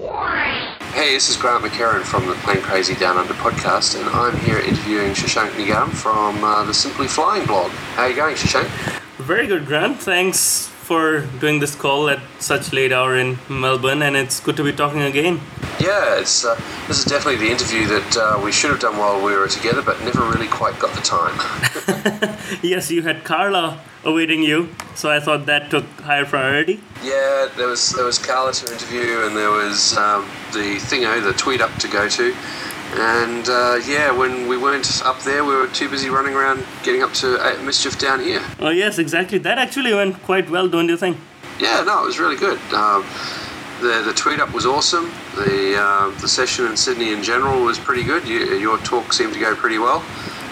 Hey, 0.93 1.15
this 1.15 1.31
is 1.31 1.37
Grant 1.37 1.65
McHerron 1.65 2.03
from 2.03 2.27
the 2.27 2.35
Plane 2.35 2.61
Crazy 2.61 2.95
Down 2.95 3.17
Under 3.17 3.33
podcast, 3.35 3.99
and 3.99 4.09
I'm 4.11 4.37
here 4.41 4.59
interviewing 4.59 5.13
Shashank 5.13 5.51
Nigam 5.53 5.89
from 5.89 6.45
uh, 6.45 6.65
the 6.65 6.73
SimpliFlying 6.73 7.47
blog. 7.47 7.71
How 7.71 8.03
are 8.03 8.11
you 8.11 8.17
going, 8.17 8.37
Shashank? 8.37 9.01
Very 9.19 9.47
good, 9.47 9.67
Grant. 9.67 9.99
Thanks 9.99 10.69
for 10.69 11.21
doing 11.41 11.61
this 11.61 11.75
call 11.75 12.09
at 12.09 12.19
such 12.41 12.73
late 12.73 12.93
hour 12.93 13.17
in 13.17 13.39
Melbourne, 13.49 14.03
and 14.03 14.17
it's 14.17 14.41
good 14.41 14.57
to 14.57 14.65
be 14.65 14.73
talking 14.73 15.03
again. 15.03 15.41
Yeah, 15.79 16.19
it's 16.19 16.45
uh, 16.45 16.61
this 16.89 16.99
is 16.99 17.05
definitely 17.05 17.37
the 17.47 17.51
interview 17.51 17.87
that 17.87 18.17
uh, 18.17 18.41
we 18.43 18.51
should 18.53 18.71
have 18.71 18.81
done 18.81 18.97
while 18.99 19.23
we 19.25 19.33
were 19.37 19.49
together, 19.49 19.81
but 19.83 20.01
never 20.03 20.21
really 20.29 20.49
quite 20.49 20.79
got 20.79 20.95
the 20.95 21.03
time. 21.03 21.39
Yes, 22.63 22.91
you 22.91 23.03
had 23.03 23.25
Carla 23.25 23.81
awaiting 24.05 24.43
you, 24.43 24.69
so 24.95 25.11
I 25.11 25.21
thought 25.21 25.47
that 25.47 25.71
took 25.71 25.85
higher 26.01 26.25
priority. 26.27 26.81
yeah, 27.03 27.49
there 27.57 27.69
was 27.69 27.91
there 27.93 28.05
was 28.05 28.19
Carla 28.19 28.53
to 28.53 28.73
interview, 28.73 29.25
and 29.25 29.37
there 29.37 29.51
was 29.51 29.97
um, 29.97 30.29
the 30.53 30.77
thingo, 30.79 31.23
the 31.23 31.33
tweet 31.33 31.61
up 31.61 31.73
to 31.79 31.89
go 31.89 32.09
to, 32.09 32.35
and 32.95 33.49
uh, 33.49 33.79
yeah, 33.87 34.11
when 34.11 34.47
we 34.49 34.57
weren't 34.57 35.03
up 35.05 35.21
there, 35.21 35.45
we 35.45 35.55
were 35.55 35.69
too 35.69 35.89
busy 35.89 36.11
running 36.11 36.35
around 36.35 36.65
getting 36.83 37.03
up 37.03 37.13
to 37.15 37.39
uh, 37.39 37.63
mischief 37.63 37.99
down 37.99 38.21
here. 38.21 38.43
Oh, 38.61 38.71
yes, 38.71 38.99
exactly. 38.99 39.39
That 39.39 39.59
actually 39.59 39.95
went 39.95 40.23
quite 40.23 40.51
well, 40.51 40.69
don't 40.69 40.89
you 40.89 40.97
think? 40.97 41.17
Yeah, 41.59 41.83
no, 41.85 42.03
it 42.03 42.07
was 42.07 42.19
really 42.19 42.37
good. 42.37 42.59
Um, 42.73 43.05
the 43.81 44.03
the 44.05 44.13
tweet 44.15 44.41
up 44.41 44.53
was 44.53 44.67
awesome. 44.67 45.11
The 45.37 45.77
uh, 45.79 46.11
the 46.21 46.29
session 46.29 46.67
in 46.67 46.77
Sydney 46.77 47.13
in 47.13 47.23
general 47.23 47.65
was 47.65 47.79
pretty 47.79 48.05
good. 48.05 48.27
You, 48.27 48.57
your 48.59 48.79
talk 48.79 49.13
seemed 49.13 49.35
to 49.35 49.41
go 49.41 49.55
pretty 49.55 49.79
well. 49.79 50.05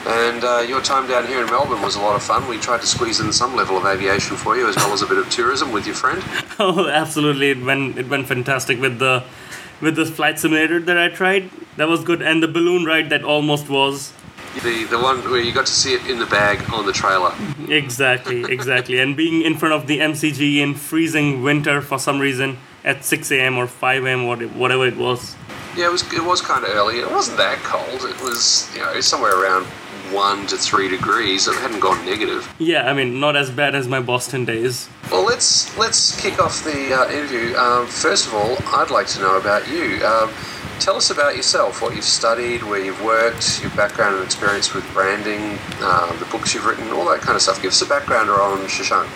And 0.06 0.42
uh, 0.44 0.64
your 0.66 0.80
time 0.80 1.06
down 1.06 1.26
here 1.26 1.42
in 1.42 1.46
Melbourne 1.50 1.82
was 1.82 1.94
a 1.96 2.00
lot 2.00 2.16
of 2.16 2.22
fun. 2.22 2.48
We 2.48 2.56
tried 2.56 2.80
to 2.80 2.86
squeeze 2.86 3.20
in 3.20 3.30
some 3.34 3.54
level 3.54 3.76
of 3.76 3.84
aviation 3.84 4.34
for 4.34 4.56
you, 4.56 4.66
as 4.66 4.74
well 4.76 4.94
as 4.94 5.02
a 5.02 5.06
bit 5.06 5.18
of 5.18 5.28
tourism 5.28 5.72
with 5.72 5.86
your 5.86 5.94
friend. 5.94 6.22
Oh, 6.62 6.88
absolutely. 6.88 7.50
It 7.52 7.62
went 7.62 7.96
it 7.98 8.08
went 8.08 8.26
fantastic 8.28 8.78
with 8.78 8.98
the 8.98 9.24
with 9.80 9.96
the 9.96 10.04
flight 10.06 10.38
simulator 10.38 10.80
that 10.80 10.98
I 10.98 11.08
tried. 11.08 11.50
That 11.76 11.88
was 11.88 12.04
good, 12.04 12.22
and 12.22 12.42
the 12.42 12.48
balloon 12.48 12.84
ride 12.84 13.10
that 13.10 13.22
almost 13.24 13.68
was. 13.68 14.12
The 14.62 14.84
the 14.84 14.98
one 14.98 15.18
where 15.30 15.40
you 15.40 15.52
got 15.52 15.66
to 15.66 15.72
see 15.72 15.94
it 15.94 16.04
in 16.10 16.18
the 16.18 16.26
bag 16.26 16.58
on 16.72 16.84
the 16.84 16.92
trailer. 16.92 17.32
Exactly, 17.68 18.44
exactly. 18.52 18.98
and 18.98 19.16
being 19.16 19.42
in 19.42 19.56
front 19.56 19.74
of 19.74 19.86
the 19.86 19.98
MCG 20.00 20.56
in 20.58 20.74
freezing 20.74 21.42
winter 21.42 21.80
for 21.80 21.98
some 21.98 22.18
reason 22.18 22.58
at 22.84 23.04
6 23.04 23.30
a.m. 23.30 23.56
or 23.58 23.66
5 23.66 24.04
a.m. 24.06 24.26
what- 24.26 24.42
whatever 24.52 24.86
it 24.86 24.96
was. 24.96 25.36
Yeah, 25.76 25.86
it 25.86 25.92
was 25.92 26.02
it 26.12 26.24
was 26.24 26.40
kind 26.40 26.64
of 26.64 26.70
early. 26.70 26.98
It 26.98 27.10
wasn't 27.10 27.36
that 27.38 27.58
cold. 27.58 28.02
It 28.10 28.20
was 28.20 28.68
you 28.74 28.80
know 28.82 29.00
somewhere 29.00 29.36
around 29.40 29.66
one 30.12 30.46
to 30.48 30.56
three 30.56 30.88
degrees. 30.88 31.48
It 31.48 31.54
hadn't 31.56 31.80
gone 31.80 32.04
negative. 32.04 32.52
Yeah, 32.58 32.90
I 32.90 32.92
mean, 32.92 33.20
not 33.20 33.36
as 33.36 33.50
bad 33.50 33.74
as 33.74 33.88
my 33.88 34.00
Boston 34.00 34.44
days. 34.44 34.88
Well, 35.10 35.24
let's 35.24 35.76
let's 35.78 36.20
kick 36.20 36.40
off 36.40 36.64
the 36.64 36.94
uh, 36.94 37.10
interview. 37.10 37.56
Um, 37.56 37.86
first 37.86 38.26
of 38.26 38.34
all, 38.34 38.56
I'd 38.74 38.90
like 38.90 39.06
to 39.08 39.20
know 39.20 39.38
about 39.38 39.68
you. 39.68 40.04
Um, 40.04 40.30
tell 40.78 40.96
us 40.96 41.10
about 41.10 41.36
yourself, 41.36 41.82
what 41.82 41.94
you've 41.94 42.04
studied, 42.04 42.62
where 42.62 42.82
you've 42.82 43.02
worked, 43.04 43.62
your 43.62 43.70
background 43.72 44.16
and 44.16 44.24
experience 44.24 44.72
with 44.74 44.84
branding, 44.92 45.58
uh, 45.80 46.16
the 46.18 46.24
books 46.26 46.54
you've 46.54 46.66
written, 46.66 46.90
all 46.90 47.04
that 47.10 47.20
kind 47.20 47.36
of 47.36 47.42
stuff. 47.42 47.60
Give 47.62 47.70
us 47.70 47.82
a 47.82 47.86
background 47.86 48.30
on 48.30 48.58
Shashank. 48.66 49.08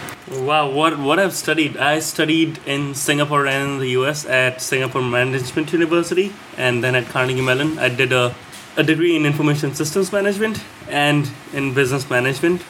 Wow, 0.42 0.70
what 0.70 0.98
what 0.98 1.18
I've 1.18 1.34
studied? 1.34 1.76
I 1.76 1.98
studied 2.00 2.58
in 2.66 2.94
Singapore 2.94 3.46
and 3.46 3.72
in 3.72 3.78
the 3.78 3.90
US 4.00 4.24
at 4.24 4.60
Singapore 4.62 5.02
Management 5.02 5.72
University, 5.72 6.32
and 6.56 6.82
then 6.82 6.94
at 6.94 7.06
Carnegie 7.06 7.42
Mellon, 7.42 7.78
I 7.78 7.88
did 7.88 8.12
a 8.12 8.34
a 8.76 8.82
degree 8.82 9.14
in 9.16 9.24
information 9.24 9.74
systems 9.74 10.12
management 10.12 10.62
and 10.88 11.30
in 11.52 11.74
business 11.74 12.10
management. 12.10 12.62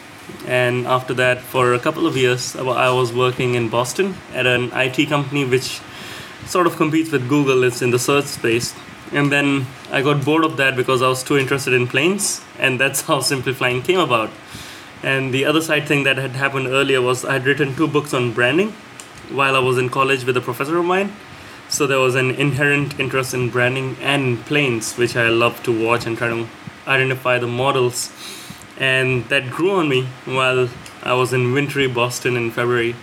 And 0.47 0.87
after 0.87 1.15
that, 1.15 1.41
for 1.41 1.75
a 1.75 1.79
couple 1.79 2.07
of 2.07 2.17
years, 2.17 2.57
I 2.57 2.63
was 2.91 3.13
working 3.13 3.55
in 3.55 3.69
Boston 3.69 4.15
at 4.33 4.47
an 4.47 4.71
IT 4.73 5.09
company 5.09 5.45
which 5.45 5.81
sort 6.47 6.67
of 6.67 6.77
competes 6.77 7.11
with 7.11 7.29
Google. 7.29 7.65
It's 7.65 7.83
in 7.83 7.91
the 7.91 7.99
search 7.99 8.27
space. 8.27 8.75
And 9.13 9.31
then 9.31 9.67
I 9.91 10.03
got 10.03 10.25
bored 10.25 10.45
of 10.45 10.57
that 10.57 10.77
because 10.77 11.03
I 11.03 11.09
was 11.09 11.23
too 11.23 11.39
interested 11.39 11.73
in 11.73 11.87
planes, 11.87 12.41
and 12.59 12.81
that's 12.81 13.01
how 13.09 13.19
SimpliFlying 13.21 13.85
came 13.85 14.01
about. 14.01 14.31
And 15.03 15.33
the 15.33 15.45
other 15.45 15.61
side 15.61 15.87
thing 15.87 16.05
that 16.05 16.17
had 16.17 16.33
happened 16.33 16.67
earlier 16.67 17.01
was 17.03 17.25
I 17.25 17.35
had 17.35 17.45
written 17.45 17.77
two 17.77 17.87
books 17.87 18.15
on 18.15 18.33
branding 18.33 18.71
while 19.31 19.57
I 19.57 19.59
was 19.59 19.79
in 19.79 19.89
college 19.89 20.25
with 20.25 20.37
a 20.37 20.41
professor 20.41 20.79
of 20.79 20.85
mine. 20.85 21.13
So 21.69 21.87
there 21.87 21.99
was 21.99 22.15
an 22.15 22.31
inherent 22.33 23.01
interest 23.01 23.35
in 23.35 23.51
branding 23.51 23.97
and 24.01 24.45
planes, 24.47 24.97
which 24.97 25.17
I 25.17 25.29
love 25.29 25.63
to 25.65 25.87
watch 25.87 26.07
and 26.07 26.17
try 26.17 26.29
to 26.29 26.47
identify 26.87 27.39
the 27.39 27.47
models. 27.47 28.13
And 28.79 29.25
that 29.29 29.51
grew 29.51 29.73
on 29.73 29.89
me 29.89 30.07
while 30.25 30.69
I 31.03 31.15
was 31.15 31.33
in 31.33 31.53
wintry 31.53 31.87
Boston 31.87 32.37
in 32.37 32.51
February, 32.51 32.95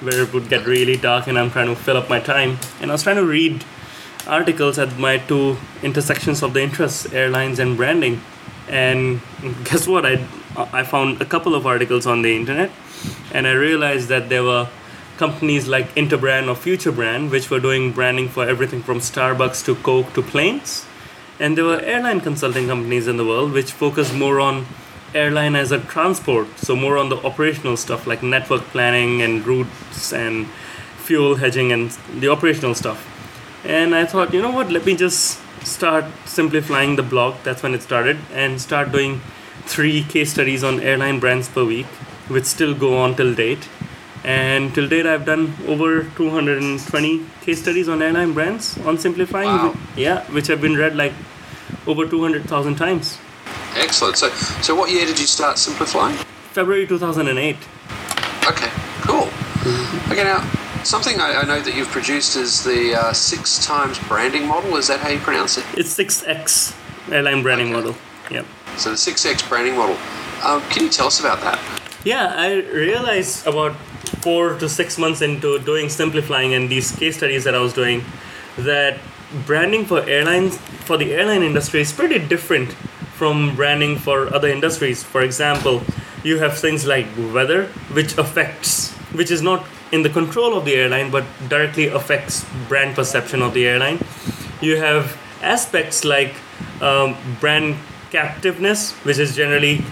where 0.00 0.22
it 0.22 0.32
would 0.32 0.48
get 0.48 0.66
really 0.66 0.96
dark 0.96 1.26
and 1.26 1.38
I'm 1.38 1.50
trying 1.50 1.68
to 1.68 1.76
fill 1.76 1.96
up 1.96 2.08
my 2.08 2.20
time. 2.20 2.58
And 2.80 2.90
I 2.90 2.94
was 2.94 3.02
trying 3.02 3.16
to 3.16 3.26
read 3.26 3.64
articles 4.26 4.78
at 4.78 4.98
my 4.98 5.18
two 5.18 5.56
intersections 5.82 6.42
of 6.42 6.52
the 6.52 6.62
interests, 6.62 7.12
airlines 7.12 7.58
and 7.58 7.76
branding. 7.76 8.20
And 8.68 9.20
guess 9.64 9.88
what? 9.88 10.04
I, 10.04 10.24
I 10.56 10.82
found 10.82 11.22
a 11.22 11.24
couple 11.24 11.54
of 11.54 11.66
articles 11.66 12.06
on 12.06 12.22
the 12.22 12.34
internet, 12.34 12.70
and 13.32 13.46
I 13.46 13.52
realized 13.52 14.08
that 14.08 14.28
there 14.28 14.42
were 14.42 14.68
companies 15.18 15.68
like 15.68 15.94
Interbrand 15.94 16.48
or 16.48 16.54
Futurebrand, 16.54 17.30
which 17.30 17.50
were 17.50 17.60
doing 17.60 17.92
branding 17.92 18.28
for 18.28 18.48
everything 18.48 18.82
from 18.82 19.00
Starbucks 19.00 19.64
to 19.66 19.74
Coke 19.74 20.12
to 20.14 20.22
planes. 20.22 20.86
And 21.40 21.56
there 21.56 21.64
were 21.64 21.80
airline 21.80 22.20
consulting 22.20 22.68
companies 22.68 23.06
in 23.06 23.16
the 23.16 23.24
world 23.24 23.52
which 23.52 23.72
focused 23.72 24.14
more 24.14 24.40
on 24.40 24.66
airline 25.14 25.56
as 25.56 25.72
a 25.72 25.78
transport, 25.78 26.58
so 26.58 26.76
more 26.76 26.96
on 26.98 27.08
the 27.08 27.16
operational 27.24 27.76
stuff 27.76 28.06
like 28.06 28.22
network 28.22 28.62
planning 28.74 29.22
and 29.22 29.46
routes 29.46 30.12
and 30.12 30.46
fuel 30.98 31.36
hedging 31.36 31.72
and 31.72 31.90
the 32.20 32.28
operational 32.28 32.74
stuff. 32.74 33.06
And 33.64 33.94
I 33.94 34.04
thought, 34.04 34.32
you 34.32 34.40
know 34.40 34.50
what, 34.50 34.70
let 34.70 34.86
me 34.86 34.94
just 34.96 35.40
start 35.66 36.04
SimpliFlying 36.24 36.96
the 36.96 37.02
blog. 37.02 37.36
That's 37.42 37.62
when 37.62 37.74
it 37.74 37.82
started, 37.82 38.18
and 38.32 38.60
start 38.60 38.92
doing 38.92 39.20
three 39.64 40.04
case 40.04 40.32
studies 40.32 40.62
on 40.62 40.80
airline 40.80 41.18
brands 41.18 41.48
per 41.48 41.64
week, 41.64 41.86
which 42.28 42.44
still 42.44 42.74
go 42.74 42.98
on 42.98 43.16
till 43.16 43.34
date. 43.34 43.68
And 44.24 44.74
till 44.74 44.88
date, 44.88 45.06
I've 45.06 45.24
done 45.24 45.54
over 45.66 46.02
220 46.16 47.24
case 47.42 47.60
studies 47.62 47.88
on 47.88 48.02
airline 48.02 48.32
brands 48.34 48.76
on 48.78 48.96
SimpliFlying. 48.96 49.44
Wow. 49.46 49.74
Yeah, 49.96 50.24
which 50.32 50.46
have 50.48 50.60
been 50.60 50.76
read 50.76 50.96
like 50.96 51.12
over 51.86 52.06
200,000 52.06 52.74
times. 52.76 53.18
Excellent. 53.76 54.16
So, 54.16 54.28
so 54.62 54.74
what 54.74 54.90
year 54.90 55.06
did 55.06 55.18
you 55.18 55.26
start 55.26 55.56
SimpliFlying? 55.56 56.14
February 56.52 56.86
2008. 56.86 57.56
Okay, 58.46 58.70
cool. 59.02 59.28
Okay, 60.10 60.24
now 60.24 60.40
something 60.82 61.20
I, 61.20 61.40
I 61.40 61.44
know 61.44 61.60
that 61.60 61.74
you've 61.74 61.88
produced 61.88 62.36
is 62.36 62.64
the 62.64 62.94
uh, 62.94 63.12
six 63.12 63.64
times 63.64 63.98
branding 64.08 64.46
model. 64.46 64.76
Is 64.76 64.88
that 64.88 65.00
how 65.00 65.10
you 65.10 65.18
pronounce 65.18 65.58
it? 65.58 65.64
It's 65.76 65.96
6X 65.96 66.74
airline 67.12 67.42
branding 67.42 67.68
Okay. 67.68 67.76
model. 67.76 67.96
Yeah. 68.30 68.44
So 68.76 68.90
the 68.90 68.96
six 68.96 69.24
X 69.24 69.42
branding 69.42 69.76
model. 69.76 69.96
Um, 70.44 70.62
can 70.70 70.84
you 70.84 70.90
tell 70.90 71.06
us 71.06 71.20
about 71.20 71.40
that? 71.40 71.58
Yeah, 72.04 72.32
I 72.36 72.54
realized 72.72 73.46
about 73.46 73.74
four 74.22 74.58
to 74.58 74.68
six 74.68 74.98
months 74.98 75.22
into 75.22 75.58
doing 75.60 75.86
SimpliFlying 75.86 76.56
and 76.56 76.68
these 76.68 76.92
case 76.92 77.16
studies 77.16 77.44
that 77.44 77.54
I 77.54 77.60
was 77.60 77.72
doing 77.72 78.04
that 78.58 78.98
branding 79.46 79.84
for 79.84 80.02
airlines 80.08 80.56
for 80.86 80.96
the 80.96 81.12
airline 81.12 81.42
industry 81.42 81.80
is 81.80 81.92
pretty 81.92 82.18
different 82.18 82.72
from 83.18 83.54
branding 83.56 83.98
for 83.98 84.32
other 84.34 84.48
industries. 84.48 85.02
For 85.02 85.22
example, 85.22 85.82
you 86.24 86.38
have 86.38 86.58
things 86.58 86.86
like 86.86 87.06
weather, 87.32 87.66
which 87.92 88.16
affects, 88.16 88.92
which 89.12 89.30
is 89.30 89.42
not 89.42 89.66
in 89.92 90.02
the 90.02 90.10
control 90.10 90.56
of 90.56 90.64
the 90.64 90.74
airline, 90.74 91.10
but 91.10 91.24
directly 91.48 91.88
affects 91.88 92.44
brand 92.68 92.94
perception 92.94 93.42
of 93.42 93.54
the 93.54 93.66
airline. 93.66 93.98
You 94.60 94.76
have 94.76 95.16
aspects 95.42 96.04
like 96.04 96.34
um, 96.80 97.16
brand 97.40 97.76
captiveness, 98.10 98.92
which 99.04 99.18
is 99.18 99.34
generally 99.36 99.82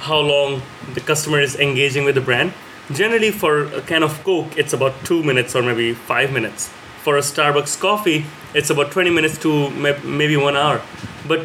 how 0.00 0.18
long 0.18 0.62
the 0.94 1.00
customer 1.00 1.40
is 1.40 1.56
engaging 1.56 2.04
with 2.04 2.14
the 2.14 2.20
brand. 2.20 2.52
Generally, 2.92 3.32
for 3.32 3.64
a 3.64 3.82
can 3.82 4.02
of 4.02 4.24
Coke, 4.24 4.56
it's 4.56 4.72
about 4.72 4.94
two 5.04 5.22
minutes 5.22 5.54
or 5.54 5.62
maybe 5.62 5.92
five 5.92 6.32
minutes. 6.32 6.68
For 7.02 7.18
a 7.18 7.20
Starbucks 7.20 7.78
coffee, 7.78 8.24
it's 8.54 8.70
about 8.70 8.92
20 8.92 9.10
minutes 9.10 9.36
to 9.38 9.70
maybe 9.70 10.36
one 10.36 10.56
hour. 10.56 10.80
But 11.26 11.42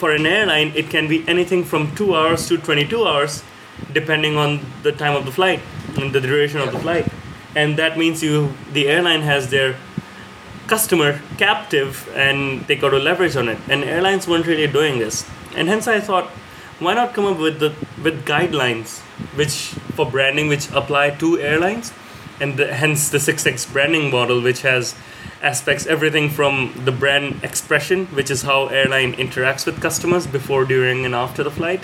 for 0.00 0.12
an 0.12 0.24
airline, 0.24 0.72
it 0.74 0.88
can 0.88 1.06
be 1.06 1.28
anything 1.28 1.64
from 1.64 1.94
two 1.94 2.14
hours 2.16 2.48
to 2.48 2.56
22 2.56 3.04
hours, 3.04 3.42
depending 3.92 4.36
on 4.36 4.60
the 4.82 4.92
time 4.92 5.14
of 5.14 5.26
the 5.26 5.32
flight 5.32 5.60
and 5.98 6.12
the 6.12 6.20
duration 6.20 6.60
of 6.60 6.72
the 6.72 6.78
flight. 6.78 7.06
And 7.54 7.76
that 7.78 7.98
means 7.98 8.22
you, 8.22 8.54
the 8.72 8.88
airline 8.88 9.22
has 9.22 9.50
their 9.50 9.76
customer 10.68 11.20
captive 11.38 12.08
and 12.14 12.60
they 12.66 12.76
got 12.76 12.90
to 12.90 12.98
leverage 12.98 13.34
on 13.36 13.48
it 13.48 13.58
and 13.68 13.82
airlines 13.82 14.28
weren't 14.28 14.46
really 14.46 14.66
doing 14.66 14.98
this 14.98 15.26
and 15.56 15.66
hence 15.66 15.88
i 15.88 15.98
thought 15.98 16.30
why 16.78 16.94
not 16.94 17.14
come 17.14 17.24
up 17.24 17.38
with 17.38 17.58
the 17.60 17.74
with 18.02 18.24
guidelines 18.24 19.00
which 19.36 19.56
for 19.96 20.06
branding 20.10 20.48
which 20.48 20.70
apply 20.70 21.10
to 21.10 21.38
airlines 21.40 21.92
and 22.40 22.56
the, 22.56 22.72
hence 22.72 23.10
the 23.10 23.18
6x 23.18 23.72
branding 23.72 24.10
model 24.10 24.40
which 24.40 24.62
has 24.62 24.94
aspects 25.42 25.86
everything 25.86 26.28
from 26.28 26.72
the 26.84 26.92
brand 26.92 27.42
expression 27.42 28.06
which 28.06 28.30
is 28.30 28.42
how 28.42 28.66
airline 28.66 29.12
interacts 29.14 29.66
with 29.66 29.80
customers 29.80 30.26
before 30.26 30.64
during 30.64 31.04
and 31.04 31.14
after 31.14 31.42
the 31.42 31.50
flight 31.50 31.82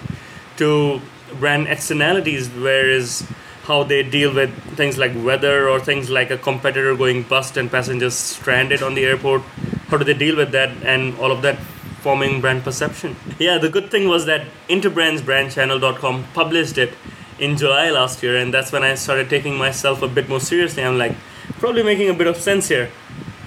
to 0.57 1.01
brand 1.38 1.66
externalities 1.66 2.49
where 2.49 2.88
is 2.88 3.26
how 3.64 3.82
they 3.82 4.03
deal 4.03 4.32
with 4.34 4.51
things 4.76 4.99
like 4.99 5.12
weather 5.24 5.68
or 5.68 5.80
things 5.80 6.11
like 6.11 6.30
a 6.30 6.36
competitor 6.36 6.95
going 6.95 7.22
bust 7.22 7.57
and 7.57 7.70
passengers 7.70 8.14
stranded 8.14 8.82
on 8.82 8.95
the 8.95 9.05
airport. 9.05 9.40
How 9.88 9.97
do 9.97 10.05
they 10.05 10.14
deal 10.14 10.36
with 10.36 10.53
that 10.53 10.70
and 10.82 11.18
all 11.18 11.32
of 11.32 11.40
that 11.42 11.59
forming 12.05 12.41
brand 12.41 12.63
perception 12.69 13.17
yeah 13.39 13.59
the 13.67 13.71
good 13.77 13.91
thing 13.91 14.09
was 14.15 14.27
that 14.27 14.47
interbrands 14.69 15.21
brandchannel.com 15.29 16.25
published 16.35 16.79
it 16.87 16.93
in 17.39 17.57
july 17.57 17.91
last 17.91 18.23
year 18.23 18.37
and 18.37 18.55
that's 18.55 18.73
when 18.73 18.85
i 18.91 18.95
started 18.95 19.29
taking 19.37 19.57
myself 19.67 20.03
a 20.03 20.09
bit 20.19 20.29
more 20.29 20.41
seriously 20.41 20.85
i'm 20.85 20.99
like 20.99 21.17
probably 21.63 21.83
making 21.83 22.09
a 22.11 22.15
bit 22.23 22.27
of 22.27 22.37
sense 22.37 22.69
here 22.69 22.91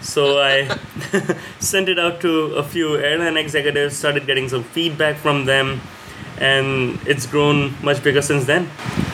so 0.01 0.39
I 0.39 0.78
sent 1.60 1.89
it 1.89 1.99
out 1.99 2.22
to 2.22 2.55
a 2.55 2.64
few 2.64 2.97
airline 2.97 3.38
executives, 3.38 3.97
started 3.97 4.26
getting 4.26 4.47
some 4.47 4.64
feedback 4.64 5.18
from 5.18 5.45
them, 5.45 5.82
and 6.38 6.99
it's 7.08 7.26
grown 7.26 7.76
much 7.84 8.03
bigger 8.03 8.22
since 8.22 8.45
then. 8.45 8.70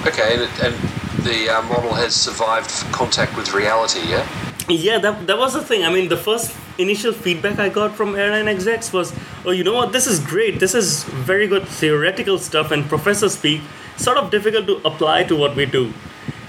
Okay, 0.05 0.33
and, 0.33 0.49
and 0.61 0.75
the 1.23 1.49
uh, 1.49 1.61
model 1.63 1.93
has 1.93 2.13
survived 2.15 2.69
contact 2.91 3.35
with 3.37 3.53
reality. 3.53 4.01
Yeah. 4.07 4.27
Yeah, 4.69 4.97
that, 4.99 5.27
that 5.27 5.37
was 5.37 5.53
the 5.53 5.61
thing. 5.61 5.83
I 5.83 5.91
mean, 5.91 6.09
the 6.09 6.17
first 6.17 6.55
initial 6.77 7.11
feedback 7.11 7.59
I 7.59 7.69
got 7.69 7.95
from 7.95 8.15
airline 8.15 8.47
execs 8.47 8.93
was, 8.93 9.13
oh, 9.45 9.51
you 9.51 9.63
know 9.63 9.73
what, 9.73 9.91
this 9.91 10.07
is 10.07 10.19
great. 10.19 10.59
This 10.59 10.73
is 10.73 11.03
very 11.03 11.47
good 11.47 11.67
theoretical 11.67 12.37
stuff 12.37 12.71
and 12.71 12.85
professor 12.85 13.29
speak, 13.29 13.61
sort 13.97 14.17
of 14.17 14.31
difficult 14.31 14.67
to 14.67 14.77
apply 14.85 15.25
to 15.25 15.35
what 15.35 15.55
we 15.55 15.65
do. 15.65 15.93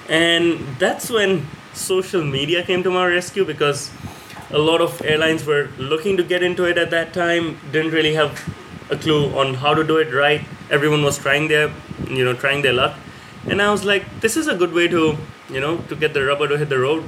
And 0.08 0.60
that's 0.78 1.10
when 1.10 1.46
social 1.72 2.22
media 2.22 2.62
came 2.62 2.82
to 2.84 2.90
my 2.90 3.06
rescue 3.06 3.44
because 3.44 3.90
a 4.50 4.58
lot 4.58 4.80
of 4.80 5.02
airlines 5.02 5.44
were 5.44 5.68
looking 5.78 6.16
to 6.16 6.22
get 6.22 6.42
into 6.42 6.64
it 6.64 6.78
at 6.78 6.90
that 6.90 7.12
time, 7.12 7.58
didn't 7.72 7.92
really 7.92 8.14
have 8.14 8.32
a 8.90 8.96
clue 8.96 9.36
on 9.36 9.54
how 9.54 9.74
to 9.74 9.82
do 9.82 9.96
it 9.96 10.14
right. 10.14 10.42
Everyone 10.70 11.02
was 11.02 11.18
trying 11.18 11.48
their, 11.48 11.72
you 12.08 12.24
know, 12.24 12.34
trying 12.34 12.62
their 12.62 12.72
luck. 12.72 12.96
And 13.46 13.60
I 13.60 13.70
was 13.70 13.84
like, 13.84 14.04
this 14.20 14.36
is 14.36 14.46
a 14.46 14.54
good 14.54 14.72
way 14.72 14.88
to, 14.88 15.16
you 15.50 15.60
know, 15.60 15.78
to 15.88 15.96
get 15.96 16.14
the 16.14 16.24
rubber 16.24 16.46
to 16.48 16.56
hit 16.56 16.68
the 16.68 16.78
road. 16.78 17.04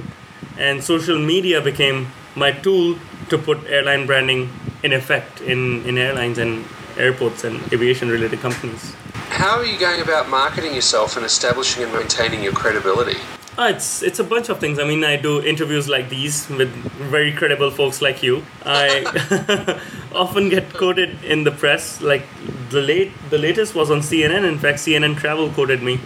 And 0.57 0.83
social 0.83 1.19
media 1.19 1.61
became 1.61 2.07
my 2.35 2.51
tool 2.51 2.97
to 3.29 3.37
put 3.37 3.65
airline 3.67 4.05
branding 4.05 4.49
in 4.83 4.93
effect 4.93 5.41
in, 5.41 5.85
in 5.85 5.97
airlines 5.97 6.37
and 6.37 6.65
airports 6.97 7.43
and 7.43 7.61
aviation 7.71 8.09
related 8.09 8.39
companies. 8.39 8.95
How 9.29 9.57
are 9.57 9.65
you 9.65 9.77
going 9.77 10.01
about 10.01 10.29
marketing 10.29 10.73
yourself 10.73 11.15
and 11.15 11.25
establishing 11.25 11.83
and 11.83 11.93
maintaining 11.93 12.43
your 12.43 12.53
credibility? 12.53 13.17
Uh, 13.57 13.71
it's 13.75 14.03
it's 14.03 14.19
a 14.19 14.23
bunch 14.23 14.49
of 14.49 14.59
things. 14.59 14.77
I 14.77 14.83
mean, 14.83 15.03
I 15.03 15.15
do 15.15 15.43
interviews 15.43 15.89
like 15.89 16.09
these 16.09 16.47
with 16.47 16.69
very 17.09 17.31
credible 17.31 17.71
folks 17.71 18.03
like 18.03 18.21
you. 18.21 18.43
I 18.63 19.81
often 20.13 20.49
get 20.49 20.71
quoted 20.73 21.23
in 21.23 21.43
the 21.43 21.51
press. 21.51 21.99
Like 21.99 22.23
the 22.69 22.81
late 22.81 23.11
the 23.31 23.39
latest 23.39 23.73
was 23.73 23.89
on 23.89 24.01
CNN. 24.01 24.47
In 24.47 24.59
fact, 24.59 24.77
CNN 24.77 25.17
Travel 25.17 25.49
quoted 25.49 25.81
me 25.81 25.99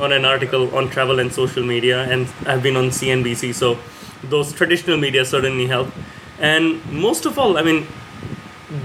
on 0.00 0.12
an 0.12 0.24
article 0.24 0.74
on 0.74 0.88
travel 0.88 1.18
and 1.18 1.32
social 1.32 1.62
media, 1.62 2.02
and 2.04 2.28
I've 2.46 2.62
been 2.62 2.76
on 2.76 2.90
CNBC. 2.90 3.54
So 3.54 3.78
those 4.24 4.52
traditional 4.52 4.96
media 4.96 5.24
certainly 5.24 5.66
help. 5.66 5.88
And 6.38 6.84
most 6.92 7.26
of 7.26 7.38
all, 7.38 7.58
I 7.58 7.62
mean, 7.62 7.86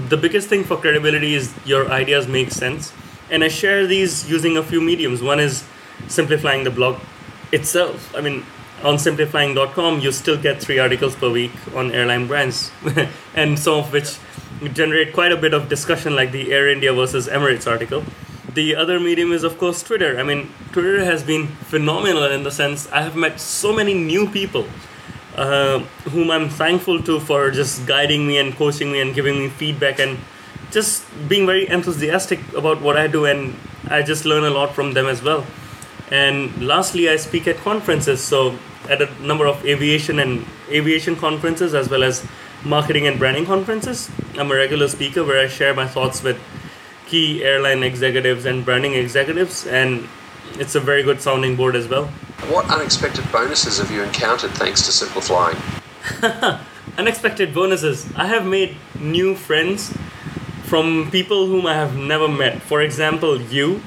the 0.08 0.16
biggest 0.16 0.48
thing 0.48 0.64
for 0.64 0.76
credibility 0.76 1.34
is 1.34 1.54
your 1.64 1.90
ideas 1.90 2.28
make 2.28 2.50
sense. 2.50 2.92
And 3.30 3.44
I 3.44 3.48
share 3.48 3.86
these 3.86 4.28
using 4.28 4.56
a 4.56 4.62
few 4.62 4.80
mediums. 4.80 5.22
One 5.22 5.40
is 5.40 5.64
SimpliFlying 6.06 6.64
the 6.64 6.70
blog 6.70 7.00
itself. 7.52 8.14
I 8.14 8.20
mean, 8.20 8.44
on 8.82 8.94
simpliflying.com, 8.94 10.00
you 10.00 10.12
still 10.12 10.36
get 10.36 10.60
three 10.60 10.78
articles 10.78 11.16
per 11.16 11.30
week 11.30 11.52
on 11.74 11.90
airline 11.90 12.26
brands, 12.26 12.70
and 13.34 13.58
some 13.58 13.78
of 13.80 13.92
which 13.92 14.18
generate 14.72 15.12
quite 15.12 15.32
a 15.32 15.36
bit 15.36 15.52
of 15.52 15.68
discussion, 15.68 16.14
like 16.14 16.32
the 16.32 16.52
Air 16.52 16.68
India 16.68 16.92
versus 16.92 17.28
Emirates 17.28 17.70
article. 17.70 18.04
The 18.54 18.76
other 18.76 18.98
medium 18.98 19.32
is, 19.32 19.44
of 19.44 19.58
course, 19.58 19.82
Twitter. 19.82 20.18
I 20.18 20.22
mean, 20.22 20.50
Twitter 20.72 21.04
has 21.04 21.22
been 21.22 21.46
phenomenal 21.46 22.24
in 22.24 22.42
the 22.44 22.50
sense 22.50 22.90
I 22.90 23.02
have 23.02 23.14
met 23.14 23.40
so 23.40 23.74
many 23.74 23.94
new 23.94 24.28
people 24.28 24.66
uh, 25.36 25.80
whom 26.10 26.30
I'm 26.30 26.48
thankful 26.48 27.02
to 27.02 27.20
for 27.20 27.50
just 27.50 27.86
guiding 27.86 28.26
me 28.26 28.38
and 28.38 28.54
coaching 28.56 28.90
me 28.90 29.00
and 29.00 29.14
giving 29.14 29.38
me 29.38 29.48
feedback 29.48 29.98
and 30.00 30.18
just 30.70 31.04
being 31.28 31.46
very 31.46 31.68
enthusiastic 31.68 32.40
about 32.54 32.80
what 32.80 32.96
I 32.96 33.06
do. 33.06 33.24
And 33.24 33.54
I 33.88 34.02
just 34.02 34.24
learn 34.24 34.44
a 34.44 34.50
lot 34.50 34.74
from 34.74 34.94
them 34.94 35.06
as 35.06 35.22
well. 35.22 35.46
And 36.10 36.66
lastly, 36.66 37.08
I 37.08 37.16
speak 37.16 37.46
at 37.46 37.56
conferences. 37.58 38.22
So, 38.22 38.58
at 38.88 39.02
a 39.02 39.10
number 39.22 39.46
of 39.46 39.64
aviation 39.66 40.18
and 40.18 40.46
aviation 40.70 41.14
conferences, 41.14 41.74
as 41.74 41.90
well 41.90 42.02
as 42.02 42.26
marketing 42.64 43.06
and 43.06 43.18
branding 43.18 43.46
conferences. 43.46 44.10
I'm 44.36 44.50
a 44.50 44.54
regular 44.54 44.88
speaker 44.88 45.24
where 45.24 45.40
I 45.40 45.48
share 45.48 45.74
my 45.74 45.86
thoughts 45.86 46.22
with 46.22 46.40
key 47.08 47.42
airline 47.42 47.82
executives 47.82 48.44
and 48.44 48.64
branding 48.64 48.94
executives, 48.94 49.66
and 49.66 50.06
it's 50.54 50.74
a 50.74 50.80
very 50.80 51.02
good 51.02 51.20
sounding 51.20 51.56
board 51.56 51.74
as 51.74 51.88
well. 51.88 52.06
What 52.50 52.70
unexpected 52.70 53.30
bonuses 53.32 53.78
have 53.78 53.90
you 53.90 54.02
encountered 54.02 54.52
thanks 54.52 54.82
to 54.86 54.92
SimpliFlying? 54.92 55.58
unexpected 56.98 57.54
bonuses. 57.54 58.06
I 58.16 58.26
have 58.26 58.46
made 58.46 58.76
new 58.98 59.34
friends 59.34 59.96
from 60.64 61.10
people 61.10 61.46
whom 61.46 61.66
I 61.66 61.74
have 61.74 61.96
never 61.96 62.28
met. 62.28 62.60
For 62.62 62.82
example, 62.82 63.40
you, 63.40 63.80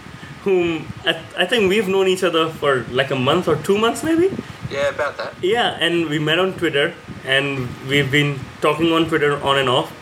whom 0.43 0.91
I, 1.05 1.21
I 1.37 1.45
think 1.45 1.69
we've 1.69 1.87
known 1.87 2.07
each 2.07 2.23
other 2.23 2.49
for 2.49 2.83
like 2.89 3.11
a 3.11 3.15
month 3.15 3.47
or 3.47 3.55
two 3.57 3.77
months, 3.77 4.03
maybe. 4.03 4.35
Yeah, 4.71 4.89
about 4.89 5.17
that. 5.17 5.33
Yeah, 5.43 5.77
and 5.79 6.09
we 6.09 6.17
met 6.17 6.39
on 6.39 6.53
Twitter, 6.53 6.93
and 7.25 7.67
we've 7.87 8.09
been 8.09 8.39
talking 8.61 8.91
on 8.91 9.05
Twitter 9.07 9.41
on 9.43 9.57
and 9.57 9.69
off. 9.69 9.93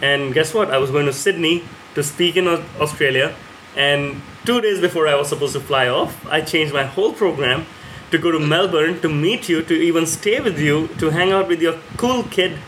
And 0.00 0.32
guess 0.32 0.54
what? 0.54 0.70
I 0.70 0.78
was 0.78 0.90
going 0.90 1.06
to 1.06 1.12
Sydney 1.12 1.64
to 1.98 2.04
speak 2.04 2.36
in 2.36 2.46
Australia, 2.84 3.34
and 3.76 4.22
two 4.44 4.60
days 4.60 4.80
before 4.80 5.06
I 5.08 5.14
was 5.14 5.28
supposed 5.28 5.54
to 5.54 5.60
fly 5.60 5.88
off, 5.88 6.12
I 6.26 6.40
changed 6.40 6.72
my 6.72 6.84
whole 6.84 7.12
program 7.12 7.66
to 8.10 8.18
go 8.18 8.30
to 8.30 8.38
Melbourne 8.38 9.00
to 9.00 9.08
meet 9.08 9.48
you, 9.48 9.62
to 9.62 9.74
even 9.74 10.06
stay 10.06 10.40
with 10.40 10.58
you, 10.58 10.88
to 11.00 11.10
hang 11.10 11.32
out 11.32 11.48
with 11.48 11.60
your 11.60 11.76
cool 11.96 12.22
kid, 12.22 12.58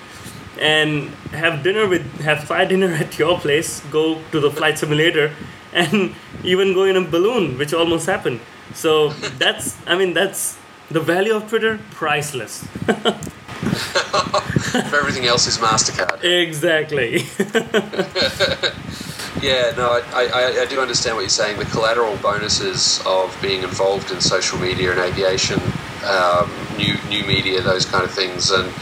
and 0.60 1.08
have 1.42 1.62
dinner 1.62 1.86
with 1.88 2.04
have 2.20 2.44
flight 2.44 2.68
dinner 2.68 2.92
at 3.04 3.18
your 3.18 3.38
place, 3.38 3.80
go 3.90 4.20
to 4.32 4.40
the 4.40 4.50
flight 4.50 4.78
simulator, 4.78 5.32
and 5.72 6.14
even 6.44 6.74
go 6.74 6.84
in 6.84 6.96
a 6.96 7.04
balloon, 7.16 7.56
which 7.56 7.72
almost 7.72 8.06
happened. 8.06 8.40
So 8.74 9.10
that's 9.44 9.76
I 9.86 9.96
mean 9.96 10.12
that's 10.12 10.58
the 10.90 11.00
value 11.00 11.34
of 11.34 11.48
Twitter 11.48 11.78
priceless. 11.92 12.66
Everything 14.74 15.26
else 15.26 15.46
is 15.46 15.58
Mastercard. 15.58 16.22
Exactly. 16.22 17.24
yeah, 19.40 19.72
no, 19.76 20.02
I, 20.12 20.26
I, 20.26 20.62
I, 20.62 20.66
do 20.66 20.80
understand 20.80 21.16
what 21.16 21.22
you're 21.22 21.28
saying. 21.28 21.58
The 21.58 21.64
collateral 21.66 22.16
bonuses 22.16 23.00
of 23.06 23.36
being 23.40 23.62
involved 23.62 24.10
in 24.10 24.20
social 24.20 24.58
media 24.58 24.90
and 24.90 25.00
aviation, 25.00 25.60
um, 26.04 26.50
new 26.76 26.94
new 27.08 27.24
media, 27.24 27.62
those 27.62 27.84
kind 27.86 28.04
of 28.04 28.10
things, 28.10 28.50
and 28.50 28.72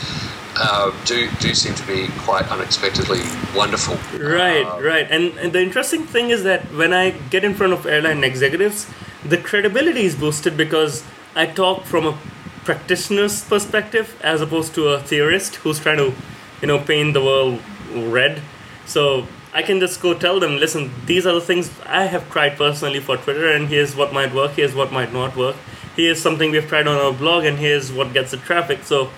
uh, 0.57 0.91
do 1.05 1.29
do 1.41 1.55
seem 1.55 1.75
to 1.75 1.87
be 1.87 2.09
quite 2.19 2.51
unexpectedly 2.51 3.21
wonderful. 3.55 3.97
Right, 4.19 4.65
uh, 4.65 4.81
right. 4.83 5.07
And, 5.11 5.37
and 5.39 5.53
the 5.53 5.63
interesting 5.63 6.05
thing 6.05 6.31
is 6.31 6.45
that 6.45 6.65
when 6.75 6.93
I 6.93 7.11
get 7.11 7.45
in 7.45 7.55
front 7.55 7.73
of 7.73 7.87
airline 7.87 8.25
executives, 8.25 8.87
the 9.25 9.37
credibility 9.37 10.05
is 10.05 10.17
boosted 10.17 10.57
because 10.57 11.05
I 11.37 11.47
talk 11.47 11.85
from 11.85 12.07
a 12.07 12.19
practitioner's 12.65 13.45
perspective 13.45 14.19
as 14.23 14.41
opposed 14.41 14.75
to 14.75 14.89
a 14.89 15.01
theorist 15.01 15.57
who's 15.57 15.79
trying 15.79 15.99
to, 15.99 16.13
you 16.61 16.69
know, 16.69 16.79
paint 16.79 17.15
the 17.15 17.23
world 17.23 17.61
red. 17.95 18.43
So 18.87 19.27
I 19.53 19.63
can 19.63 19.81
just 19.81 20.01
go 20.01 20.15
tell 20.15 20.41
them, 20.41 20.59
listen, 20.59 20.91
these 21.07 21.27
are 21.27 21.35
the 21.35 21.41
things 21.41 21.71
I 21.87 22.05
have 22.05 22.31
tried 22.31 22.57
personally 22.57 23.01
for 23.01 23.17
Twitter, 23.17 23.51
and 23.51 23.69
here's 23.69 23.97
what 23.97 24.13
might 24.13 24.35
work, 24.35 24.53
here's 24.53 24.75
what 24.75 24.93
might 24.93 25.13
not 25.13 25.37
work. 25.37 25.57
Here's 25.97 26.21
something 26.21 26.51
we've 26.51 26.69
tried 26.69 26.87
on 26.87 26.97
our 26.97 27.13
blog, 27.13 27.45
and 27.45 27.59
here's 27.59 27.91
what 27.91 28.13
gets 28.13 28.31
the 28.31 28.37
traffic. 28.37 28.85
So 28.85 29.11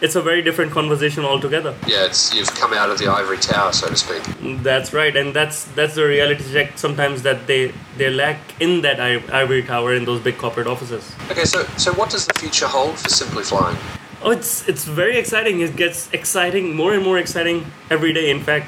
it's 0.00 0.14
a 0.14 0.22
very 0.22 0.42
different 0.42 0.72
conversation 0.72 1.24
altogether. 1.24 1.74
Yeah, 1.86 2.04
it's 2.04 2.32
you've 2.34 2.54
come 2.54 2.72
out 2.72 2.90
of 2.90 2.98
the 2.98 3.08
ivory 3.08 3.38
tower, 3.38 3.72
so 3.72 3.88
to 3.88 3.96
speak. 3.96 4.22
That's 4.62 4.92
right, 4.92 5.16
and 5.16 5.34
that's 5.34 5.64
that's 5.64 5.94
the 5.94 6.06
reality 6.06 6.44
check 6.52 6.78
sometimes 6.78 7.22
that 7.22 7.46
they 7.46 7.72
they 7.96 8.10
lack 8.10 8.38
in 8.60 8.82
that 8.82 9.00
ivory 9.00 9.62
tower 9.62 9.94
in 9.94 10.04
those 10.04 10.20
big 10.20 10.38
corporate 10.38 10.66
offices. 10.66 11.12
Okay, 11.30 11.44
so 11.44 11.64
so 11.76 11.92
what 11.94 12.10
does 12.10 12.26
the 12.26 12.38
future 12.38 12.68
hold 12.68 12.98
for 12.98 13.08
SimpliFlying? 13.08 13.76
Oh, 14.22 14.30
it's 14.30 14.68
it's 14.68 14.84
very 14.84 15.16
exciting. 15.16 15.60
It 15.60 15.76
gets 15.76 16.08
exciting, 16.12 16.76
more 16.76 16.92
and 16.92 17.02
more 17.02 17.18
exciting 17.18 17.66
every 17.90 18.12
day. 18.12 18.30
In 18.30 18.40
fact, 18.40 18.66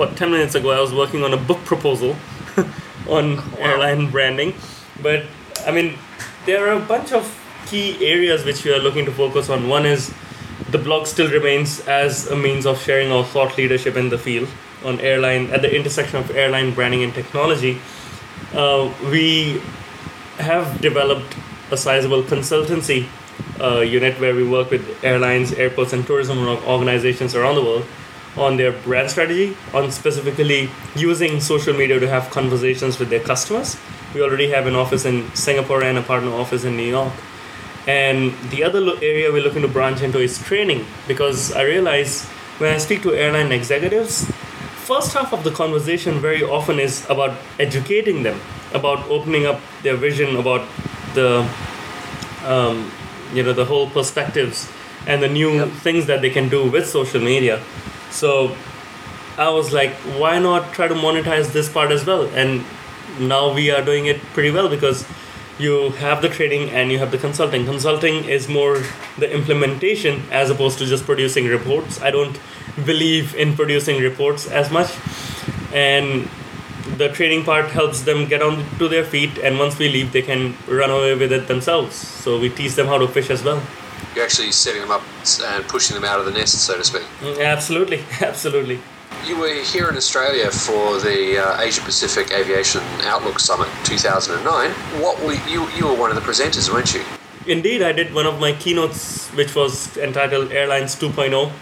what 0.00 0.16
ten 0.16 0.30
minutes 0.30 0.54
ago 0.54 0.70
I 0.70 0.80
was 0.80 0.94
working 0.94 1.22
on 1.24 1.34
a 1.34 1.36
book 1.36 1.58
proposal 1.66 2.16
on 3.06 3.36
wow. 3.36 3.42
airline 3.58 4.10
branding, 4.10 4.54
but 5.02 5.26
I 5.66 5.72
mean 5.72 5.98
there 6.46 6.66
are 6.66 6.72
a 6.72 6.80
bunch 6.80 7.12
of 7.12 7.24
key 7.66 7.86
areas 8.04 8.46
which 8.46 8.64
we 8.64 8.72
are 8.72 8.78
looking 8.78 9.04
to 9.04 9.12
focus 9.12 9.50
on. 9.50 9.68
One 9.68 9.84
is 9.84 10.14
the 10.70 10.78
blog 10.78 11.06
still 11.06 11.30
remains 11.30 11.86
as 11.86 12.26
a 12.28 12.36
means 12.36 12.64
of 12.64 12.80
sharing 12.80 13.12
our 13.12 13.24
thought 13.24 13.58
leadership 13.58 13.94
in 13.94 14.08
the 14.08 14.16
field 14.16 14.48
on 14.86 14.98
airline 15.00 15.50
at 15.50 15.60
the 15.60 15.76
intersection 15.76 16.16
of 16.16 16.30
airline 16.30 16.72
branding 16.72 17.02
and 17.02 17.12
technology. 17.12 17.78
Uh, 18.54 18.90
we 19.10 19.60
have 20.38 20.80
developed 20.80 21.36
a 21.70 21.76
sizable 21.76 22.22
consultancy 22.22 23.06
uh, 23.60 23.80
unit 23.80 24.18
where 24.18 24.34
we 24.34 24.48
work 24.48 24.70
with 24.70 25.04
airlines, 25.04 25.52
airports, 25.52 25.92
and 25.92 26.06
tourism 26.06 26.38
organizations 26.48 27.34
around 27.34 27.56
the 27.56 27.62
world 27.62 27.84
on 28.36 28.56
their 28.56 28.72
brand 28.72 29.10
strategy, 29.10 29.56
on 29.74 29.90
specifically 29.90 30.70
using 30.94 31.40
social 31.40 31.74
media 31.74 31.98
to 31.98 32.08
have 32.08 32.30
conversations 32.30 32.98
with 32.98 33.10
their 33.10 33.20
customers. 33.20 33.76
We 34.14 34.22
already 34.22 34.50
have 34.50 34.66
an 34.66 34.74
office 34.74 35.04
in 35.04 35.32
Singapore 35.34 35.82
and 35.82 35.98
a 35.98 36.02
partner 36.02 36.32
office 36.32 36.64
in 36.64 36.76
New 36.76 36.88
York. 36.88 37.12
And 37.86 38.32
the 38.50 38.62
other 38.64 38.80
lo- 38.80 38.98
area 39.02 39.32
we're 39.32 39.42
looking 39.42 39.62
to 39.62 39.68
branch 39.68 40.02
into 40.02 40.18
is 40.18 40.38
training 40.42 40.84
because 41.08 41.52
I 41.52 41.62
realize 41.62 42.24
when 42.58 42.74
I 42.74 42.78
speak 42.78 43.02
to 43.02 43.14
airline 43.14 43.52
executives, 43.52 44.30
first 44.90 45.14
half 45.14 45.32
of 45.32 45.44
the 45.44 45.50
conversation 45.50 46.20
very 46.20 46.42
often 46.42 46.78
is 46.78 47.08
about 47.08 47.36
educating 47.58 48.22
them, 48.22 48.38
about 48.74 49.08
opening 49.08 49.46
up 49.46 49.60
their 49.82 49.96
vision, 49.96 50.36
about 50.36 50.68
the 51.14 51.48
um, 52.44 52.90
you 53.32 53.42
know 53.42 53.52
the 53.52 53.64
whole 53.64 53.88
perspectives 53.88 54.68
and 55.06 55.22
the 55.22 55.28
new 55.28 55.52
yep. 55.54 55.68
things 55.68 56.06
that 56.06 56.20
they 56.20 56.30
can 56.30 56.48
do 56.48 56.70
with 56.70 56.86
social 56.86 57.20
media. 57.20 57.62
So 58.10 58.56
I 59.38 59.48
was 59.50 59.72
like, 59.72 59.92
why 60.18 60.38
not 60.38 60.72
try 60.72 60.88
to 60.88 60.94
monetize 60.94 61.52
this 61.52 61.68
part 61.68 61.90
as 61.90 62.04
well? 62.04 62.26
And 62.34 62.64
now 63.18 63.52
we 63.52 63.70
are 63.70 63.82
doing 63.82 64.06
it 64.06 64.20
pretty 64.34 64.50
well 64.50 64.68
because 64.68 65.06
you 65.58 65.90
have 65.90 66.22
the 66.22 66.28
training 66.28 66.70
and 66.70 66.90
you 66.90 66.98
have 66.98 67.10
the 67.10 67.18
consulting. 67.18 67.64
Consulting 67.64 68.24
is 68.24 68.48
more 68.48 68.82
the 69.18 69.30
implementation 69.32 70.22
as 70.30 70.50
opposed 70.50 70.78
to 70.78 70.86
just 70.86 71.04
producing 71.04 71.46
reports. 71.46 72.00
I 72.00 72.10
don't 72.10 72.38
believe 72.84 73.34
in 73.34 73.54
producing 73.54 74.02
reports 74.02 74.46
as 74.46 74.70
much. 74.70 74.90
And 75.72 76.28
the 76.96 77.08
training 77.08 77.44
part 77.44 77.70
helps 77.70 78.02
them 78.02 78.26
get 78.26 78.42
on 78.42 78.64
to 78.78 78.88
their 78.88 79.04
feet 79.04 79.38
and 79.38 79.58
once 79.58 79.78
we 79.78 79.88
leave 79.88 80.12
they 80.12 80.22
can 80.22 80.56
run 80.66 80.90
away 80.90 81.14
with 81.14 81.32
it 81.32 81.46
themselves. 81.46 81.94
So 81.94 82.38
we 82.38 82.48
teach 82.48 82.74
them 82.74 82.86
how 82.86 82.98
to 82.98 83.06
fish 83.06 83.30
as 83.30 83.44
well. 83.44 83.62
You're 84.14 84.24
actually 84.24 84.52
setting 84.52 84.82
them 84.82 84.90
up 84.90 85.02
and 85.42 85.64
pushing 85.68 85.94
them 85.94 86.04
out 86.04 86.18
of 86.18 86.26
the 86.26 86.32
nest, 86.32 86.64
so 86.64 86.76
to 86.76 86.84
speak. 86.84 87.06
Absolutely, 87.22 88.04
absolutely. 88.20 88.80
You 89.26 89.38
were 89.38 89.54
here 89.62 89.88
in 89.88 89.96
Australia 89.96 90.50
for 90.50 90.98
the 90.98 91.38
uh, 91.38 91.60
Asia 91.60 91.82
Pacific 91.82 92.32
Aviation 92.32 92.82
Outlook 93.02 93.38
Summit 93.38 93.68
2009. 93.84 94.70
What 95.02 95.20
were 95.22 95.34
you? 95.48 95.68
You 95.76 95.86
were 95.86 95.94
one 95.94 96.10
of 96.10 96.16
the 96.16 96.22
presenters, 96.22 96.72
weren't 96.72 96.94
you? 96.94 97.02
Indeed, 97.46 97.82
I 97.82 97.92
did 97.92 98.14
one 98.14 98.26
of 98.26 98.40
my 98.40 98.52
keynotes, 98.52 99.28
which 99.30 99.54
was 99.54 99.96
entitled 99.96 100.52
Airlines 100.52 100.96
2.0 100.96 101.52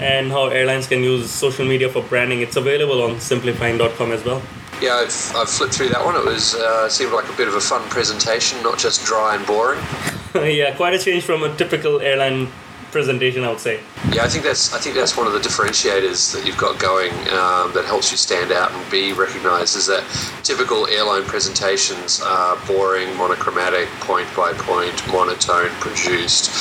and 0.00 0.30
how 0.30 0.46
airlines 0.48 0.86
can 0.86 1.02
use 1.02 1.30
social 1.30 1.64
media 1.64 1.88
for 1.88 2.02
branding. 2.02 2.40
It's 2.40 2.56
available 2.56 3.02
on 3.02 3.16
simpliflying.com 3.16 4.12
as 4.12 4.24
well. 4.24 4.42
Yeah, 4.84 4.96
I've, 4.96 5.32
I've 5.34 5.48
flipped 5.48 5.72
through 5.72 5.88
that 5.96 6.04
one. 6.04 6.14
It 6.14 6.26
was 6.26 6.54
uh, 6.56 6.90
seemed 6.90 7.14
like 7.14 7.26
a 7.30 7.36
bit 7.38 7.48
of 7.48 7.54
a 7.54 7.60
fun 7.60 7.80
presentation, 7.88 8.62
not 8.62 8.78
just 8.78 9.06
dry 9.06 9.34
and 9.34 9.46
boring. 9.46 9.80
yeah, 10.34 10.76
quite 10.76 10.92
a 10.92 10.98
change 10.98 11.24
from 11.24 11.42
a 11.42 11.56
typical 11.56 12.02
airline 12.02 12.48
presentation, 12.92 13.44
I 13.44 13.48
would 13.48 13.60
say. 13.60 13.80
Yeah, 14.12 14.24
I 14.24 14.28
think 14.28 14.44
that's 14.44 14.74
I 14.74 14.78
think 14.78 14.94
that's 14.94 15.16
one 15.16 15.26
of 15.26 15.32
the 15.32 15.38
differentiators 15.38 16.34
that 16.34 16.46
you've 16.46 16.58
got 16.58 16.78
going 16.78 17.12
um, 17.32 17.72
that 17.72 17.84
helps 17.86 18.10
you 18.10 18.18
stand 18.18 18.52
out 18.52 18.72
and 18.72 18.90
be 18.90 19.14
recognised. 19.14 19.74
Is 19.74 19.86
that 19.86 20.04
typical 20.42 20.86
airline 20.88 21.24
presentations 21.24 22.20
are 22.20 22.58
boring, 22.66 23.16
monochromatic, 23.16 23.88
point 24.00 24.28
by 24.36 24.52
point, 24.52 25.00
monotone, 25.08 25.70
produced, 25.80 26.52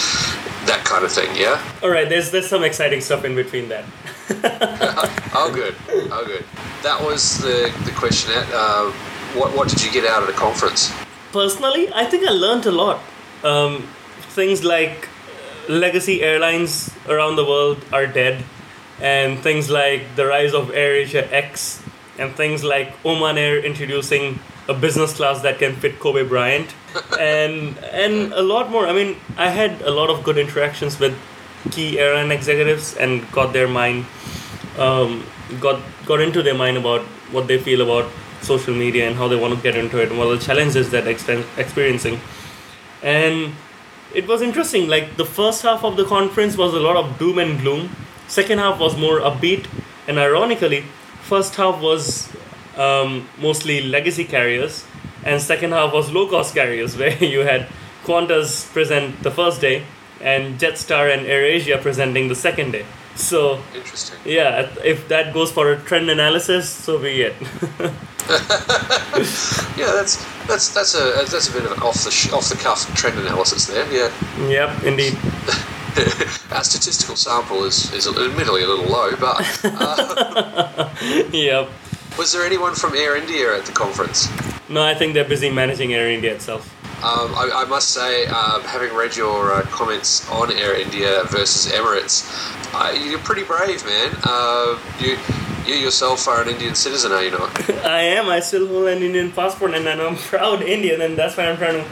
that 0.66 0.86
kind 0.86 1.04
of 1.04 1.12
thing. 1.12 1.30
Yeah. 1.36 1.62
All 1.82 1.90
right. 1.90 2.08
There's 2.08 2.32
there's 2.32 2.48
some 2.48 2.64
exciting 2.64 3.02
stuff 3.02 3.26
in 3.26 3.36
between 3.36 3.70
that. 3.70 3.86
oh, 5.36 5.52
good. 5.54 5.76
Oh, 5.90 6.24
good. 6.26 6.46
That 6.82 7.02
was 7.02 7.40
the 7.40 7.74
the 7.86 7.92
questionnaire. 7.92 8.46
Uh, 8.54 8.92
what 9.36 9.56
what 9.56 9.68
did 9.70 9.84
you 9.84 9.92
get 9.92 10.06
out 10.06 10.22
of 10.22 10.28
the 10.28 10.34
conference? 10.34 10.92
Personally, 11.32 11.92
I 11.94 12.06
think 12.06 12.28
I 12.28 12.32
learned 12.32 12.66
a 12.66 12.72
lot. 12.72 13.02
Um, 13.44 13.88
things 14.36 14.64
like 14.64 15.10
legacy 15.68 16.22
airlines 16.22 16.92
around 17.08 17.36
the 17.36 17.46
world 17.46 17.84
are 17.92 18.08
dead, 18.08 18.44
and 19.02 19.40
things 19.40 19.70
like 19.70 20.16
the 20.16 20.26
rise 20.26 20.54
of 20.54 20.68
AirAsia 20.68 21.32
X, 21.32 21.82
and 22.20 22.36
things 22.36 22.64
like 22.64 22.94
Oman 23.06 23.38
Air 23.38 23.60
introducing 23.60 24.40
a 24.68 24.74
business 24.74 25.14
class 25.14 25.42
that 25.42 25.60
can 25.60 25.76
fit 25.76 26.00
Kobe 26.00 26.24
Bryant, 26.24 26.74
and 27.20 27.78
and 27.92 28.34
a 28.34 28.42
lot 28.42 28.70
more. 28.70 28.88
I 28.88 28.94
mean, 28.94 29.18
I 29.38 29.50
had 29.50 29.82
a 29.82 29.92
lot 29.92 30.10
of 30.10 30.24
good 30.24 30.38
interactions 30.38 31.00
with 31.00 31.18
key 31.72 32.00
airline 32.00 32.32
executives 32.32 32.96
and 32.96 33.30
got 33.32 33.54
their 33.54 33.68
mind, 33.68 34.06
um, 34.78 35.26
got 35.60 35.82
got 36.06 36.22
into 36.22 36.42
their 36.42 36.56
mind 36.56 36.78
about 36.78 37.02
what 37.32 37.48
they 37.48 37.58
feel 37.58 37.82
about 37.82 38.10
social 38.42 38.74
media 38.74 39.08
and 39.08 39.16
how 39.16 39.28
they 39.28 39.36
want 39.36 39.56
to 39.56 39.62
get 39.62 39.76
into 39.76 40.02
it 40.02 40.10
and 40.10 40.20
what 40.20 40.28
the 40.28 40.38
challenges 40.38 40.90
that 40.92 41.06
they're 41.06 41.44
experiencing, 41.58 42.20
and 43.02 43.54
it 44.14 44.28
was 44.28 44.42
interesting. 44.42 44.88
Like 44.88 45.18
the 45.18 45.26
first 45.26 45.62
half 45.64 45.84
of 45.84 45.98
the 45.98 46.06
conference 46.06 46.58
was 46.58 46.74
a 46.74 46.80
lot 46.80 46.96
of 46.96 47.18
doom 47.18 47.40
and 47.40 47.60
gloom. 47.60 47.90
Second 48.28 48.60
half 48.60 48.80
was 48.80 48.98
more 48.98 49.20
upbeat, 49.20 49.68
and 50.08 50.18
ironically, 50.18 50.86
first 51.22 51.56
half 51.56 51.82
was 51.82 52.32
um, 52.78 53.28
mostly 53.40 53.82
legacy 53.82 54.26
carriers, 54.26 54.86
and 55.24 55.42
second 55.42 55.72
half 55.72 55.94
was 55.94 56.12
low 56.12 56.28
cost 56.28 56.54
carriers, 56.54 56.98
where 57.00 57.16
you 57.24 57.42
had 57.42 57.68
Qantas 58.04 58.72
present 58.74 59.22
the 59.24 59.32
first 59.32 59.62
day, 59.62 59.84
and 60.22 60.60
Jetstar 60.60 61.14
and 61.14 61.26
AirAsia 61.26 61.82
presenting 61.82 62.28
the 62.28 62.36
second 62.36 62.72
day. 62.72 62.86
So 63.16 63.62
interesting. 63.76 64.18
Yeah, 64.26 64.70
if 64.84 65.08
that 65.10 65.34
goes 65.34 65.52
for 65.52 65.72
a 65.72 65.78
trend 65.78 66.10
analysis, 66.10 66.70
so 66.70 66.98
be 66.98 67.22
it. 67.22 67.36
yeah, 69.78 69.92
that's 69.92 70.26
that's 70.48 70.70
that's 70.74 70.96
a 70.96 71.26
that's 71.30 71.50
a 71.50 71.52
bit 71.52 71.66
of 71.66 71.74
an 71.74 71.80
off 71.84 72.04
the 72.06 72.10
sh- 72.10 72.32
off 72.32 72.48
the 72.50 72.56
cuff 72.56 72.92
trend 72.96 73.20
analysis 73.20 73.68
there. 73.68 73.86
Yeah. 73.92 74.10
Yep, 74.48 74.84
indeed. 74.86 75.18
Our 76.52 76.64
statistical 76.64 77.16
sample 77.16 77.66
is, 77.66 77.94
is 77.94 78.08
admittedly 78.08 78.64
a 78.64 78.68
little 78.68 78.86
low, 78.86 79.12
but. 79.16 79.60
Uh, 79.64 80.90
yep. 81.32 81.70
Was 82.18 82.32
there 82.32 82.46
anyone 82.46 82.76
from 82.76 82.94
Air 82.96 83.16
India 83.16 83.58
at 83.58 83.66
the 83.66 83.72
conference? 83.72 84.30
No, 84.70 84.84
I 84.84 84.94
think 84.94 85.16
they're 85.16 85.28
busy 85.28 85.50
managing 85.50 85.96
Air 85.96 86.12
India 86.12 86.32
itself. 86.34 86.70
Um, 87.04 87.34
I, 87.36 87.50
I, 87.54 87.66
must 87.66 87.90
say, 87.90 88.28
um, 88.28 88.62
having 88.62 88.94
read 88.94 89.16
your 89.16 89.52
uh, 89.52 89.64
comments 89.64 90.30
on 90.30 90.52
Air 90.54 90.80
India 90.80 91.24
versus 91.26 91.72
Emirates, 91.74 92.24
uh, 92.74 92.92
you're 92.94 93.20
pretty 93.20 93.44
brave, 93.44 93.84
man. 93.84 94.16
Uh, 94.24 94.80
you 95.00 95.18
you 95.66 95.76
yourself 95.76 96.28
are 96.28 96.44
an 96.44 96.50
Indian 96.50 96.76
citizen, 96.76 97.12
are 97.12 97.24
you 97.24 97.32
not? 97.32 97.70
I 97.86 98.02
am. 98.02 98.30
I 98.30 98.40
still 98.42 98.68
hold 98.68 98.88
an 98.88 99.02
Indian 99.02 99.32
passport, 99.32 99.74
and 99.74 99.90
I'm 99.90 100.16
proud 100.32 100.62
Indian, 100.62 101.02
and 101.02 101.18
that's 101.18 101.36
why 101.36 101.50
I'm 101.50 101.58
trying 101.58 101.84
to 101.84 101.90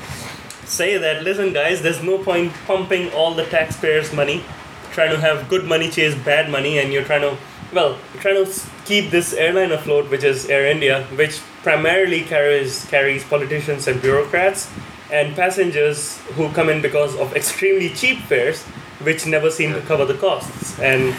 say 0.67 0.97
that. 0.97 1.23
Listen, 1.23 1.51
guys, 1.51 1.81
there's 1.81 2.03
no 2.03 2.19
point 2.19 2.53
pumping 2.67 3.11
all 3.11 3.33
the 3.33 3.45
taxpayers' 3.45 4.13
money, 4.13 4.43
trying 4.91 5.11
to 5.11 5.19
have 5.19 5.49
good 5.49 5.65
money 5.65 5.89
chase 5.89 6.15
bad 6.15 6.49
money, 6.49 6.77
and 6.77 6.93
you're 6.93 7.03
trying 7.03 7.21
to 7.21 7.37
well, 7.73 7.97
trying 8.19 8.35
to 8.35 8.45
keep 8.85 9.11
this 9.11 9.33
airline 9.33 9.71
afloat, 9.71 10.09
which 10.09 10.23
is 10.23 10.49
Air 10.49 10.65
India, 10.65 11.03
which 11.15 11.39
primarily 11.63 12.21
carries 12.21 12.85
carries 12.85 13.23
politicians 13.23 13.87
and 13.87 14.01
bureaucrats 14.01 14.69
and 15.11 15.35
passengers 15.35 16.17
who 16.35 16.49
come 16.53 16.69
in 16.69 16.81
because 16.81 17.15
of 17.17 17.35
extremely 17.35 17.89
cheap 17.89 18.19
fares, 18.19 18.63
which 19.03 19.27
never 19.27 19.51
seem 19.51 19.73
to 19.73 19.81
cover 19.81 20.05
the 20.05 20.13
costs. 20.15 20.79
And 20.79 21.15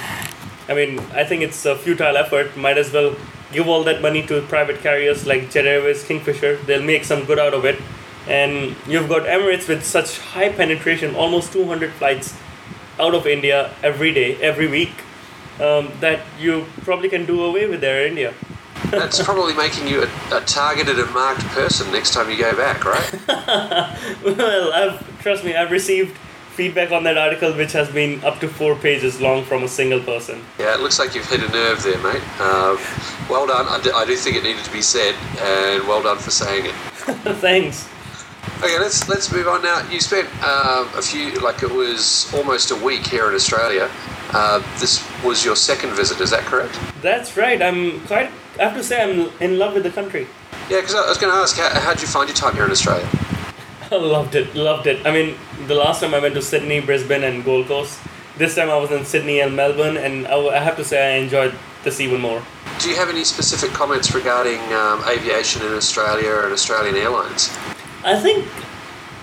I 0.68 0.74
mean, 0.74 0.98
I 1.12 1.24
think 1.24 1.42
it's 1.42 1.64
a 1.66 1.76
futile 1.76 2.16
effort. 2.16 2.56
Might 2.56 2.78
as 2.78 2.92
well 2.92 3.14
give 3.52 3.68
all 3.68 3.84
that 3.84 4.00
money 4.00 4.26
to 4.26 4.40
private 4.42 4.80
carriers 4.80 5.26
like 5.26 5.50
Jet 5.50 5.66
Airways, 5.66 6.04
Kingfisher. 6.04 6.56
They'll 6.56 6.82
make 6.82 7.04
some 7.04 7.24
good 7.24 7.38
out 7.38 7.52
of 7.52 7.64
it. 7.64 7.78
And 8.26 8.76
you've 8.86 9.08
got 9.08 9.22
Emirates 9.22 9.68
with 9.68 9.84
such 9.84 10.18
high 10.18 10.48
penetration, 10.48 11.14
almost 11.14 11.52
200 11.52 11.92
flights 11.92 12.34
out 12.98 13.14
of 13.14 13.26
India 13.26 13.74
every 13.82 14.12
day, 14.12 14.40
every 14.40 14.68
week, 14.68 14.92
um, 15.60 15.90
that 16.00 16.20
you 16.38 16.66
probably 16.82 17.08
can 17.08 17.26
do 17.26 17.42
away 17.44 17.66
with 17.66 17.82
Air 17.84 18.06
India. 18.06 18.34
That's 18.90 19.22
probably 19.22 19.54
making 19.54 19.86
you 19.88 20.02
a, 20.02 20.36
a, 20.36 20.40
targeted 20.40 20.98
and 20.98 21.10
marked 21.12 21.42
person 21.48 21.90
next 21.92 22.14
time 22.14 22.30
you 22.30 22.36
go 22.36 22.54
back, 22.56 22.84
right? 22.84 23.28
well, 24.24 24.72
I've, 24.72 25.22
trust 25.22 25.44
me, 25.44 25.54
I've 25.54 25.70
received 25.70 26.16
feedback 26.52 26.90
on 26.90 27.04
that 27.04 27.16
article 27.16 27.52
which 27.54 27.72
has 27.72 27.90
been 27.90 28.22
up 28.24 28.38
to 28.40 28.48
four 28.48 28.74
pages 28.74 29.20
long 29.20 29.44
from 29.44 29.62
a 29.62 29.68
single 29.68 30.00
person. 30.00 30.42
Yeah, 30.58 30.74
it 30.74 30.80
looks 30.80 30.98
like 30.98 31.14
you've 31.14 31.28
hit 31.28 31.40
a 31.40 31.48
nerve 31.52 31.82
there, 31.82 31.98
mate. 32.02 32.22
Uh, 32.38 32.76
well 33.30 33.46
done. 33.46 33.66
I 33.68 33.80
do, 33.82 33.92
I 33.92 34.04
do 34.04 34.16
think 34.16 34.36
it 34.36 34.42
needed 34.42 34.64
to 34.64 34.72
be 34.72 34.82
said, 34.82 35.14
and 35.38 35.86
well 35.86 36.02
done 36.02 36.18
for 36.18 36.30
saying 36.30 36.66
it. 36.66 36.72
Thanks. 37.40 37.88
Okay, 38.62 38.78
let's 38.78 39.08
let's 39.08 39.32
move 39.32 39.48
on 39.48 39.60
now. 39.60 39.82
You 39.90 39.98
spent 39.98 40.28
um, 40.44 40.88
a 40.94 41.02
few, 41.02 41.32
like 41.40 41.64
it 41.64 41.70
was 41.72 42.32
almost 42.32 42.70
a 42.70 42.76
week 42.76 43.04
here 43.04 43.28
in 43.28 43.34
Australia. 43.34 43.90
Uh, 44.30 44.60
this 44.78 45.02
was 45.24 45.44
your 45.44 45.56
second 45.56 45.90
visit, 45.94 46.20
is 46.20 46.30
that 46.30 46.44
correct? 46.44 46.78
That's 47.02 47.36
right. 47.36 47.60
I'm 47.60 47.98
quite. 48.06 48.30
I 48.60 48.62
have 48.62 48.74
to 48.74 48.84
say, 48.84 49.02
I'm 49.02 49.32
in 49.40 49.58
love 49.58 49.74
with 49.74 49.82
the 49.82 49.90
country. 49.90 50.28
Yeah, 50.70 50.80
because 50.80 50.94
I 50.94 51.08
was 51.08 51.18
going 51.18 51.32
to 51.32 51.38
ask, 51.40 51.56
how, 51.56 51.80
how 51.80 51.92
did 51.92 52.02
you 52.02 52.06
find 52.06 52.28
your 52.28 52.36
time 52.36 52.54
here 52.54 52.64
in 52.64 52.70
Australia? 52.70 53.08
I 53.90 53.96
loved 54.16 54.36
it, 54.36 54.54
loved 54.54 54.86
it. 54.86 55.04
I 55.04 55.12
mean, 55.12 55.34
the 55.66 55.74
last 55.74 56.00
time 56.00 56.14
I 56.14 56.20
went 56.20 56.34
to 56.36 56.42
Sydney, 56.42 56.80
Brisbane, 56.80 57.24
and 57.24 57.44
Gold 57.44 57.66
Coast. 57.66 57.98
This 58.38 58.54
time 58.54 58.70
I 58.70 58.76
was 58.76 58.92
in 58.92 59.04
Sydney 59.04 59.40
and 59.40 59.56
Melbourne, 59.56 59.96
and 59.96 60.28
I, 60.28 60.36
I 60.36 60.58
have 60.60 60.76
to 60.76 60.84
say 60.84 61.16
I 61.16 61.18
enjoyed 61.18 61.52
this 61.82 61.98
even 61.98 62.20
more. 62.20 62.40
Do 62.78 62.88
you 62.90 62.94
have 62.94 63.08
any 63.08 63.24
specific 63.24 63.70
comments 63.72 64.14
regarding 64.14 64.60
um, 64.72 65.02
aviation 65.08 65.62
in 65.62 65.72
Australia 65.74 66.42
and 66.44 66.52
Australian 66.52 66.94
airlines? 66.94 67.50
I 68.04 68.18
think 68.18 68.46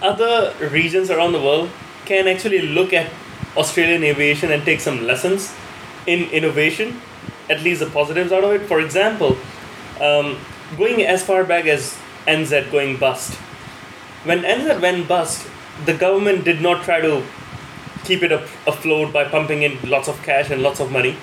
other 0.02 0.54
regions 0.72 1.10
around 1.12 1.34
the 1.34 1.42
world 1.42 1.70
can 2.06 2.28
actually 2.28 2.62
look 2.62 2.94
at 2.94 3.12
Australian 3.58 4.04
aviation 4.04 4.52
and 4.52 4.64
take 4.64 4.80
some 4.80 5.06
lessons 5.06 5.54
in 6.08 6.30
innovation, 6.30 7.02
at 7.50 7.62
least 7.62 7.82
the 7.82 7.90
positives 7.90 8.32
out 8.32 8.44
of 8.44 8.52
it. 8.52 8.62
For 8.68 8.80
example, 8.80 9.38
um, 10.00 10.38
going 10.78 11.04
as 11.04 11.24
far 11.24 11.44
back 11.44 11.66
as 11.66 11.98
Ansett 12.26 12.72
going 12.72 12.98
bust. 12.98 13.34
When 14.24 14.44
Ansett 14.44 14.82
went 14.82 15.08
bust, 15.08 15.48
the 15.86 15.94
government 15.94 16.46
did 16.46 16.62
not 16.62 16.84
try 16.84 17.02
to 17.02 17.24
keep 18.06 18.24
it 18.24 18.32
afloat 18.32 19.12
by 19.12 19.26
pumping 19.26 19.64
in 19.64 19.78
lots 19.90 20.08
of 20.08 20.22
cash 20.24 20.50
and 20.50 20.64
lots 20.64 20.80
of 20.80 20.92
money. 20.92 21.18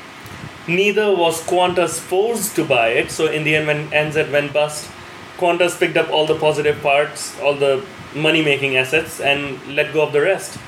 Neither 0.68 1.14
was 1.14 1.42
Qantas 1.46 1.98
forced 1.98 2.54
to 2.56 2.64
buy 2.64 2.88
it. 2.88 3.10
So 3.10 3.26
in 3.26 3.44
the 3.44 3.56
end, 3.56 3.66
when 3.66 3.88
Ansett 3.90 4.30
went 4.30 4.52
bust, 4.52 4.90
Qantas 5.38 5.78
picked 5.78 5.96
up 5.96 6.10
all 6.10 6.26
the 6.26 6.38
positive 6.38 6.80
parts, 6.82 7.38
all 7.40 7.54
the 7.54 7.84
money 8.14 8.42
making 8.42 8.76
assets, 8.76 9.20
and 9.20 9.60
let 9.74 9.92
go 9.92 10.02
of 10.02 10.12
the 10.12 10.20
rest. 10.20 10.58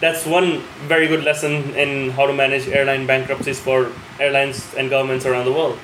That's 0.00 0.26
one 0.26 0.60
very 0.88 1.06
good 1.06 1.24
lesson 1.24 1.74
in 1.74 2.10
how 2.10 2.26
to 2.26 2.32
manage 2.32 2.68
airline 2.68 3.06
bankruptcies 3.06 3.60
for 3.60 3.92
airlines 4.20 4.74
and 4.74 4.90
governments 4.90 5.24
around 5.24 5.46
the 5.46 5.52
world. 5.52 5.78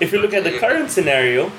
If 0.00 0.12
you 0.12 0.20
look 0.20 0.32
at 0.32 0.44
the 0.44 0.58
current 0.58 0.90
scenario, 0.90 1.50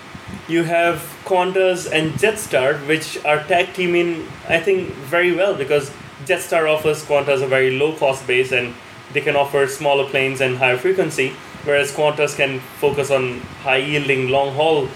you 0.47 0.63
have 0.63 0.97
Qantas 1.25 1.91
and 1.91 2.13
Jetstar, 2.13 2.85
which 2.87 3.23
are 3.25 3.43
tag 3.43 3.73
teaming, 3.73 4.27
I 4.47 4.59
think, 4.59 4.89
very 4.93 5.33
well 5.35 5.55
because 5.55 5.91
Jetstar 6.25 6.73
offers 6.73 7.03
Qantas 7.03 7.41
a 7.41 7.47
very 7.47 7.77
low 7.77 7.95
cost 7.95 8.25
base 8.27 8.51
and 8.51 8.73
they 9.13 9.21
can 9.21 9.35
offer 9.35 9.65
smaller 9.67 10.07
planes 10.07 10.39
and 10.39 10.57
higher 10.57 10.77
frequency, 10.77 11.33
whereas 11.63 11.91
Qantas 11.91 12.35
can 12.37 12.59
focus 12.79 13.09
on 13.09 13.39
high 13.63 13.77
yielding 13.77 14.29
long 14.29 14.53
haul 14.53 14.87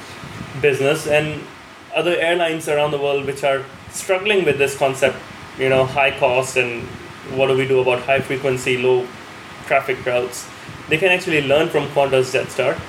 business 0.64 1.06
and 1.06 1.44
other 1.95 2.15
airlines 2.15 2.68
around 2.68 2.91
the 2.91 2.98
world 2.98 3.26
which 3.26 3.44
are 3.44 3.64
struggling 3.91 4.44
with 4.45 4.57
this 4.57 4.76
concept, 4.77 5.15
you 5.60 5.69
know, 5.69 5.85
high 5.85 6.11
cost 6.18 6.57
and 6.57 6.81
what 7.38 7.48
do 7.48 7.56
we 7.56 7.68
do 7.68 7.80
about 7.81 8.02
high 8.02 8.19
frequency, 8.19 8.77
low 8.77 9.06
traffic 9.68 10.03
routes. 10.06 10.48
They 10.90 10.98
can 10.98 11.11
actually 11.11 11.41
learn 11.48 11.69
from 11.69 11.88
Qantas 11.90 12.34
Jetstar. 12.34 12.80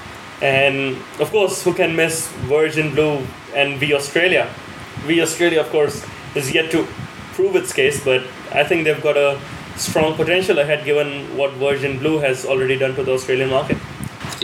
And 0.43 0.97
of 1.21 1.31
course, 1.31 1.63
who 1.63 1.75
can 1.75 1.95
miss 1.95 2.29
Virgin 2.55 2.95
Blue 2.95 3.27
and 3.55 3.79
V 3.79 3.95
Australia? 3.95 4.49
V 5.07 5.21
Australia, 5.21 5.61
of 5.61 5.71
course, 5.71 6.05
is 6.35 6.53
yet 6.53 6.71
to 6.73 6.87
prove 7.35 7.57
its 7.57 7.73
case, 7.73 8.03
but 8.05 8.25
I 8.53 8.65
think 8.65 8.85
they've 8.85 9.03
got 9.03 9.17
a 9.17 9.39
strong 9.77 10.15
potential 10.15 10.59
ahead 10.59 10.85
given 10.85 11.37
what 11.37 11.53
Virgin 11.53 11.99
Blue 11.99 12.19
has 12.19 12.45
already 12.45 12.79
done 12.79 12.95
to 12.97 13.03
the 13.03 13.13
Australian 13.13 13.51
market. 13.51 13.79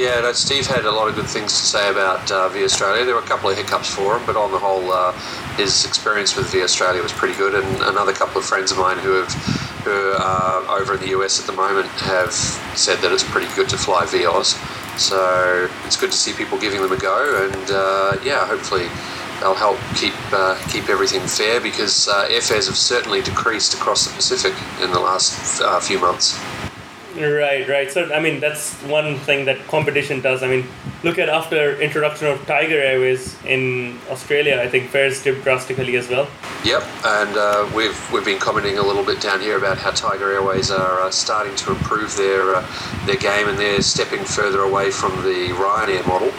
Yeah, 0.01 0.21
no, 0.21 0.33
Steve 0.33 0.67
had 0.67 0.87
a 0.87 0.91
lot 0.91 1.09
of 1.09 1.15
good 1.15 1.27
things 1.27 1.53
to 1.53 1.67
say 1.67 1.91
about 1.91 2.33
uh, 2.33 2.49
V 2.49 2.65
Australia. 2.65 3.05
There 3.05 3.15
were 3.15 3.21
a 3.21 3.27
couple 3.27 3.51
of 3.51 3.57
hiccups 3.59 3.95
for 3.95 4.17
him, 4.17 4.25
but 4.25 4.35
on 4.35 4.51
the 4.51 4.59
whole, 4.59 4.91
uh, 4.91 5.13
his 5.59 5.85
experience 5.85 6.35
with 6.35 6.51
V 6.51 6.63
Australia 6.63 7.03
was 7.03 7.13
pretty 7.13 7.35
good. 7.35 7.55
And 7.55 7.83
another 7.83 8.15
couple 8.15 8.39
of 8.39 8.47
friends 8.47 8.73
of 8.73 8.79
mine 8.79 8.97
who 8.97 9.11
have 9.21 9.31
who 9.85 9.91
are 9.91 10.65
uh, 10.65 10.81
over 10.81 10.95
in 10.95 11.01
the 11.01 11.09
US 11.21 11.39
at 11.39 11.45
the 11.45 11.53
moment 11.53 11.87
have 12.09 12.33
said 12.33 12.97
that 13.03 13.13
it's 13.13 13.25
pretty 13.25 13.55
good 13.55 13.69
to 13.69 13.77
fly 13.77 14.07
VOS. 14.07 14.57
So 14.99 15.69
it's 15.85 16.01
good 16.01 16.13
to 16.13 16.17
see 16.17 16.33
people 16.33 16.59
giving 16.59 16.81
them 16.81 16.93
a 16.93 16.99
go, 16.99 17.47
and 17.53 17.71
uh, 17.71 18.17
yeah, 18.25 18.47
hopefully 18.47 18.89
they'll 19.41 19.55
help 19.55 19.77
keep 19.97 20.15
uh, 20.33 20.57
keep 20.71 20.89
everything 20.89 21.21
fair 21.27 21.61
because 21.61 22.09
uh, 22.09 22.27
airfares 22.31 22.69
have 22.69 22.77
certainly 22.77 23.21
decreased 23.21 23.75
across 23.75 24.07
the 24.07 24.15
Pacific 24.15 24.55
in 24.81 24.93
the 24.93 25.01
last 25.01 25.61
few 25.87 25.99
months. 25.99 26.41
Right, 27.17 27.69
right. 27.69 27.91
So 27.91 28.13
I 28.13 28.21
mean, 28.21 28.41
that's 28.41 28.75
one 28.83 29.17
thing 29.19 29.45
that 29.47 29.59
competition 29.67 30.21
does. 30.21 30.43
I 30.43 30.49
mean, 30.49 30.67
look 31.03 31.19
at 31.19 31.29
after 31.29 31.81
introduction 31.81 32.29
of 32.29 32.45
Tiger 32.47 32.79
Airways 32.79 33.37
in 33.45 33.99
Australia, 34.11 34.61
I 34.61 34.69
think 34.69 34.91
fares 34.91 35.23
dipped 35.23 35.43
drastically 35.43 35.97
as 35.97 36.09
well. 36.09 36.29
Yep, 36.65 36.83
and 37.05 37.37
uh, 37.37 37.71
we've 37.75 38.13
we've 38.13 38.25
been 38.25 38.39
commenting 38.39 38.79
a 38.79 38.83
little 38.83 39.05
bit 39.05 39.21
down 39.21 39.41
here 39.41 39.59
about 39.59 39.79
how 39.79 39.91
Tiger 39.91 40.31
Airways 40.33 40.71
are 40.71 41.01
uh, 41.01 41.11
starting 41.11 41.55
to 41.57 41.73
improve 41.73 42.17
their 42.17 42.55
uh, 42.55 42.67
their 43.07 43.17
game, 43.17 43.49
and 43.49 43.59
they're 43.59 43.83
stepping 43.83 44.25
further 44.25 44.61
away 44.61 44.91
from 44.91 45.11
the 45.23 45.49
Ryanair 45.59 46.07
model, 46.07 46.31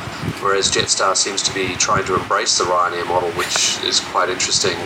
whereas 0.41 0.71
Jetstar 0.71 1.15
seems 1.15 1.41
to 1.43 1.53
be 1.53 1.75
trying 1.75 2.05
to 2.05 2.15
embrace 2.15 2.57
the 2.57 2.63
Ryanair 2.63 3.07
model, 3.07 3.31
which 3.31 3.83
is 3.83 3.99
quite 3.99 4.29
interesting. 4.29 4.77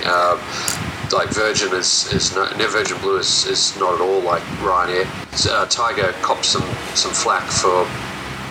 Like 1.16 1.30
Virgin 1.30 1.74
is 1.74 2.12
is 2.12 2.36
no, 2.36 2.46
Virgin 2.68 3.00
Blue 3.00 3.18
is, 3.18 3.46
is 3.46 3.74
not 3.80 3.94
at 3.96 4.02
all 4.02 4.20
like 4.20 4.44
Ryanair. 4.60 5.08
Uh, 5.50 5.66
Tiger 5.68 6.12
copped 6.22 6.44
some 6.44 6.68
some 6.94 7.14
flack 7.14 7.50
for 7.50 7.88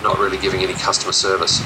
not 0.01 0.17
really 0.17 0.39
giving 0.39 0.61
any 0.61 0.73
customer 0.73 1.11
service. 1.11 1.61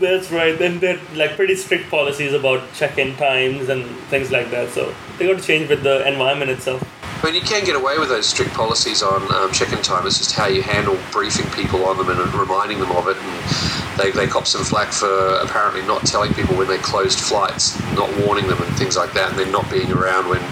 That's 0.00 0.30
right. 0.30 0.58
Then 0.58 0.78
they're 0.78 0.98
like 1.14 1.36
pretty 1.36 1.54
strict 1.54 1.90
policies 1.90 2.32
about 2.32 2.62
check-in 2.72 3.14
times 3.16 3.68
and 3.68 3.84
things 4.08 4.32
like 4.32 4.50
that. 4.52 4.70
So 4.70 4.94
they 5.18 5.26
got 5.26 5.38
to 5.38 5.46
change 5.46 5.68
with 5.68 5.82
the 5.82 6.08
environment 6.08 6.50
itself. 6.50 6.82
I 7.22 7.24
mean, 7.24 7.34
you 7.34 7.40
can 7.40 7.64
get 7.64 7.74
away 7.74 7.98
with 7.98 8.08
those 8.08 8.26
strict 8.26 8.52
policies 8.52 9.02
on 9.02 9.34
um, 9.34 9.50
check-in 9.50 9.82
time. 9.82 10.06
It's 10.06 10.18
just 10.18 10.32
how 10.32 10.46
you 10.46 10.62
handle 10.62 10.98
briefing 11.10 11.50
people 11.52 11.84
on 11.86 11.96
them 11.96 12.10
and 12.10 12.34
reminding 12.34 12.78
them 12.78 12.92
of 12.92 13.08
it. 13.08 13.16
And 13.16 13.98
they, 13.98 14.10
they 14.10 14.26
cop 14.26 14.46
some 14.46 14.62
flack 14.62 14.92
for 14.92 15.38
apparently 15.42 15.82
not 15.82 16.04
telling 16.04 16.34
people 16.34 16.56
when 16.56 16.68
they 16.68 16.78
closed 16.78 17.18
flights, 17.18 17.80
not 17.94 18.14
warning 18.26 18.46
them 18.46 18.62
and 18.62 18.76
things 18.76 18.96
like 18.96 19.12
that, 19.14 19.30
and 19.30 19.38
then 19.38 19.50
not 19.50 19.68
being 19.70 19.90
around 19.90 20.28
when 20.28 20.42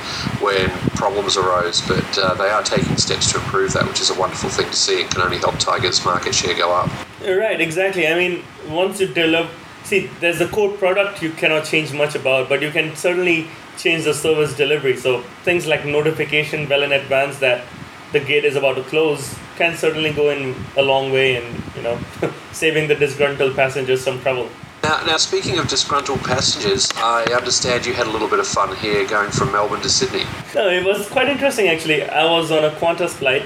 when 0.40 0.70
problems 0.96 1.36
arose. 1.36 1.80
But 1.86 2.18
uh, 2.18 2.34
they 2.34 2.48
are 2.48 2.62
taking 2.62 2.96
steps 2.96 3.30
to 3.32 3.38
improve 3.38 3.74
that, 3.74 3.86
which 3.86 4.00
is 4.00 4.10
a 4.10 4.18
wonderful 4.18 4.48
thing 4.48 4.66
to 4.66 4.76
see. 4.76 5.02
It 5.02 5.10
can 5.10 5.20
only 5.20 5.38
help 5.38 5.58
Tiger's 5.58 6.04
market 6.04 6.34
share 6.34 6.56
go 6.56 6.72
up. 6.72 6.90
Right, 7.20 7.60
exactly. 7.60 8.08
I 8.08 8.14
mean, 8.14 8.42
once 8.68 9.00
you 9.00 9.06
develop, 9.06 9.50
see, 9.84 10.10
there's 10.20 10.40
a 10.40 10.48
core 10.48 10.72
product 10.72 11.22
you 11.22 11.30
cannot 11.30 11.66
change 11.66 11.92
much 11.92 12.14
about, 12.14 12.48
but 12.48 12.62
you 12.62 12.70
can 12.70 12.96
certainly 12.96 13.48
change 13.76 14.04
the 14.04 14.14
service 14.14 14.56
delivery. 14.56 14.96
So 14.96 15.22
things 15.42 15.66
like 15.66 15.84
notification 15.84 16.68
well 16.68 16.82
in 16.82 16.92
advance 16.92 17.38
that 17.38 17.64
the 18.12 18.20
gate 18.20 18.44
is 18.44 18.56
about 18.56 18.76
to 18.76 18.82
close 18.84 19.36
can 19.56 19.76
certainly 19.76 20.12
go 20.12 20.30
in 20.30 20.54
a 20.76 20.82
long 20.82 21.12
way 21.12 21.36
in 21.36 21.62
you 21.76 21.82
know 21.82 21.98
saving 22.52 22.88
the 22.88 22.94
disgruntled 22.94 23.54
passengers 23.54 24.02
some 24.02 24.20
trouble. 24.20 24.48
Now, 24.82 25.02
now, 25.06 25.16
speaking 25.16 25.58
of 25.58 25.66
disgruntled 25.66 26.22
passengers, 26.24 26.90
I 26.96 27.24
understand 27.34 27.86
you 27.86 27.94
had 27.94 28.06
a 28.06 28.10
little 28.10 28.28
bit 28.28 28.38
of 28.38 28.46
fun 28.46 28.76
here 28.76 29.06
going 29.06 29.30
from 29.30 29.50
Melbourne 29.50 29.80
to 29.80 29.88
Sydney. 29.88 30.24
No, 30.54 30.68
it 30.68 30.84
was 30.84 31.08
quite 31.08 31.28
interesting 31.28 31.68
actually. 31.68 32.02
I 32.02 32.30
was 32.30 32.50
on 32.50 32.64
a 32.64 32.70
Qantas 32.70 33.10
flight 33.10 33.44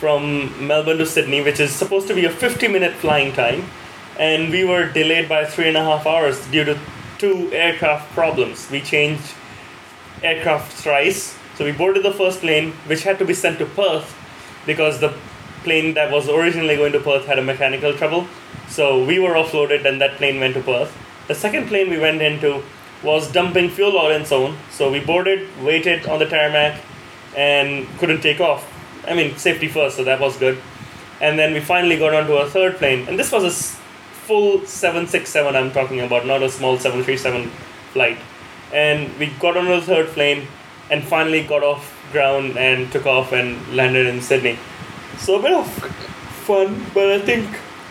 from 0.00 0.66
Melbourne 0.66 0.98
to 0.98 1.06
Sydney, 1.06 1.40
which 1.40 1.60
is 1.60 1.70
supposed 1.70 2.08
to 2.08 2.14
be 2.14 2.24
a 2.24 2.30
50 2.30 2.66
minute 2.66 2.94
flying 2.94 3.32
time, 3.32 3.64
and 4.18 4.50
we 4.50 4.64
were 4.64 4.90
delayed 4.92 5.28
by 5.28 5.44
three 5.44 5.68
and 5.68 5.76
a 5.76 5.84
half 5.84 6.06
hours 6.06 6.44
due 6.48 6.64
to 6.64 6.78
two 7.18 7.52
aircraft 7.52 8.10
problems. 8.12 8.68
We 8.68 8.80
changed 8.80 9.22
aircraft 10.22 10.72
thrice. 10.72 11.36
So 11.56 11.64
we 11.64 11.72
boarded 11.72 12.02
the 12.02 12.12
first 12.12 12.40
plane, 12.40 12.72
which 12.86 13.02
had 13.02 13.18
to 13.18 13.24
be 13.24 13.34
sent 13.34 13.58
to 13.58 13.66
Perth 13.66 14.16
because 14.66 15.00
the 15.00 15.14
plane 15.64 15.94
that 15.94 16.10
was 16.10 16.28
originally 16.28 16.76
going 16.76 16.92
to 16.92 17.00
Perth 17.00 17.26
had 17.26 17.38
a 17.38 17.42
mechanical 17.42 17.92
trouble. 17.92 18.26
So 18.68 19.04
we 19.04 19.18
were 19.18 19.34
offloaded 19.34 19.84
and 19.84 20.00
that 20.00 20.16
plane 20.16 20.40
went 20.40 20.54
to 20.54 20.62
Perth. 20.62 20.96
The 21.28 21.34
second 21.34 21.68
plane 21.68 21.90
we 21.90 21.98
went 21.98 22.22
into 22.22 22.62
was 23.02 23.30
dumping 23.30 23.68
fuel 23.68 23.96
oil 23.96 24.12
and 24.12 24.26
so 24.26 24.46
on. 24.46 24.58
So 24.70 24.90
we 24.90 25.00
boarded, 25.00 25.48
waited 25.62 26.06
on 26.06 26.18
the 26.18 26.26
tarmac, 26.26 26.80
and 27.36 27.86
couldn't 27.98 28.20
take 28.20 28.40
off. 28.40 28.68
I 29.06 29.14
mean, 29.14 29.36
safety 29.36 29.68
first, 29.68 29.96
so 29.96 30.04
that 30.04 30.20
was 30.20 30.36
good. 30.36 30.58
And 31.20 31.38
then 31.38 31.52
we 31.52 31.60
finally 31.60 31.98
got 31.98 32.14
onto 32.14 32.34
a 32.34 32.48
third 32.48 32.76
plane, 32.76 33.08
and 33.08 33.18
this 33.18 33.32
was 33.32 33.44
a 33.44 33.50
full 33.50 34.64
767 34.64 35.56
I'm 35.56 35.72
talking 35.72 36.00
about, 36.00 36.26
not 36.26 36.42
a 36.42 36.50
small 36.50 36.78
737 36.78 37.50
flight 37.92 38.18
and 38.72 39.16
we 39.18 39.26
got 39.38 39.56
on 39.56 39.66
the 39.66 39.80
third 39.80 40.08
plane 40.08 40.46
and 40.90 41.02
finally 41.02 41.42
got 41.42 41.62
off 41.62 41.98
ground 42.12 42.56
and 42.58 42.90
took 42.92 43.06
off 43.06 43.32
and 43.32 43.74
landed 43.74 44.06
in 44.06 44.20
Sydney. 44.20 44.58
So 45.18 45.38
a 45.38 45.42
bit 45.42 45.52
of 45.52 45.70
fun, 46.46 46.84
but 46.92 47.10
I 47.10 47.18
think 47.18 47.48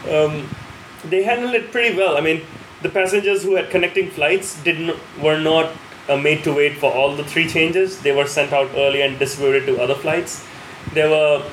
um, 0.09 0.47
they 1.05 1.23
handled 1.23 1.55
it 1.55 1.71
pretty 1.71 1.95
well. 1.97 2.17
I 2.17 2.21
mean, 2.21 2.41
the 2.81 2.89
passengers 2.89 3.43
who 3.43 3.55
had 3.55 3.69
connecting 3.69 4.09
flights 4.09 4.61
didn't 4.63 4.97
were 5.21 5.39
not 5.39 5.71
uh, 6.09 6.17
made 6.17 6.43
to 6.43 6.53
wait 6.53 6.77
for 6.77 6.91
all 6.91 7.15
the 7.15 7.23
three 7.23 7.47
changes. 7.47 8.01
They 8.01 8.11
were 8.11 8.27
sent 8.27 8.53
out 8.53 8.71
early 8.75 9.01
and 9.01 9.19
distributed 9.19 9.65
to 9.67 9.81
other 9.81 9.95
flights. 9.95 10.45
There 10.93 11.09
were 11.09 11.43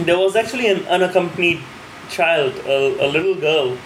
there 0.00 0.18
was 0.18 0.36
actually 0.36 0.68
an 0.68 0.86
unaccompanied 0.86 1.60
child, 2.10 2.54
a, 2.66 3.06
a 3.06 3.08
little 3.08 3.34
girl, 3.34 3.76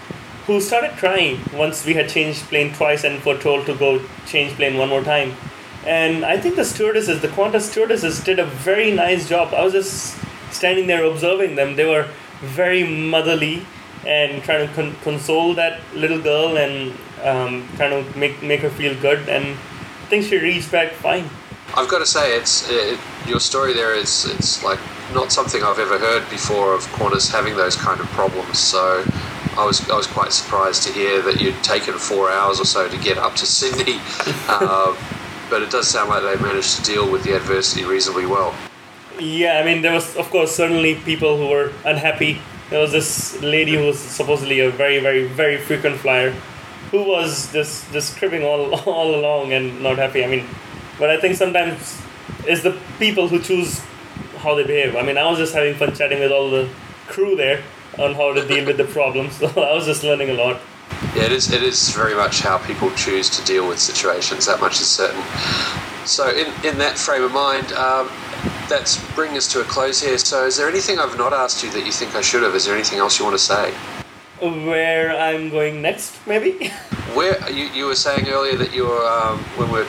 who 0.47 0.61
started 0.61 0.93
crying 0.93 1.41
once 1.55 1.85
we 1.87 1.95
had 1.95 2.09
changed 2.09 2.43
plane 2.49 2.73
twice 2.75 3.05
and 3.05 3.25
were 3.25 3.39
told 3.39 3.67
to 3.67 3.75
go 3.75 4.01
change 4.31 4.53
plane 4.53 4.77
one 4.79 4.89
more 4.89 5.03
time. 5.03 5.35
And 5.87 6.25
I 6.25 6.39
think 6.39 6.57
the 6.57 6.65
stewardesses, 6.65 7.21
the 7.21 7.29
Qantas 7.29 7.63
stewardesses, 7.63 8.23
did 8.23 8.39
a 8.39 8.45
very 8.45 8.93
nice 8.93 9.29
job. 9.29 9.55
I 9.55 9.65
was 9.65 9.73
just 9.73 10.19
standing 10.51 10.87
there 10.87 11.05
observing 11.05 11.57
them. 11.57 11.77
They 11.77 11.87
were 11.87 12.09
very 12.41 12.85
motherly 12.85 13.67
and 14.07 14.43
trying 14.43 14.67
to 14.69 14.75
con- 14.75 14.97
console 15.03 15.55
that 15.55 15.81
little 15.95 16.21
girl 16.21 16.57
and 16.57 16.93
um, 17.23 17.69
trying 17.77 18.05
to 18.05 18.19
make 18.19 18.43
make 18.43 18.61
her 18.61 18.71
feel 18.71 18.95
good. 19.01 19.29
And 19.29 19.45
I 19.45 20.07
think 20.09 20.25
she 20.25 20.39
reached 20.39 20.71
back 20.71 20.93
fine. 20.93 21.29
I've 21.77 21.89
got 21.89 21.99
to 21.99 22.07
say, 22.07 22.37
it's 22.37 22.69
it, 22.69 22.99
your 23.27 23.41
story 23.41 23.73
there 23.73 23.95
is 23.95 24.27
it's 24.27 24.65
like 24.65 24.81
not 25.15 25.33
something 25.33 25.63
I've 25.63 25.79
ever 25.79 25.99
heard 25.99 26.29
before 26.31 26.75
of 26.75 26.85
Qantas 26.99 27.31
having 27.31 27.57
those 27.57 27.77
kind 27.77 28.01
of 28.01 28.07
problems. 28.09 28.59
So 28.59 29.05
I 29.57 29.65
was 29.65 29.89
I 29.91 29.97
was 29.97 30.07
quite 30.07 30.33
surprised 30.33 30.85
to 30.85 30.93
hear 30.93 31.23
that 31.23 31.41
you'd 31.41 31.61
taken 31.63 31.95
four 31.95 32.31
hours 32.31 32.61
or 32.61 32.65
so 32.65 32.89
to 32.89 32.99
get 32.99 33.19
up 33.19 33.35
to 33.37 33.47
Sydney, 33.47 33.99
uh, 34.49 34.97
but 35.51 35.63
it 35.63 35.71
does 35.71 35.89
sound 35.89 36.11
like 36.11 36.23
they 36.23 36.43
managed 36.43 36.77
to 36.77 36.83
deal 36.83 37.11
with 37.11 37.25
the 37.25 37.35
adversity 37.35 37.85
reasonably 37.85 38.27
well. 38.27 38.55
Yeah, 39.19 39.59
I 39.61 39.65
mean 39.65 39.83
there 39.83 39.93
was 39.93 40.17
of 40.17 40.31
course 40.31 40.55
certainly 40.55 40.95
people 40.95 41.37
who 41.37 41.49
were 41.49 41.73
unhappy. 41.85 42.41
There 42.71 42.81
was 42.81 42.93
this 42.93 43.43
lady 43.43 43.75
who 43.75 43.87
was 43.87 43.99
supposedly 43.99 44.61
a 44.61 44.71
very 44.71 45.01
very 45.01 45.27
very 45.27 45.59
frequent 45.59 45.97
flyer, 45.97 46.31
who 46.93 47.03
was 47.03 47.53
just 47.53 47.93
just 47.93 48.17
cribbing 48.19 48.45
all 48.45 48.75
all 48.87 49.15
along 49.15 49.53
and 49.53 49.83
not 49.83 49.99
happy. 49.99 50.25
I 50.25 50.29
mean, 50.29 50.47
but 50.99 51.11
I 51.11 51.21
think 51.21 51.35
sometimes 51.37 52.01
it's 52.47 52.63
the 52.63 52.79
people 53.01 53.27
who 53.27 53.41
choose 53.41 53.81
how 54.39 54.55
they 54.55 54.65
behave. 54.65 54.95
I 54.95 55.03
mean, 55.03 55.19
I 55.19 55.29
was 55.29 55.39
just 55.39 55.55
having 55.55 55.75
fun 55.75 55.95
chatting 55.95 56.21
with 56.21 56.31
all 56.31 56.51
the 56.51 56.69
crew 57.09 57.35
there 57.35 57.63
on 57.99 58.15
how 58.15 58.33
to 58.33 58.47
deal 58.47 58.67
with 58.67 58.77
the 58.77 58.85
problems. 58.85 59.37
So 59.41 59.49
I 59.63 59.75
was 59.75 59.87
just 59.87 60.03
learning 60.05 60.31
a 60.31 60.35
lot. 60.35 60.61
Yeah, 61.15 61.25
it 61.25 61.33
is. 61.33 61.53
It 61.53 61.63
is 61.63 61.91
very 61.91 62.15
much 62.15 62.41
how 62.41 62.59
people 62.59 62.91
choose 62.93 63.31
to 63.31 63.45
deal 63.45 63.67
with 63.69 63.79
situations. 63.79 64.47
That 64.47 64.61
much 64.61 64.81
is 64.81 64.87
certain. 64.87 65.23
So, 66.05 66.29
in, 66.29 66.47
in 66.65 66.79
that 66.79 66.99
frame 66.99 67.23
of 67.23 67.33
mind, 67.33 67.73
um, 67.73 68.09
that's 68.69 68.99
bringing 69.15 69.37
us 69.37 69.51
to 69.53 69.61
a 69.61 69.65
close 69.65 70.03
here. 70.03 70.19
So, 70.19 70.47
is 70.47 70.57
there 70.57 70.69
anything 70.69 70.99
I've 70.99 71.17
not 71.17 71.33
asked 71.33 71.63
you 71.63 71.71
that 71.71 71.87
you 71.87 71.93
think 71.93 72.15
I 72.15 72.21
should 72.21 72.43
have? 72.43 72.55
Is 72.55 72.65
there 72.65 72.75
anything 72.75 72.99
else 72.99 73.19
you 73.19 73.25
want 73.25 73.39
to 73.39 73.43
say? 73.43 73.73
Where 74.41 75.17
I'm 75.17 75.51
going 75.51 75.83
next, 75.83 76.27
maybe. 76.27 76.69
Where 77.15 77.39
you, 77.51 77.67
you 77.67 77.87
were 77.87 77.97
saying 77.97 78.29
earlier 78.29 78.57
that 78.57 78.73
you 78.73 78.87
were 78.87 79.05
um, 79.05 79.39
when 79.57 79.71
we're 79.71 79.87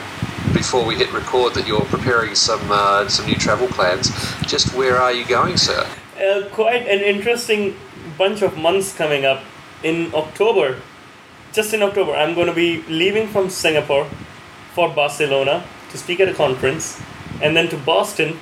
before 0.52 0.84
we 0.84 0.96
hit 0.96 1.12
record 1.12 1.54
that 1.54 1.66
you're 1.66 1.84
preparing 1.86 2.34
some 2.34 2.60
uh, 2.70 3.08
some 3.08 3.26
new 3.26 3.36
travel 3.36 3.68
plans. 3.68 4.10
Just 4.42 4.74
where 4.74 4.98
are 4.98 5.12
you 5.12 5.24
going, 5.24 5.56
sir? 5.56 5.86
Uh, 6.16 6.48
quite 6.50 6.82
an 6.82 7.00
interesting 7.00 7.74
bunch 8.18 8.42
of 8.42 8.56
months 8.56 8.94
coming 8.94 9.24
up. 9.24 9.42
In 9.82 10.14
October, 10.14 10.80
just 11.52 11.74
in 11.74 11.82
October, 11.82 12.12
I'm 12.12 12.34
going 12.34 12.46
to 12.46 12.54
be 12.54 12.82
leaving 12.82 13.28
from 13.28 13.50
Singapore 13.50 14.06
for 14.74 14.88
Barcelona 14.88 15.64
to 15.90 15.98
speak 15.98 16.20
at 16.20 16.28
a 16.28 16.34
conference, 16.34 17.00
and 17.42 17.56
then 17.56 17.68
to 17.68 17.76
Boston, 17.76 18.38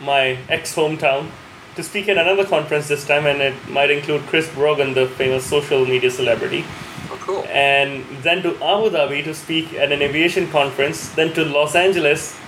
my 0.00 0.38
ex 0.48 0.74
hometown, 0.74 1.30
to 1.76 1.82
speak 1.82 2.08
at 2.08 2.18
another 2.18 2.44
conference 2.44 2.88
this 2.88 3.06
time, 3.06 3.26
and 3.26 3.40
it 3.40 3.54
might 3.68 3.90
include 3.90 4.22
Chris 4.22 4.52
Brogan, 4.54 4.92
the 4.92 5.06
famous 5.06 5.46
social 5.46 5.86
media 5.86 6.10
celebrity. 6.10 6.64
Oh, 7.10 7.18
cool. 7.20 7.44
And 7.48 8.04
then 8.22 8.42
to 8.42 8.50
Abu 8.56 8.90
Dhabi 8.90 9.24
to 9.24 9.34
speak 9.34 9.72
at 9.74 9.92
an 9.92 10.02
aviation 10.02 10.50
conference, 10.50 11.08
then 11.10 11.32
to 11.34 11.44
Los 11.44 11.74
Angeles, 11.74 12.38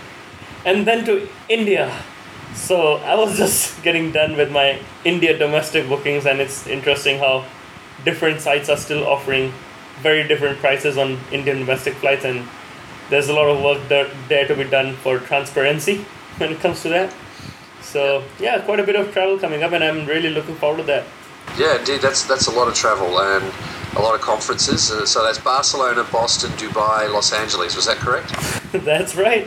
and 0.67 0.87
then 0.87 1.05
to 1.07 1.29
India 1.49 1.91
so 2.55 2.97
I 2.97 3.15
was 3.15 3.37
just 3.45 3.83
getting 3.83 4.13
done 4.13 4.37
with 4.37 4.51
my 4.51 4.81
India 5.05 5.37
domestic 5.37 5.89
bookings, 5.89 6.27
and 6.27 6.41
it's 6.41 6.67
interesting 6.67 7.19
how 7.19 7.45
different 8.05 8.41
sites 8.41 8.69
are 8.69 8.77
still 8.77 9.07
offering 9.07 9.53
very 10.01 10.27
different 10.27 10.59
prices 10.59 10.99
on 10.99 11.19
Indian 11.31 11.59
domestic 11.59 11.95
flights, 11.95 12.25
and 12.25 12.47
there's 13.11 13.29
a 13.29 13.33
lot 13.33 13.49
of 13.49 13.63
work 13.63 13.87
there, 13.89 14.11
there 14.29 14.47
to 14.47 14.57
be 14.57 14.65
done 14.65 14.95
for 14.97 15.19
transparency 15.19 15.99
when 16.39 16.53
it 16.53 16.61
comes 16.61 16.83
to 16.83 16.89
that. 16.89 17.15
So 17.83 18.25
yeah, 18.41 18.61
quite 18.61 18.81
a 18.81 18.85
bit 18.85 18.97
of 18.97 19.13
travel 19.13 19.39
coming 19.39 19.63
up, 19.63 19.73
and 19.73 19.85
I'm 19.85 20.07
really 20.07 20.31
looking 20.31 20.55
forward 20.57 20.79
to 20.79 20.83
that. 20.85 21.05
Yeah, 21.59 21.79
indeed, 21.79 22.01
that's 22.01 22.25
that's 22.25 22.47
a 22.47 22.51
lot 22.51 22.69
of 22.69 22.75
travel 22.75 23.21
and 23.21 23.53
a 23.97 24.01
lot 24.01 24.15
of 24.15 24.21
conferences. 24.21 24.91
Uh, 24.91 25.07
so 25.07 25.23
that's 25.23 25.39
Barcelona, 25.39 26.05
Boston, 26.11 26.51
Dubai, 26.53 27.13
Los 27.13 27.33
Angeles. 27.33 27.77
Was 27.77 27.87
that 27.87 27.99
correct? 27.99 28.31
that's 28.85 29.15
right. 29.15 29.47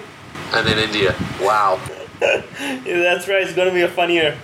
And 0.54 0.66
then 0.66 0.78
India. 0.78 1.16
Wow. 1.42 1.82
That's 2.20 3.28
right. 3.28 3.44
It's 3.44 3.54
going 3.54 3.68
to 3.68 3.74
be 3.74 3.82
a 3.82 3.88
fun 3.88 4.10
year. 4.10 4.38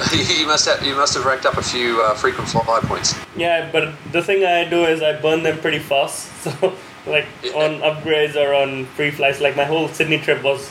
you 0.38 0.46
must 0.46 0.66
have 0.66 0.82
you 0.84 0.94
must 0.94 1.14
have 1.14 1.26
racked 1.26 1.44
up 1.44 1.56
a 1.56 1.62
few 1.62 2.00
uh, 2.02 2.14
frequent 2.14 2.48
flyer 2.48 2.80
points. 2.80 3.14
Yeah, 3.36 3.68
but 3.70 3.92
the 4.12 4.22
thing 4.22 4.44
I 4.44 4.68
do 4.68 4.84
is 4.84 5.02
I 5.02 5.20
burn 5.20 5.42
them 5.42 5.58
pretty 5.58 5.78
fast. 5.78 6.28
So, 6.40 6.74
like 7.06 7.26
on 7.54 7.80
upgrades 7.80 8.36
or 8.36 8.54
on 8.54 8.84
free 8.86 9.10
flights, 9.10 9.40
like 9.40 9.56
my 9.56 9.64
whole 9.64 9.88
Sydney 9.88 10.18
trip 10.18 10.42
was, 10.42 10.70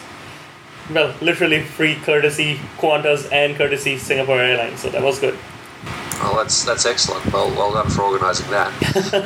well, 0.93 1.13
literally 1.21 1.63
free 1.63 1.95
courtesy 1.95 2.59
Qantas 2.77 3.31
and 3.31 3.55
courtesy 3.55 3.97
Singapore 3.97 4.39
Airlines. 4.39 4.79
So 4.79 4.89
that 4.89 5.01
was 5.01 5.19
good. 5.19 5.37
Well, 6.21 6.35
that's 6.35 6.63
that's 6.63 6.85
excellent. 6.85 7.25
Well, 7.33 7.49
well 7.51 7.73
done 7.73 7.89
for 7.89 8.03
organising 8.03 8.49
that. 8.51 8.71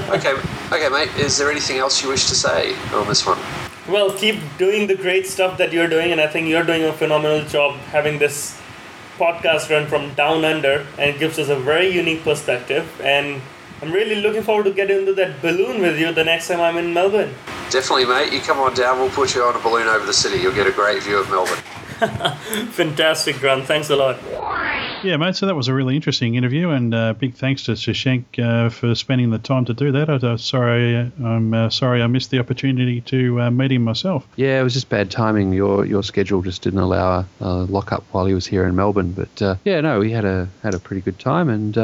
okay, 0.10 0.34
okay, 0.72 0.90
mate. 0.90 1.10
Is 1.18 1.38
there 1.38 1.52
anything 1.52 1.78
else 1.78 2.02
you 2.02 2.10
wish 2.10 2.28
to 2.30 2.36
say 2.36 2.76
on 2.94 3.08
this 3.08 3.26
one? 3.26 3.40
Well, 3.88 4.14
keep 4.14 4.40
doing 4.58 4.88
the 4.88 4.96
great 4.96 5.28
stuff 5.28 5.58
that 5.58 5.74
you're 5.74 5.90
doing, 5.90 6.12
and 6.12 6.22
I 6.22 6.28
think 6.28 6.48
you're 6.48 6.64
doing 6.64 6.84
a 6.84 6.94
phenomenal 6.94 7.44
job 7.44 7.76
having 7.92 8.18
this 8.18 8.60
podcast 9.18 9.70
run 9.70 9.88
from 9.88 10.14
down 10.14 10.46
under, 10.46 10.86
and 10.98 11.10
it 11.10 11.20
gives 11.20 11.38
us 11.38 11.50
a 11.50 11.56
very 11.56 11.90
unique 11.90 12.24
perspective. 12.24 12.90
And 13.02 13.42
I'm 13.82 13.92
really 13.92 14.16
looking 14.16 14.42
forward 14.42 14.64
to 14.64 14.72
getting 14.72 15.00
into 15.00 15.14
that 15.16 15.42
balloon 15.42 15.82
with 15.82 16.00
you 16.00 16.14
the 16.14 16.24
next 16.24 16.48
time 16.48 16.62
I'm 16.62 16.78
in 16.78 16.94
Melbourne. 16.94 17.34
Definitely, 17.70 18.06
mate. 18.06 18.32
You 18.32 18.40
come 18.40 18.60
on 18.60 18.74
down. 18.74 19.00
We'll 19.00 19.10
put 19.10 19.36
you 19.36 19.44
on 19.44 19.56
a 19.56 19.60
balloon 19.60 19.88
over 19.88 20.06
the 20.06 20.14
city. 20.14 20.42
You'll 20.42 20.56
get 20.56 20.68
a 20.68 20.72
great 20.72 21.04
view 21.04 21.18
of 21.20 21.30
Melbourne. 21.30 21.60
Fantastic, 22.72 23.40
Grant. 23.40 23.66
Thanks 23.66 23.90
a 23.90 23.96
lot. 23.96 24.93
Yeah, 25.04 25.18
mate. 25.18 25.36
So 25.36 25.48
that 25.48 25.56
was 25.56 25.68
a 25.68 25.74
really 25.74 25.98
interesting 25.98 26.36
interview, 26.36 26.70
and 26.70 26.96
uh, 26.96 27.12
big 27.12 27.34
thanks 27.34 27.66
to 27.66 27.74
Shashank 27.74 28.40
uh, 28.40 28.70
for 28.70 28.96
spending 28.96 29.32
the 29.32 29.38
time 29.38 29.66
to 29.66 29.74
do 29.74 29.92
that. 29.92 30.10
I, 30.10 30.16
uh, 30.16 30.38
sorry, 30.38 31.12
I'm 31.22 31.54
uh, 31.54 31.70
sorry 31.70 32.02
I 32.02 32.08
missed 32.08 32.30
the 32.30 32.40
opportunity 32.40 33.02
to 33.02 33.42
uh, 33.42 33.52
meet 33.52 33.74
him 33.74 33.82
myself. 33.82 34.26
Yeah, 34.38 34.62
it 34.62 34.64
was 34.64 34.74
just 34.74 34.88
bad 34.88 35.12
timing. 35.12 35.52
Your 35.52 35.86
your 35.86 36.04
schedule 36.04 36.42
just 36.42 36.62
didn't 36.62 36.80
allow 36.80 37.26
a 37.42 37.50
lock 37.50 37.92
up 37.92 38.06
while 38.14 38.26
he 38.26 38.34
was 38.34 38.48
here 38.48 38.66
in 38.66 38.78
Melbourne. 38.78 39.12
But 39.12 39.42
uh, 39.42 39.56
yeah, 39.66 39.82
no, 39.82 40.00
we 40.00 40.10
had 40.10 40.24
a 40.24 40.48
had 40.64 40.74
a 40.74 40.80
pretty 40.80 41.02
good 41.02 41.20
time, 41.20 41.50
and 41.50 41.76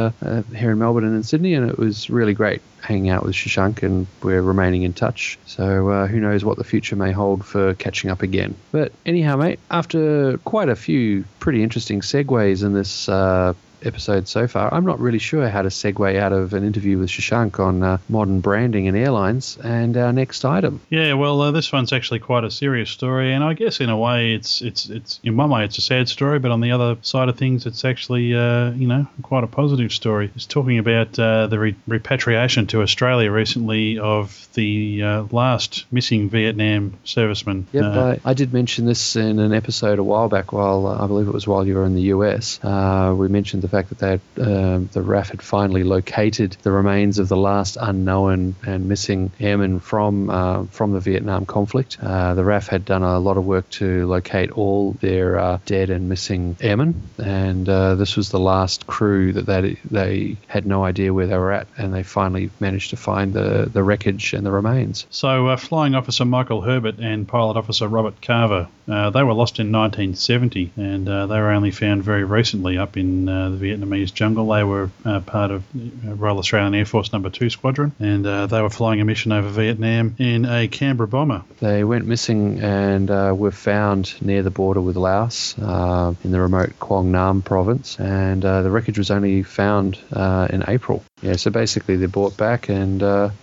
here 0.56 0.72
in 0.72 0.80
Melbourne 0.80 1.04
and 1.04 1.16
in 1.16 1.24
Sydney, 1.24 1.56
and 1.56 1.70
it 1.70 1.78
was 1.78 2.10
really 2.10 2.34
great 2.34 2.62
hanging 2.82 3.10
out 3.10 3.24
with 3.24 3.36
Shashank, 3.36 3.84
and 3.84 4.08
we're 4.22 4.42
remaining 4.42 4.84
in 4.84 4.94
touch. 4.94 5.38
So 5.46 5.90
uh, 5.90 6.08
who 6.08 6.20
knows 6.20 6.44
what 6.46 6.58
the 6.58 6.64
future 6.64 6.96
may 6.96 7.12
hold 7.12 7.46
for 7.46 7.74
catching 7.76 8.10
up 8.10 8.22
again. 8.22 8.56
But 8.72 8.92
anyhow, 9.06 9.36
mate, 9.38 9.60
after 9.70 10.38
quite 10.40 10.70
a 10.70 10.76
few 10.76 11.26
pretty 11.40 11.64
interesting 11.64 12.02
segues 12.02 12.64
in 12.64 12.74
this 12.74 13.10
uh, 13.10 13.54
episode 13.84 14.28
so 14.28 14.48
far. 14.48 14.74
I'm 14.74 14.86
not 14.86 15.00
really 15.00 15.20
sure 15.20 15.48
how 15.48 15.62
to 15.62 15.70
segue 15.70 16.20
out 16.20 16.34
of 16.34 16.54
an 16.54 16.66
interview 16.66 16.98
with 16.98 17.10
Shashank 17.10 17.60
on 17.60 17.82
uh, 17.82 17.98
modern 18.10 18.42
branding 18.42 18.88
and 18.88 18.98
airlines 18.98 19.58
and 19.64 19.96
our 19.96 20.12
next 20.12 20.44
item. 20.44 20.82
Yeah, 20.90 21.14
well, 21.14 21.42
uh, 21.42 21.52
this 21.52 21.72
one's 21.72 21.94
actually 21.94 22.20
quite 22.20 22.44
a 22.44 22.52
serious 22.52 22.90
story, 22.90 23.34
and 23.34 23.44
I 23.44 23.54
guess 23.54 23.80
in 23.80 23.90
a 23.90 23.98
way, 23.98 24.34
it's 24.34 24.62
it's 24.62 24.90
it's 24.90 25.20
in 25.24 25.38
one 25.38 25.50
way 25.50 25.64
it's 25.64 25.78
a 25.78 25.82
sad 25.82 26.10
story, 26.10 26.40
but 26.40 26.52
on 26.52 26.62
the 26.62 26.72
other 26.72 26.98
side 27.02 27.30
of 27.30 27.38
things, 27.38 27.66
it's 27.66 27.86
actually 27.86 28.36
uh, 28.36 28.72
you 28.72 28.88
know 28.88 29.08
quite 29.22 29.44
a 29.44 29.48
positive 29.48 29.94
story. 29.94 30.32
It's 30.36 30.46
talking 30.46 30.78
about 30.78 31.18
uh, 31.18 31.48
the 31.48 31.60
re- 31.60 31.76
repatriation 31.88 32.68
to 32.68 32.82
Australia 32.82 33.32
recently 33.32 34.00
of 34.00 34.48
the 34.54 35.04
uh, 35.04 35.24
last 35.32 35.86
missing 35.92 36.30
Vietnam 36.30 36.98
serviceman. 37.06 37.66
Yep, 37.72 37.84
uh, 37.84 38.18
I, 38.26 38.32
I, 38.32 38.34
did 38.34 38.54
mention 38.54 38.86
this 38.86 39.16
in 39.16 39.40
an 39.40 39.54
episode 39.54 40.00
a 40.00 40.04
while 40.04 40.28
back. 40.28 40.52
While 40.52 40.88
I 40.88 41.08
believe 41.08 41.28
it 41.28 41.34
was 41.34 41.48
while 41.48 41.66
you 41.66 41.76
were 41.76 41.86
in 41.86 41.96
the 41.96 42.14
US, 42.14 42.60
we 42.64 43.28
mentioned 43.28 43.62
the 43.62 43.69
the 43.69 43.69
fact 43.70 43.90
that 43.90 44.00
they 44.00 44.44
um, 44.44 44.90
the 44.92 45.02
RAAF 45.02 45.30
had 45.30 45.42
finally 45.42 45.84
located 45.84 46.58
the 46.64 46.72
remains 46.72 47.20
of 47.20 47.28
the 47.30 47.38
last 47.38 47.78
unknown 47.80 48.56
and 48.66 48.88
missing 48.88 49.32
airmen 49.40 49.80
from 49.80 50.30
uh, 50.30 50.66
from 50.66 50.92
the 50.92 51.00
Vietnam 51.00 51.46
conflict. 51.46 51.98
Uh, 52.02 52.34
the 52.34 52.44
RAAF 52.44 52.68
had 52.68 52.86
done 52.86 53.04
a 53.04 53.20
lot 53.20 53.38
of 53.38 53.46
work 53.46 53.70
to 53.72 54.08
locate 54.08 54.52
all 54.52 54.94
their 55.02 55.38
uh, 55.38 55.60
dead 55.66 55.90
and 55.90 56.10
missing 56.10 56.56
airmen, 56.62 57.02
and 57.18 57.68
uh, 57.68 57.96
this 57.96 58.16
was 58.16 58.30
the 58.30 58.40
last 58.40 58.88
crew 58.88 59.34
that 59.34 59.46
they 59.46 59.78
they 59.90 60.38
had 60.48 60.66
no 60.66 60.84
idea 60.84 61.14
where 61.14 61.28
they 61.28 61.38
were 61.38 61.52
at, 61.52 61.68
and 61.78 61.94
they 61.94 62.04
finally 62.04 62.50
managed 62.60 62.92
to 62.92 62.98
find 62.98 63.34
the 63.34 63.70
the 63.72 63.84
wreckage 63.84 64.34
and 64.34 64.46
the 64.46 64.52
remains. 64.52 65.06
So, 65.10 65.48
uh, 65.48 65.58
Flying 65.58 65.96
Officer 65.96 66.26
Michael 66.26 66.62
Herbert 66.62 67.00
and 67.00 67.28
Pilot 67.28 67.58
Officer 67.58 67.88
Robert 67.88 68.22
Carver, 68.22 68.68
uh, 68.88 69.10
they 69.10 69.24
were 69.24 69.34
lost 69.34 69.60
in 69.60 69.72
1970, 69.72 70.72
and 70.78 71.08
they 71.08 71.12
were 71.12 71.52
only 71.52 71.72
found 71.72 72.04
very 72.04 72.24
recently 72.24 72.78
up 72.78 72.98
in 72.98 73.26
the 73.26 73.58
Vietnamese 73.60 74.14
jungle. 74.14 74.48
They 74.48 74.64
were 74.64 74.90
uh, 75.06 75.20
part 75.22 75.52
of 75.52 75.64
uh, 75.76 76.16
Royal 76.16 76.40
Australian 76.40 76.76
Air 76.76 76.86
Force 76.86 77.12
Number 77.14 77.30
2 77.30 77.50
Squadron, 77.50 77.94
and 78.00 78.26
uh, 78.26 78.48
they 78.48 78.62
were 78.62 78.70
flying 78.70 79.02
a 79.02 79.06
mission 79.06 79.32
over 79.32 79.50
Vietnam 79.50 80.16
in 80.18 80.46
a 80.46 80.68
Canberra 80.68 81.08
bomber. 81.08 81.44
They 81.60 81.84
went 81.84 82.06
missing 82.06 82.62
and 82.62 83.10
uh, 83.12 83.34
were 83.36 83.52
found 83.52 84.14
near 84.22 84.42
the 84.44 84.52
border 84.52 84.82
with 84.82 84.96
Laos 84.96 85.58
uh, 85.60 86.14
in 86.24 86.32
the 86.32 86.40
remote 86.40 86.80
Quang 86.80 87.12
Nam 87.12 87.42
province, 87.42 88.00
and 88.00 88.44
uh, 88.44 88.62
the 88.62 88.72
wreckage 88.72 88.98
was 88.98 89.12
only 89.12 89.44
found 89.44 90.00
in 90.12 90.64
April. 90.68 91.04
Yeah, 91.22 91.36
so 91.36 91.52
basically 91.52 91.98
they're 91.98 92.08
brought 92.08 92.38
back 92.38 92.70
and 92.70 93.02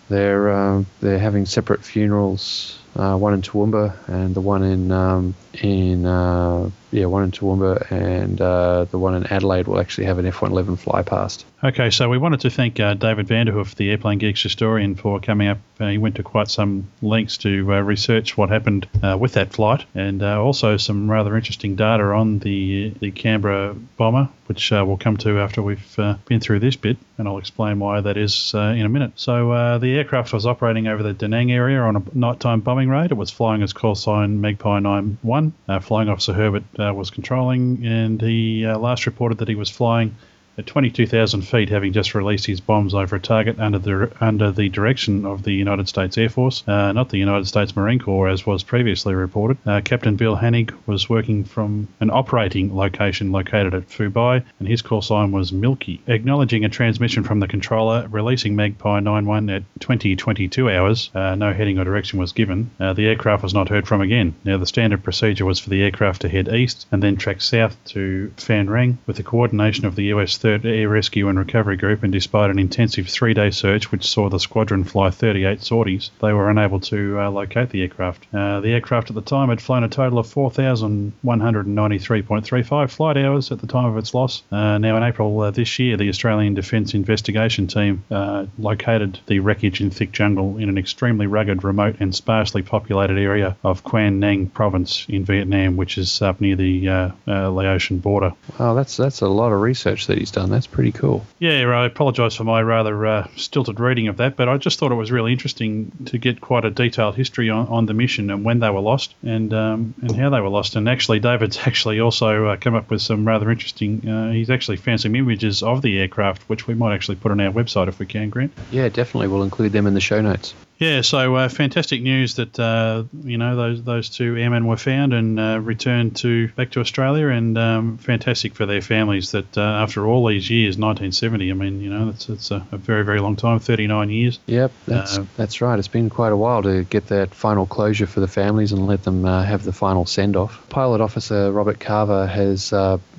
they're 0.09 0.84
they're 1.01 1.18
having 1.18 1.47
separate 1.47 1.84
funerals. 1.84 2.78
one 2.94 3.34
in 3.34 3.43
Toowoomba 3.43 4.09
and 4.09 4.34
the 4.34 4.40
one 4.40 4.62
in 4.62 4.90
um, 4.93 5.34
in 5.62 6.06
uh, 6.06 6.70
yeah 6.97 7.06
one 7.06 7.24
in 7.24 7.31
Toowoomba 7.31 7.90
and 7.90 8.40
uh, 8.40 8.85
the 8.85 8.98
one 8.98 9.14
in 9.14 9.27
Adelaide 9.27 9.68
will 9.68 9.78
actually 9.78 10.06
have 10.06 10.18
an 10.18 10.24
F111 10.24 10.78
fly 10.78 11.02
past. 11.02 11.44
Okay, 11.62 11.90
so 11.90 12.09
we 12.09 12.18
wanted 12.18 12.40
to 12.40 12.51
thank 12.51 12.78
uh, 12.81 12.94
David 12.94 13.28
Vanderhoof, 13.28 13.74
the 13.74 13.90
Airplane 13.90 14.18
Geeks 14.18 14.43
historian, 14.43 14.94
for 14.94 15.20
coming 15.20 15.48
up. 15.48 15.59
Uh, 15.81 15.89
he 15.89 15.98
went 15.98 16.16
to 16.16 16.23
quite 16.23 16.48
some 16.48 16.89
lengths 17.02 17.39
to 17.39 17.73
uh, 17.73 17.81
research 17.81 18.36
what 18.36 18.48
happened 18.48 18.89
uh, 19.02 19.16
with 19.18 19.32
that 19.32 19.52
flight, 19.52 19.85
and 19.94 20.23
also 20.23 20.77
some 20.77 21.10
rather 21.10 21.36
interesting 21.36 21.77
data 21.77 22.05
on 22.05 22.39
the 22.39 22.94
the 23.01 23.10
Canberra 23.10 23.74
bomber, 23.97 24.28
which 24.47 24.70
we'll 24.70 24.97
come 24.97 25.16
to 25.18 25.39
after 25.40 25.62
we've 25.62 25.97
been 26.27 26.40
through 26.40 26.60
this 26.60 26.77
bit, 26.77 26.97
and 27.18 27.28
I'll 27.28 27.39
explain 27.39 27.78
why 27.78 28.01
that 28.01 28.16
is 28.16 28.52
in 28.55 28.82
a 28.82 28.89
minute. 28.89 29.12
So 29.16 29.78
the 29.78 29.97
aircraft 29.97 30.32
was 30.32 30.47
operating 30.47 30.86
over 30.86 31.02
the 31.02 31.12
Danang 31.14 31.51
area 31.51 31.81
on 31.81 31.97
a 31.97 32.02
nighttime 32.14 32.60
bombing 32.60 32.89
raid. 32.89 33.10
It 33.10 33.16
was 33.16 33.31
flying 33.31 33.62
as 33.62 33.73
call 33.73 33.94
sign 33.94 34.40
Magpie 34.40 34.81
91 34.81 35.52
uh, 35.68 35.81
Flying 35.81 36.09
Officer 36.09 36.32
Herbert 36.32 36.64
uh, 36.78 36.85
was 36.90 37.10
controlling, 37.10 37.84
and 37.84 38.20
he 38.20 38.64
uh, 38.64 38.78
last 38.78 39.06
reported 39.06 39.38
that 39.38 39.48
he 39.48 39.54
was 39.54 39.70
flying 39.70 40.14
at 40.58 40.66
22,000 40.66 41.42
feet, 41.42 41.68
having 41.68 41.92
just 41.92 42.14
released 42.14 42.46
his 42.46 42.60
bombs 42.60 42.94
over 42.94 43.16
a 43.16 43.20
target 43.20 43.58
under 43.58 43.78
the 43.78 44.10
under 44.20 44.50
the 44.50 44.68
direction 44.68 45.26
of 45.26 45.42
the 45.42 45.52
United 45.52 45.88
States 45.88 46.16
Air 46.16 46.28
Force, 46.28 46.62
uh, 46.66 46.92
not 46.92 47.10
the 47.10 47.18
United 47.18 47.46
States 47.46 47.76
Marine 47.76 47.98
Corps, 47.98 48.28
as 48.28 48.46
was 48.46 48.62
previously 48.62 49.14
reported. 49.14 49.58
Uh, 49.66 49.80
Captain 49.84 50.16
Bill 50.16 50.36
Hanig 50.36 50.74
was 50.86 51.08
working 51.08 51.44
from 51.44 51.88
an 52.00 52.10
operating 52.10 52.74
location 52.74 53.32
located 53.32 53.74
at 53.74 53.88
Phu 53.88 54.12
Bai, 54.12 54.42
and 54.58 54.68
his 54.68 54.82
call 54.82 55.02
sign 55.02 55.32
was 55.32 55.52
Milky. 55.52 56.00
Acknowledging 56.06 56.64
a 56.64 56.68
transmission 56.68 57.22
from 57.22 57.40
the 57.40 57.48
controller, 57.48 58.06
releasing 58.10 58.56
Magpie 58.56 59.00
91 59.00 59.50
at 59.50 59.62
2022 59.80 60.70
hours, 60.70 61.10
uh, 61.14 61.34
no 61.34 61.52
heading 61.52 61.78
or 61.78 61.84
direction 61.84 62.18
was 62.18 62.32
given. 62.32 62.70
Uh, 62.80 62.92
the 62.92 63.06
aircraft 63.06 63.42
was 63.42 63.54
not 63.54 63.68
heard 63.68 63.86
from 63.86 64.00
again. 64.00 64.34
Now, 64.44 64.56
the 64.56 64.66
standard 64.66 65.02
procedure 65.02 65.44
was 65.44 65.58
for 65.58 65.70
the 65.70 65.82
aircraft 65.82 66.22
to 66.22 66.28
head 66.28 66.48
east 66.48 66.86
and 66.90 67.02
then 67.02 67.16
track 67.16 67.42
south 67.42 67.76
to 67.86 68.32
Phan 68.36 68.70
Rang 68.70 68.98
with 69.06 69.16
the 69.16 69.22
coordination 69.22 69.84
of 69.86 69.96
the 69.96 70.04
US 70.04 70.38
3rd 70.47 70.64
Air 70.64 70.89
Rescue 70.89 71.28
and 71.28 71.36
Recovery 71.36 71.77
Group, 71.77 72.05
and 72.05 72.12
despite 72.12 72.51
an 72.51 72.60
intensive 72.60 73.09
three 73.09 73.35
day 73.35 73.51
search 73.51 73.90
which 73.90 74.06
saw 74.06 74.28
the 74.28 74.39
squadron 74.39 74.85
fly 74.85 75.10
38 75.10 75.60
sorties, 75.60 76.12
they 76.23 76.32
were 76.32 76.48
unable 76.48 76.78
to 76.78 77.20
uh, 77.20 77.28
locate 77.28 77.70
the 77.70 77.82
aircraft. 77.82 78.28
Uh, 78.32 78.60
the 78.60 78.68
aircraft 78.68 79.10
at 79.10 79.16
the 79.16 79.23
time 79.23 79.48
had 79.48 79.60
flown 79.60 79.82
a 79.82 79.89
total 79.89 80.20
of 80.20 80.28
4,193.35 80.28 82.90
flight 82.90 83.16
hours 83.16 83.51
at 83.51 83.59
the 83.59 83.66
time 83.66 83.86
of 83.86 83.98
its 83.98 84.14
loss. 84.14 84.44
Uh, 84.52 84.78
now, 84.78 84.97
in 84.97 85.02
April 85.02 85.40
uh, 85.40 85.51
this 85.51 85.81
year, 85.81 85.97
the 85.97 86.09
Australian 86.09 86.55
Defence 86.55 86.94
Investigation 86.94 87.66
Team 87.66 88.05
uh, 88.12 88.47
located 88.56 89.18
the 89.27 89.40
wreckage 89.40 89.81
in 89.81 89.90
thick 89.90 90.12
jungle 90.12 90.59
in 90.59 90.68
an 90.68 90.78
extremely 90.78 91.27
rugged, 91.27 91.64
remote, 91.64 91.97
and 91.98 92.14
sparsely 92.14 92.62
populated 92.62 93.18
area 93.18 93.56
of 93.64 93.82
Quang 93.82 94.20
Nam 94.20 94.47
Province 94.47 95.06
in 95.09 95.24
Vietnam, 95.24 95.77
which 95.77 95.98
is 95.98 96.23
up 96.23 96.40
near 96.40 96.55
the 96.55 97.12
Laotian 97.27 97.98
border. 97.98 98.32
Wow, 98.60 98.74
that's 98.74 98.97
that's 98.97 99.23
a 99.23 99.28
lot 99.28 99.51
of 99.51 99.60
research 99.60 100.06
that 100.06 100.18
he's 100.18 100.35
done. 100.36 100.50
That's 100.50 100.66
pretty 100.66 100.92
cool. 100.92 101.24
Yeah, 101.38 101.62
I 101.62 101.86
apologise 101.86 102.34
for 102.34 102.44
my 102.44 102.60
rather 102.60 103.06
uh, 103.06 103.28
stilted 103.36 103.80
reading 103.80 104.08
of 104.08 104.18
that, 104.18 104.36
but 104.36 104.48
I 104.48 104.58
just 104.58 104.78
thought 104.78 104.92
it 104.92 104.96
was 104.96 105.10
really 105.10 105.32
interesting 105.32 105.90
to 106.06 106.18
get 106.18 106.42
quite 106.42 106.66
a 106.66 106.70
detailed 106.70 107.16
history 107.16 107.48
on, 107.48 107.66
on 107.68 107.86
the 107.86 107.94
mission 107.94 108.30
and 108.30 108.44
when 108.44 108.60
they 108.60 108.68
were 108.68 108.80
lost 108.80 109.14
and 109.24 109.52
um, 109.54 109.94
and 110.02 110.14
how 110.14 110.28
they 110.28 110.40
were 110.40 110.50
lost. 110.50 110.76
And 110.76 110.88
actually, 110.88 111.20
David's 111.20 111.58
actually 111.66 112.00
also 112.00 112.46
uh, 112.48 112.56
come 112.56 112.74
up 112.74 112.90
with 112.90 113.00
some 113.00 113.26
rather 113.26 113.50
interesting. 113.50 114.06
Uh, 114.08 114.30
he's 114.30 114.50
actually 114.50 114.76
found 114.76 115.00
some 115.00 115.16
images 115.16 115.62
of 115.62 115.80
the 115.80 115.98
aircraft, 115.98 116.42
which 116.50 116.66
we 116.66 116.74
might 116.74 116.94
actually 116.94 117.16
put 117.16 117.32
on 117.32 117.40
our 117.40 117.50
website 117.50 117.88
if 117.88 117.98
we 117.98 118.04
can, 118.04 118.28
Grant. 118.28 118.52
Yeah, 118.70 118.90
definitely. 118.90 119.28
We'll 119.28 119.42
include 119.42 119.72
them 119.72 119.86
in 119.86 119.94
the 119.94 120.00
show 120.00 120.20
notes. 120.20 120.54
Yeah, 120.78 121.00
so 121.00 121.34
uh, 121.36 121.48
fantastic 121.48 122.02
news 122.02 122.34
that 122.34 122.58
uh, 122.58 123.04
you 123.24 123.38
know 123.38 123.56
those 123.56 123.82
those 123.82 124.10
two 124.10 124.36
airmen 124.36 124.66
were 124.66 124.76
found 124.76 125.14
and 125.14 125.40
uh, 125.40 125.58
returned 125.60 126.16
to 126.16 126.48
back 126.48 126.72
to 126.72 126.80
Australia, 126.80 127.28
and 127.28 127.56
um, 127.56 127.98
fantastic 127.98 128.54
for 128.54 128.66
their 128.66 128.82
families 128.82 129.30
that 129.30 129.56
uh, 129.56 129.62
after 129.62 130.06
all 130.06 130.26
these 130.26 130.50
years, 130.50 130.76
1970. 130.76 131.50
I 131.50 131.54
mean, 131.54 131.80
you 131.80 131.88
know, 131.88 132.10
it's 132.10 132.28
it's 132.28 132.50
a, 132.50 132.66
a 132.72 132.76
very 132.76 133.04
very 133.04 133.20
long 133.20 133.36
time, 133.36 133.58
39 133.58 134.10
years. 134.10 134.38
Yep, 134.46 134.72
that's 134.86 135.18
uh, 135.18 135.24
that's 135.36 135.62
right. 135.62 135.78
It's 135.78 135.88
been 135.88 136.10
quite 136.10 136.32
a 136.32 136.36
while 136.36 136.62
to 136.62 136.84
get 136.84 137.06
that 137.06 137.34
final 137.34 137.66
closure 137.66 138.06
for 138.06 138.20
the 138.20 138.28
families 138.28 138.72
and 138.72 138.86
let 138.86 139.02
them 139.02 139.24
uh, 139.24 139.44
have 139.44 139.64
the 139.64 139.72
final 139.72 140.04
send 140.04 140.36
off. 140.36 140.68
Pilot 140.68 141.00
Officer 141.00 141.50
Robert 141.52 141.80
Carver 141.80 142.26
has 142.26 142.72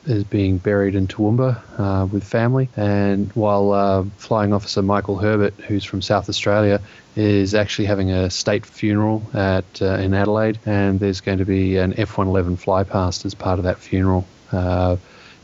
is 0.08 0.24
being 0.24 0.58
buried 0.58 0.96
in 0.96 1.08
Toowoomba 1.08 1.62
uh, 1.78 2.06
with 2.06 2.24
family, 2.24 2.70
and 2.76 3.32
while 3.34 3.72
uh, 3.72 4.04
Flying 4.18 4.54
Officer 4.54 4.82
Michael 4.82 5.18
Herbert, 5.18 5.54
who's 5.56 5.84
from 5.84 6.02
South 6.02 6.30
Australia, 6.30 6.82
is 7.16 7.54
actually 7.54 7.86
having 7.86 8.12
a 8.12 8.30
state 8.30 8.66
funeral 8.66 9.24
at 9.34 9.82
uh, 9.82 9.96
in 9.96 10.14
Adelaide, 10.14 10.60
and 10.66 11.00
there's 11.00 11.22
going 11.22 11.40
to 11.40 11.46
be 11.46 11.78
an 11.78 11.94
F-111 12.00 12.58
flypast 12.58 13.26
as 13.26 13.34
part 13.34 13.60
of 13.60 13.66
that 13.66 13.80
funeral. 13.80 14.26
Uh, 14.52 14.98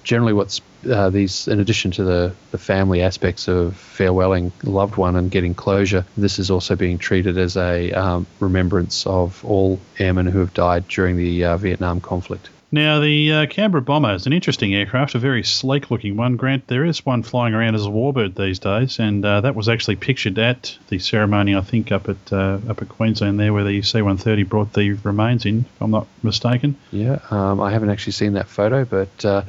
generally, 0.03 0.33
what's 0.33 0.61
uh, 0.89 1.09
these, 1.09 1.47
in 1.47 1.59
addition 1.59 1.91
to 1.91 2.03
the, 2.03 2.35
the 2.51 2.57
family 2.57 3.01
aspects 3.01 3.47
of 3.47 3.73
farewelling 3.73 4.51
loved 4.63 4.97
one 4.97 5.15
and 5.15 5.31
getting 5.31 5.53
closure, 5.53 6.05
this 6.17 6.39
is 6.39 6.51
also 6.51 6.75
being 6.75 6.97
treated 6.97 7.37
as 7.37 7.57
a 7.57 7.91
um, 7.93 8.27
remembrance 8.39 9.05
of 9.07 9.43
all 9.45 9.79
airmen 9.99 10.25
who 10.25 10.39
have 10.39 10.53
died 10.53 10.87
during 10.87 11.17
the 11.17 11.45
uh, 11.45 11.57
Vietnam 11.57 12.01
conflict. 12.01 12.49
Now, 12.73 13.01
the 13.01 13.31
uh, 13.31 13.45
Canberra 13.45 13.83
Bomber 13.83 14.15
is 14.15 14.25
an 14.25 14.33
interesting 14.33 14.73
aircraft, 14.73 15.13
a 15.13 15.19
very 15.19 15.43
sleek 15.43 15.91
looking 15.91 16.17
one. 16.17 16.37
Grant, 16.37 16.65
there 16.65 16.83
is 16.83 17.05
one 17.05 17.21
flying 17.21 17.53
around 17.53 17.75
as 17.75 17.85
a 17.85 17.89
warbird 17.89 18.33
these 18.33 18.57
days, 18.57 18.97
and 18.97 19.23
uh, 19.23 19.41
that 19.41 19.53
was 19.53 19.69
actually 19.69 19.97
pictured 19.97 20.39
at 20.39 20.75
the 20.87 20.97
ceremony, 20.97 21.55
I 21.55 21.61
think, 21.61 21.91
up 21.91 22.09
at 22.09 22.33
uh, 22.33 22.57
up 22.67 22.81
at 22.81 22.89
Queensland 22.89 23.39
there, 23.39 23.53
where 23.53 23.63
the 23.63 23.83
C 23.83 24.01
130 24.01 24.41
brought 24.41 24.73
the 24.73 24.93
remains 24.93 25.45
in, 25.45 25.59
if 25.59 25.81
I'm 25.81 25.91
not 25.91 26.07
mistaken. 26.23 26.75
Yeah, 26.91 27.19
um, 27.29 27.61
I 27.61 27.71
haven't 27.71 27.91
actually 27.91 28.13
seen 28.13 28.33
that 28.33 28.47
photo, 28.47 28.85
but 28.85 29.23
uh, 29.23 29.43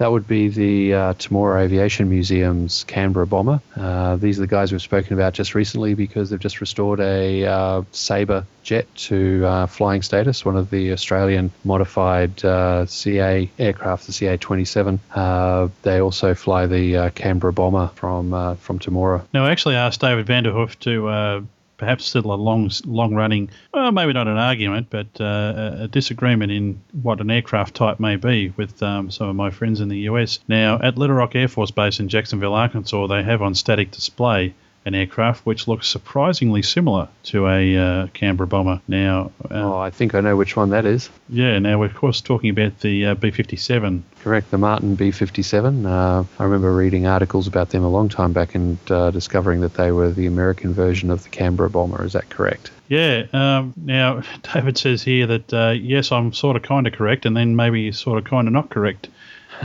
that 0.00 0.10
would 0.10 0.26
be 0.26 0.48
the 0.48 0.94
uh, 0.94 1.12
Temora 1.12 1.60
Aviation 1.60 2.08
Museum's 2.08 2.84
Canberra 2.84 3.26
bomber. 3.26 3.60
Uh, 3.76 4.16
these 4.16 4.38
are 4.38 4.40
the 4.40 4.46
guys 4.46 4.72
we've 4.72 4.80
spoken 4.80 5.12
about 5.12 5.34
just 5.34 5.54
recently 5.54 5.92
because 5.92 6.30
they've 6.30 6.40
just 6.40 6.62
restored 6.62 7.00
a 7.00 7.44
uh, 7.44 7.82
Sabre 7.92 8.46
jet 8.62 8.86
to 8.94 9.44
uh, 9.44 9.66
flying 9.66 10.00
status, 10.00 10.42
one 10.42 10.56
of 10.56 10.70
the 10.70 10.92
Australian 10.92 11.52
modified 11.64 12.42
uh, 12.42 12.86
CA 12.86 13.50
aircraft, 13.58 14.06
the 14.06 14.14
CA 14.14 14.38
27. 14.38 15.00
Uh, 15.14 15.68
they 15.82 16.00
also 16.00 16.32
fly 16.32 16.64
the 16.66 17.12
Canberra 17.14 17.52
bomber 17.52 17.88
from 17.88 18.56
from 18.56 18.78
Temora. 18.78 19.26
Now, 19.34 19.44
I 19.44 19.50
actually 19.50 19.74
asked 19.74 20.00
David 20.00 20.24
Vanderhoof 20.24 20.78
to 20.78 21.46
perhaps 21.80 22.04
still 22.04 22.30
a 22.30 22.34
long, 22.34 22.70
long 22.84 23.14
running, 23.14 23.50
well, 23.72 23.90
maybe 23.90 24.12
not 24.12 24.28
an 24.28 24.36
argument, 24.36 24.88
but 24.90 25.06
uh, 25.18 25.78
a 25.80 25.88
disagreement 25.88 26.52
in 26.52 26.78
what 27.02 27.20
an 27.22 27.30
aircraft 27.30 27.74
type 27.74 27.98
may 27.98 28.16
be 28.16 28.50
with 28.50 28.82
um, 28.82 29.10
some 29.10 29.28
of 29.30 29.34
my 29.34 29.50
friends 29.50 29.80
in 29.80 29.88
the 29.88 30.00
US. 30.00 30.38
Now, 30.46 30.78
at 30.80 30.98
Little 30.98 31.16
Rock 31.16 31.34
Air 31.34 31.48
Force 31.48 31.70
Base 31.70 31.98
in 31.98 32.08
Jacksonville, 32.10 32.52
Arkansas, 32.52 33.06
they 33.06 33.22
have 33.22 33.40
on 33.40 33.54
static 33.54 33.90
display 33.90 34.54
an 34.84 34.94
aircraft 34.94 35.44
which 35.44 35.68
looks 35.68 35.86
surprisingly 35.86 36.62
similar 36.62 37.08
to 37.22 37.46
a 37.46 37.76
uh, 37.76 38.06
Canberra 38.14 38.46
bomber. 38.46 38.80
Now, 38.88 39.30
uh, 39.50 39.54
oh, 39.54 39.78
I 39.78 39.90
think 39.90 40.14
I 40.14 40.20
know 40.20 40.36
which 40.36 40.56
one 40.56 40.70
that 40.70 40.86
is. 40.86 41.10
Yeah, 41.28 41.58
now 41.58 41.78
we're 41.78 41.86
of 41.86 41.94
course 41.94 42.20
talking 42.20 42.50
about 42.50 42.80
the 42.80 43.06
uh, 43.06 43.14
B 43.14 43.30
57. 43.30 44.04
Correct, 44.22 44.50
the 44.50 44.58
Martin 44.58 44.94
B 44.94 45.10
57. 45.10 45.84
Uh, 45.86 46.24
I 46.38 46.44
remember 46.44 46.74
reading 46.74 47.06
articles 47.06 47.46
about 47.46 47.70
them 47.70 47.84
a 47.84 47.88
long 47.88 48.08
time 48.08 48.32
back 48.32 48.54
and 48.54 48.78
uh, 48.90 49.10
discovering 49.10 49.60
that 49.60 49.74
they 49.74 49.92
were 49.92 50.10
the 50.10 50.26
American 50.26 50.72
version 50.72 51.10
of 51.10 51.22
the 51.22 51.28
Canberra 51.28 51.70
bomber. 51.70 52.04
Is 52.04 52.14
that 52.14 52.30
correct? 52.30 52.70
Yeah. 52.88 53.26
Um, 53.32 53.74
now, 53.76 54.22
David 54.54 54.78
says 54.78 55.02
here 55.02 55.26
that 55.26 55.52
uh, 55.52 55.70
yes, 55.70 56.10
I'm 56.10 56.32
sort 56.32 56.56
of 56.56 56.62
kind 56.62 56.86
of 56.86 56.92
correct, 56.92 57.26
and 57.26 57.36
then 57.36 57.54
maybe 57.54 57.92
sort 57.92 58.18
of 58.18 58.24
kind 58.24 58.48
of 58.48 58.52
not 58.52 58.70
correct 58.70 59.08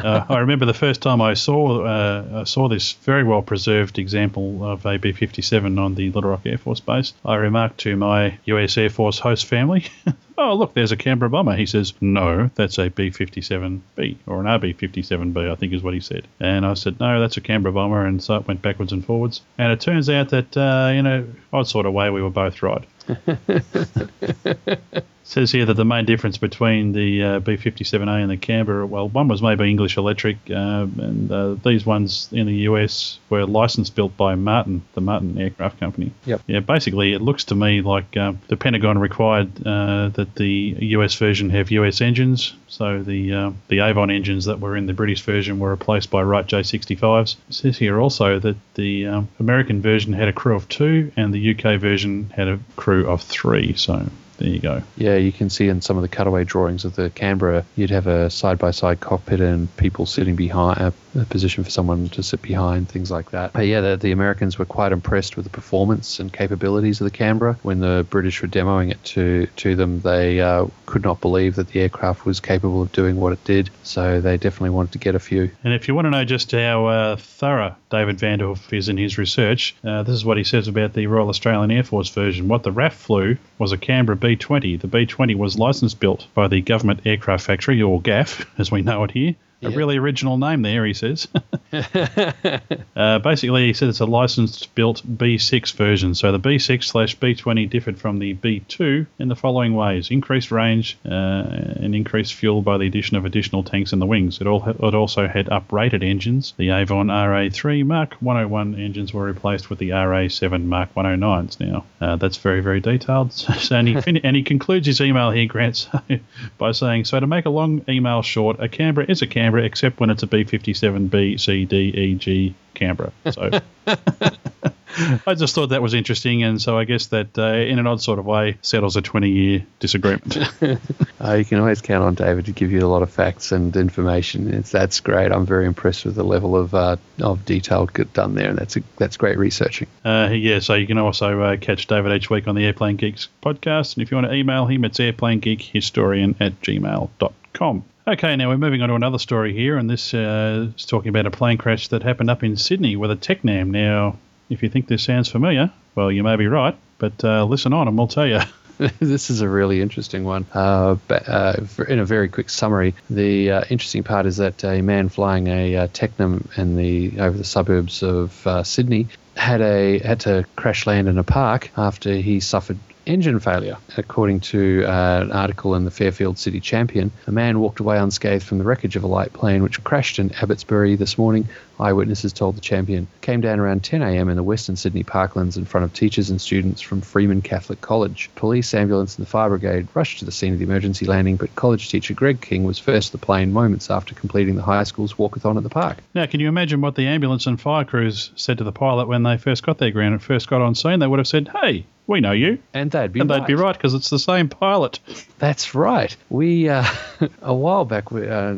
uh, 0.03 0.25
I 0.29 0.39
remember 0.39 0.65
the 0.65 0.73
first 0.73 1.01
time 1.01 1.21
I 1.21 1.33
saw 1.33 1.85
uh, 1.85 2.41
I 2.41 2.43
saw 2.43 2.67
this 2.67 2.93
very 2.93 3.23
well 3.23 3.41
preserved 3.41 3.99
example 3.99 4.63
of 4.63 4.85
a 4.85 4.97
B-57 4.97 5.79
on 5.79 5.95
the 5.95 6.11
Little 6.11 6.31
Rock 6.31 6.41
Air 6.45 6.57
Force 6.57 6.79
Base. 6.79 7.13
I 7.23 7.35
remarked 7.35 7.79
to 7.79 7.95
my 7.95 8.37
U.S. 8.45 8.77
Air 8.77 8.89
Force 8.89 9.19
host 9.19 9.45
family, 9.45 9.85
"Oh, 10.37 10.55
look, 10.55 10.73
there's 10.73 10.91
a 10.91 10.97
Canberra 10.97 11.29
bomber." 11.29 11.55
He 11.55 11.65
says, 11.65 11.93
"No, 12.01 12.49
that's 12.55 12.77
a 12.77 12.89
B-57B 12.89 14.17
or 14.27 14.39
an 14.39 14.45
RB-57B, 14.45 15.51
I 15.51 15.55
think 15.55 15.73
is 15.73 15.83
what 15.83 15.93
he 15.93 15.99
said." 15.99 16.27
And 16.39 16.65
I 16.65 16.73
said, 16.73 16.99
"No, 16.99 17.19
that's 17.19 17.37
a 17.37 17.41
Canberra 17.41 17.73
bomber," 17.73 18.05
and 18.05 18.21
so 18.21 18.35
it 18.35 18.47
went 18.47 18.61
backwards 18.61 18.91
and 18.91 19.05
forwards. 19.05 19.41
And 19.57 19.71
it 19.71 19.81
turns 19.81 20.09
out 20.09 20.29
that 20.29 20.57
uh, 20.57 20.91
you 20.93 21.01
know, 21.01 21.25
odd 21.53 21.67
sort 21.67 21.85
of 21.85 21.93
way, 21.93 22.09
we 22.09 22.21
were 22.21 22.29
both 22.29 22.61
right. 22.61 22.85
says 25.25 25.51
here 25.51 25.65
that 25.65 25.73
the 25.73 25.83
main 25.83 26.05
difference 26.05 26.37
between 26.37 26.91
the 26.91 27.23
uh, 27.23 27.39
B57A 27.39 28.21
and 28.21 28.29
the 28.29 28.37
Canberra, 28.37 28.85
well, 28.85 29.09
one 29.09 29.27
was 29.27 29.41
maybe 29.41 29.67
English 29.67 29.97
Electric, 29.97 30.37
uh, 30.51 30.85
and 30.97 31.31
uh, 31.31 31.55
these 31.63 31.83
ones 31.83 32.29
in 32.31 32.45
the 32.45 32.53
US 32.69 33.19
were 33.29 33.45
licensed 33.45 33.95
built 33.95 34.15
by 34.15 34.35
Martin, 34.35 34.83
the 34.93 35.01
Martin 35.01 35.37
Aircraft 35.39 35.79
Company. 35.79 36.11
Yep. 36.25 36.41
Yeah, 36.45 36.59
basically, 36.59 37.13
it 37.13 37.23
looks 37.23 37.45
to 37.45 37.55
me 37.55 37.81
like 37.81 38.15
um, 38.15 38.39
the 38.49 38.55
Pentagon 38.55 38.99
required 38.99 39.49
uh, 39.65 40.09
that 40.09 40.35
the 40.35 40.77
US 40.79 41.15
version 41.15 41.49
have 41.49 41.71
US 41.71 42.01
engines, 42.01 42.53
so 42.67 43.01
the 43.01 43.33
uh, 43.33 43.51
the 43.67 43.79
Avon 43.79 44.11
engines 44.11 44.45
that 44.45 44.59
were 44.59 44.77
in 44.77 44.85
the 44.85 44.93
British 44.93 45.23
version 45.23 45.57
were 45.57 45.71
replaced 45.71 46.11
by 46.11 46.21
Wright 46.21 46.45
J65s. 46.45 47.35
It 47.49 47.53
says 47.53 47.77
here 47.79 47.99
also 47.99 48.37
that 48.37 48.57
the 48.75 49.07
um, 49.07 49.29
American 49.39 49.81
version 49.81 50.13
had 50.13 50.27
a 50.27 50.33
crew 50.33 50.55
of 50.55 50.69
two, 50.69 51.11
and 51.17 51.33
the 51.33 51.55
UK 51.55 51.79
version 51.79 52.29
had 52.29 52.47
a 52.47 52.59
crew 52.75 53.09
of 53.09 53.23
three. 53.23 53.73
So 53.73 54.07
there 54.37 54.49
you 54.49 54.59
go. 54.59 54.83
Yeah, 54.97 55.15
you 55.15 55.31
can 55.31 55.49
see 55.49 55.67
in 55.67 55.81
some 55.81 55.97
of 55.97 56.01
the 56.01 56.09
cutaway 56.09 56.43
drawings 56.43 56.85
of 56.85 56.95
the 56.95 57.09
Canberra, 57.09 57.65
you'd 57.75 57.89
have 57.89 58.07
a 58.07 58.29
side 58.29 58.57
by 58.57 58.71
side 58.71 58.99
cockpit 58.99 59.39
and 59.39 59.75
people 59.77 60.05
sitting 60.05 60.35
behind, 60.35 60.79
a, 60.79 60.93
a, 61.19 61.25
position 61.25 61.63
for 61.63 61.69
someone 61.69 62.09
to 62.09 62.23
sit 62.23 62.41
behind, 62.41 62.89
things 62.89 63.09
like 63.09 63.31
that. 63.31 63.53
But 63.53 63.67
yeah, 63.67 63.81
the, 63.81 63.97
the, 63.97 64.11
Americans 64.11 64.57
were 64.57 64.65
quite 64.65 64.91
impressed 64.91 65.35
with 65.35 65.45
the 65.45 65.49
performance 65.49 66.19
and 66.19 66.31
capabilities 66.31 67.01
of 67.01 67.05
the 67.05 67.11
Canberra. 67.11 67.57
When 67.63 67.79
the 67.79 68.05
British 68.09 68.41
were 68.41 68.47
demoing 68.47 68.91
it 68.91 69.03
to, 69.05 69.47
to 69.57 69.75
them, 69.75 70.01
they 70.01 70.41
uh, 70.41 70.67
could 70.85 71.03
not 71.03 71.21
believe 71.21 71.55
that 71.55 71.69
the 71.69 71.81
aircraft 71.81 72.25
was 72.25 72.39
capable 72.39 72.81
of 72.81 72.91
doing 72.91 73.19
what 73.19 73.33
it 73.33 73.43
did. 73.43 73.69
So 73.83 74.21
they 74.21 74.37
definitely 74.37 74.71
wanted 74.71 74.93
to 74.93 74.99
get 74.99 75.15
a 75.15 75.19
few. 75.19 75.51
And 75.63 75.73
if 75.73 75.87
you 75.87 75.95
want 75.95 76.05
to 76.05 76.11
know 76.11 76.25
just 76.25 76.51
how 76.51 76.87
uh, 76.87 77.15
thorough 77.15 77.75
David 77.89 78.17
Vanderhoof 78.17 78.73
is 78.73 78.89
in 78.89 78.97
his 78.97 79.17
research, 79.17 79.75
uh, 79.83 80.03
this 80.03 80.15
is 80.15 80.25
what 80.25 80.37
he 80.37 80.43
says 80.43 80.67
about 80.67 80.93
the 80.93 81.07
Royal 81.07 81.29
Australian 81.29 81.71
Air 81.71 81.83
Force 81.83 82.09
version. 82.09 82.47
What 82.47 82.63
the 82.63 82.71
RAAF 82.71 82.93
flew 82.93 83.37
was 83.57 83.71
a 83.71 83.77
Canberra 83.77 84.17
B 84.25 84.35
20. 84.35 84.77
The 84.77 84.87
B 84.87 85.05
20 85.05 85.35
was 85.35 85.59
license 85.59 85.93
built 85.93 86.25
by 86.33 86.47
the 86.47 86.59
Government 86.59 87.01
Aircraft 87.05 87.45
Factory, 87.45 87.79
or 87.79 88.01
GAF, 88.01 88.43
as 88.57 88.71
we 88.71 88.81
know 88.81 89.03
it 89.03 89.11
here. 89.11 89.35
A 89.61 89.69
really 89.69 89.97
original 89.97 90.37
name 90.37 90.63
there, 90.63 90.83
he 90.83 90.95
says. 90.95 91.27
uh, 92.95 93.19
basically, 93.19 93.67
he 93.67 93.73
said 93.73 93.89
it's 93.89 93.99
a 93.99 94.05
licensed 94.05 94.73
built 94.75 95.01
B6 95.05 95.73
version. 95.73 96.15
So 96.15 96.31
the 96.31 96.39
B6 96.39 96.83
slash 96.83 97.17
B20 97.17 97.69
differed 97.69 97.99
from 97.99 98.19
the 98.19 98.35
B2 98.35 99.05
in 99.19 99.27
the 99.27 99.35
following 99.35 99.75
ways 99.75 100.11
increased 100.11 100.51
range 100.51 100.97
uh, 101.05 101.09
and 101.09 101.95
increased 101.95 102.33
fuel 102.33 102.61
by 102.61 102.77
the 102.77 102.87
addition 102.87 103.17
of 103.17 103.25
additional 103.25 103.63
tanks 103.63 103.93
in 103.93 103.99
the 103.99 104.05
wings. 104.05 104.39
It, 104.41 104.47
all 104.47 104.67
it 104.67 104.95
also 104.95 105.27
had 105.27 105.47
uprated 105.47 106.03
engines. 106.03 106.53
The 106.57 106.69
Avon 106.69 107.07
RA3 107.07 107.85
Mark 107.85 108.15
101 108.19 108.75
engines 108.75 109.13
were 109.13 109.23
replaced 109.23 109.69
with 109.69 109.79
the 109.79 109.89
RA7 109.89 110.65
Mark 110.65 110.93
109s 110.95 111.59
now. 111.59 111.85
Uh, 112.01 112.15
that's 112.15 112.37
very, 112.37 112.61
very 112.61 112.79
detailed. 112.79 113.33
and, 113.71 113.87
he 113.87 113.99
fin- 114.01 114.17
and 114.17 114.35
he 114.35 114.43
concludes 114.43 114.87
his 114.87 115.01
email 115.01 115.31
here, 115.31 115.45
Grant, 115.45 115.89
by 116.57 116.71
saying 116.71 117.05
So 117.05 117.19
to 117.19 117.27
make 117.27 117.45
a 117.45 117.49
long 117.49 117.83
email 117.89 118.21
short, 118.21 118.59
a 118.59 118.67
Canberra 118.67 119.09
is 119.09 119.21
a 119.21 119.27
Canberra 119.27 119.63
except 119.63 119.99
when 119.99 120.09
it's 120.09 120.23
a 120.23 120.27
B57 120.27 121.09
B, 121.09 121.37
C, 121.67 121.91
D, 121.91 121.97
E, 121.97 122.15
G 122.15 122.55
Canberra. 122.73 123.11
So 123.31 123.49
I 125.27 125.33
just 125.33 125.55
thought 125.55 125.67
that 125.67 125.81
was 125.81 125.93
interesting, 125.93 126.43
and 126.43 126.61
so 126.61 126.77
I 126.77 126.85
guess 126.85 127.07
that, 127.07 127.37
uh, 127.37 127.53
in 127.53 127.79
an 127.79 127.87
odd 127.87 128.01
sort 128.01 128.19
of 128.19 128.25
way, 128.25 128.57
settles 128.61 128.95
a 128.95 129.01
20 129.01 129.29
year 129.29 129.65
disagreement. 129.79 130.37
uh, 131.21 131.33
you 131.33 131.45
can 131.45 131.59
always 131.59 131.81
count 131.81 132.03
on 132.03 132.13
David 132.13 132.45
to 132.45 132.51
give 132.51 132.71
you 132.71 132.85
a 132.85 132.87
lot 132.87 133.01
of 133.01 133.11
facts 133.11 133.51
and 133.51 133.75
information. 133.75 134.53
It's, 134.53 134.71
that's 134.71 134.99
great. 134.99 135.31
I'm 135.31 135.45
very 135.45 135.65
impressed 135.65 136.05
with 136.05 136.15
the 136.15 136.23
level 136.23 136.55
of 136.55 136.73
uh, 136.73 136.97
of 137.21 137.45
detail 137.45 137.87
done 138.13 138.35
there, 138.35 138.49
and 138.49 138.57
that's 138.57 138.77
a, 138.77 138.81
that's 138.97 139.17
great 139.17 139.37
researching. 139.37 139.87
Uh, 140.03 140.29
yeah, 140.31 140.59
so 140.59 140.75
you 140.75 140.87
can 140.87 140.97
also 140.97 141.41
uh, 141.41 141.57
catch 141.57 141.87
David 141.87 142.11
each 142.13 142.29
week 142.29 142.47
on 142.47 142.55
the 142.55 142.65
Airplane 142.65 142.95
Geeks 142.95 143.27
podcast, 143.41 143.95
and 143.95 144.03
if 144.03 144.11
you 144.11 144.17
want 144.17 144.27
to 144.27 144.33
email 144.33 144.65
him, 144.65 144.85
it's 144.85 144.99
airplanegeekhistorian 144.99 146.35
at 146.39 146.61
gmail.com. 146.61 147.83
Okay, 148.07 148.35
now 148.35 148.49
we're 148.49 148.57
moving 148.59 148.83
on 148.83 148.89
to 148.89 148.95
another 148.95 149.17
story 149.17 149.51
here, 149.51 149.77
and 149.77 149.89
this 149.89 150.13
uh, 150.13 150.67
is 150.77 150.85
talking 150.85 151.09
about 151.09 151.25
a 151.25 151.31
plane 151.31 151.57
crash 151.57 151.87
that 151.87 152.03
happened 152.03 152.29
up 152.29 152.43
in 152.43 152.55
Sydney 152.55 152.95
with 152.95 153.09
a 153.09 153.15
Tecnam. 153.15 153.71
Now, 153.71 154.19
if 154.47 154.61
you 154.61 154.69
think 154.69 154.87
this 154.87 155.03
sounds 155.03 155.27
familiar, 155.27 155.71
well, 155.95 156.11
you 156.11 156.21
may 156.21 156.35
be 156.35 156.45
right, 156.45 156.77
but 156.99 157.23
uh, 157.23 157.45
listen 157.45 157.73
on 157.73 157.87
and 157.87 157.97
we'll 157.97 158.07
tell 158.07 158.27
you. 158.27 158.41
this 158.99 159.31
is 159.31 159.41
a 159.41 159.49
really 159.49 159.81
interesting 159.81 160.23
one. 160.23 160.45
Uh, 160.53 160.97
but, 161.07 161.27
uh, 161.27 161.55
in 161.89 161.97
a 161.97 162.05
very 162.05 162.29
quick 162.29 162.51
summary, 162.51 162.93
the 163.09 163.49
uh, 163.49 163.63
interesting 163.71 164.03
part 164.03 164.27
is 164.27 164.37
that 164.37 164.63
a 164.63 164.83
man 164.83 165.09
flying 165.09 165.47
a 165.47 165.75
uh, 165.75 165.87
Tecnam 165.87 166.55
in 166.59 166.75
the 166.75 167.19
over 167.19 167.35
the 167.35 167.43
suburbs 167.43 168.03
of 168.03 168.45
uh, 168.45 168.63
Sydney 168.63 169.07
had 169.35 169.61
a 169.61 169.97
had 169.97 170.19
to 170.21 170.45
crash 170.55 170.85
land 170.85 171.07
in 171.07 171.17
a 171.17 171.23
park 171.23 171.71
after 171.75 172.13
he 172.13 172.39
suffered 172.39 172.77
engine 173.05 173.39
failure. 173.39 173.77
According 173.97 174.41
to 174.41 174.83
uh, 174.85 175.21
an 175.21 175.31
article 175.31 175.75
in 175.75 175.85
the 175.85 175.91
Fairfield 175.91 176.37
City 176.37 176.59
Champion, 176.59 177.11
a 177.27 177.31
man 177.31 177.59
walked 177.59 177.79
away 177.79 177.97
unscathed 177.97 178.43
from 178.43 178.57
the 178.57 178.63
wreckage 178.63 178.95
of 178.95 179.03
a 179.03 179.07
light 179.07 179.33
plane 179.33 179.63
which 179.63 179.83
crashed 179.83 180.19
in 180.19 180.29
Abbotsbury 180.31 180.97
this 180.97 181.17
morning. 181.17 181.47
Eyewitnesses 181.79 182.31
told 182.31 182.55
the 182.55 182.61
Champion. 182.61 183.07
Came 183.21 183.41
down 183.41 183.59
around 183.59 183.83
10 183.83 184.01
a.m. 184.01 184.29
in 184.29 184.37
the 184.37 184.43
Western 184.43 184.75
Sydney 184.75 185.03
parklands 185.03 185.57
in 185.57 185.65
front 185.65 185.83
of 185.83 185.93
teachers 185.93 186.29
and 186.29 186.39
students 186.39 186.81
from 186.81 187.01
Freeman 187.01 187.41
Catholic 187.41 187.81
College. 187.81 188.29
Police, 188.35 188.73
ambulance, 188.73 189.17
and 189.17 189.25
the 189.25 189.29
fire 189.29 189.49
brigade 189.49 189.87
rushed 189.93 190.19
to 190.19 190.25
the 190.25 190.31
scene 190.31 190.53
of 190.53 190.59
the 190.59 190.65
emergency 190.65 191.05
landing, 191.05 191.35
but 191.35 191.53
college 191.55 191.89
teacher 191.89 192.13
Greg 192.13 192.39
King 192.41 192.63
was 192.63 192.79
first 192.79 193.11
the 193.11 193.17
plane 193.17 193.51
moments 193.51 193.89
after 193.89 194.15
completing 194.15 194.55
the 194.55 194.61
high 194.61 194.83
school's 194.83 195.13
walkathon 195.15 195.57
at 195.57 195.63
the 195.63 195.69
park. 195.69 195.97
Now, 196.13 196.25
can 196.25 196.39
you 196.39 196.47
imagine 196.47 196.81
what 196.81 196.95
the 196.95 197.07
ambulance 197.07 197.45
and 197.45 197.59
fire 197.59 197.83
crews 197.83 198.31
said 198.35 198.59
to 198.59 198.63
the 198.63 198.71
pilot 198.71 199.07
when 199.07 199.23
they 199.23 199.37
first 199.37 199.63
got 199.63 199.77
there, 199.77 199.91
ground 199.91 200.13
and 200.13 200.23
first 200.23 200.47
got 200.47 200.61
on 200.61 200.75
scene? 200.75 200.99
They 200.99 201.07
would 201.07 201.19
have 201.19 201.27
said, 201.27 201.49
"Hey, 201.61 201.85
we 202.07 202.21
know 202.21 202.31
you," 202.31 202.59
And 202.73 202.91
they'd 202.91 203.11
be 203.11 203.19
and 203.19 203.29
right. 203.29 203.39
they'd 203.39 203.47
be 203.47 203.55
right 203.55 203.75
because 203.75 203.93
it's 203.93 204.09
the 204.09 204.19
same 204.19 204.49
pilot. 204.49 204.99
That's 205.39 205.75
right. 205.75 206.15
We 206.29 206.69
uh, 206.69 206.85
a 207.41 207.53
while 207.53 207.85
back, 207.85 208.11
we, 208.11 208.27
uh, 208.27 208.53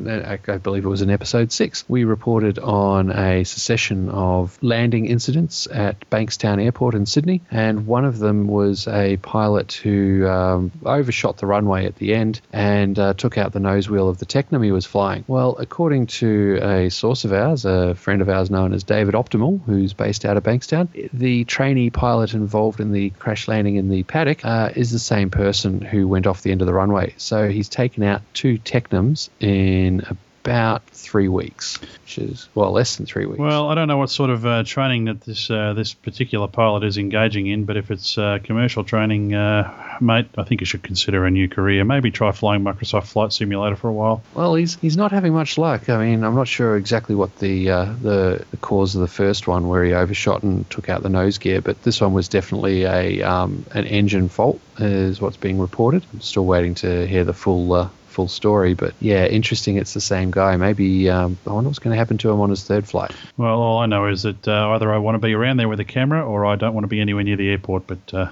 I 0.48 0.58
believe 0.58 0.86
it 0.86 0.90
was 0.90 1.02
in 1.02 1.10
episode 1.10 1.52
six, 1.52 1.84
we 1.88 2.04
reported 2.04 2.60
on 2.60 3.12
a 3.12 3.44
succession 3.44 4.10
of 4.10 4.58
landing 4.62 5.06
incidents 5.06 5.68
at 5.72 6.10
Bankstown 6.10 6.64
Airport 6.64 6.96
in 6.96 7.06
Sydney, 7.06 7.42
and 7.52 7.88
one 7.88 8.06
of 8.06 8.20
them 8.20 8.48
was 8.48 8.88
a 8.88 9.18
pilot 9.18 9.74
who 9.74 10.28
um, 10.28 10.72
overshot 10.86 11.38
the 11.38 11.46
runway 11.46 11.86
at 11.86 11.96
the 11.96 12.14
end 12.14 12.42
and 12.54 12.98
uh, 13.00 13.14
took 13.14 13.38
out 13.38 13.54
the 13.54 13.60
nose 13.60 13.90
wheel 13.90 14.10
of 14.10 14.18
the 14.18 14.26
Tecnam 14.26 14.64
he 14.64 14.72
was 14.72 14.86
flying. 14.86 15.24
Well, 15.28 15.56
according 15.60 16.08
to 16.08 16.60
a 16.62 16.90
source 16.90 17.26
of 17.26 17.34
ours, 17.34 17.66
a 17.66 17.96
friend 17.96 18.22
of 18.22 18.30
ours 18.30 18.50
known 18.50 18.74
as 18.74 18.84
David 18.84 19.14
Optimal, 19.14 19.64
who's 19.66 19.94
based 19.94 20.26
out 20.26 20.38
of 20.38 20.44
Bankstown, 20.44 21.10
the 21.14 21.44
trainee 21.46 21.90
pilot 21.90 22.34
involved 22.34 22.80
in 22.80 22.92
the 22.92 23.10
crash 23.12 23.37
landing 23.46 23.76
in 23.76 23.90
the 23.90 24.04
paddock 24.04 24.46
uh, 24.46 24.72
is 24.74 24.92
the 24.92 25.00
same 25.00 25.30
person 25.30 25.82
who 25.82 26.08
went 26.08 26.26
off 26.26 26.44
the 26.44 26.52
end 26.52 26.62
of 26.62 26.68
the 26.68 26.74
runway. 26.74 27.14
So 27.18 27.50
he's 27.50 27.68
taken 27.68 28.04
out 28.04 28.22
two 28.34 28.58
Tecnams 28.58 29.30
in 29.42 30.02
about 30.48 30.84
three 30.92 31.28
weeks, 31.28 31.78
which 32.04 32.18
is 32.18 32.48
well 32.56 32.72
less 32.72 32.96
than 32.96 33.06
three 33.06 33.26
weeks. 33.26 33.40
Well, 33.40 33.70
I 33.70 33.76
don't 33.76 33.90
know 33.90 33.98
what 33.98 34.10
sort 34.10 34.30
of 34.30 34.46
uh, 34.46 34.64
training 34.64 35.06
that 35.06 35.22
this 35.22 35.50
uh, 35.50 35.74
this 35.74 35.94
particular 35.94 36.48
pilot 36.48 36.84
is 36.84 36.98
engaging 36.98 37.48
in, 37.48 37.66
but 37.66 37.76
if 37.76 37.92
it's 37.92 38.18
uh, 38.18 38.40
commercial 38.42 38.86
training, 38.86 39.34
uh, 39.34 39.98
mate, 40.00 40.28
I 40.38 40.44
think 40.44 40.62
you 40.62 40.66
should 40.66 40.84
consider 40.84 41.26
a 41.26 41.32
new 41.32 41.50
career. 41.50 41.84
Maybe 41.84 42.12
try 42.12 42.32
flying 42.32 42.64
Microsoft 42.64 43.08
Flight 43.08 43.34
Simulator 43.34 43.76
for 43.76 43.90
a 43.90 43.94
while. 43.94 44.24
Well, 44.36 44.56
he's 44.56 44.76
he's 44.76 44.96
not 44.96 45.12
having 45.12 45.34
much 45.34 45.58
luck. 45.58 45.90
I 45.90 45.98
mean, 45.98 46.24
I'm 46.24 46.36
not 46.36 46.48
sure 46.48 46.78
exactly 46.78 47.16
what 47.16 47.38
the 47.40 47.70
uh, 47.70 47.86
the, 48.02 48.46
the 48.52 48.58
cause 48.58 48.96
of 48.96 49.02
the 49.02 49.08
first 49.08 49.48
one, 49.48 49.68
where 49.68 49.84
he 49.84 49.94
overshot 49.94 50.44
and 50.44 50.70
took 50.70 50.88
out 50.88 51.04
the 51.04 51.10
nose 51.10 51.38
gear, 51.40 51.62
but 51.62 51.84
this 51.84 52.00
one 52.00 52.14
was 52.14 52.30
definitely 52.30 52.84
a 52.84 53.22
um, 53.22 53.66
an 53.74 53.86
engine 53.86 54.30
fault, 54.30 54.62
is 54.80 55.20
what's 55.20 55.38
being 55.38 55.60
reported. 55.60 56.06
I'm 56.14 56.22
still 56.22 56.46
waiting 56.46 56.76
to 56.76 57.06
hear 57.06 57.26
the 57.26 57.34
full. 57.34 57.92
Full 58.18 58.28
story, 58.28 58.74
but 58.74 58.96
yeah, 59.00 59.28
interesting. 59.28 59.78
It's 59.78 59.94
the 59.94 60.02
same 60.02 60.32
guy. 60.32 60.58
Maybe 60.58 61.08
um, 61.08 61.38
I 61.46 61.52
wonder 61.52 61.70
what's 61.70 61.78
going 61.78 61.94
to 61.94 62.00
happen 62.00 62.18
to 62.18 62.32
him 62.32 62.40
on 62.40 62.50
his 62.50 62.64
third 62.64 62.88
flight. 62.88 63.12
Well, 63.38 63.60
all 63.60 63.78
I 63.78 63.86
know 63.86 64.08
is 64.08 64.24
that 64.24 64.48
uh, 64.48 64.70
either 64.70 64.92
I 64.92 64.98
want 64.98 65.14
to 65.14 65.20
be 65.20 65.36
around 65.36 65.58
there 65.58 65.68
with 65.68 65.80
a 65.80 65.86
camera, 65.86 66.26
or 66.26 66.44
I 66.44 66.56
don't 66.56 66.74
want 66.74 66.84
to 66.84 66.88
be 66.88 67.00
anywhere 67.00 67.24
near 67.24 67.36
the 67.36 67.48
airport. 67.52 67.86
But 67.86 68.12
uh, 68.16 68.32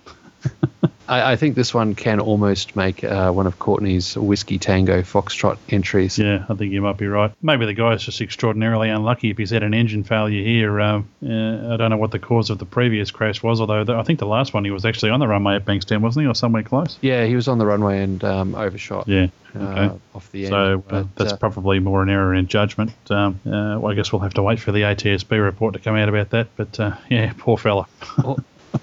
I, 1.08 1.34
I 1.34 1.36
think 1.36 1.54
this 1.56 1.72
one 1.72 1.94
can 1.94 2.20
almost 2.20 2.76
make 2.76 3.04
uh, 3.04 3.32
one 3.32 3.46
of 3.46 3.60
Courtney's 3.60 4.18
whiskey 4.18 4.58
tango 4.58 5.02
foxtrot 5.04 5.58
entries. 5.70 6.18
yeah, 6.18 6.46
I 6.50 6.56
think 6.56 6.74
you 6.74 6.82
might 6.82 6.98
be 6.98 7.06
right. 7.06 7.32
Maybe 7.44 7.68
the 7.68 7.76
guy's 7.76 8.04
just 8.04 8.22
extraordinarily 8.22 8.90
unlucky 8.90 9.30
if 9.30 9.38
he's 9.38 9.52
had 9.52 9.62
an 9.62 9.76
engine 9.76 10.04
failure 10.04 10.44
here. 10.44 10.82
Um, 10.82 11.08
uh, 11.24 11.74
I 11.74 11.78
don't 11.78 11.92
know 11.92 11.98
what 11.98 12.10
the 12.10 12.18
cause 12.18 12.50
of 12.50 12.58
the 12.58 12.66
previous 12.66 13.12
crash 13.12 13.44
was, 13.44 13.62
although 13.62 13.84
the, 13.84 13.94
I 13.96 14.02
think 14.02 14.18
the 14.18 14.26
last 14.26 14.56
one 14.56 14.66
he 14.66 14.72
was 14.72 14.84
actually 14.84 15.12
on 15.12 15.20
the 15.20 15.28
runway 15.28 15.56
at 15.56 15.66
Bankstown, 15.66 16.02
wasn't 16.02 16.24
he, 16.24 16.28
or 16.28 16.34
somewhere 16.34 16.64
close? 16.64 16.98
Yeah, 17.02 17.26
he 17.26 17.36
was 17.36 17.48
on 17.48 17.60
the 17.60 17.68
runway 17.68 18.02
and 18.02 18.24
um, 18.24 18.56
overshot 18.56 19.08
Yeah. 19.08 19.28
uh, 19.56 19.98
off 20.16 20.32
the 20.32 20.46
end. 20.46 20.50
So 20.54 20.74
uh, 20.74 21.04
but, 21.04 21.16
that's 21.18 21.34
uh, 21.34 21.38
probably 21.38 21.78
more 21.80 22.02
an 22.02 22.10
error 22.10 22.34
in 22.34 22.48
judgment. 22.48 22.94
Um, 23.12 23.40
uh, 23.46 23.78
well, 23.80 23.92
I 23.92 23.94
guess 23.94 24.12
we'll 24.12 24.22
have 24.24 24.34
to 24.34 24.42
wait 24.44 24.60
for 24.60 24.72
the 24.72 24.82
ATSB 24.82 25.40
report 25.40 25.76
to 25.76 25.80
come 25.80 25.96
out 25.96 26.10
about 26.10 26.32
that. 26.32 26.48
But 26.56 26.80
uh, 26.80 26.96
yeah, 27.12 27.32
poor 27.38 27.58
fella. 27.60 27.88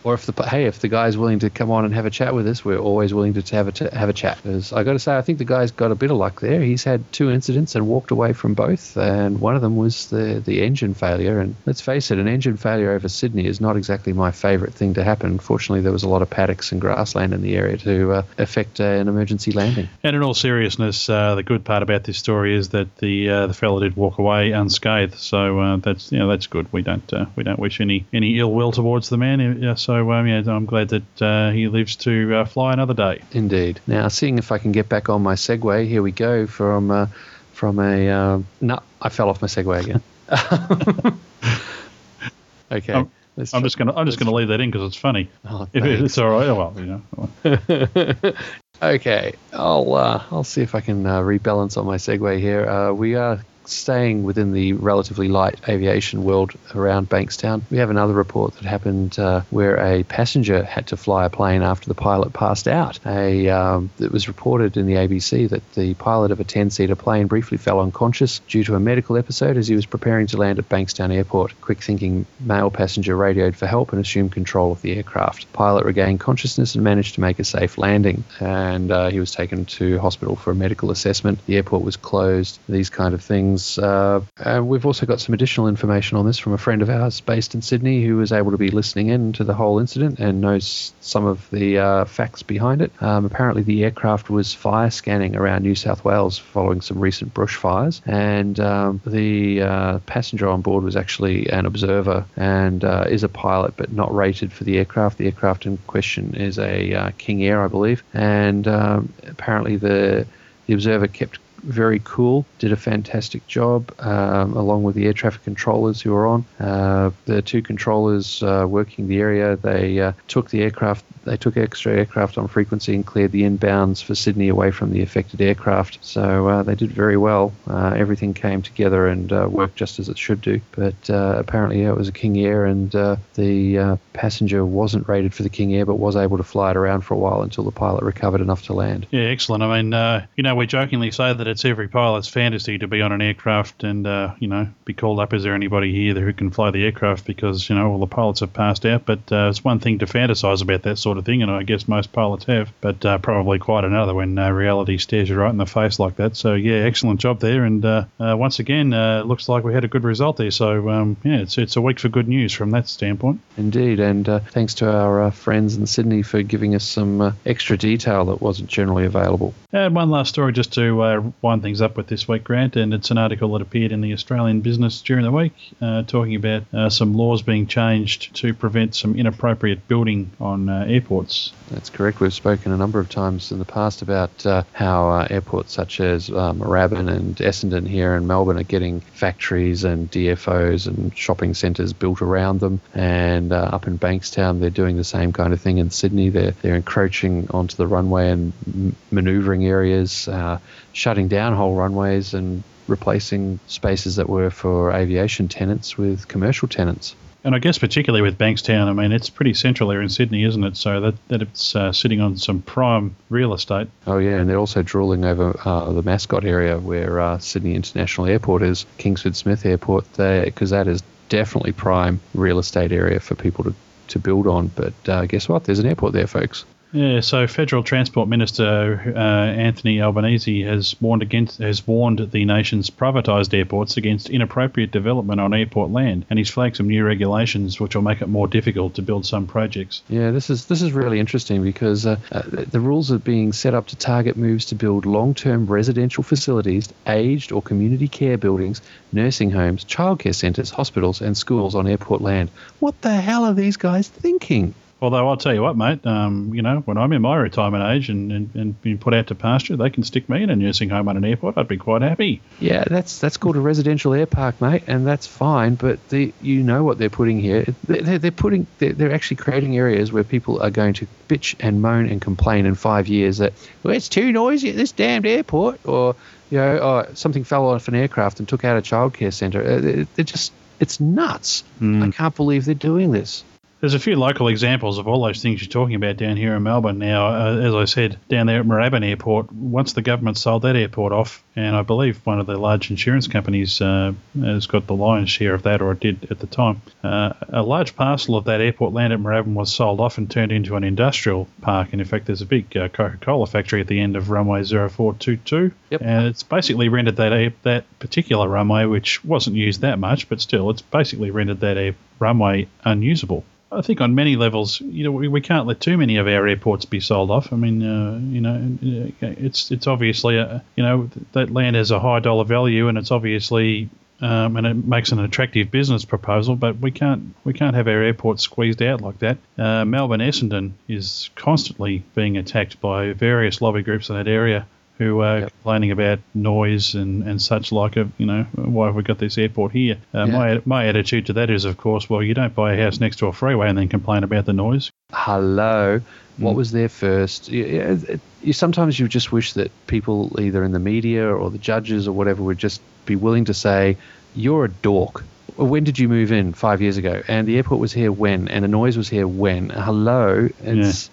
Or, 0.04 0.14
if 0.14 0.26
the 0.26 0.42
hey, 0.44 0.66
if 0.66 0.80
the 0.80 0.88
guy's 0.88 1.16
willing 1.16 1.38
to 1.40 1.50
come 1.50 1.70
on 1.70 1.84
and 1.84 1.94
have 1.94 2.06
a 2.06 2.10
chat 2.10 2.34
with 2.34 2.46
us, 2.48 2.64
we're 2.64 2.78
always 2.78 3.12
willing 3.14 3.34
to 3.34 3.56
have 3.56 3.68
a 3.68 3.72
t- 3.72 3.88
have 3.92 4.08
a 4.08 4.12
chat. 4.12 4.38
'Cause 4.42 4.72
I 4.72 4.82
got 4.84 4.92
to 4.94 4.98
say, 4.98 5.16
I 5.16 5.22
think 5.22 5.38
the 5.38 5.44
guy's 5.44 5.70
got 5.70 5.90
a 5.90 5.94
bit 5.94 6.10
of 6.10 6.16
luck 6.16 6.40
there. 6.40 6.60
He's 6.62 6.84
had 6.84 7.00
two 7.12 7.30
incidents 7.30 7.74
and 7.74 7.86
walked 7.86 8.10
away 8.10 8.32
from 8.32 8.54
both, 8.54 8.96
and 8.96 9.40
one 9.40 9.56
of 9.56 9.62
them 9.62 9.76
was 9.76 10.06
the 10.06 10.42
the 10.44 10.62
engine 10.62 10.94
failure. 10.94 11.38
And 11.40 11.54
let's 11.66 11.80
face 11.80 12.10
it, 12.10 12.18
an 12.18 12.28
engine 12.28 12.56
failure 12.56 12.92
over 12.92 13.08
Sydney 13.08 13.46
is 13.46 13.60
not 13.60 13.76
exactly 13.76 14.12
my 14.12 14.30
favourite 14.30 14.74
thing 14.74 14.94
to 14.94 15.04
happen. 15.04 15.38
Fortunately, 15.38 15.80
there 15.82 15.92
was 15.92 16.02
a 16.02 16.08
lot 16.08 16.22
of 16.22 16.30
paddocks 16.30 16.72
and 16.72 16.80
grassland 16.80 17.32
in 17.34 17.42
the 17.42 17.56
area 17.56 17.76
to 17.78 18.12
uh, 18.12 18.22
affect 18.38 18.80
uh, 18.80 18.84
an 18.84 19.08
emergency 19.08 19.52
landing. 19.52 19.88
And 20.02 20.16
in 20.16 20.22
all 20.22 20.34
seriousness, 20.34 21.08
uh, 21.08 21.34
the 21.34 21.42
good 21.42 21.64
part 21.64 21.82
about 21.82 22.04
this 22.04 22.18
story 22.18 22.54
is 22.56 22.70
that 22.70 22.96
the 22.98 23.28
uh, 23.30 23.46
the 23.46 23.54
fella 23.54 23.80
did 23.80 23.96
walk 23.96 24.18
away 24.18 24.52
unscathed. 24.52 25.14
So 25.18 25.58
uh, 25.60 25.76
that's 25.76 26.10
you 26.12 26.18
know 26.18 26.28
that's 26.28 26.46
good. 26.46 26.66
We 26.72 26.82
don't 26.82 27.12
uh, 27.12 27.26
we 27.36 27.44
don't 27.44 27.58
wish 27.58 27.80
any, 27.80 28.04
any 28.12 28.38
ill 28.38 28.52
will 28.52 28.72
towards 28.72 29.08
the 29.08 29.16
man. 29.16 29.40
Yeah, 29.62 29.74
so 29.92 30.10
um, 30.12 30.26
yeah, 30.26 30.42
I'm 30.46 30.64
glad 30.64 30.88
that 30.88 31.22
uh, 31.22 31.50
he 31.50 31.68
lives 31.68 31.96
to 31.96 32.34
uh, 32.36 32.44
fly 32.46 32.72
another 32.72 32.94
day. 32.94 33.20
Indeed. 33.32 33.80
Now, 33.86 34.08
seeing 34.08 34.38
if 34.38 34.50
I 34.50 34.56
can 34.58 34.72
get 34.72 34.88
back 34.88 35.08
on 35.10 35.22
my 35.22 35.34
Segway, 35.34 35.86
here 35.86 36.02
we 36.02 36.12
go 36.12 36.46
from 36.46 36.90
uh, 36.90 37.06
from 37.52 37.78
a. 37.78 38.08
Uh, 38.08 38.38
no, 38.62 38.80
I 39.02 39.08
fell 39.10 39.28
off 39.28 39.42
my 39.42 39.48
Segway 39.48 39.80
again. 39.82 40.02
okay. 42.72 42.92
I'm- 42.94 43.10
let's 43.36 43.52
I'm 43.52 43.60
try- 43.60 43.66
just 43.66 43.76
gonna 43.78 43.94
I'm 43.94 44.06
just 44.06 44.18
gonna 44.18 44.32
leave 44.32 44.48
that 44.48 44.60
in 44.60 44.70
because 44.70 44.86
it's 44.88 44.96
funny. 44.96 45.28
Oh, 45.48 45.68
If 45.74 45.84
it's 45.84 46.16
all 46.18 46.30
right, 46.30 46.50
well, 46.52 46.74
you 46.76 46.86
know. 46.86 48.34
okay, 48.82 49.34
I'll 49.52 49.94
uh, 49.94 50.22
I'll 50.30 50.44
see 50.44 50.62
if 50.62 50.74
I 50.74 50.80
can 50.80 51.04
uh, 51.06 51.20
rebalance 51.20 51.76
on 51.76 51.84
my 51.86 51.96
Segway 51.96 52.38
here. 52.40 52.66
Uh, 52.68 52.92
we 52.94 53.14
are 53.14 53.40
staying 53.64 54.22
within 54.22 54.52
the 54.52 54.72
relatively 54.74 55.28
light 55.28 55.60
aviation 55.68 56.24
world 56.24 56.52
around 56.74 57.08
Bankstown. 57.08 57.62
We 57.70 57.78
have 57.78 57.90
another 57.90 58.12
report 58.12 58.54
that 58.56 58.64
happened 58.64 59.18
uh, 59.18 59.42
where 59.50 59.76
a 59.76 60.02
passenger 60.04 60.62
had 60.64 60.88
to 60.88 60.96
fly 60.96 61.24
a 61.24 61.30
plane 61.30 61.62
after 61.62 61.88
the 61.88 61.94
pilot 61.94 62.32
passed 62.32 62.68
out. 62.68 62.98
A 63.06 63.48
um, 63.48 63.90
it 63.98 64.12
was 64.12 64.28
reported 64.28 64.76
in 64.76 64.86
the 64.86 64.94
ABC 64.94 65.48
that 65.50 65.72
the 65.72 65.94
pilot 65.94 66.30
of 66.30 66.40
a 66.40 66.44
10-seater 66.44 66.96
plane 66.96 67.26
briefly 67.26 67.58
fell 67.58 67.80
unconscious 67.80 68.40
due 68.48 68.64
to 68.64 68.74
a 68.74 68.80
medical 68.80 69.16
episode 69.16 69.56
as 69.56 69.68
he 69.68 69.74
was 69.74 69.86
preparing 69.86 70.26
to 70.28 70.36
land 70.36 70.58
at 70.58 70.68
Bankstown 70.68 71.14
Airport. 71.14 71.60
Quick-thinking 71.60 72.26
male 72.40 72.70
passenger 72.70 73.16
radioed 73.16 73.56
for 73.56 73.66
help 73.66 73.92
and 73.92 74.00
assumed 74.00 74.32
control 74.32 74.72
of 74.72 74.82
the 74.82 74.94
aircraft. 74.96 75.52
Pilot 75.52 75.84
regained 75.84 76.20
consciousness 76.20 76.74
and 76.74 76.84
managed 76.84 77.14
to 77.14 77.20
make 77.20 77.38
a 77.38 77.44
safe 77.44 77.78
landing, 77.78 78.24
and 78.40 78.90
uh, 78.90 79.10
he 79.10 79.20
was 79.20 79.32
taken 79.32 79.64
to 79.64 79.98
hospital 79.98 80.36
for 80.36 80.50
a 80.50 80.54
medical 80.54 80.90
assessment. 80.90 81.38
The 81.46 81.56
airport 81.56 81.84
was 81.84 81.96
closed. 81.96 82.58
These 82.68 82.90
kind 82.90 83.14
of 83.14 83.22
things. 83.22 83.51
Uh, 83.78 84.20
and 84.38 84.68
we've 84.68 84.86
also 84.86 85.06
got 85.06 85.20
some 85.20 85.34
additional 85.34 85.68
information 85.68 86.16
on 86.16 86.26
this 86.26 86.38
from 86.38 86.52
a 86.52 86.58
friend 86.58 86.82
of 86.82 86.90
ours 86.90 87.20
based 87.20 87.54
in 87.54 87.62
Sydney 87.62 88.04
who 88.04 88.16
was 88.16 88.32
able 88.32 88.50
to 88.52 88.58
be 88.58 88.70
listening 88.70 89.08
in 89.08 89.32
to 89.34 89.44
the 89.44 89.54
whole 89.54 89.78
incident 89.78 90.18
and 90.18 90.40
knows 90.40 90.92
some 91.00 91.24
of 91.24 91.48
the 91.50 91.78
uh, 91.78 92.04
facts 92.04 92.42
behind 92.42 92.82
it. 92.82 92.92
Um, 93.02 93.24
apparently, 93.24 93.62
the 93.62 93.84
aircraft 93.84 94.30
was 94.30 94.54
fire 94.54 94.90
scanning 94.90 95.36
around 95.36 95.62
New 95.62 95.74
South 95.74 96.04
Wales 96.04 96.38
following 96.38 96.80
some 96.80 96.98
recent 96.98 97.34
bushfires, 97.34 98.00
and 98.06 98.58
um, 98.60 99.00
the 99.06 99.62
uh, 99.62 99.98
passenger 100.00 100.48
on 100.48 100.60
board 100.60 100.84
was 100.84 100.96
actually 100.96 101.48
an 101.50 101.66
observer 101.66 102.24
and 102.36 102.84
uh, 102.84 103.04
is 103.08 103.22
a 103.22 103.28
pilot 103.28 103.74
but 103.76 103.92
not 103.92 104.14
rated 104.14 104.52
for 104.52 104.64
the 104.64 104.78
aircraft. 104.78 105.18
The 105.18 105.26
aircraft 105.26 105.66
in 105.66 105.76
question 105.86 106.34
is 106.34 106.58
a 106.58 106.94
uh, 106.94 107.10
King 107.18 107.44
Air, 107.44 107.62
I 107.62 107.68
believe, 107.68 108.02
and 108.14 108.66
um, 108.68 109.12
apparently 109.26 109.76
the 109.76 110.26
the 110.66 110.74
observer 110.74 111.08
kept 111.08 111.38
very 111.62 112.00
cool, 112.04 112.44
did 112.58 112.72
a 112.72 112.76
fantastic 112.76 113.46
job, 113.46 113.92
um, 114.00 114.56
along 114.56 114.82
with 114.82 114.94
the 114.94 115.06
air 115.06 115.12
traffic 115.12 115.44
controllers 115.44 116.00
who 116.00 116.12
were 116.12 116.26
on. 116.26 116.44
Uh, 116.58 117.10
the 117.26 117.42
two 117.42 117.62
controllers 117.62 118.42
uh, 118.42 118.66
working 118.68 119.08
the 119.08 119.18
area, 119.18 119.56
they 119.56 120.00
uh, 120.00 120.12
took 120.28 120.50
the 120.50 120.62
aircraft, 120.62 121.04
they 121.24 121.36
took 121.36 121.56
extra 121.56 121.96
aircraft 121.96 122.38
on 122.38 122.48
frequency 122.48 122.94
and 122.94 123.06
cleared 123.06 123.32
the 123.32 123.42
inbounds 123.42 124.02
for 124.02 124.14
Sydney 124.14 124.48
away 124.48 124.70
from 124.70 124.92
the 124.92 125.02
affected 125.02 125.40
aircraft. 125.40 125.98
So 126.02 126.48
uh, 126.48 126.62
they 126.62 126.74
did 126.74 126.90
very 126.92 127.16
well. 127.16 127.52
Uh, 127.68 127.94
everything 127.96 128.34
came 128.34 128.62
together 128.62 129.06
and 129.06 129.32
uh, 129.32 129.48
worked 129.50 129.76
just 129.76 129.98
as 129.98 130.08
it 130.08 130.18
should 130.18 130.40
do. 130.40 130.60
But 130.72 131.10
uh, 131.10 131.36
apparently, 131.38 131.82
yeah, 131.82 131.90
it 131.90 131.96
was 131.96 132.08
a 132.08 132.12
King 132.12 132.38
Air, 132.38 132.64
and 132.64 132.94
uh, 132.94 133.16
the 133.34 133.78
uh, 133.78 133.96
passenger 134.12 134.64
wasn't 134.64 135.08
rated 135.08 135.34
for 135.34 135.42
the 135.42 135.48
King 135.48 135.74
Air, 135.74 135.86
but 135.86 135.96
was 135.96 136.16
able 136.16 136.38
to 136.38 136.42
fly 136.42 136.70
it 136.70 136.76
around 136.76 137.02
for 137.02 137.14
a 137.14 137.18
while 137.18 137.42
until 137.42 137.64
the 137.64 137.70
pilot 137.70 138.02
recovered 138.02 138.40
enough 138.40 138.64
to 138.64 138.72
land. 138.72 139.06
Yeah, 139.10 139.22
excellent. 139.22 139.62
I 139.62 139.82
mean, 139.82 140.26
you 140.36 140.42
know, 140.42 140.54
we 140.54 140.66
jokingly 140.66 141.10
say 141.10 141.32
that 141.32 141.46
it's 141.46 141.64
every 141.64 141.88
pilot's 141.88 142.28
fantasy 142.28 142.78
to 142.78 142.88
be 142.88 143.02
on 143.02 143.12
an 143.12 143.22
aircraft 143.22 143.84
and, 143.84 144.06
you 144.40 144.48
know, 144.48 144.68
be 144.84 144.92
called 144.94 145.20
up. 145.20 145.32
Is 145.32 145.42
there 145.42 145.54
anybody 145.54 145.92
here 145.92 146.14
who 146.14 146.32
can 146.32 146.50
fly 146.50 146.70
the 146.70 146.84
aircraft? 146.84 147.26
Because, 147.26 147.68
you 147.68 147.76
know, 147.76 147.90
all 147.90 147.98
the 147.98 148.06
pilots 148.06 148.40
have 148.40 148.52
passed 148.52 148.84
out. 148.86 149.06
But 149.06 149.20
it's 149.30 149.64
one 149.64 149.80
thing 149.80 149.98
to 150.00 150.06
fantasize 150.06 150.62
about 150.62 150.82
that 150.82 150.98
sort 150.98 151.11
sort 151.12 151.18
of 151.18 151.26
thing, 151.26 151.42
and 151.42 151.50
I 151.50 151.62
guess 151.62 151.86
most 151.86 152.10
pilots 152.10 152.46
have, 152.46 152.72
but 152.80 153.04
uh, 153.04 153.18
probably 153.18 153.58
quite 153.58 153.84
another 153.84 154.14
when 154.14 154.38
uh, 154.38 154.50
reality 154.50 154.96
stares 154.96 155.28
you 155.28 155.36
right 155.36 155.50
in 155.50 155.58
the 155.58 155.66
face 155.66 155.98
like 155.98 156.16
that. 156.16 156.36
So 156.36 156.54
yeah, 156.54 156.76
excellent 156.76 157.20
job 157.20 157.38
there, 157.38 157.64
and 157.64 157.84
uh, 157.84 158.04
uh, 158.18 158.34
once 158.34 158.60
again, 158.60 158.94
uh, 158.94 159.22
looks 159.24 159.46
like 159.46 159.62
we 159.62 159.74
had 159.74 159.84
a 159.84 159.88
good 159.88 160.04
result 160.04 160.38
there. 160.38 160.50
So 160.50 160.88
um, 160.88 161.18
yeah, 161.22 161.40
it's 161.40 161.58
it's 161.58 161.76
a 161.76 161.82
week 161.82 162.00
for 162.00 162.08
good 162.08 162.28
news 162.28 162.54
from 162.54 162.70
that 162.70 162.88
standpoint. 162.88 163.42
Indeed, 163.58 164.00
and 164.00 164.26
uh, 164.26 164.38
thanks 164.38 164.72
to 164.76 164.90
our 164.90 165.24
uh, 165.24 165.30
friends 165.30 165.76
in 165.76 165.86
Sydney 165.86 166.22
for 166.22 166.40
giving 166.42 166.74
us 166.74 166.84
some 166.84 167.20
uh, 167.20 167.32
extra 167.44 167.76
detail 167.76 168.24
that 168.26 168.40
wasn't 168.40 168.70
generally 168.70 169.04
available. 169.04 169.52
And 169.70 169.94
one 169.94 170.08
last 170.08 170.30
story 170.30 170.54
just 170.54 170.72
to 170.74 171.02
uh, 171.02 171.30
wind 171.42 171.60
things 171.60 171.82
up 171.82 171.98
with 171.98 172.06
this 172.06 172.26
week, 172.26 172.44
Grant, 172.44 172.76
and 172.76 172.94
it's 172.94 173.10
an 173.10 173.18
article 173.18 173.52
that 173.52 173.60
appeared 173.60 173.92
in 173.92 174.00
the 174.00 174.14
Australian 174.14 174.62
Business 174.62 175.02
during 175.02 175.24
the 175.24 175.30
week 175.30 175.52
uh, 175.82 176.04
talking 176.04 176.36
about 176.36 176.62
uh, 176.72 176.88
some 176.88 177.12
laws 177.12 177.42
being 177.42 177.66
changed 177.66 178.34
to 178.36 178.54
prevent 178.54 178.94
some 178.94 179.14
inappropriate 179.14 179.86
building 179.88 180.30
on 180.40 180.68
uh, 180.68 180.86
airports. 181.02 181.52
That's 181.70 181.90
correct. 181.90 182.20
We've 182.20 182.32
spoken 182.32 182.72
a 182.72 182.76
number 182.76 183.00
of 183.00 183.08
times 183.08 183.50
in 183.50 183.58
the 183.58 183.64
past 183.64 184.02
about 184.02 184.46
uh, 184.46 184.62
how 184.72 185.10
uh, 185.10 185.26
airports 185.30 185.72
such 185.72 186.00
as 186.00 186.28
Moorabbin 186.28 187.10
and 187.10 187.36
Essendon 187.36 187.86
here 187.86 188.14
in 188.14 188.26
Melbourne 188.26 188.58
are 188.58 188.62
getting 188.62 189.00
factories 189.00 189.84
and 189.84 190.10
DFOs 190.10 190.86
and 190.86 191.16
shopping 191.16 191.54
centres 191.54 191.92
built 191.92 192.22
around 192.22 192.60
them. 192.60 192.80
And 192.94 193.52
uh, 193.52 193.70
up 193.72 193.86
in 193.86 193.98
Bankstown, 193.98 194.60
they're 194.60 194.70
doing 194.70 194.96
the 194.96 195.04
same 195.04 195.32
kind 195.32 195.52
of 195.52 195.60
thing 195.60 195.78
in 195.78 195.90
Sydney. 195.90 196.28
They're, 196.28 196.52
they're 196.62 196.76
encroaching 196.76 197.48
onto 197.50 197.76
the 197.76 197.86
runway 197.86 198.30
and 198.30 198.52
m- 198.66 198.96
manoeuvring 199.10 199.66
areas, 199.66 200.28
uh, 200.28 200.58
shutting 200.92 201.28
down 201.28 201.54
whole 201.54 201.74
runways 201.74 202.34
and 202.34 202.62
replacing 202.86 203.58
spaces 203.66 204.16
that 204.16 204.28
were 204.28 204.50
for 204.50 204.92
aviation 204.92 205.48
tenants 205.48 205.96
with 205.96 206.28
commercial 206.28 206.68
tenants. 206.68 207.16
And 207.44 207.54
I 207.54 207.58
guess 207.58 207.78
particularly 207.78 208.22
with 208.22 208.38
Bankstown, 208.38 208.86
I 208.86 208.92
mean, 208.92 209.10
it's 209.10 209.28
pretty 209.28 209.54
central 209.54 209.88
there 209.88 210.00
in 210.00 210.08
Sydney, 210.08 210.44
isn't 210.44 210.62
it? 210.62 210.76
So 210.76 211.00
that, 211.00 211.28
that 211.28 211.42
it's 211.42 211.74
uh, 211.74 211.92
sitting 211.92 212.20
on 212.20 212.36
some 212.36 212.62
prime 212.62 213.16
real 213.30 213.52
estate. 213.52 213.88
Oh 214.06 214.18
yeah, 214.18 214.36
and 214.36 214.48
they're 214.48 214.58
also 214.58 214.82
drooling 214.82 215.24
over 215.24 215.58
uh, 215.64 215.92
the 215.92 216.02
Mascot 216.02 216.44
area 216.44 216.78
where 216.78 217.20
uh, 217.20 217.38
Sydney 217.38 217.74
International 217.74 218.26
Airport 218.26 218.62
is, 218.62 218.86
Kingsford 218.98 219.34
Smith 219.34 219.66
Airport, 219.66 220.04
because 220.16 220.70
that 220.70 220.86
is 220.86 221.02
definitely 221.28 221.72
prime 221.72 222.20
real 222.34 222.58
estate 222.58 222.92
area 222.92 223.18
for 223.18 223.34
people 223.34 223.64
to, 223.64 223.74
to 224.08 224.18
build 224.18 224.46
on. 224.46 224.68
But 224.68 225.08
uh, 225.08 225.26
guess 225.26 225.48
what? 225.48 225.64
There's 225.64 225.80
an 225.80 225.86
airport 225.86 226.12
there, 226.12 226.26
folks. 226.26 226.64
Yeah, 226.92 227.20
so 227.20 227.46
Federal 227.46 227.82
Transport 227.82 228.28
Minister 228.28 229.14
uh, 229.16 229.18
Anthony 229.18 230.02
Albanese 230.02 230.62
has 230.62 230.94
warned 231.00 231.22
against 231.22 231.58
has 231.58 231.86
warned 231.86 232.30
the 232.32 232.44
nation's 232.44 232.90
privatised 232.90 233.56
airports 233.56 233.96
against 233.96 234.28
inappropriate 234.28 234.90
development 234.90 235.40
on 235.40 235.54
airport 235.54 235.90
land, 235.90 236.26
and 236.28 236.38
he's 236.38 236.50
flagged 236.50 236.76
some 236.76 236.88
new 236.88 237.02
regulations 237.02 237.80
which 237.80 237.94
will 237.94 238.02
make 238.02 238.20
it 238.20 238.28
more 238.28 238.46
difficult 238.46 238.94
to 238.96 239.02
build 239.02 239.24
some 239.24 239.46
projects. 239.46 240.02
Yeah, 240.10 240.32
this 240.32 240.50
is 240.50 240.66
this 240.66 240.82
is 240.82 240.92
really 240.92 241.18
interesting 241.18 241.62
because 241.62 242.04
uh, 242.04 242.18
uh, 242.30 242.42
the 242.46 242.80
rules 242.80 243.10
are 243.10 243.18
being 243.18 243.54
set 243.54 243.72
up 243.72 243.86
to 243.86 243.96
target 243.96 244.36
moves 244.36 244.66
to 244.66 244.74
build 244.74 245.06
long-term 245.06 245.66
residential 245.66 246.22
facilities, 246.22 246.90
aged 247.06 247.52
or 247.52 247.62
community 247.62 248.06
care 248.06 248.36
buildings, 248.36 248.82
nursing 249.12 249.50
homes, 249.50 249.86
childcare 249.86 250.34
centres, 250.34 250.68
hospitals, 250.68 251.22
and 251.22 251.38
schools 251.38 251.74
on 251.74 251.86
airport 251.86 252.20
land. 252.20 252.50
What 252.80 253.00
the 253.00 253.14
hell 253.14 253.44
are 253.44 253.54
these 253.54 253.78
guys 253.78 254.08
thinking? 254.08 254.74
Although 255.02 255.28
I'll 255.28 255.36
tell 255.36 255.52
you 255.52 255.62
what, 255.62 255.76
mate, 255.76 256.06
um, 256.06 256.54
you 256.54 256.62
know, 256.62 256.78
when 256.84 256.96
I'm 256.96 257.12
in 257.12 257.22
my 257.22 257.34
retirement 257.34 257.82
age 257.90 258.08
and, 258.08 258.30
and, 258.30 258.54
and 258.54 258.82
been 258.82 258.98
put 258.98 259.12
out 259.12 259.26
to 259.26 259.34
pasture, 259.34 259.76
they 259.76 259.90
can 259.90 260.04
stick 260.04 260.28
me 260.28 260.44
in 260.44 260.48
a 260.48 260.54
nursing 260.54 260.90
home 260.90 261.08
at 261.08 261.16
an 261.16 261.24
airport. 261.24 261.58
I'd 261.58 261.66
be 261.66 261.76
quite 261.76 262.02
happy. 262.02 262.40
Yeah, 262.60 262.84
that's 262.86 263.18
that's 263.18 263.36
called 263.36 263.56
a 263.56 263.60
residential 263.60 264.14
air 264.14 264.26
park, 264.26 264.60
mate, 264.60 264.84
and 264.86 265.04
that's 265.04 265.26
fine. 265.26 265.74
But 265.74 266.08
the, 266.10 266.32
you 266.40 266.62
know 266.62 266.84
what 266.84 266.98
they're 266.98 267.10
putting 267.10 267.40
here? 267.40 267.66
They're, 267.82 268.20
they're 268.20 268.30
putting 268.30 268.68
they're, 268.78 268.92
they're 268.92 269.12
actually 269.12 269.38
creating 269.38 269.76
areas 269.76 270.12
where 270.12 270.22
people 270.22 270.62
are 270.62 270.70
going 270.70 270.94
to 270.94 271.08
bitch 271.28 271.56
and 271.58 271.82
moan 271.82 272.06
and 272.08 272.22
complain 272.22 272.64
in 272.64 272.76
five 272.76 273.08
years 273.08 273.38
that 273.38 273.54
well, 273.82 273.96
it's 273.96 274.08
too 274.08 274.30
noisy 274.30 274.70
at 274.70 274.76
this 274.76 274.92
damned 274.92 275.26
airport, 275.26 275.80
or 275.84 276.14
you 276.48 276.58
know, 276.58 276.78
oh, 276.78 277.14
something 277.14 277.42
fell 277.42 277.66
off 277.68 277.88
an 277.88 277.96
aircraft 277.96 278.38
and 278.38 278.48
took 278.48 278.64
out 278.64 278.76
a 278.76 278.82
childcare 278.82 279.32
centre. 279.32 279.62
Uh, 279.62 279.80
They're 279.80 280.04
they're 280.14 280.24
just 280.24 280.52
it's 280.78 281.00
nuts. 281.00 281.64
I 282.04 282.10
can't 282.12 282.36
believe 282.36 282.66
they're 282.66 282.74
doing 282.76 283.10
this. 283.10 283.42
There's 283.82 283.94
a 283.94 283.98
few 283.98 284.14
local 284.14 284.46
examples 284.46 284.98
of 284.98 285.08
all 285.08 285.24
those 285.24 285.42
things 285.42 285.60
you're 285.60 285.68
talking 285.68 285.96
about 285.96 286.16
down 286.16 286.36
here 286.36 286.54
in 286.54 286.62
Melbourne. 286.62 287.00
Now, 287.00 287.26
uh, 287.26 287.56
as 287.56 287.74
I 287.74 287.84
said, 287.86 288.16
down 288.28 288.46
there 288.46 288.60
at 288.60 288.64
Moorabbin 288.64 289.04
Airport, 289.04 289.50
once 289.50 289.92
the 289.94 290.02
government 290.02 290.38
sold 290.38 290.62
that 290.62 290.76
airport 290.76 291.12
off, 291.12 291.42
and 291.56 291.74
I 291.74 291.82
believe 291.82 292.24
one 292.24 292.38
of 292.38 292.46
the 292.46 292.56
large 292.56 292.90
insurance 292.90 293.26
companies 293.26 293.80
uh, 293.80 294.12
has 294.40 294.68
got 294.68 294.86
the 294.86 294.94
lion's 294.94 295.30
share 295.30 295.52
of 295.52 295.64
that, 295.64 295.82
or 295.82 295.90
it 295.90 295.98
did 295.98 296.30
at 296.30 296.38
the 296.38 296.46
time, 296.46 296.80
uh, 297.02 297.32
a 297.48 297.64
large 297.64 297.96
parcel 297.96 298.36
of 298.36 298.44
that 298.44 298.60
airport 298.60 298.92
land 298.92 299.12
at 299.12 299.18
Moorabbin 299.18 299.54
was 299.54 299.74
sold 299.74 299.98
off 299.98 300.16
and 300.16 300.30
turned 300.30 300.52
into 300.52 300.76
an 300.76 300.84
industrial 300.84 301.48
park. 301.60 301.88
And 301.90 302.00
in 302.00 302.06
fact, 302.06 302.26
there's 302.26 302.40
a 302.40 302.46
big 302.46 302.76
uh, 302.76 302.86
Coca-Cola 302.86 303.48
factory 303.48 303.80
at 303.80 303.88
the 303.88 303.98
end 303.98 304.14
of 304.14 304.30
runway 304.30 304.62
0422, 304.62 305.72
Yep. 305.90 306.00
and 306.00 306.26
it's 306.26 306.44
basically 306.44 306.88
rendered 306.88 307.16
that 307.16 307.32
air, 307.32 307.52
that 307.64 307.98
particular 307.98 308.46
runway, 308.48 308.84
which 308.84 309.24
wasn't 309.24 309.56
used 309.56 309.80
that 309.80 309.98
much, 309.98 310.28
but 310.28 310.40
still, 310.40 310.70
it's 310.70 310.82
basically 310.82 311.32
rendered 311.32 311.58
that 311.58 311.76
air, 311.76 311.96
runway 312.20 312.68
unusable. 312.84 313.44
I 313.72 313.80
think 313.82 314.00
on 314.00 314.14
many 314.14 314.36
levels, 314.36 314.80
you 314.80 315.04
know, 315.04 315.12
we, 315.12 315.28
we 315.28 315.40
can't 315.40 315.66
let 315.66 315.80
too 315.80 315.96
many 315.96 316.16
of 316.16 316.26
our 316.26 316.46
airports 316.46 316.84
be 316.84 317.00
sold 317.00 317.30
off. 317.30 317.52
I 317.52 317.56
mean, 317.56 317.82
uh, 317.82 318.18
you 318.18 318.40
know, 318.40 319.12
it's 319.20 319.70
it's 319.70 319.86
obviously 319.86 320.36
a, 320.36 320.62
you 320.76 320.82
know 320.82 321.10
that 321.32 321.50
land 321.50 321.76
has 321.76 321.90
a 321.90 321.98
high 322.00 322.20
dollar 322.20 322.44
value, 322.44 322.88
and 322.88 322.98
it's 322.98 323.10
obviously 323.10 323.88
um, 324.20 324.56
and 324.56 324.66
it 324.66 324.74
makes 324.74 325.10
an 325.10 325.18
attractive 325.18 325.70
business 325.70 326.04
proposal. 326.04 326.54
But 326.54 326.78
we 326.78 326.90
can't 326.90 327.34
we 327.44 327.52
can't 327.52 327.74
have 327.74 327.88
our 327.88 328.02
airports 328.02 328.42
squeezed 328.42 328.82
out 328.82 329.00
like 329.00 329.18
that. 329.18 329.38
Uh, 329.58 329.84
Melbourne 329.84 330.20
Essendon 330.20 330.72
is 330.88 331.30
constantly 331.34 332.04
being 332.14 332.36
attacked 332.36 332.80
by 332.80 333.12
various 333.12 333.60
lobby 333.60 333.82
groups 333.82 334.08
in 334.08 334.16
that 334.16 334.28
area 334.28 334.66
who 334.98 335.20
are 335.20 335.40
Yep. 335.40 335.50
complaining 335.50 335.90
about 335.90 336.18
noise 336.34 336.94
and, 336.94 337.22
and 337.24 337.40
such 337.40 337.72
like 337.72 337.96
of 337.96 338.10
you 338.18 338.26
know 338.26 338.44
why 338.54 338.86
have 338.86 338.94
we 338.94 339.02
got 339.02 339.18
this 339.18 339.38
airport 339.38 339.72
here 339.72 339.96
uh, 340.14 340.26
Yeah. 340.26 340.32
my 340.38 340.62
my 340.64 340.86
attitude 340.86 341.26
to 341.26 341.32
that 341.34 341.50
is 341.50 341.64
of 341.64 341.76
course 341.76 342.08
well 342.10 342.22
you 342.22 342.34
don't 342.34 342.54
buy 342.54 342.74
a 342.74 342.82
house 342.84 343.00
next 343.00 343.16
to 343.16 343.26
a 343.26 343.32
freeway 343.32 343.68
and 343.68 343.78
then 343.78 343.88
complain 343.88 344.22
about 344.24 344.44
the 344.46 344.52
noise 344.52 344.90
Hello, 345.12 346.00
what 346.38 346.52
Mm. 346.54 346.56
was 346.56 346.72
there 346.72 346.88
first? 346.88 347.50
You, 347.50 348.18
you- 348.42 348.52
sometimes 348.54 348.98
you 348.98 349.06
just 349.08 349.30
wish 349.30 349.52
that 349.52 349.70
people, 349.86 350.34
either 350.40 350.64
in 350.64 350.72
the 350.72 350.78
media 350.78 351.26
or 351.28 351.50
the 351.50 351.58
judges 351.58 352.08
or 352.08 352.12
whatever, 352.12 352.42
would 352.42 352.56
just 352.56 352.80
be 353.04 353.14
willing 353.14 353.44
to 353.44 353.52
say, 353.52 353.98
"You're 354.34 354.64
a 354.64 354.68
dork." 354.70 355.22
When 355.56 355.84
did 355.84 355.98
you 355.98 356.08
move 356.08 356.32
in? 356.32 356.54
Five 356.54 356.80
years 356.80 356.96
ago, 356.96 357.20
and 357.28 357.46
the 357.46 357.56
airport 357.58 357.78
was 357.78 357.92
here 357.92 358.10
when, 358.10 358.48
and 358.48 358.64
the 358.64 358.68
noise 358.68 358.96
was 358.96 359.10
here 359.10 359.28
when. 359.28 359.68
Hello, 359.68 360.48
it's 360.64 361.10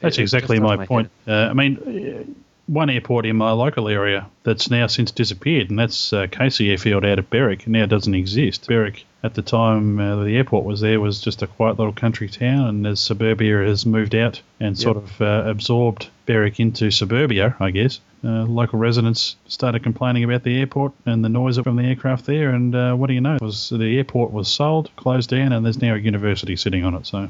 That's 0.00 0.18
it 0.18 0.22
exactly 0.22 0.56
just 0.58 0.64
my 0.78 0.84
point. 0.84 1.10
Uh, 1.28 1.32
I 1.32 1.52
mean, 1.52 1.76
uh, 1.76 2.24
one 2.68 2.90
airport 2.90 3.26
in 3.26 3.36
my 3.36 3.50
local 3.50 3.88
area 3.88 4.26
that's 4.44 4.70
now 4.70 4.86
since 4.86 5.10
disappeared, 5.10 5.70
and 5.70 5.78
that's 5.78 6.12
uh, 6.12 6.26
Casey 6.30 6.70
Airfield 6.70 7.04
out 7.04 7.18
of 7.18 7.30
Berwick. 7.30 7.66
Now 7.66 7.86
doesn't 7.86 8.14
exist. 8.14 8.66
Berwick, 8.68 9.04
at 9.24 9.34
the 9.34 9.42
time 9.42 9.98
uh, 9.98 10.22
the 10.22 10.36
airport 10.36 10.64
was 10.64 10.80
there, 10.80 11.00
was 11.00 11.20
just 11.20 11.42
a 11.42 11.46
quiet 11.46 11.78
little 11.78 11.92
country 11.92 12.28
town, 12.28 12.68
and 12.68 12.86
as 12.86 13.00
suburbia 13.00 13.64
has 13.64 13.86
moved 13.86 14.14
out 14.14 14.40
and 14.60 14.78
sort 14.78 14.98
of 14.98 15.20
uh, 15.20 15.44
absorbed 15.46 16.08
Berwick 16.26 16.60
into 16.60 16.90
suburbia, 16.90 17.56
I 17.58 17.70
guess. 17.70 18.00
Uh, 18.22 18.44
local 18.44 18.78
residents 18.78 19.36
started 19.46 19.82
complaining 19.82 20.24
about 20.24 20.42
the 20.42 20.58
airport 20.58 20.92
and 21.06 21.24
the 21.24 21.28
noise 21.28 21.56
from 21.58 21.76
the 21.76 21.84
aircraft 21.84 22.26
there, 22.26 22.50
and 22.50 22.74
uh, 22.74 22.94
what 22.94 23.06
do 23.06 23.14
you 23.14 23.20
know? 23.20 23.36
It 23.36 23.42
was 23.42 23.70
the 23.70 23.96
airport 23.96 24.32
was 24.32 24.48
sold, 24.48 24.90
closed 24.96 25.30
down, 25.30 25.52
and 25.52 25.64
there's 25.64 25.80
now 25.80 25.94
a 25.94 25.98
university 25.98 26.56
sitting 26.56 26.84
on 26.84 26.94
it. 26.94 27.06
So 27.06 27.28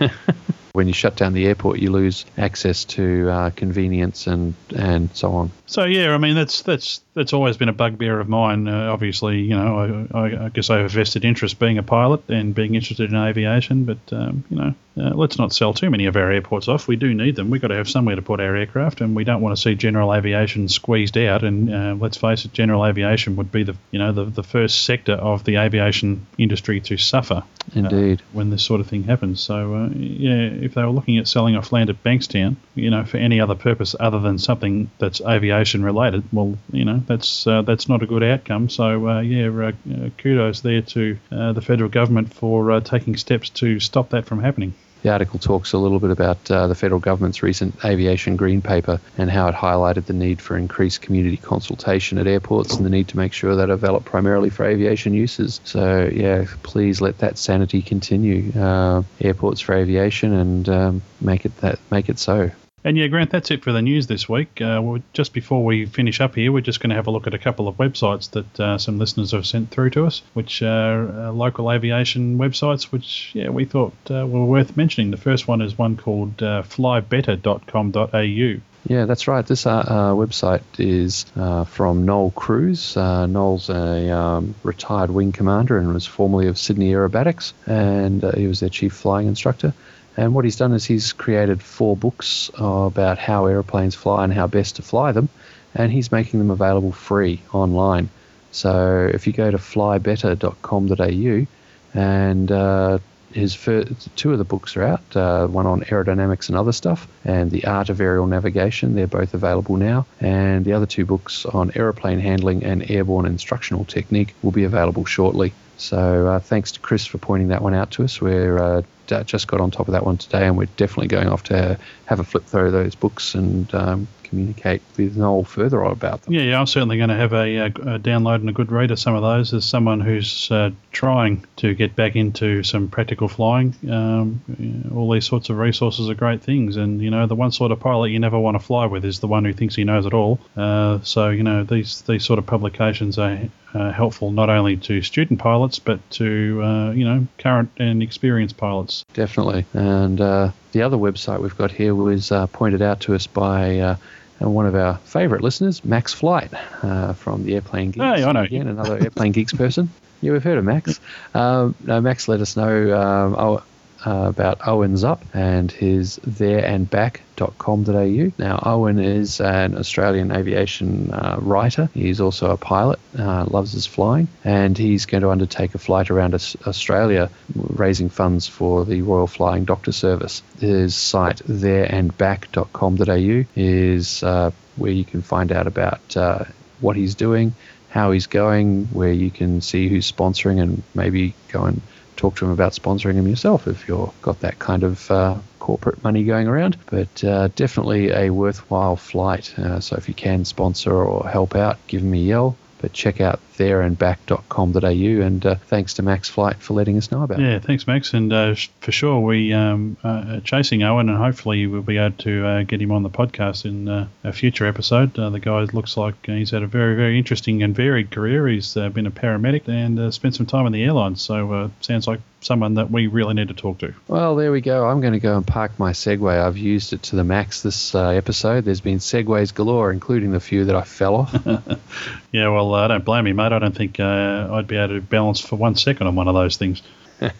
when 0.72 0.88
you 0.88 0.94
shut 0.94 1.16
down 1.16 1.34
the 1.34 1.46
airport, 1.46 1.78
you 1.78 1.90
lose 1.90 2.24
access 2.38 2.84
to 2.84 3.28
uh, 3.28 3.50
convenience 3.50 4.26
and 4.26 4.54
and 4.74 5.14
so 5.14 5.32
on. 5.32 5.50
So 5.66 5.84
yeah, 5.84 6.14
I 6.14 6.18
mean 6.18 6.34
that's 6.34 6.62
that's 6.62 7.02
that's 7.14 7.32
always 7.32 7.56
been 7.56 7.68
a 7.68 7.74
bugbear 7.74 8.18
of 8.20 8.28
mine. 8.28 8.66
Uh, 8.66 8.90
obviously, 8.90 9.40
you 9.40 9.54
know, 9.54 10.08
I, 10.12 10.18
I, 10.18 10.44
I 10.46 10.48
guess 10.48 10.70
I 10.70 10.78
have 10.78 10.86
a 10.86 10.88
vested 10.88 11.24
interest 11.24 11.58
being 11.58 11.78
a 11.78 11.82
pilot 11.82 12.22
and 12.28 12.54
being 12.54 12.74
interested 12.74 13.10
in 13.10 13.16
aviation. 13.16 13.84
But 13.84 13.98
um, 14.12 14.44
you 14.48 14.56
know, 14.56 14.74
uh, 14.96 15.14
let's 15.14 15.38
not 15.38 15.52
sell 15.52 15.74
too 15.74 15.90
many 15.90 16.06
of 16.06 16.16
our 16.16 16.30
airports 16.30 16.68
off. 16.68 16.88
We 16.88 16.96
do 16.96 17.12
need 17.12 17.36
them. 17.36 17.50
We've 17.50 17.60
got 17.60 17.68
to 17.68 17.76
have 17.76 17.88
somewhere 17.88 18.16
to 18.16 18.22
put 18.22 18.40
our 18.40 18.56
aircraft, 18.56 19.00
and 19.00 19.14
we 19.14 19.24
don't 19.24 19.42
want 19.42 19.56
to 19.56 19.60
see 19.60 19.74
general 19.74 20.14
aviation 20.14 20.68
squeezed 20.68 21.18
out. 21.18 21.44
And 21.44 21.72
uh, 21.72 21.96
let's 21.98 22.16
face 22.16 22.44
it, 22.44 22.52
general 22.52 22.86
aviation 22.86 23.36
would 23.36 23.52
be 23.52 23.62
the 23.62 23.76
you 23.90 23.98
know 23.98 24.12
the, 24.12 24.24
the 24.24 24.42
first 24.42 24.84
sector 24.84 25.14
of 25.14 25.44
the 25.44 25.56
aviation 25.56 26.26
industry 26.38 26.80
to 26.80 26.96
suffer 26.96 27.42
Indeed. 27.74 28.22
when 28.32 28.50
this 28.50 28.62
sort 28.62 28.80
of 28.80 28.86
thing 28.86 29.04
happens. 29.04 29.40
So, 29.40 29.74
uh, 29.74 29.88
yeah, 29.94 30.48
if 30.62 30.74
they 30.74 30.82
were 30.82 30.90
looking 30.90 31.18
at 31.18 31.28
selling 31.28 31.56
off 31.56 31.72
land 31.72 31.90
at 31.90 32.02
Bankstown, 32.02 32.56
you 32.74 32.90
know, 32.90 33.04
for 33.04 33.16
any 33.16 33.40
other 33.40 33.54
purpose 33.54 33.96
other 33.98 34.20
than 34.20 34.38
something 34.38 34.90
that's 34.98 35.20
aviation 35.20 35.84
related, 35.84 36.22
well, 36.32 36.56
you 36.72 36.84
know, 36.84 37.02
that's 37.06 37.46
uh, 37.46 37.62
that's 37.62 37.88
not 37.88 38.02
a 38.02 38.06
good 38.06 38.22
outcome. 38.22 38.68
So, 38.68 39.08
uh, 39.08 39.20
yeah, 39.20 39.48
uh, 39.48 39.72
uh, 39.92 40.10
kudos 40.18 40.60
there 40.60 40.82
to 40.82 41.18
uh, 41.30 41.52
the 41.52 41.62
federal 41.62 41.90
government 41.90 42.32
for 42.32 42.80
taking 42.80 43.16
steps 43.16 43.50
to 43.50 43.80
stop 43.80 44.10
that 44.10 44.26
from 44.26 44.40
happening. 44.40 44.74
The 45.02 45.10
article 45.10 45.38
talks 45.38 45.72
a 45.72 45.78
little 45.78 46.00
bit 46.00 46.10
about 46.10 46.50
uh, 46.50 46.66
the 46.66 46.74
federal 46.74 47.00
government's 47.00 47.42
recent 47.42 47.84
aviation 47.84 48.36
green 48.36 48.62
paper 48.62 49.00
and 49.18 49.30
how 49.30 49.48
it 49.48 49.54
highlighted 49.54 50.06
the 50.06 50.12
need 50.12 50.40
for 50.40 50.56
increased 50.56 51.02
community 51.02 51.36
consultation 51.36 52.18
at 52.18 52.26
airports 52.26 52.76
and 52.76 52.86
the 52.86 52.90
need 52.90 53.08
to 53.08 53.16
make 53.16 53.32
sure 53.32 53.56
that 53.56 53.68
are 53.70 53.76
developed 53.76 54.06
primarily 54.06 54.50
for 54.50 54.64
aviation 54.64 55.12
uses. 55.12 55.60
So 55.64 56.08
yeah, 56.12 56.46
please 56.62 57.00
let 57.00 57.18
that 57.18 57.36
sanity 57.38 57.82
continue. 57.82 58.52
Uh, 58.52 59.02
airports 59.20 59.60
for 59.60 59.74
aviation 59.74 60.32
and 60.32 60.68
um, 60.68 61.02
make 61.20 61.44
it 61.44 61.56
that 61.58 61.78
make 61.90 62.08
it 62.08 62.18
so. 62.18 62.50
And 62.84 62.98
yeah, 62.98 63.06
Grant, 63.06 63.30
that's 63.30 63.50
it 63.52 63.62
for 63.62 63.70
the 63.70 63.82
news 63.82 64.08
this 64.08 64.28
week. 64.28 64.60
Uh, 64.60 64.98
just 65.12 65.32
before 65.32 65.64
we 65.64 65.86
finish 65.86 66.20
up 66.20 66.34
here, 66.34 66.50
we're 66.50 66.62
just 66.62 66.80
going 66.80 66.90
to 66.90 66.96
have 66.96 67.06
a 67.06 67.12
look 67.12 67.28
at 67.28 67.34
a 67.34 67.38
couple 67.38 67.68
of 67.68 67.76
websites 67.76 68.30
that 68.32 68.60
uh, 68.60 68.78
some 68.78 68.98
listeners 68.98 69.30
have 69.30 69.46
sent 69.46 69.70
through 69.70 69.90
to 69.90 70.06
us, 70.06 70.22
which 70.34 70.62
are 70.62 71.08
uh, 71.08 71.32
local 71.32 71.70
aviation 71.70 72.38
websites, 72.38 72.84
which 72.84 73.30
yeah 73.34 73.50
we 73.50 73.64
thought 73.64 73.94
uh, 74.10 74.26
were 74.26 74.44
worth 74.44 74.76
mentioning. 74.76 75.12
The 75.12 75.16
first 75.16 75.46
one 75.46 75.60
is 75.60 75.78
one 75.78 75.96
called 75.96 76.42
uh, 76.42 76.62
flybetter.com.au. 76.62 78.60
Yeah, 78.88 79.04
that's 79.04 79.28
right. 79.28 79.46
This 79.46 79.64
uh, 79.64 79.70
uh, 79.70 80.12
website 80.12 80.62
is 80.78 81.26
uh, 81.36 81.64
from 81.64 82.04
Noel 82.04 82.32
Cruz. 82.32 82.96
Uh, 82.96 83.26
Noel's 83.26 83.70
a 83.70 84.10
um, 84.10 84.56
retired 84.64 85.10
wing 85.10 85.30
commander 85.30 85.78
and 85.78 85.94
was 85.94 86.06
formerly 86.06 86.48
of 86.48 86.58
Sydney 86.58 86.90
Aerobatics, 86.90 87.52
and 87.64 88.24
uh, 88.24 88.32
he 88.32 88.48
was 88.48 88.58
their 88.58 88.68
chief 88.68 88.92
flying 88.92 89.28
instructor. 89.28 89.72
And 90.16 90.34
what 90.34 90.44
he's 90.44 90.56
done 90.56 90.72
is 90.72 90.84
he's 90.84 91.12
created 91.12 91.62
four 91.62 91.96
books 91.96 92.50
about 92.54 93.18
how 93.18 93.46
aeroplanes 93.46 93.94
fly 93.94 94.24
and 94.24 94.32
how 94.32 94.46
best 94.46 94.76
to 94.76 94.82
fly 94.82 95.12
them, 95.12 95.28
and 95.74 95.90
he's 95.90 96.12
making 96.12 96.38
them 96.38 96.50
available 96.50 96.92
free 96.92 97.40
online. 97.52 98.10
So 98.50 99.10
if 99.12 99.26
you 99.26 99.32
go 99.32 99.50
to 99.50 99.56
flybetter.com.au 99.56 101.46
and 101.94 102.52
uh, 102.52 102.98
his 103.32 103.54
first, 103.54 104.14
two 104.16 104.32
of 104.32 104.38
the 104.38 104.44
books 104.44 104.76
are 104.76 104.82
out, 104.82 105.16
uh, 105.16 105.46
one 105.46 105.66
on 105.66 105.80
aerodynamics 105.82 106.48
and 106.48 106.56
other 106.56 106.72
stuff, 106.72 107.08
and 107.24 107.50
the 107.50 107.64
art 107.64 107.88
of 107.88 108.00
aerial 108.00 108.26
navigation. 108.26 108.94
They're 108.94 109.06
both 109.06 109.34
available 109.34 109.76
now, 109.76 110.06
and 110.20 110.64
the 110.64 110.74
other 110.74 110.86
two 110.86 111.06
books 111.06 111.46
on 111.46 111.72
aeroplane 111.74 112.20
handling 112.20 112.64
and 112.64 112.88
airborne 112.90 113.26
instructional 113.26 113.84
technique 113.84 114.34
will 114.42 114.52
be 114.52 114.64
available 114.64 115.04
shortly. 115.04 115.52
So 115.76 116.28
uh, 116.28 116.38
thanks 116.38 116.72
to 116.72 116.80
Chris 116.80 117.06
for 117.06 117.18
pointing 117.18 117.48
that 117.48 117.62
one 117.62 117.74
out 117.74 117.90
to 117.92 118.04
us. 118.04 118.20
We're 118.20 118.58
uh, 118.58 118.82
just 119.24 119.48
got 119.48 119.60
on 119.60 119.70
top 119.70 119.88
of 119.88 119.92
that 119.92 120.04
one 120.04 120.16
today, 120.16 120.46
and 120.46 120.56
we're 120.56 120.66
definitely 120.76 121.08
going 121.08 121.28
off 121.28 121.42
to 121.44 121.78
have 122.06 122.20
a 122.20 122.24
flip 122.24 122.44
through 122.44 122.70
those 122.70 122.94
books 122.94 123.34
and 123.34 123.72
um, 123.74 124.08
communicate 124.32 124.80
with 124.96 125.14
Noel 125.14 125.44
further 125.44 125.82
about 125.82 126.22
them. 126.22 126.32
Yeah, 126.32 126.42
yeah, 126.42 126.58
I'm 126.58 126.66
certainly 126.66 126.96
going 126.96 127.10
to 127.10 127.16
have 127.16 127.34
a, 127.34 127.56
a, 127.56 127.66
a 127.66 127.98
download 127.98 128.36
and 128.36 128.48
a 128.48 128.52
good 128.52 128.72
read 128.72 128.90
of 128.90 128.98
some 128.98 129.14
of 129.14 129.20
those 129.20 129.52
as 129.52 129.66
someone 129.66 130.00
who's 130.00 130.50
uh, 130.50 130.70
trying 130.90 131.44
to 131.56 131.74
get 131.74 131.94
back 131.94 132.16
into 132.16 132.62
some 132.62 132.88
practical 132.88 133.28
flying. 133.28 133.74
Um, 133.90 134.40
you 134.58 134.66
know, 134.66 134.96
all 134.96 135.10
these 135.10 135.26
sorts 135.26 135.50
of 135.50 135.58
resources 135.58 136.08
are 136.08 136.14
great 136.14 136.42
things, 136.42 136.76
and 136.76 137.02
you 137.02 137.10
know 137.10 137.26
the 137.26 137.34
one 137.34 137.52
sort 137.52 137.72
of 137.72 137.80
pilot 137.80 138.08
you 138.08 138.18
never 138.18 138.38
want 138.38 138.54
to 138.54 138.58
fly 138.58 138.86
with 138.86 139.04
is 139.04 139.20
the 139.20 139.28
one 139.28 139.44
who 139.44 139.52
thinks 139.52 139.74
he 139.74 139.84
knows 139.84 140.06
it 140.06 140.14
all. 140.14 140.40
Uh, 140.56 141.00
so 141.02 141.28
you 141.28 141.42
know 141.42 141.62
these 141.64 142.00
these 142.02 142.24
sort 142.24 142.38
of 142.38 142.46
publications 142.46 143.18
are 143.18 143.38
uh, 143.74 143.92
helpful 143.92 144.30
not 144.30 144.48
only 144.48 144.76
to 144.76 145.02
student 145.02 145.40
pilots 145.40 145.78
but 145.78 145.98
to 146.10 146.60
uh, 146.62 146.90
you 146.92 147.04
know 147.04 147.26
current 147.36 147.70
and 147.76 148.02
experienced 148.02 148.56
pilots. 148.56 149.04
Definitely, 149.12 149.66
and 149.74 150.18
uh, 150.22 150.52
the 150.72 150.80
other 150.80 150.96
website 150.96 151.40
we've 151.40 151.58
got 151.58 151.70
here 151.70 151.94
was 151.94 152.32
uh, 152.32 152.46
pointed 152.46 152.80
out 152.80 153.00
to 153.00 153.14
us 153.14 153.26
by. 153.26 153.98
Uh, 154.42 154.48
one 154.48 154.66
of 154.66 154.74
our 154.74 154.98
favourite 154.98 155.42
listeners, 155.42 155.84
Max 155.84 156.12
Flight, 156.12 156.52
uh, 156.82 157.12
from 157.14 157.44
the 157.44 157.54
Airplane 157.54 157.90
Geeks. 157.90 158.04
Hey, 158.04 158.24
I 158.24 158.32
know. 158.32 158.42
Again, 158.42 158.66
another 158.68 158.98
Airplane 158.98 159.32
Geeks 159.32 159.52
person. 159.52 159.90
Yeah, 160.22 160.30
we've 160.30 160.44
heard 160.44 160.56
of 160.56 160.64
Max. 160.64 161.00
Um, 161.34 161.74
no, 161.82 162.00
Max 162.00 162.28
let 162.28 162.40
us 162.40 162.56
know 162.56 162.96
um, 162.96 163.34
oh, 163.36 163.62
uh, 164.04 164.26
about 164.28 164.66
Owen 164.66 164.94
Zupp 164.94 165.20
and 165.32 165.70
his 165.70 166.18
thereandback.com.au. 166.18 168.32
Now, 168.38 168.62
Owen 168.64 168.98
is 168.98 169.40
an 169.40 169.76
Australian 169.76 170.32
aviation 170.32 171.12
uh, 171.12 171.38
writer. 171.40 171.88
He's 171.94 172.20
also 172.20 172.50
a 172.50 172.56
pilot, 172.56 172.98
uh, 173.18 173.46
loves 173.48 173.72
his 173.72 173.86
flying, 173.86 174.28
and 174.44 174.76
he's 174.76 175.06
going 175.06 175.22
to 175.22 175.30
undertake 175.30 175.74
a 175.74 175.78
flight 175.78 176.10
around 176.10 176.34
Australia 176.34 177.30
raising 177.54 178.08
funds 178.08 178.46
for 178.46 178.84
the 178.84 179.02
Royal 179.02 179.26
Flying 179.26 179.64
Doctor 179.64 179.92
Service. 179.92 180.42
His 180.58 180.94
site, 180.94 181.38
thereandback.com.au, 181.38 183.44
is 183.56 184.22
uh, 184.22 184.50
where 184.76 184.92
you 184.92 185.04
can 185.04 185.22
find 185.22 185.52
out 185.52 185.66
about 185.66 186.16
uh, 186.16 186.44
what 186.80 186.96
he's 186.96 187.14
doing, 187.14 187.54
how 187.90 188.10
he's 188.10 188.26
going, 188.26 188.86
where 188.86 189.12
you 189.12 189.30
can 189.30 189.60
see 189.60 189.88
who's 189.88 190.10
sponsoring, 190.10 190.60
and 190.60 190.82
maybe 190.94 191.34
go 191.48 191.64
and 191.64 191.80
talk 192.22 192.36
to 192.36 192.44
him 192.44 192.52
about 192.52 192.72
sponsoring 192.72 193.14
him 193.14 193.26
yourself 193.26 193.66
if 193.66 193.88
you've 193.88 194.22
got 194.22 194.38
that 194.40 194.56
kind 194.60 194.84
of 194.84 195.10
uh, 195.10 195.36
corporate 195.58 196.02
money 196.04 196.22
going 196.22 196.46
around. 196.46 196.76
But 196.86 197.24
uh, 197.24 197.48
definitely 197.56 198.10
a 198.12 198.30
worthwhile 198.30 198.94
flight. 198.94 199.58
Uh, 199.58 199.80
so 199.80 199.96
if 199.96 200.06
you 200.08 200.14
can 200.14 200.44
sponsor 200.44 200.94
or 200.94 201.28
help 201.28 201.56
out, 201.56 201.78
give 201.88 202.02
him 202.02 202.14
a 202.14 202.16
yell. 202.16 202.56
But 202.80 202.92
check 202.92 203.20
out 203.20 203.40
thereandback.com.au 203.62 203.86
and 203.86 203.98
back.com.au 203.98 205.26
and 205.26 205.46
uh, 205.46 205.54
thanks 205.54 205.94
to 205.94 206.02
Max 206.02 206.28
Flight 206.28 206.56
for 206.56 206.74
letting 206.74 206.96
us 206.96 207.10
know 207.10 207.22
about 207.22 207.38
yeah, 207.38 207.46
it. 207.46 207.52
Yeah, 207.52 207.58
thanks, 207.60 207.86
Max. 207.86 208.12
And 208.12 208.32
uh, 208.32 208.54
for 208.80 208.92
sure, 208.92 209.20
we 209.20 209.52
um, 209.52 209.96
are 210.02 210.40
chasing 210.40 210.82
Owen 210.82 211.08
and 211.08 211.18
hopefully 211.18 211.66
we'll 211.66 211.82
be 211.82 211.98
able 211.98 212.16
to 212.18 212.46
uh, 212.46 212.62
get 212.64 212.80
him 212.82 212.90
on 212.90 213.02
the 213.02 213.10
podcast 213.10 213.64
in 213.64 213.88
uh, 213.88 214.08
a 214.24 214.32
future 214.32 214.66
episode. 214.66 215.18
Uh, 215.18 215.30
the 215.30 215.40
guy 215.40 215.60
looks 215.60 215.96
like 215.96 216.14
he's 216.26 216.50
had 216.50 216.62
a 216.62 216.66
very, 216.66 216.96
very 216.96 217.18
interesting 217.18 217.62
and 217.62 217.74
varied 217.74 218.10
career. 218.10 218.48
He's 218.48 218.76
uh, 218.76 218.88
been 218.88 219.06
a 219.06 219.10
paramedic 219.10 219.68
and 219.68 220.12
spent 220.12 220.34
some 220.34 220.46
time 220.46 220.66
in 220.66 220.72
the 220.72 220.82
airlines, 220.82 221.22
so 221.22 221.70
sounds 221.80 222.06
like 222.06 222.20
someone 222.42 222.74
that 222.74 222.90
we 222.90 223.06
really 223.06 223.34
need 223.34 223.48
to 223.48 223.54
talk 223.54 223.78
to. 223.78 223.94
Well, 224.08 224.36
there 224.36 224.52
we 224.52 224.60
go. 224.60 224.86
I'm 224.86 225.00
going 225.00 225.12
to 225.12 225.20
go 225.20 225.36
and 225.36 225.46
park 225.46 225.78
my 225.78 225.92
Segway. 225.92 226.40
I've 226.40 226.58
used 226.58 226.92
it 226.92 227.02
to 227.04 227.16
the 227.16 227.24
max 227.24 227.62
this 227.62 227.94
uh, 227.94 228.08
episode. 228.08 228.64
There's 228.64 228.80
been 228.80 228.98
Segways 228.98 229.54
galore, 229.54 229.92
including 229.92 230.32
the 230.32 230.40
few 230.40 230.64
that 230.66 230.76
I 230.76 230.82
fell 230.82 231.16
off. 231.16 231.34
yeah, 232.32 232.48
well, 232.48 232.74
I 232.74 232.84
uh, 232.84 232.88
don't 232.88 233.04
blame 233.04 233.26
you, 233.26 233.34
mate. 233.34 233.51
I 233.52 233.58
don't 233.58 233.74
think 233.74 234.00
uh, 234.00 234.48
I'd 234.52 234.66
be 234.66 234.76
able 234.76 234.94
to 234.94 235.00
balance 235.00 235.40
for 235.40 235.56
one 235.56 235.76
second 235.76 236.06
on 236.06 236.14
one 236.14 236.28
of 236.28 236.34
those 236.34 236.56
things. 236.56 236.82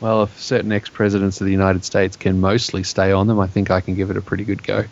well, 0.00 0.24
if 0.24 0.40
certain 0.40 0.72
ex 0.72 0.88
presidents 0.88 1.40
of 1.40 1.46
the 1.46 1.52
United 1.52 1.84
States 1.84 2.16
can 2.16 2.40
mostly 2.40 2.82
stay 2.82 3.12
on 3.12 3.26
them, 3.26 3.40
I 3.40 3.46
think 3.46 3.70
I 3.70 3.80
can 3.80 3.94
give 3.94 4.10
it 4.10 4.16
a 4.16 4.22
pretty 4.22 4.44
good 4.44 4.62
go. 4.62 4.84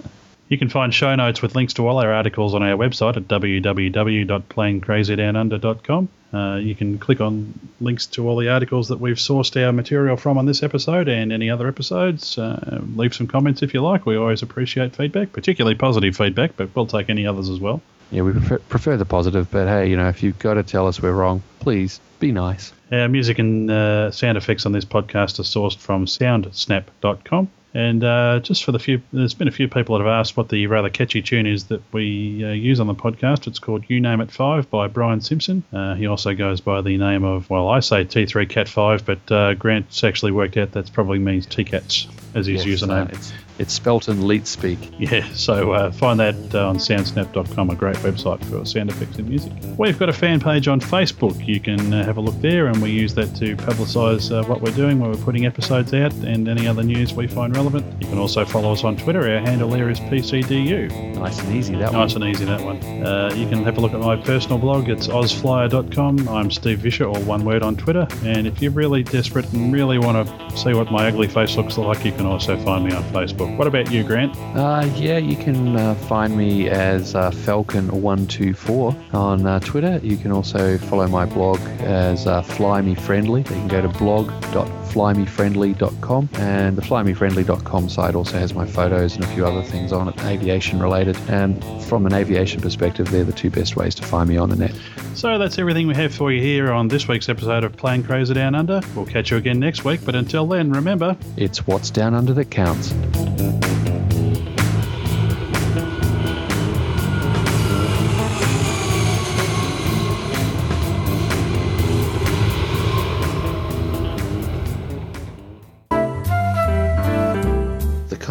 You 0.49 0.59
can 0.59 0.69
find 0.69 0.93
show 0.93 1.15
notes 1.15 1.41
with 1.41 1.55
links 1.55 1.73
to 1.75 1.89
all 1.89 1.99
our 1.99 2.13
articles 2.13 2.55
on 2.55 2.63
our 2.63 2.77
website 2.77 3.17
at 3.17 3.29
www.planecrazydownunder.com. 3.29 6.09
Uh, 6.35 6.57
you 6.57 6.75
can 6.75 6.99
click 6.99 7.21
on 7.21 7.55
links 7.81 8.07
to 8.07 8.29
all 8.29 8.37
the 8.37 8.49
articles 8.49 8.89
that 8.89 9.01
we've 9.01 9.17
sourced 9.17 9.65
our 9.65 9.73
material 9.73 10.17
from 10.17 10.37
on 10.37 10.47
this 10.47 10.63
episode 10.63 11.09
and 11.09 11.33
any 11.33 11.49
other 11.49 11.69
episodes. 11.69 12.37
Uh, 12.37 12.81
leave 12.95 13.15
some 13.15 13.27
comments 13.27 13.63
if 13.63 13.73
you 13.73 13.81
like. 13.81 14.05
We 14.05 14.17
always 14.17 14.43
appreciate 14.43 14.97
feedback, 14.97 15.33
particularly 15.33 15.77
positive 15.77 16.17
feedback, 16.17 16.57
but 16.57 16.75
we'll 16.75 16.87
take 16.87 17.09
any 17.09 17.27
others 17.27 17.49
as 17.49 17.61
well. 17.61 17.81
Yeah, 18.11 18.23
we 18.23 18.33
prefer, 18.33 18.59
prefer 18.59 18.97
the 18.97 19.05
positive, 19.05 19.51
but 19.51 19.67
hey, 19.67 19.91
you 19.91 19.97
know, 19.97 20.09
if 20.09 20.23
you've 20.23 20.39
got 20.39 20.55
to 20.55 20.63
tell 20.63 20.87
us 20.87 21.01
we're 21.01 21.13
wrong, 21.13 21.43
please 21.61 22.01
be 22.21 22.33
nice. 22.33 22.73
Our 22.93 23.09
music 23.09 23.39
and 23.39 23.71
uh, 23.71 24.11
sound 24.11 24.39
effects 24.39 24.67
on 24.67 24.73
this 24.73 24.85
podcast 24.85 25.39
are 25.39 25.43
sourced 25.43 25.79
from 25.79 26.07
soundsnap.com. 26.07 27.51
And 27.75 28.05
uh, 28.05 28.39
just 28.39 28.63
for 28.63 28.71
the 28.71 28.79
few, 28.79 29.03
there's 29.13 29.35
been 29.35 29.49
a 29.49 29.53
few 29.53 29.67
people 29.67 29.99
that 29.99 30.05
have 30.05 30.13
asked 30.13 30.37
what 30.37 30.49
the 30.49 30.69
rather 30.69 30.89
catchy 30.89 31.21
tune 31.21 31.45
is 31.45 31.65
that 31.65 31.83
we 31.93 32.45
uh, 32.45 32.53
use 32.53 32.79
on 32.79 32.87
the 32.87 32.95
podcast. 32.95 33.49
It's 33.49 33.59
called 33.59 33.85
You 33.89 34.01
Name 34.01 34.21
It 34.21 34.31
5 34.31 34.71
by 34.71 34.87
Brian 34.87 35.21
Simpson. 35.21 35.65
Uh, 35.73 35.95
he 35.95 36.07
also 36.07 36.35
goes 36.35 36.61
by 36.61 36.83
the 36.83 36.97
name 36.97 37.25
of, 37.25 37.51
well, 37.51 37.69
I 37.69 37.81
say 37.81 38.05
T3 38.05 38.49
Cat 38.49 38.69
5, 38.69 39.05
but 39.05 39.33
uh, 39.33 39.55
Grant's 39.55 40.05
actually 40.05 40.31
worked 40.31 40.57
out 40.57 40.71
that's 40.71 40.89
probably 40.89 41.19
means 41.19 41.47
T-Cats 41.47 42.07
as 42.37 42.47
his 42.47 42.65
yes, 42.65 42.83
username. 42.83 43.33
It's, 43.59 43.75
spelt 43.75 44.09
in 44.09 44.27
leet 44.27 44.47
speak. 44.47 44.79
Yeah, 45.05 45.29
so 45.35 45.73
uh, 45.73 45.93
find 45.93 46.19
that 46.21 46.35
uh, 46.55 46.69
on 46.69 46.77
soundsnap.com, 46.77 47.69
a 47.69 47.75
great 47.75 47.97
website 47.97 48.43
for 48.47 48.65
sound 48.65 48.89
effects 48.89 49.19
and 49.19 49.29
music. 49.29 49.53
We've 49.77 49.99
got 49.99 50.09
a 50.09 50.15
fan 50.15 50.41
page 50.41 50.67
on 50.67 50.81
Facebook. 50.81 51.47
You 51.47 51.61
can 51.61 51.93
uh, 51.93 52.05
have 52.05 52.17
a 52.17 52.23
look 52.23 52.41
there, 52.41 52.69
and 52.69 52.81
we 52.81 52.91
use 52.91 53.15
that 53.17 53.35
to 53.37 53.55
publicise 53.57 54.33
uh, 54.33 54.47
what 54.47 54.63
we're 54.63 54.75
doing 54.75 54.99
when 54.99 55.11
we're 55.11 55.23
putting 55.23 55.45
episodes 55.45 55.93
out 55.93 56.15
and 56.15 56.49
any 56.49 56.67
other 56.67 56.83
news 56.83 57.13
we 57.13 57.27
find 57.27 57.55
relevant. 57.55 57.85
You 58.01 58.09
can 58.09 58.19
also 58.19 58.47
follow 58.47 58.73
us 58.73 58.83
on 58.83 58.97
Twitter. 58.97 59.31
Our 59.31 59.41
handle 59.41 59.69
there 59.69 59.91
is 59.91 60.01
PCDU. 60.01 61.17
Nice 61.17 61.39
and 61.41 61.55
easy, 61.55 61.75
that 61.75 61.93
nice 61.93 61.93
one. 61.93 62.01
Nice 62.01 62.15
and 62.15 62.25
easy, 62.25 62.45
that 62.47 62.65
one. 62.65 62.79
Uh, 63.05 63.35
you 63.35 63.47
can 63.47 63.63
have 63.63 63.77
a 63.77 63.81
look 63.81 63.93
at 63.93 64.01
my 64.01 64.17
personal 64.17 64.57
blog. 64.57 64.89
It's 64.89 65.09
ozflyer.com. 65.09 66.29
I'm 66.31 66.51
Steve 66.51 66.79
Visscher, 66.79 67.15
or 67.15 67.21
one 67.25 67.45
word 67.45 67.63
on 67.63 67.77
Twitter. 67.77 68.07
And 68.23 68.47
if 68.47 68.63
you're 68.63 68.73
really 68.73 69.03
desperate 69.03 69.53
and 69.53 69.71
really 69.71 69.99
want 69.99 70.27
to 70.27 70.57
see 70.57 70.73
what 70.73 70.91
my 70.91 71.09
ugly 71.09 71.29
face 71.29 71.57
looks 71.57 71.77
like, 71.77 72.05
you 72.07 72.13
can 72.13 72.25
also 72.25 72.57
find 72.65 72.87
me 72.87 72.95
on 72.95 73.03
Facebook. 73.05 73.44
What 73.47 73.67
about 73.67 73.91
you, 73.91 74.05
Grant? 74.05 74.37
Uh, 74.57 74.89
yeah, 74.95 75.19
you 75.19 75.37
can 75.37 75.77
uh, 75.77 75.95
find 75.95 76.37
me 76.37 76.69
as 76.69 77.15
uh, 77.15 77.31
Falcon124 77.31 79.15
on 79.15 79.47
uh, 79.47 79.61
Twitter. 79.61 80.01
You 80.03 80.17
can 80.17 80.33
also 80.33 80.79
follow 80.79 81.07
my 81.09 81.25
blog 81.25 81.59
as 81.81 82.27
uh, 82.27 82.43
Fly 82.43 82.81
Me 82.81 82.95
Friendly. 82.95 83.41
You 83.41 83.45
can 83.45 83.69
go 83.69 83.83
to 83.83 83.89
blog.falcon 83.89 84.84
flymefriendly.com. 84.95 86.29
And 86.35 86.77
the 86.77 86.83
flymefriendly.com 86.83 87.89
site 87.89 88.15
also 88.15 88.39
has 88.39 88.55
my 88.55 88.65
photos 88.65 89.17
and 89.17 89.25
a 89.25 89.27
few 89.29 89.45
other 89.45 89.63
things 89.63 89.93
on 89.93 90.09
it, 90.09 90.25
aviation 90.25 90.81
related. 90.81 91.17
And 91.29 91.63
from 91.85 92.07
an 92.07 92.15
aviation 92.15 92.61
perspective, 92.61 93.11
they're 93.11 93.25
the 93.25 93.33
two 93.33 93.51
best 93.51 93.75
ways 93.77 93.97
to 93.97 94.05
find 94.05 94.29
me 94.29 94.37
on 94.37 94.51
the 94.51 94.57
net. 94.57 94.75
So 95.15 95.39
that's 95.39 95.59
everything 95.59 95.89
we 95.89 95.95
have 95.97 96.15
for 96.15 96.33
you 96.33 96.41
here 96.41 96.73
on 96.73 96.89
this 96.89 97.09
week's 97.09 97.29
episode 97.29 97.65
of 97.65 97.77
Plane 97.77 98.05
Crazy 98.05 98.35
Down 98.35 98.55
Under. 98.55 98.81
We'll 98.95 99.07
catch 99.07 99.33
you 99.33 99.37
again 99.37 99.59
next 99.59 99.85
week, 99.85 100.01
but 100.05 100.15
until 100.15 100.47
then, 100.47 100.71
remember 100.71 101.17
it's 101.37 101.67
what's 101.67 101.91
down 101.91 102.15
under 102.15 102.33
that 102.35 102.51
counts. 102.51 103.74